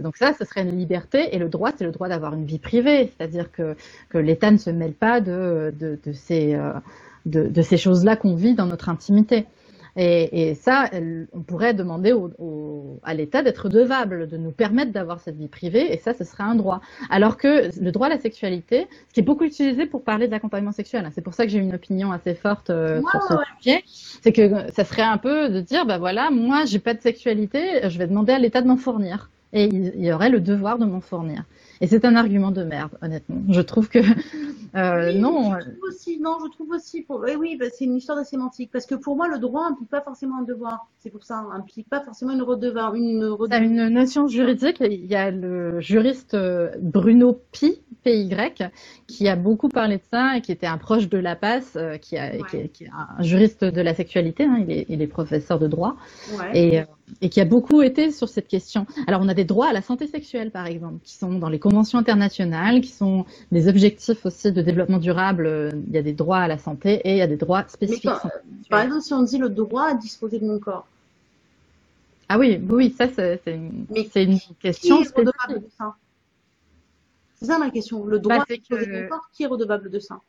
Donc 0.00 0.18
ça, 0.18 0.34
ce 0.34 0.44
serait 0.44 0.62
une 0.62 0.76
liberté 0.76 1.34
et 1.34 1.38
le 1.38 1.48
droit, 1.48 1.70
c'est 1.74 1.84
le 1.84 1.92
droit 1.92 2.08
d'avoir 2.08 2.34
une 2.34 2.44
vie 2.44 2.58
privée, 2.58 3.14
c'est-à-dire 3.16 3.50
que, 3.50 3.76
que 4.10 4.18
l'État 4.18 4.50
ne 4.50 4.58
se 4.58 4.68
mêle 4.68 4.92
pas 4.92 5.22
de, 5.22 5.72
de, 5.78 5.98
de 6.04 6.12
ces 6.12 6.54
de, 7.28 7.62
ces 7.62 7.76
choses-là 7.76 8.16
qu'on 8.16 8.34
vit 8.34 8.54
dans 8.54 8.66
notre 8.66 8.88
intimité. 8.88 9.46
Et, 10.00 10.54
ça, 10.54 10.88
on 11.32 11.40
pourrait 11.40 11.74
demander 11.74 12.14
à 13.02 13.14
l'État 13.14 13.42
d'être 13.42 13.64
redevable, 13.64 14.28
de 14.28 14.36
nous 14.36 14.52
permettre 14.52 14.92
d'avoir 14.92 15.18
cette 15.18 15.36
vie 15.36 15.48
privée, 15.48 15.92
et 15.92 15.96
ça, 15.96 16.14
ce 16.14 16.22
serait 16.22 16.44
un 16.44 16.54
droit. 16.54 16.80
Alors 17.10 17.36
que 17.36 17.68
le 17.80 17.90
droit 17.90 18.06
à 18.06 18.10
la 18.10 18.18
sexualité, 18.18 18.86
ce 19.08 19.14
qui 19.14 19.20
est 19.20 19.24
beaucoup 19.24 19.42
utilisé 19.42 19.86
pour 19.86 20.04
parler 20.04 20.28
de 20.28 20.32
l'accompagnement 20.32 20.70
sexuel, 20.70 21.04
hein, 21.04 21.10
c'est 21.12 21.20
pour 21.20 21.34
ça 21.34 21.44
que 21.44 21.50
j'ai 21.50 21.58
une 21.58 21.74
opinion 21.74 22.12
assez 22.12 22.34
forte 22.34 22.70
euh, 22.70 23.00
sur 23.10 23.22
ce 23.24 23.34
sujet, 23.58 23.82
c'est 24.22 24.32
que 24.32 24.70
ça 24.72 24.84
serait 24.84 25.02
un 25.02 25.18
peu 25.18 25.48
de 25.48 25.60
dire, 25.60 25.84
bah 25.84 25.98
voilà, 25.98 26.30
moi, 26.30 26.64
j'ai 26.64 26.78
pas 26.78 26.94
de 26.94 27.00
sexualité, 27.00 27.88
je 27.88 27.98
vais 27.98 28.06
demander 28.06 28.32
à 28.32 28.38
l'État 28.38 28.62
de 28.62 28.68
m'en 28.68 28.76
fournir, 28.76 29.30
et 29.52 29.64
il 29.64 30.04
y 30.04 30.12
aurait 30.12 30.30
le 30.30 30.38
devoir 30.38 30.78
de 30.78 30.84
m'en 30.84 31.00
fournir. 31.00 31.42
Et 31.80 31.86
c'est 31.86 32.04
un 32.04 32.16
argument 32.16 32.50
de 32.50 32.64
merde, 32.64 32.98
honnêtement. 33.02 33.42
Je 33.48 33.60
trouve 33.60 33.88
que 33.88 33.98
euh, 34.74 35.12
non. 35.12 35.54
Je 35.58 35.64
trouve 35.64 35.88
aussi, 35.88 36.20
non, 36.20 36.38
je 36.44 36.50
trouve 36.50 36.70
aussi. 36.70 37.02
Pour... 37.02 37.20
Oui, 37.20 37.36
oui, 37.38 37.56
bah, 37.58 37.66
c'est 37.72 37.84
une 37.84 37.96
histoire 37.96 38.18
de 38.18 38.24
sémantique. 38.24 38.70
Parce 38.72 38.86
que 38.86 38.94
pour 38.94 39.16
moi, 39.16 39.28
le 39.28 39.38
droit 39.38 39.68
n'implique 39.68 39.88
pas 39.88 40.00
forcément 40.00 40.38
un 40.38 40.42
devoir. 40.42 40.88
C'est 40.98 41.10
pour 41.10 41.24
ça, 41.24 41.44
n'implique 41.52 41.88
pas 41.88 42.00
forcément 42.00 42.32
une 42.32 42.42
redevance. 42.42 42.96
Une, 42.96 43.24
redevance. 43.24 43.62
une 43.62 43.88
notion 43.88 44.26
juridique. 44.26 44.78
Il 44.80 45.06
y 45.06 45.14
a 45.14 45.30
le 45.30 45.80
juriste 45.80 46.34
euh, 46.34 46.70
Bruno 46.80 47.40
Pi, 47.52 47.80
PY, 48.04 48.30
qui 49.06 49.28
a 49.28 49.36
beaucoup 49.36 49.68
parlé 49.68 49.98
de 49.98 50.02
ça 50.10 50.36
et 50.36 50.40
qui 50.40 50.52
était 50.52 50.66
un 50.66 50.78
proche 50.78 51.08
de 51.08 51.18
la 51.18 51.36
passe, 51.36 51.76
euh, 51.76 51.96
qui, 51.96 52.16
a, 52.16 52.30
qui, 52.48 52.56
est, 52.56 52.90
un 52.92 53.22
juriste 53.22 53.64
de 53.64 53.80
la 53.80 53.94
sexualité. 53.94 54.44
Hein, 54.44 54.64
il, 54.66 54.72
est, 54.72 54.86
il 54.88 55.00
est 55.00 55.06
professeur 55.06 55.58
de 55.58 55.68
droit. 55.68 55.96
Ouais. 56.38 56.58
Et, 56.58 56.80
euh, 56.80 56.84
et 57.20 57.28
qui 57.28 57.40
a 57.40 57.44
beaucoup 57.44 57.82
été 57.82 58.10
sur 58.10 58.28
cette 58.28 58.48
question. 58.48 58.86
Alors, 59.06 59.20
on 59.22 59.28
a 59.28 59.34
des 59.34 59.44
droits 59.44 59.68
à 59.68 59.72
la 59.72 59.82
santé 59.82 60.06
sexuelle, 60.06 60.50
par 60.50 60.66
exemple, 60.66 60.98
qui 61.04 61.14
sont 61.14 61.32
dans 61.32 61.48
les 61.48 61.58
conventions 61.58 61.98
internationales, 61.98 62.80
qui 62.80 62.90
sont 62.90 63.24
des 63.52 63.68
objectifs 63.68 64.24
aussi 64.26 64.52
de 64.52 64.62
développement 64.62 64.98
durable. 64.98 65.72
Il 65.86 65.92
y 65.92 65.98
a 65.98 66.02
des 66.02 66.12
droits 66.12 66.38
à 66.38 66.48
la 66.48 66.58
santé 66.58 67.00
et 67.04 67.12
il 67.12 67.16
y 67.16 67.22
a 67.22 67.26
des 67.26 67.36
droits 67.36 67.64
spécifiques. 67.68 68.10
par 68.70 68.82
exemple, 68.82 69.02
si 69.02 69.14
on 69.14 69.22
dit 69.22 69.38
le 69.38 69.48
droit 69.48 69.88
à 69.88 69.94
disposer 69.94 70.38
de 70.38 70.46
mon 70.46 70.58
corps. 70.58 70.86
Ah 72.28 72.38
oui, 72.38 72.60
oui, 72.68 72.94
ça 72.96 73.08
c'est 73.08 73.40
une, 73.46 73.86
une 74.14 74.38
question 74.60 75.02
qui 75.02 75.04
est 75.04 75.16
redevable 75.16 75.64
de 75.64 75.68
ça? 75.78 75.94
C'est 77.36 77.46
ça 77.46 77.58
ma 77.58 77.70
question. 77.70 78.04
Le 78.04 78.18
droit 78.18 78.38
bah, 78.38 78.44
à 78.48 78.54
disposer 78.54 78.86
de 78.86 78.92
mon 78.92 79.08
corps, 79.08 79.30
qui 79.32 79.44
est 79.44 79.46
redevable 79.46 79.90
de 79.90 79.98
ça? 79.98 80.20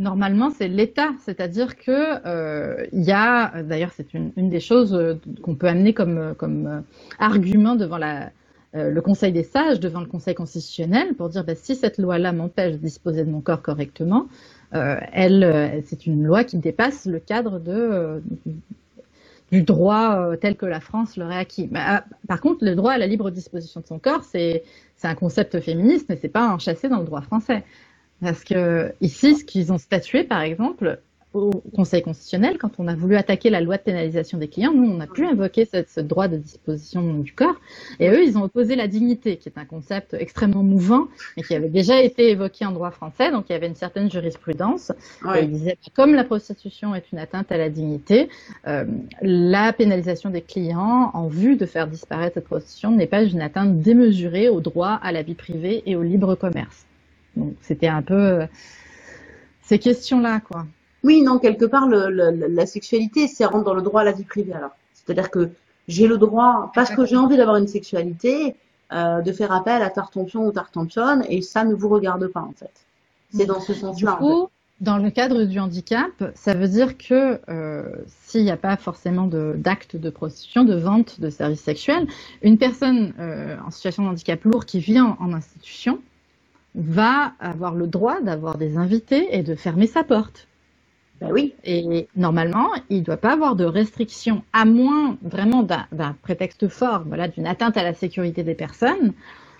Normalement, 0.00 0.48
c'est 0.48 0.66
l'État, 0.66 1.10
c'est-à-dire 1.26 1.76
que 1.76 2.26
euh, 2.26 2.86
il 2.90 3.02
y 3.02 3.12
a, 3.12 3.62
d'ailleurs, 3.62 3.90
c'est 3.94 4.14
une, 4.14 4.32
des 4.34 4.58
choses 4.58 4.94
euh, 4.94 5.20
qu'on 5.42 5.54
peut 5.54 5.66
amener 5.66 5.92
comme, 5.92 6.16
euh, 6.16 6.80
argument 7.18 7.76
devant 7.76 7.98
le 8.72 9.00
Conseil 9.00 9.30
des 9.30 9.42
sages, 9.42 9.78
devant 9.78 10.00
le 10.00 10.06
Conseil 10.06 10.34
constitutionnel, 10.34 11.12
pour 11.16 11.28
dire 11.28 11.44
bah, 11.44 11.54
si 11.54 11.76
cette 11.76 11.98
loi-là 11.98 12.32
m'empêche 12.32 12.72
de 12.72 12.78
disposer 12.78 13.24
de 13.24 13.30
mon 13.30 13.42
corps 13.42 13.60
correctement, 13.60 14.26
elle, 14.72 15.82
c'est 15.84 16.06
une 16.06 16.24
loi 16.24 16.44
qui 16.44 16.56
dépasse 16.56 17.04
le 17.04 17.18
cadre 17.18 17.60
du 19.52 19.62
droit 19.62 20.34
tel 20.40 20.56
que 20.56 20.64
la 20.64 20.80
France 20.80 21.18
l'aurait 21.18 21.36
acquis. 21.36 21.68
Ah, 21.74 22.04
par 22.26 22.40
contre, 22.40 22.64
le 22.64 22.74
droit 22.74 22.92
à 22.92 22.98
la 22.98 23.06
libre 23.06 23.30
disposition 23.30 23.80
de 23.80 23.86
son 23.86 23.98
corps, 23.98 24.24
c'est 24.24 24.62
un 25.02 25.14
concept 25.14 25.60
féministe, 25.60 26.06
mais 26.08 26.16
c'est 26.16 26.28
pas 26.28 26.48
enchâssé 26.48 26.88
dans 26.88 27.00
le 27.00 27.04
droit 27.04 27.20
français. 27.20 27.64
Parce 28.20 28.44
que 28.44 28.92
ici, 29.00 29.36
ce 29.36 29.44
qu'ils 29.44 29.72
ont 29.72 29.78
statué, 29.78 30.24
par 30.24 30.42
exemple, 30.42 31.00
au 31.32 31.50
Conseil 31.74 32.02
constitutionnel, 32.02 32.58
quand 32.58 32.72
on 32.78 32.88
a 32.88 32.94
voulu 32.94 33.16
attaquer 33.16 33.50
la 33.50 33.60
loi 33.60 33.76
de 33.76 33.82
pénalisation 33.82 34.36
des 34.38 34.48
clients, 34.48 34.72
nous, 34.74 34.90
on 34.90 34.98
a 35.00 35.06
pu 35.06 35.24
invoquer 35.24 35.64
ce, 35.64 36.00
droit 36.00 36.26
de 36.26 36.36
disposition 36.36 37.14
du 37.14 37.32
corps. 37.32 37.54
Et 38.00 38.08
eux, 38.08 38.24
ils 38.24 38.36
ont 38.36 38.42
opposé 38.42 38.74
la 38.74 38.88
dignité, 38.88 39.36
qui 39.36 39.48
est 39.48 39.58
un 39.58 39.64
concept 39.64 40.14
extrêmement 40.14 40.64
mouvant 40.64 41.06
et 41.36 41.42
qui 41.42 41.54
avait 41.54 41.68
déjà 41.68 42.02
été 42.02 42.30
évoqué 42.30 42.66
en 42.66 42.72
droit 42.72 42.90
français. 42.90 43.30
Donc, 43.30 43.46
il 43.48 43.52
y 43.52 43.54
avait 43.54 43.68
une 43.68 43.76
certaine 43.76 44.10
jurisprudence. 44.10 44.90
ils 45.40 45.50
disaient, 45.50 45.78
comme 45.94 46.14
la 46.14 46.24
prostitution 46.24 46.94
est 46.94 47.12
une 47.12 47.18
atteinte 47.18 47.52
à 47.52 47.56
la 47.56 47.68
dignité, 47.68 48.28
euh, 48.66 48.84
la 49.22 49.72
pénalisation 49.72 50.30
des 50.30 50.42
clients 50.42 51.10
en 51.14 51.28
vue 51.28 51.56
de 51.56 51.66
faire 51.66 51.86
disparaître 51.86 52.34
cette 52.34 52.46
prostitution 52.46 52.90
n'est 52.90 53.06
pas 53.06 53.22
une 53.22 53.40
atteinte 53.40 53.80
démesurée 53.80 54.48
au 54.48 54.60
droit 54.60 54.98
à 55.02 55.12
la 55.12 55.22
vie 55.22 55.34
privée 55.34 55.82
et 55.86 55.94
au 55.94 56.02
libre 56.02 56.34
commerce. 56.34 56.86
Donc, 57.36 57.54
c'était 57.62 57.88
un 57.88 58.02
peu 58.02 58.14
euh, 58.14 58.46
ces 59.62 59.78
questions-là, 59.78 60.40
quoi. 60.40 60.66
Oui, 61.02 61.22
non, 61.22 61.38
quelque 61.38 61.64
part, 61.64 61.86
le, 61.88 62.10
la 62.10 62.66
sexualité, 62.66 63.26
c'est 63.26 63.44
rentre 63.44 63.64
dans 63.64 63.74
le 63.74 63.82
droit 63.82 64.02
à 64.02 64.04
la 64.04 64.12
vie 64.12 64.24
privée. 64.24 64.52
Alors, 64.52 64.72
c'est-à-dire 64.92 65.30
que 65.30 65.50
j'ai 65.88 66.06
le 66.06 66.18
droit, 66.18 66.70
parce 66.74 66.90
que 66.90 67.06
j'ai 67.06 67.16
envie 67.16 67.36
d'avoir 67.36 67.56
une 67.56 67.68
sexualité, 67.68 68.54
euh, 68.92 69.22
de 69.22 69.32
faire 69.32 69.52
appel 69.52 69.82
à 69.82 69.88
Tartampion 69.88 70.46
ou 70.46 70.52
Tartampion, 70.52 71.22
et 71.28 71.40
ça 71.40 71.64
ne 71.64 71.74
vous 71.74 71.88
regarde 71.88 72.26
pas, 72.28 72.40
en 72.40 72.52
fait. 72.52 72.70
C'est 73.32 73.46
dans 73.46 73.60
ce 73.60 73.72
sens-là. 73.72 74.12
Du 74.12 74.18
coup, 74.18 74.48
dans 74.80 74.96
le 74.96 75.10
cadre 75.10 75.44
du 75.44 75.58
handicap, 75.58 76.10
ça 76.34 76.54
veut 76.54 76.68
dire 76.68 76.96
que 76.96 77.38
euh, 77.48 77.84
s'il 78.08 78.44
n'y 78.44 78.50
a 78.50 78.56
pas 78.56 78.76
forcément 78.76 79.26
d'acte 79.26 79.96
de, 79.96 80.10
prostitution, 80.10 80.64
de 80.64 80.74
vente 80.74 81.20
de 81.20 81.28
services 81.28 81.60
sexuels, 81.60 82.06
une 82.42 82.56
personne 82.56 83.12
euh, 83.18 83.56
en 83.66 83.70
situation 83.70 84.04
de 84.04 84.08
handicap 84.08 84.42
lourd 84.44 84.64
qui 84.64 84.80
vient 84.80 85.16
en 85.20 85.32
institution 85.32 86.00
va 86.74 87.32
avoir 87.40 87.74
le 87.74 87.86
droit 87.86 88.20
d'avoir 88.20 88.56
des 88.56 88.76
invités 88.76 89.28
et 89.36 89.42
de 89.42 89.54
fermer 89.54 89.86
sa 89.86 90.04
porte. 90.04 90.46
Ben 91.20 91.30
oui. 91.32 91.54
Et 91.64 92.08
normalement, 92.16 92.70
il 92.88 93.00
ne 93.00 93.04
doit 93.04 93.18
pas 93.18 93.32
avoir 93.32 93.54
de 93.54 93.64
restrictions, 93.64 94.42
à 94.52 94.64
moins 94.64 95.18
vraiment 95.22 95.62
d'un 95.62 96.16
prétexte 96.22 96.68
fort, 96.68 97.02
voilà, 97.06 97.28
d'une 97.28 97.46
atteinte 97.46 97.76
à 97.76 97.82
la 97.82 97.92
sécurité 97.92 98.42
des 98.42 98.54
personnes. 98.54 99.12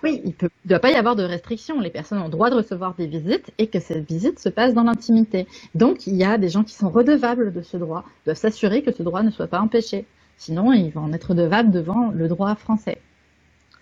Oui. 0.03 0.21
Il 0.25 0.33
ne 0.41 0.47
doit 0.65 0.79
pas 0.79 0.89
y 0.89 0.95
avoir 0.95 1.15
de 1.15 1.23
restrictions. 1.23 1.79
Les 1.79 1.91
personnes 1.91 2.17
ont 2.17 2.25
le 2.25 2.31
droit 2.31 2.49
de 2.49 2.55
recevoir 2.55 2.95
des 2.95 3.05
visites 3.05 3.51
et 3.59 3.67
que 3.67 3.79
cette 3.79 4.07
visite 4.07 4.39
se 4.39 4.49
passe 4.49 4.73
dans 4.73 4.83
l'intimité. 4.83 5.45
Donc, 5.75 6.07
il 6.07 6.15
y 6.15 6.23
a 6.23 6.39
des 6.39 6.49
gens 6.49 6.63
qui 6.63 6.73
sont 6.73 6.89
redevables 6.89 7.53
de 7.53 7.61
ce 7.61 7.77
droit, 7.77 8.03
doivent 8.25 8.37
s'assurer 8.37 8.81
que 8.81 8.91
ce 8.91 9.03
droit 9.03 9.21
ne 9.21 9.29
soit 9.29 9.47
pas 9.47 9.59
empêché. 9.59 10.07
Sinon, 10.37 10.73
ils 10.73 10.89
vont 10.89 11.01
en 11.01 11.13
être 11.13 11.29
redevables 11.29 11.69
devant 11.69 12.09
le 12.09 12.27
droit 12.27 12.55
français. 12.55 12.97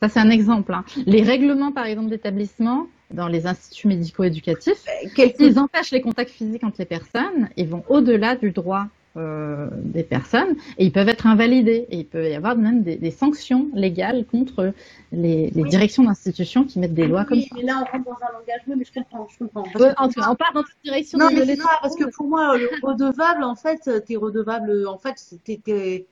Ça, 0.01 0.09
c'est 0.09 0.19
un 0.19 0.29
exemple. 0.29 0.73
Hein. 0.73 0.83
Les 1.05 1.23
règlements, 1.23 1.71
par 1.71 1.85
exemple, 1.85 2.09
d'établissement, 2.09 2.87
dans 3.11 3.27
les 3.27 3.47
instituts 3.47 3.87
médico-éducatifs, 3.87 4.85
ils 5.17 5.59
empêchent 5.59 5.91
les 5.91 6.01
contacts 6.01 6.31
physiques 6.31 6.63
entre 6.63 6.77
les 6.79 6.85
personnes 6.85 7.49
et 7.57 7.65
vont 7.65 7.83
au-delà 7.89 8.35
du 8.35 8.51
droit 8.51 8.87
euh, 9.17 9.67
des 9.73 10.03
personnes 10.03 10.55
et 10.77 10.85
ils 10.85 10.91
peuvent 10.91 11.09
être 11.09 11.25
invalidés 11.25 11.87
et 11.89 11.97
il 11.97 12.05
peut 12.05 12.29
y 12.29 12.35
avoir 12.35 12.55
même 12.55 12.83
des, 12.83 12.95
des 12.95 13.09
sanctions 13.09 13.67
légales 13.73 14.23
contre 14.25 14.71
les, 15.11 15.49
les 15.49 15.63
directions 15.63 16.03
d'institutions 16.03 16.63
qui 16.63 16.77
mettent 16.77 16.93
des 16.93 17.07
lois 17.07 17.25
comme 17.25 17.41
ça. 17.41 17.47
Mais 17.55 17.63
là, 17.63 17.83
on 17.83 17.91
rentre 17.91 18.05
dans 18.05 18.27
un 18.27 18.31
langage, 18.33 18.61
mais 18.67 18.85
je 18.85 18.93
comprends, 18.93 19.27
je 19.27 19.39
comprends. 19.39 19.63
on 19.63 20.35
part 20.35 20.53
dans 20.53 20.63
cette 20.63 20.83
direction. 20.83 21.17
Non, 21.17 21.29
mais 21.33 21.43
c'est 21.43 21.55
ça, 21.55 21.79
parce 21.81 21.95
que 21.95 22.03
pour 22.15 22.27
moi, 22.27 22.55
le 22.55 22.69
redevable, 22.83 23.43
en 23.43 23.55
fait, 23.55 23.89
t'es 24.05 24.15
redevable, 24.15 24.87
en 24.87 24.99
fait, 24.99 25.15
c'était 25.17 26.05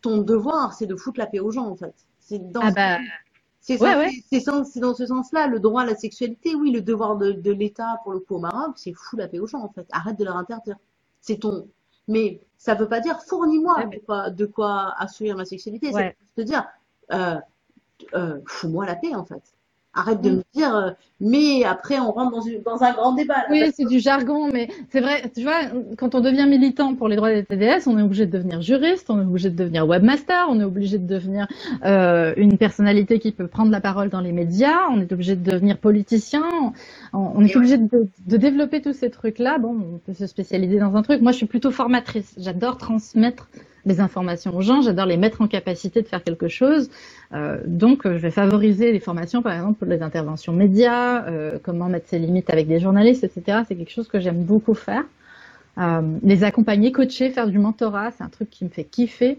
ton 0.00 0.22
devoir, 0.22 0.72
c'est 0.72 0.86
de 0.86 0.96
foutre 0.96 1.18
la 1.18 1.26
paix 1.26 1.40
aux 1.40 1.50
gens, 1.50 1.66
en 1.66 1.76
fait. 1.76 1.94
C'est 2.18 2.50
dans 2.50 2.60
ah 2.62 2.70
bah, 2.70 2.98
c'est 3.76 4.80
dans 4.80 4.94
ce 4.94 5.06
sens-là, 5.06 5.46
le 5.46 5.60
droit 5.60 5.82
à 5.82 5.86
la 5.86 5.94
sexualité, 5.94 6.54
oui, 6.54 6.70
le 6.70 6.80
devoir 6.80 7.16
de, 7.16 7.32
de 7.32 7.52
l'État 7.52 8.00
pour 8.02 8.12
le 8.12 8.20
coup 8.20 8.36
au 8.36 8.38
Maroc, 8.38 8.72
c'est 8.76 8.94
fou 8.94 9.16
la 9.16 9.28
paix 9.28 9.38
aux 9.38 9.46
gens 9.46 9.62
en 9.62 9.68
fait. 9.68 9.86
Arrête 9.90 10.18
de 10.18 10.24
leur 10.24 10.36
interdire. 10.36 10.76
C'est 11.20 11.38
ton. 11.38 11.68
Mais 12.06 12.40
ça 12.56 12.74
veut 12.74 12.88
pas 12.88 13.00
dire 13.00 13.20
fournis-moi 13.20 13.84
de, 13.84 13.98
quoi, 13.98 14.30
de 14.30 14.46
quoi 14.46 14.94
ma 15.36 15.44
sexualité. 15.44 15.92
C'est 15.92 16.16
te 16.36 16.40
dire 16.40 16.66
euh, 17.12 17.36
euh, 18.14 18.40
fous-moi 18.46 18.86
la 18.86 18.96
paix 18.96 19.14
en 19.14 19.24
fait. 19.24 19.42
Arrête 19.98 20.20
de 20.20 20.30
mm. 20.30 20.34
me 20.36 20.42
dire, 20.54 20.76
euh, 20.76 20.90
mais 21.20 21.64
après 21.64 21.98
on 21.98 22.12
rentre 22.12 22.30
dans, 22.30 22.40
une, 22.40 22.62
dans 22.62 22.84
un 22.84 22.92
grand 22.92 23.12
débat. 23.14 23.46
oui, 23.50 23.64
c'est 23.74 23.84
du 23.84 23.98
jargon, 23.98 24.48
mais 24.52 24.68
c'est 24.90 25.00
vrai, 25.00 25.30
tu 25.34 25.42
vois, 25.42 25.62
quand 25.96 26.14
on 26.14 26.20
devient 26.20 26.46
militant 26.48 26.94
pour 26.94 27.08
les 27.08 27.16
droits 27.16 27.34
des 27.34 27.44
TDS, 27.44 27.88
on 27.88 27.98
est 27.98 28.02
obligé 28.02 28.26
de 28.26 28.30
devenir 28.30 28.60
juriste, 28.60 29.10
on 29.10 29.20
est 29.20 29.24
obligé 29.24 29.50
de 29.50 29.56
devenir 29.56 29.88
webmaster, 29.88 30.46
on 30.48 30.60
est 30.60 30.64
obligé 30.64 30.98
de 30.98 31.06
devenir 31.06 31.48
euh, 31.84 32.32
une 32.36 32.58
personnalité 32.58 33.18
qui 33.18 33.32
peut 33.32 33.48
prendre 33.48 33.72
la 33.72 33.80
parole 33.80 34.08
dans 34.08 34.20
les 34.20 34.30
médias, 34.32 34.88
on 34.90 35.00
est 35.00 35.12
obligé 35.12 35.34
de 35.34 35.50
devenir 35.50 35.78
politicien, 35.78 36.44
on, 37.12 37.44
est 37.44 37.56
obligé 37.56 37.78
de, 37.78 38.08
de, 38.26 38.36
développer 38.36 38.80
tous 38.80 38.92
ces 38.92 39.10
trucs-là. 39.10 39.58
Bon, 39.58 39.76
on 39.94 39.98
peut 39.98 40.14
se 40.14 40.28
spécialiser 40.28 40.78
dans 40.78 40.94
un 40.96 41.02
truc. 41.02 41.20
Moi, 41.20 41.32
je 41.32 41.38
suis 41.38 41.46
plutôt 41.46 41.72
formatrice. 41.72 42.34
J'adore 42.38 42.76
transmettre 42.76 43.48
les 43.88 44.00
informations 44.00 44.54
aux 44.54 44.62
gens, 44.62 44.82
j'adore 44.82 45.06
les 45.06 45.16
mettre 45.16 45.40
en 45.40 45.48
capacité 45.48 46.02
de 46.02 46.06
faire 46.06 46.22
quelque 46.22 46.48
chose. 46.48 46.90
Euh, 47.32 47.58
donc, 47.66 48.02
je 48.04 48.18
vais 48.18 48.30
favoriser 48.30 48.92
les 48.92 49.00
formations, 49.00 49.42
par 49.42 49.52
exemple, 49.54 49.78
pour 49.78 49.88
les 49.88 50.02
interventions 50.02 50.52
médias, 50.52 51.26
euh, 51.26 51.58
comment 51.62 51.88
mettre 51.88 52.08
ses 52.08 52.18
limites 52.18 52.50
avec 52.50 52.68
des 52.68 52.78
journalistes, 52.78 53.24
etc. 53.24 53.62
C'est 53.66 53.74
quelque 53.74 53.92
chose 53.92 54.08
que 54.08 54.20
j'aime 54.20 54.44
beaucoup 54.44 54.74
faire. 54.74 55.04
les 56.22 56.44
accompagner, 56.44 56.92
coacher, 56.92 57.30
faire 57.30 57.46
du 57.48 57.58
mentorat, 57.58 58.10
c'est 58.12 58.24
un 58.24 58.28
truc 58.28 58.50
qui 58.50 58.64
me 58.64 58.70
fait 58.70 58.84
kiffer. 58.84 59.38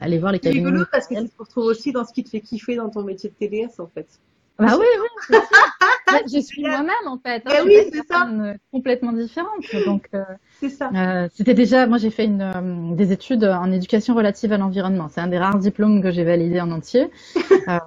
Aller 0.00 0.18
voir 0.18 0.32
les. 0.32 0.40
C'est 0.42 0.50
rigolo 0.50 0.84
parce 0.90 1.06
que 1.06 1.14
ça 1.14 1.22
se 1.22 1.38
retrouve 1.38 1.64
aussi 1.64 1.92
dans 1.92 2.04
ce 2.04 2.12
qui 2.12 2.24
te 2.24 2.28
fait 2.28 2.40
kiffer 2.40 2.74
dans 2.74 2.90
ton 2.90 3.02
métier 3.02 3.30
de 3.30 3.34
TDS 3.34 3.78
en 3.78 3.86
fait. 3.86 4.06
Bah 4.60 4.76
oui, 4.78 4.86
oui. 5.30 5.38
je 6.32 6.40
suis 6.40 6.62
moi-même 6.62 7.06
en 7.06 7.18
fait. 7.18 7.42
Hein, 7.46 7.62
oui, 7.64 7.76
c'est 7.92 8.06
ça. 8.06 8.28
Euh, 8.28 8.54
complètement 8.72 9.12
différente. 9.12 9.64
Donc, 9.86 10.08
euh, 10.14 10.22
c'est 10.60 10.68
ça. 10.68 10.90
Euh, 10.94 11.28
c'était 11.34 11.54
déjà, 11.54 11.86
moi 11.86 11.98
j'ai 11.98 12.10
fait 12.10 12.24
une, 12.24 12.42
euh, 12.42 12.94
des 12.94 13.12
études 13.12 13.44
en 13.44 13.70
éducation 13.72 14.14
relative 14.14 14.52
à 14.52 14.58
l'environnement. 14.58 15.08
C'est 15.08 15.20
un 15.20 15.28
des 15.28 15.38
rares 15.38 15.58
diplômes 15.58 16.02
que 16.02 16.10
j'ai 16.10 16.24
validé 16.24 16.60
en 16.60 16.70
entier. 16.70 17.08
Euh, 17.68 17.78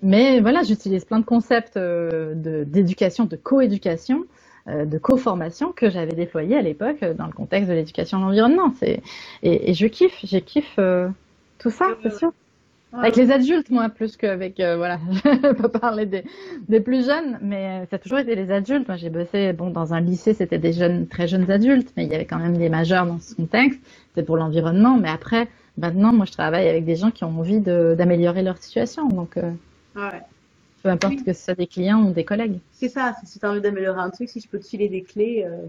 mais 0.00 0.40
voilà, 0.40 0.62
j'utilise 0.62 1.04
plein 1.04 1.18
de 1.18 1.24
concepts 1.24 1.76
d'éducation, 1.76 3.24
de 3.24 3.34
coéducation, 3.34 4.24
de 4.68 4.96
co-formation 4.96 5.72
que 5.72 5.90
j'avais 5.90 6.12
déployés 6.12 6.56
à 6.56 6.62
l'époque 6.62 7.00
dans 7.00 7.26
le 7.26 7.32
contexte 7.32 7.68
de 7.68 7.74
l'éducation 7.74 8.18
à 8.18 8.20
l'environnement. 8.20 8.72
Et, 8.82 9.00
et 9.42 9.74
je 9.74 9.86
kiffe, 9.88 10.16
j'ai 10.22 10.40
kiffe 10.40 10.78
tout 11.58 11.70
ça, 11.70 11.86
c'est 12.02 12.16
sûr. 12.16 12.32
Avec 12.92 13.16
les 13.16 13.30
adultes, 13.30 13.70
moi, 13.70 13.90
plus 13.90 14.16
qu'avec, 14.16 14.58
euh, 14.60 14.76
voilà, 14.76 14.98
je 15.12 15.52
peux 15.52 15.68
parler 15.68 16.06
des, 16.06 16.24
des 16.68 16.80
plus 16.80 17.04
jeunes, 17.04 17.38
mais 17.42 17.86
ça 17.90 17.96
a 17.96 17.98
toujours 17.98 18.18
été 18.18 18.34
les 18.34 18.50
adultes. 18.50 18.88
Moi, 18.88 18.96
j'ai 18.96 19.10
bossé, 19.10 19.52
bon, 19.52 19.70
dans 19.70 19.92
un 19.92 20.00
lycée, 20.00 20.32
c'était 20.32 20.58
des 20.58 20.72
jeunes, 20.72 21.06
très 21.06 21.28
jeunes 21.28 21.50
adultes, 21.50 21.92
mais 21.96 22.06
il 22.06 22.10
y 22.10 22.14
avait 22.14 22.24
quand 22.24 22.38
même 22.38 22.56
des 22.56 22.70
majeurs 22.70 23.04
dans 23.04 23.20
ce 23.20 23.34
contexte. 23.34 23.80
C'est 24.14 24.22
pour 24.22 24.38
l'environnement, 24.38 24.96
mais 24.96 25.10
après, 25.10 25.48
maintenant, 25.76 26.14
moi, 26.14 26.24
je 26.24 26.32
travaille 26.32 26.66
avec 26.66 26.86
des 26.86 26.96
gens 26.96 27.10
qui 27.10 27.24
ont 27.24 27.38
envie 27.38 27.60
d'améliorer 27.60 28.42
leur 28.42 28.56
situation. 28.56 29.08
Donc, 29.08 29.36
euh, 29.36 29.52
ouais. 29.94 30.22
peu 30.82 30.88
importe 30.88 31.24
que 31.24 31.34
ce 31.34 31.44
soit 31.44 31.54
des 31.54 31.66
clients 31.66 32.02
ou 32.04 32.12
des 32.12 32.24
collègues. 32.24 32.58
C'est 32.72 32.88
ça. 32.88 33.14
Si 33.24 33.38
tu 33.38 33.44
as 33.44 33.50
envie 33.50 33.60
d'améliorer 33.60 34.00
un 34.00 34.10
truc, 34.10 34.30
si 34.30 34.40
je 34.40 34.48
peux 34.48 34.58
te 34.58 34.66
filer 34.66 34.88
des 34.88 35.02
clés, 35.02 35.44
euh, 35.46 35.66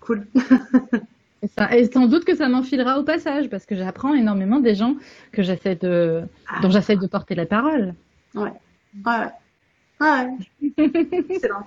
cool. 0.00 0.26
Et 1.42 1.90
sans 1.92 2.06
doute 2.06 2.24
que 2.24 2.34
ça 2.34 2.48
m'enfilera 2.48 2.98
au 2.98 3.02
passage, 3.02 3.48
parce 3.48 3.66
que 3.66 3.76
j'apprends 3.76 4.14
énormément 4.14 4.60
des 4.60 4.74
gens 4.74 4.96
que 5.32 5.42
j'essaie 5.42 5.76
de, 5.76 6.24
ah. 6.48 6.60
dont 6.60 6.70
j'essaie 6.70 6.96
de 6.96 7.06
porter 7.06 7.34
la 7.34 7.46
parole. 7.46 7.94
Ouais. 8.34 8.52
Ouais. 9.04 9.28
Ouais. 10.00 10.32
Excellent. 11.30 11.66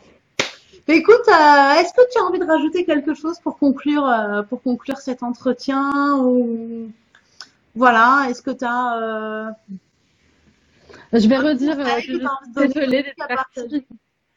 écoute, 0.88 1.28
euh, 1.28 1.72
est-ce 1.80 1.94
que 1.94 2.12
tu 2.12 2.20
as 2.20 2.24
envie 2.24 2.40
de 2.40 2.46
rajouter 2.46 2.86
quelque 2.86 3.14
chose 3.14 3.40
pour 3.40 3.58
conclure, 3.58 4.08
euh, 4.08 4.42
pour 4.44 4.62
conclure 4.62 4.98
cet 4.98 5.24
entretien 5.24 6.18
ou 6.24 6.92
voilà, 7.76 8.28
est-ce 8.30 8.42
que 8.42 8.52
tu 8.52 8.66
as 8.66 8.98
euh... 9.02 9.52
Je 11.14 11.28
vais 11.28 11.38
redire 11.38 11.78
que 11.78 11.84
je 11.84 12.02
suis 12.02 12.20
désolée 12.56 13.04
d'être 13.04 13.28
partie. 13.28 13.86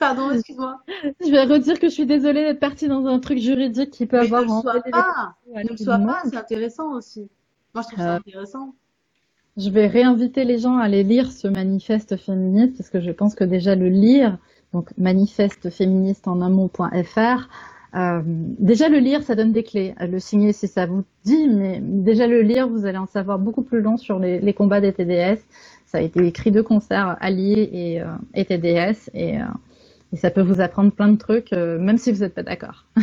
Pardon, 0.03 0.31
excuse-moi. 0.35 0.81
Je 1.25 1.31
vais 1.31 1.45
redire 1.45 1.79
que 1.79 1.89
je 1.89 1.95
suis 1.95 2.07
désolée 2.07 2.43
d'être 2.43 2.59
partie 2.59 2.89
dans 2.89 3.07
un 3.07 3.21
truc 3.21 3.39
juridique 3.39 3.91
qui 3.91 4.07
peut 4.07 4.19
avoir. 4.19 4.43
Ne 4.43 4.49
le 4.49 4.61
sois 4.61 4.83
pas. 4.91 5.35
Ne 5.55 5.69
le 5.69 5.77
sois 5.77 5.99
pas, 5.99 6.23
c'est 6.25 6.37
intéressant 6.37 6.97
aussi. 6.97 7.29
Moi, 7.73 7.85
je 7.85 7.95
trouve 7.95 8.05
ça 8.05 8.15
euh, 8.15 8.17
intéressant. 8.17 8.75
Je 9.57 9.71
vais 9.71 9.87
réinviter 9.87 10.45
les 10.45 10.59
gens 10.59 10.79
à 10.79 10.85
aller 10.85 11.05
lire 11.05 11.31
ce 11.31 11.47
manifeste 11.47 12.17
féministe 12.17 12.79
parce 12.79 12.91
que 12.91 13.01
je 13.01 13.13
pense 13.13 13.37
que 13.37 13.45
déjà 13.45 13.77
le 13.77 13.89
lire, 13.89 14.39
donc 14.73 14.91
manifeste 14.99 15.71
féministe 15.71 16.27
en 16.27 16.41
un 16.41 16.49
mot.fr, 16.49 17.49
euh, 17.95 18.23
déjà 18.25 18.89
le 18.89 18.99
lire, 18.99 19.23
ça 19.23 19.37
donne 19.37 19.53
des 19.53 19.63
clés. 19.63 19.95
Le 20.01 20.19
signer 20.19 20.53
si 20.53 20.67
ça 20.67 20.87
vous 20.87 21.05
dit, 21.25 21.47
mais 21.49 21.79
déjà 21.81 22.27
le 22.27 22.43
lire, 22.43 22.67
vous 22.69 22.87
allez 22.87 22.99
en 22.99 23.07
savoir 23.07 23.39
beaucoup 23.39 23.63
plus 23.63 23.83
long 23.83 23.97
sur 23.99 24.19
les, 24.19 24.41
les 24.41 24.53
combats 24.53 24.81
des 24.81 24.93
TDS. 24.93 25.39
Ça 25.87 25.99
a 25.99 26.01
été 26.01 26.27
écrit 26.27 26.51
de 26.51 26.63
concert 26.63 27.17
Alliés 27.21 27.69
et, 27.73 28.03
euh, 28.03 28.07
et 28.35 28.47
TDS 28.47 29.11
et 29.15 29.41
euh, 29.41 29.45
et 30.13 30.17
ça 30.17 30.31
peut 30.31 30.43
vous 30.43 30.61
apprendre 30.61 30.93
plein 30.93 31.09
de 31.09 31.17
trucs, 31.17 31.53
euh, 31.53 31.79
même 31.79 31.99
si 31.99 32.13
vous 32.13 32.21
n'êtes 32.21 32.35
pas 32.35 32.43
d'accord. 32.43 32.85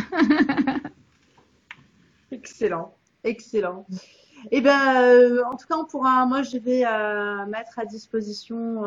excellent, 2.30 2.94
excellent. 3.24 3.86
Eh 4.52 4.62
ben, 4.62 5.02
euh, 5.02 5.42
en 5.44 5.56
tout 5.56 5.66
cas, 5.66 5.76
on 5.76 5.84
pourra. 5.84 6.24
Moi, 6.24 6.42
je 6.42 6.56
vais 6.56 6.86
euh, 6.86 7.44
mettre 7.46 7.78
à 7.78 7.84
disposition 7.84 8.84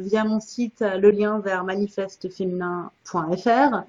via 0.00 0.24
mon 0.24 0.40
site 0.40 0.80
le 0.80 1.10
lien 1.10 1.38
vers 1.38 1.62
manifesteféminin.fr 1.64 3.84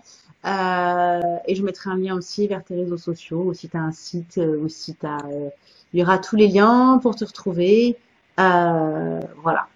et 0.46 1.56
je 1.56 1.64
mettrai 1.64 1.90
un 1.90 1.98
lien 1.98 2.16
aussi 2.16 2.48
vers 2.48 2.64
tes 2.64 2.76
réseaux 2.76 2.98
sociaux. 2.98 3.54
Si 3.54 3.70
tu 3.70 3.78
as 3.78 3.82
un 3.82 3.92
site, 3.92 4.38
aussi 4.38 4.96
tu 4.96 5.08
il 5.94 6.00
y 6.00 6.04
aura 6.04 6.20
tous 6.20 6.36
les 6.36 6.48
liens 6.48 7.00
pour 7.02 7.16
te 7.16 7.26
retrouver. 7.26 7.98
voilà 8.38 9.68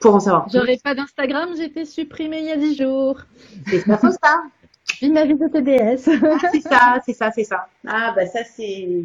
pour 0.00 0.14
en 0.14 0.20
savoir 0.20 0.46
J'aurais 0.52 0.78
pas 0.82 0.94
d'Instagram, 0.94 1.50
j'ai 1.56 1.64
été 1.64 1.84
supprimée 1.84 2.40
il 2.40 2.46
y 2.46 2.52
a 2.52 2.56
10 2.56 2.76
jours. 2.76 3.20
C'est 3.68 3.84
pas 3.86 3.98
faux 3.98 4.10
ça. 4.10 4.42
J'ai 5.00 5.08
ma 5.08 5.24
vie 5.24 5.34
de 5.34 5.48
TDS. 5.48 6.08
Ah, 6.24 6.48
c'est 6.52 6.60
ça, 6.60 7.00
c'est 7.04 7.12
ça, 7.12 7.30
c'est 7.32 7.44
ça. 7.44 7.68
Ah 7.86 8.12
bah 8.14 8.24
ça 8.26 8.40
c'est... 8.44 9.02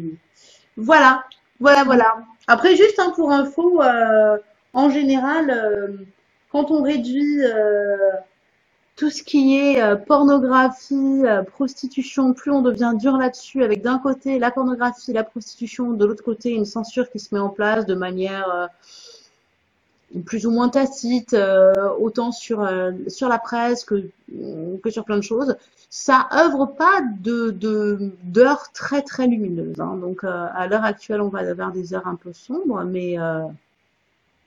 Voilà, 0.76 1.24
voilà, 1.60 1.84
voilà. 1.84 2.18
Après 2.46 2.76
juste 2.76 2.98
hein, 2.98 3.12
pour 3.14 3.32
info, 3.32 3.82
euh, 3.82 4.38
en 4.72 4.90
général, 4.90 5.50
euh, 5.50 5.88
quand 6.50 6.70
on 6.70 6.82
réduit 6.82 7.42
euh, 7.42 7.96
tout 8.96 9.10
ce 9.10 9.22
qui 9.22 9.58
est 9.58 9.82
euh, 9.82 9.96
pornographie, 9.96 11.22
euh, 11.24 11.42
prostitution, 11.42 12.34
plus 12.34 12.50
on 12.50 12.62
devient 12.62 12.92
dur 12.98 13.16
là-dessus, 13.16 13.64
avec 13.64 13.82
d'un 13.82 13.98
côté 13.98 14.38
la 14.38 14.50
pornographie, 14.50 15.12
la 15.12 15.24
prostitution, 15.24 15.92
de 15.92 16.04
l'autre 16.06 16.22
côté 16.22 16.50
une 16.50 16.66
censure 16.66 17.10
qui 17.10 17.18
se 17.18 17.34
met 17.34 17.40
en 17.40 17.48
place 17.48 17.86
de 17.86 17.94
manière 17.94 18.68
plus 20.26 20.46
ou 20.46 20.50
moins 20.50 20.68
tacite, 20.68 21.34
euh, 21.34 21.72
autant 21.98 22.32
sur 22.32 22.60
euh, 22.60 22.92
sur 23.08 23.28
la 23.28 23.38
presse 23.38 23.84
que 23.84 24.08
que 24.82 24.90
sur 24.90 25.04
plein 25.04 25.16
de 25.16 25.22
choses. 25.22 25.56
Ça 25.90 26.28
œuvre 26.32 26.66
pas 26.66 27.02
de 27.20 27.50
d'heures 28.22 28.72
très 28.72 29.02
très 29.02 29.26
lumineuses. 29.26 29.80
Hein. 29.80 29.96
Donc 29.96 30.24
euh, 30.24 30.46
à 30.54 30.66
l'heure 30.66 30.84
actuelle, 30.84 31.20
on 31.20 31.28
va 31.28 31.40
avoir 31.40 31.72
des 31.72 31.94
heures 31.94 32.06
un 32.06 32.16
peu 32.16 32.32
sombres, 32.32 32.82
mais 32.84 33.16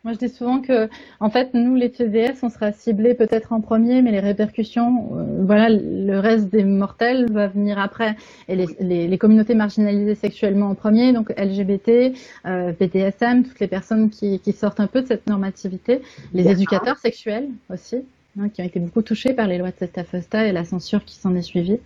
moi, 0.06 0.14
je 0.14 0.20
dis 0.20 0.30
souvent 0.30 0.62
que, 0.62 0.88
en 1.20 1.32
fait, 1.32 1.56
nous, 1.56 1.74
les 1.74 1.90
TDS, 1.90 2.38
on 2.44 2.50
sera 2.50 2.72
ciblés 2.72 3.16
peut-être 3.16 3.54
en 3.54 3.60
premier, 3.60 4.04
mais 4.04 4.12
les 4.12 4.20
répercussions, 4.20 5.10
euh, 5.18 5.44
voilà, 5.44 5.68
le 5.68 6.20
reste 6.20 6.50
des 6.50 6.64
mortels 6.64 7.26
va 7.32 7.48
venir 7.48 7.80
après. 7.80 8.16
Et 8.48 8.56
les, 8.56 8.68
les, 8.80 9.08
les 9.08 9.18
communautés 9.18 9.56
marginalisées 9.56 10.14
sexuellement 10.14 10.70
en 10.70 10.76
premier, 10.76 11.12
donc 11.12 11.32
LGBT, 11.36 12.16
euh, 12.46 12.72
BDSM, 12.80 13.46
toutes 13.46 13.60
les 13.60 13.68
personnes 13.68 14.12
qui, 14.12 14.40
qui, 14.40 14.54
sortent 14.54 14.80
un 14.80 14.86
peu 14.86 15.02
de 15.02 15.08
cette 15.08 15.26
normativité, 15.26 16.04
les 16.36 16.48
éducateurs 16.50 17.00
sexuels 17.00 17.50
aussi, 17.74 17.98
hein, 18.40 18.50
qui 18.50 18.62
ont 18.62 18.66
été 18.66 18.80
beaucoup 18.80 19.02
touchés 19.02 19.34
par 19.34 19.48
les 19.48 19.58
lois 19.58 19.72
de 19.72 19.78
Sesta 19.78 20.04
Fosta 20.04 20.46
et 20.46 20.52
la 20.52 20.66
censure 20.66 21.04
qui 21.04 21.16
s'en 21.16 21.34
est 21.34 21.42
suivie. 21.42 21.80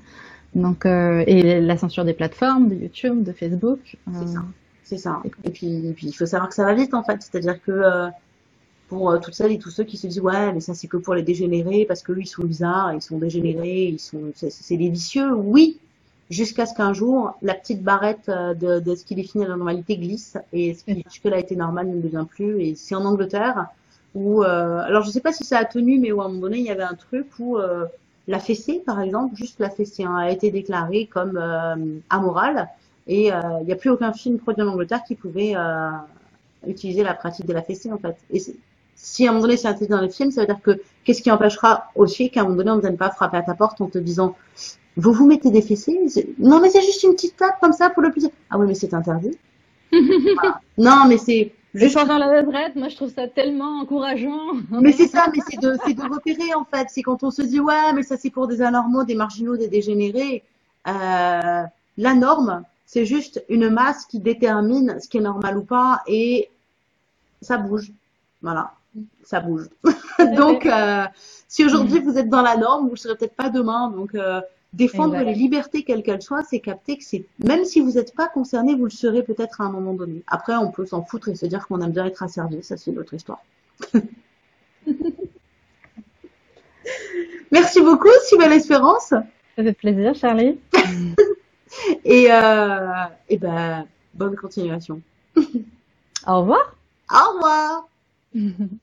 Donc, 0.55 0.85
euh, 0.85 1.23
et 1.25 1.61
la 1.61 1.77
censure 1.77 2.03
des 2.03 2.13
plateformes, 2.13 2.67
de 2.67 2.75
YouTube, 2.75 3.23
de 3.23 3.31
Facebook. 3.31 3.95
C'est 4.11 4.27
ça. 4.27 4.43
C'est 4.89 4.97
ça. 4.97 5.21
Et 5.43 5.51
puis, 5.51 5.93
puis, 5.95 6.07
il 6.07 6.13
faut 6.13 6.25
savoir 6.25 6.49
que 6.49 6.55
ça 6.55 6.65
va 6.65 6.73
vite 6.73 6.95
en 6.95 7.03
fait. 7.03 7.21
C'est-à-dire 7.21 7.61
que 7.61 7.71
euh, 7.71 8.07
pour 8.87 9.11
euh, 9.11 9.19
toutes 9.19 9.35
celles 9.35 9.51
et 9.51 9.59
tous 9.59 9.69
ceux 9.69 9.83
qui 9.83 9.97
se 9.97 10.07
disent 10.07 10.19
ouais, 10.19 10.51
mais 10.51 10.61
ça 10.61 10.73
c'est 10.73 10.87
que 10.87 10.97
pour 10.97 11.13
les 11.13 11.21
dégénérés 11.21 11.85
parce 11.87 12.01
qu'eux 12.01 12.19
ils 12.19 12.25
sont 12.25 12.43
bizarres, 12.43 12.91
ils 12.95 13.01
sont 13.01 13.19
dégénérés, 13.19 13.83
ils 13.83 13.99
sont, 13.99 14.31
c'est 14.33 14.77
des 14.77 14.89
vicieux. 14.89 15.31
Oui, 15.35 15.77
jusqu'à 16.31 16.65
ce 16.65 16.73
qu'un 16.73 16.93
jour 16.93 17.37
la 17.43 17.53
petite 17.53 17.83
barrette 17.83 18.29
euh, 18.29 18.55
de, 18.55 18.79
de 18.79 18.95
ce 18.95 19.05
qui 19.05 19.13
définit 19.13 19.43
la 19.43 19.51
normalité 19.51 19.95
glisse 19.95 20.39
et 20.53 20.73
ce 20.73 20.83
qui 20.83 21.03
jusque-là 21.07 21.37
été 21.37 21.55
normal 21.55 21.87
ne 21.87 22.01
devient 22.01 22.25
plus. 22.27 22.59
Et 22.59 22.73
c'est 22.73 22.95
en 22.95 23.05
Angleterre 23.05 23.67
où, 24.15 24.41
alors 24.41 25.03
je 25.03 25.11
sais 25.11 25.21
pas 25.21 25.33
si 25.33 25.43
ça 25.45 25.59
a 25.59 25.65
tenu, 25.65 25.99
mais 25.99 26.11
où 26.11 26.19
à 26.19 26.25
un 26.25 26.29
moment 26.29 26.41
donné 26.41 26.57
il 26.57 26.65
y 26.65 26.71
avait 26.71 26.81
un 26.81 26.95
truc 26.95 27.27
où 27.37 27.59
la 28.27 28.39
fessée, 28.39 28.81
par 28.83 28.99
exemple, 29.01 29.35
juste 29.35 29.59
la 29.59 29.69
fessée 29.69 30.03
hein, 30.03 30.15
a 30.15 30.31
été 30.31 30.49
déclarée 30.49 31.05
comme 31.05 31.39
amorale 32.09 32.69
et 33.09 33.25
il 33.25 33.31
euh, 33.33 33.63
n'y 33.65 33.73
a 33.73 33.75
plus 33.75 33.89
aucun 33.89 34.13
film 34.13 34.37
produit 34.37 34.61
en 34.61 34.67
Angleterre 34.67 35.03
qui 35.03 35.15
pouvait 35.15 35.53
euh, 35.55 35.89
utiliser 36.67 37.01
la 37.01 37.15
pratique 37.15 37.47
de 37.47 37.53
la 37.53 37.63
fessée, 37.63 37.91
en 37.91 37.97
fait. 37.97 38.15
Et 38.31 38.39
si 38.93 39.25
à 39.25 39.29
un 39.29 39.33
moment 39.33 39.45
donné 39.45 39.57
c'est 39.57 39.67
interdit 39.67 39.87
dans 39.87 39.99
les 39.99 40.09
films, 40.09 40.29
ça 40.29 40.41
veut 40.41 40.47
dire 40.47 40.61
que 40.61 40.79
qu'est-ce 41.03 41.23
qui 41.23 41.31
empêchera 41.31 41.85
aussi 41.95 42.29
qu'à 42.29 42.41
un 42.41 42.43
moment 42.43 42.57
donné 42.57 42.71
on 42.71 42.75
ne 42.75 42.81
vienne 42.81 42.97
pas 42.97 43.09
frapper 43.09 43.37
à 43.37 43.41
ta 43.41 43.55
porte 43.55 43.81
en 43.81 43.87
te 43.87 43.97
disant 43.97 44.35
vous 44.95 45.11
vous 45.11 45.25
mettez 45.25 45.49
des 45.49 45.63
fessées? 45.63 45.99
Non 46.37 46.59
mais 46.61 46.69
c'est 46.69 46.81
juste 46.81 47.01
une 47.01 47.13
petite 47.13 47.35
tape 47.35 47.59
comme 47.59 47.73
ça 47.73 47.89
pour 47.89 48.03
le 48.03 48.11
plaisir. 48.11 48.29
Ah 48.51 48.59
oui 48.59 48.67
mais 48.67 48.75
c'est 48.75 48.93
interdit. 48.93 49.35
Non 50.77 51.05
mais 51.07 51.17
c'est 51.17 51.51
juste 51.73 51.95
pendant 51.95 52.19
la 52.19 52.41
levrette, 52.41 52.75
moi 52.75 52.89
je 52.89 52.95
trouve 52.95 53.11
ça 53.11 53.27
tellement 53.27 53.79
encourageant. 53.81 54.53
Mais 54.69 54.91
c'est 54.91 55.07
ça, 55.07 55.25
mais 55.33 55.41
c'est 55.49 55.59
de, 55.59 55.71
de 55.71 56.13
repérer 56.13 56.53
en 56.53 56.63
fait. 56.63 56.87
C'est 56.89 57.01
quand 57.01 57.23
on 57.23 57.31
se 57.31 57.41
dit 57.41 57.59
ouais 57.59 57.91
mais 57.95 58.03
ça 58.03 58.17
c'est 58.17 58.29
pour 58.29 58.47
des 58.47 58.61
anormaux, 58.61 59.03
des 59.03 59.15
marginaux, 59.15 59.57
des 59.57 59.67
dégénérés. 59.67 60.43
Euh, 60.87 61.63
la 61.97 62.13
norme, 62.13 62.63
c'est 62.91 63.05
juste 63.05 63.45
une 63.49 63.69
masse 63.69 64.07
qui 64.07 64.19
détermine 64.19 64.99
ce 64.99 65.07
qui 65.07 65.19
est 65.19 65.21
normal 65.21 65.59
ou 65.59 65.63
pas 65.63 66.01
et 66.07 66.49
ça 67.39 67.57
bouge. 67.57 67.91
Voilà, 68.41 68.73
ça 69.21 69.41
bouge. 69.41 69.67
donc, 70.35 70.65
euh, 70.65 71.05
si 71.47 71.63
aujourd'hui 71.63 71.99
vous 71.99 72.17
êtes 72.17 72.29
dans 72.29 72.41
la 72.41 72.57
norme, 72.57 72.85
vous 72.85 72.93
ne 72.93 72.97
serez 72.97 73.15
peut-être 73.15 73.35
pas 73.35 73.51
demain. 73.51 73.91
Donc, 73.91 74.15
euh, 74.15 74.41
défendre 74.73 75.15
les 75.17 75.35
libertés 75.35 75.83
quelles 75.83 76.01
qu'elles 76.01 76.23
soient, 76.23 76.41
c'est 76.41 76.61
capter 76.61 76.97
que 76.97 77.03
c'est 77.03 77.27
même 77.37 77.63
si 77.63 77.79
vous 77.79 77.91
n'êtes 77.91 78.15
pas 78.15 78.27
concerné, 78.27 78.73
vous 78.73 78.85
le 78.85 78.89
serez 78.89 79.21
peut-être 79.21 79.61
à 79.61 79.65
un 79.65 79.69
moment 79.69 79.93
donné. 79.93 80.23
Après, 80.25 80.55
on 80.55 80.71
peut 80.71 80.87
s'en 80.87 81.03
foutre 81.03 81.29
et 81.29 81.35
se 81.35 81.45
dire 81.45 81.67
qu'on 81.67 81.81
aime 81.81 81.91
bien 81.91 82.07
être 82.07 82.23
asservi, 82.23 82.63
ça 82.63 82.75
c'est 82.75 82.89
notre 82.91 83.13
histoire. 83.13 83.43
Merci 87.51 87.81
beaucoup, 87.81 88.09
si 88.23 88.35
belle 88.35 88.53
espérance. 88.53 89.09
Ça 89.09 89.23
fait 89.57 89.73
plaisir, 89.73 90.15
Charlie. 90.15 90.57
Et, 92.05 92.27
euh, 92.31 93.03
et 93.29 93.37
ben, 93.37 93.85
bonne 94.13 94.35
continuation. 94.35 95.01
Au 96.27 96.39
revoir. 96.41 96.75
Au 97.11 97.33
revoir. 97.33 97.87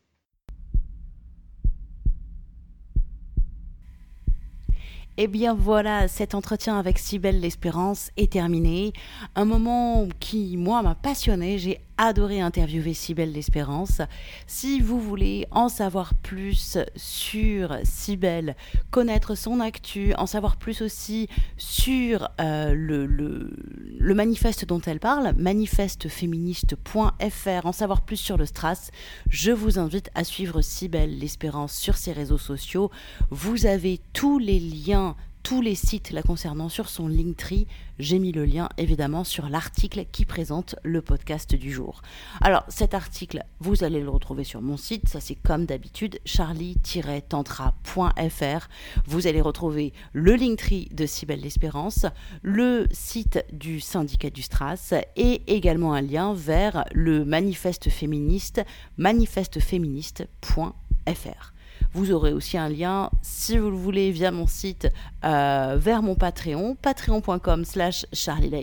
Eh 5.18 5.28
bien 5.28 5.54
voilà, 5.54 6.08
cet 6.08 6.34
entretien 6.34 6.78
avec 6.78 6.98
Cybelle 6.98 7.40
L'Espérance 7.40 8.10
est 8.18 8.32
terminé. 8.32 8.92
Un 9.34 9.46
moment 9.46 10.06
qui, 10.20 10.58
moi, 10.58 10.82
m'a 10.82 10.94
passionné. 10.94 11.56
J'ai 11.58 11.80
adoré 11.98 12.40
interviewer 12.40 12.94
Cybelle 12.94 13.32
L'Espérance. 13.32 14.00
Si 14.46 14.80
vous 14.80 15.00
voulez 15.00 15.46
en 15.50 15.68
savoir 15.68 16.14
plus 16.14 16.78
sur 16.94 17.76
Cybelle, 17.84 18.56
connaître 18.90 19.34
son 19.34 19.60
actu, 19.60 20.14
en 20.14 20.24
savoir 20.26 20.56
plus 20.56 20.80
aussi 20.82 21.28
sur 21.56 22.28
euh, 22.40 22.74
le, 22.74 23.06
le, 23.06 24.14
manifeste 24.14 24.64
dont 24.64 24.80
elle 24.80 25.00
parle, 25.00 25.34
manifesteféministe.fr, 25.36 27.66
en 27.66 27.72
savoir 27.72 28.02
plus 28.02 28.16
sur 28.16 28.36
le 28.36 28.46
Stras, 28.46 28.90
je 29.28 29.52
vous 29.52 29.78
invite 29.78 30.10
à 30.14 30.24
suivre 30.24 30.62
Cybelle 30.62 31.18
L'Espérance 31.18 31.74
sur 31.74 31.96
ses 31.96 32.12
réseaux 32.12 32.38
sociaux. 32.38 32.90
Vous 33.30 33.66
avez 33.66 34.00
tous 34.12 34.38
les 34.38 34.60
liens 34.60 35.16
tous 35.46 35.62
les 35.62 35.76
sites 35.76 36.10
la 36.10 36.24
concernant 36.24 36.68
sur 36.68 36.88
son 36.88 37.06
Linktree. 37.06 37.68
J'ai 38.00 38.18
mis 38.18 38.32
le 38.32 38.44
lien 38.44 38.68
évidemment 38.78 39.22
sur 39.22 39.48
l'article 39.48 40.04
qui 40.10 40.24
présente 40.24 40.74
le 40.82 41.00
podcast 41.02 41.54
du 41.54 41.70
jour. 41.70 42.02
Alors 42.40 42.64
cet 42.66 42.94
article, 42.94 43.44
vous 43.60 43.84
allez 43.84 44.00
le 44.00 44.10
retrouver 44.10 44.42
sur 44.42 44.60
mon 44.60 44.76
site, 44.76 45.08
ça 45.08 45.20
c'est 45.20 45.36
comme 45.36 45.64
d'habitude, 45.64 46.18
charlie-tantra.fr. 46.24 48.68
Vous 49.06 49.28
allez 49.28 49.40
retrouver 49.40 49.92
le 50.12 50.34
Linktree 50.34 50.88
de 50.90 51.06
Cybelle 51.06 51.42
l'Espérance, 51.42 52.06
le 52.42 52.88
site 52.90 53.44
du 53.52 53.78
syndicat 53.78 54.30
du 54.30 54.42
Stras 54.42 54.94
et 55.14 55.42
également 55.46 55.94
un 55.94 56.02
lien 56.02 56.34
vers 56.34 56.86
le 56.92 57.24
manifeste 57.24 57.88
féministe 57.88 58.62
manifesteféministe.fr. 58.96 61.52
Vous 61.96 62.12
aurez 62.12 62.34
aussi 62.34 62.58
un 62.58 62.68
lien, 62.68 63.08
si 63.22 63.56
vous 63.56 63.70
le 63.70 63.76
voulez, 63.76 64.10
via 64.10 64.30
mon 64.30 64.46
site, 64.46 64.86
euh, 65.24 65.78
vers 65.80 66.02
mon 66.02 66.14
Patreon, 66.14 66.76
patreon.com 66.82 67.64
slash 67.64 68.04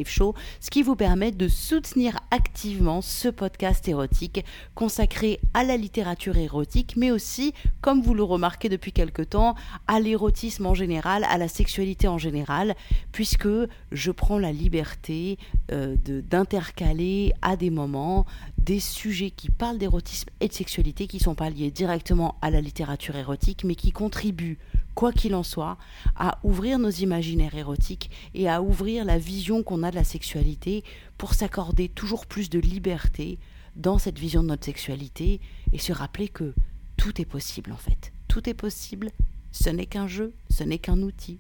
Show, 0.05 0.36
ce 0.59 0.69
qui 0.69 0.84
vous 0.84 0.95
permet 0.95 1.31
de 1.31 1.47
soutenir 1.47 2.19
activement 2.29 3.01
ce 3.01 3.29
podcast 3.29 3.88
érotique 3.88 4.45
consacré 4.75 5.39
à 5.55 5.63
la 5.63 5.77
littérature 5.77 6.38
érotique, 6.38 6.93
mais 6.95 7.09
aussi, 7.09 7.55
comme 7.81 8.03
vous 8.03 8.13
le 8.13 8.21
remarquez 8.21 8.69
depuis 8.69 8.91
quelque 8.91 9.23
temps, 9.23 9.55
à 9.88 9.99
l'érotisme 9.99 10.67
en 10.67 10.75
général, 10.75 11.25
à 11.27 11.39
la 11.39 11.47
sexualité 11.47 12.07
en 12.07 12.19
général, 12.19 12.75
puisque 13.11 13.49
je 13.91 14.11
prends 14.11 14.38
la 14.38 14.51
liberté 14.51 15.39
euh, 15.71 15.95
d'intercaler 15.97 17.34
à 17.41 17.55
des 17.55 17.71
moments 17.71 18.27
des 18.64 18.80
sujets 18.80 19.32
qui 19.32 19.49
parlent 19.49 19.78
d'érotisme 19.78 20.30
et 20.39 20.47
de 20.47 20.53
sexualité 20.53 21.07
qui 21.07 21.18
ne 21.18 21.24
sont 21.24 21.36
pas 21.36 21.49
liés 21.49 21.72
directement 21.72 22.36
à 22.41 22.49
la 22.49 22.61
littérature 22.61 23.16
érotique, 23.16 23.64
mais 23.64 23.76
qui 23.76 23.91
contribuent, 23.91 24.57
quoi 24.95 25.11
qu'il 25.11 25.36
en 25.36 25.43
soit, 25.43 25.78
à 26.16 26.39
ouvrir 26.43 26.80
nos 26.80 26.89
imaginaires 26.89 27.55
érotiques 27.55 28.09
et 28.34 28.49
à 28.49 28.61
ouvrir 28.61 29.03
la 29.05 29.18
vision 29.18 29.64
qu'on 29.64 29.84
a 29.84 29.91
de 29.91 29.95
la 29.95 30.03
sexualité 30.03 30.84
pour 31.18 31.34
s'accorder 31.34 31.89
toujours 31.89 32.26
plus 32.26 32.49
de 32.49 32.59
liberté 32.59 33.38
dans 33.76 33.97
cette 33.97 34.20
vision 34.20 34.43
de 34.43 34.47
notre 34.47 34.66
sexualité 34.66 35.41
et 35.74 35.80
se 35.80 35.91
rappeler 35.91 36.30
que 36.30 36.53
tout 36.95 37.20
est 37.20 37.26
possible 37.26 37.72
en 37.72 37.78
fait. 37.78 38.14
Tout 38.28 38.49
est 38.49 38.53
possible, 38.53 39.11
ce 39.51 39.70
n'est 39.70 39.88
qu'un 39.88 40.07
jeu, 40.07 40.34
ce 40.49 40.64
n'est 40.64 40.80
qu'un 40.80 41.01
outil. 41.01 41.39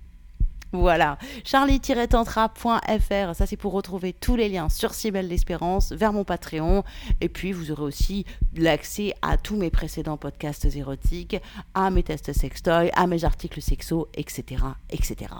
Voilà, 0.75 1.19
charlie-tantra.fr, 1.45 3.35
ça 3.35 3.45
c'est 3.45 3.57
pour 3.57 3.73
retrouver 3.73 4.11
tous 4.11 4.35
les 4.35 4.49
liens 4.49 4.69
sur 4.69 4.95
Cybelle 4.95 5.27
l'Espérance, 5.27 5.91
vers 5.91 6.11
mon 6.11 6.23
Patreon, 6.23 6.83
et 7.21 7.29
puis 7.29 7.51
vous 7.51 7.69
aurez 7.69 7.83
aussi 7.83 8.25
l'accès 8.55 9.13
à 9.21 9.37
tous 9.37 9.55
mes 9.55 9.69
précédents 9.69 10.17
podcasts 10.17 10.65
érotiques, 10.65 11.37
à 11.75 11.91
mes 11.91 12.01
tests 12.01 12.33
sextoy, 12.33 12.89
à 12.95 13.05
mes 13.05 13.23
articles 13.23 13.61
sexo, 13.61 14.07
etc., 14.15 14.63
etc. 14.89 15.35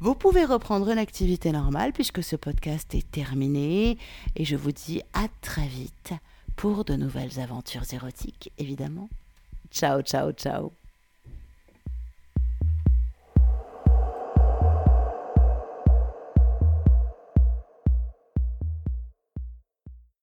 Vous 0.00 0.16
pouvez 0.16 0.44
reprendre 0.44 0.90
une 0.90 0.98
activité 0.98 1.52
normale 1.52 1.92
puisque 1.92 2.24
ce 2.24 2.34
podcast 2.34 2.96
est 2.96 3.08
terminé, 3.12 3.96
et 4.34 4.44
je 4.44 4.56
vous 4.56 4.72
dis 4.72 5.02
à 5.12 5.28
très 5.40 5.68
vite 5.68 6.14
pour 6.56 6.84
de 6.84 6.94
nouvelles 6.96 7.38
aventures 7.38 7.92
érotiques, 7.92 8.50
évidemment. 8.58 9.08
Ciao, 9.70 10.02
ciao, 10.02 10.32
ciao. 10.32 10.72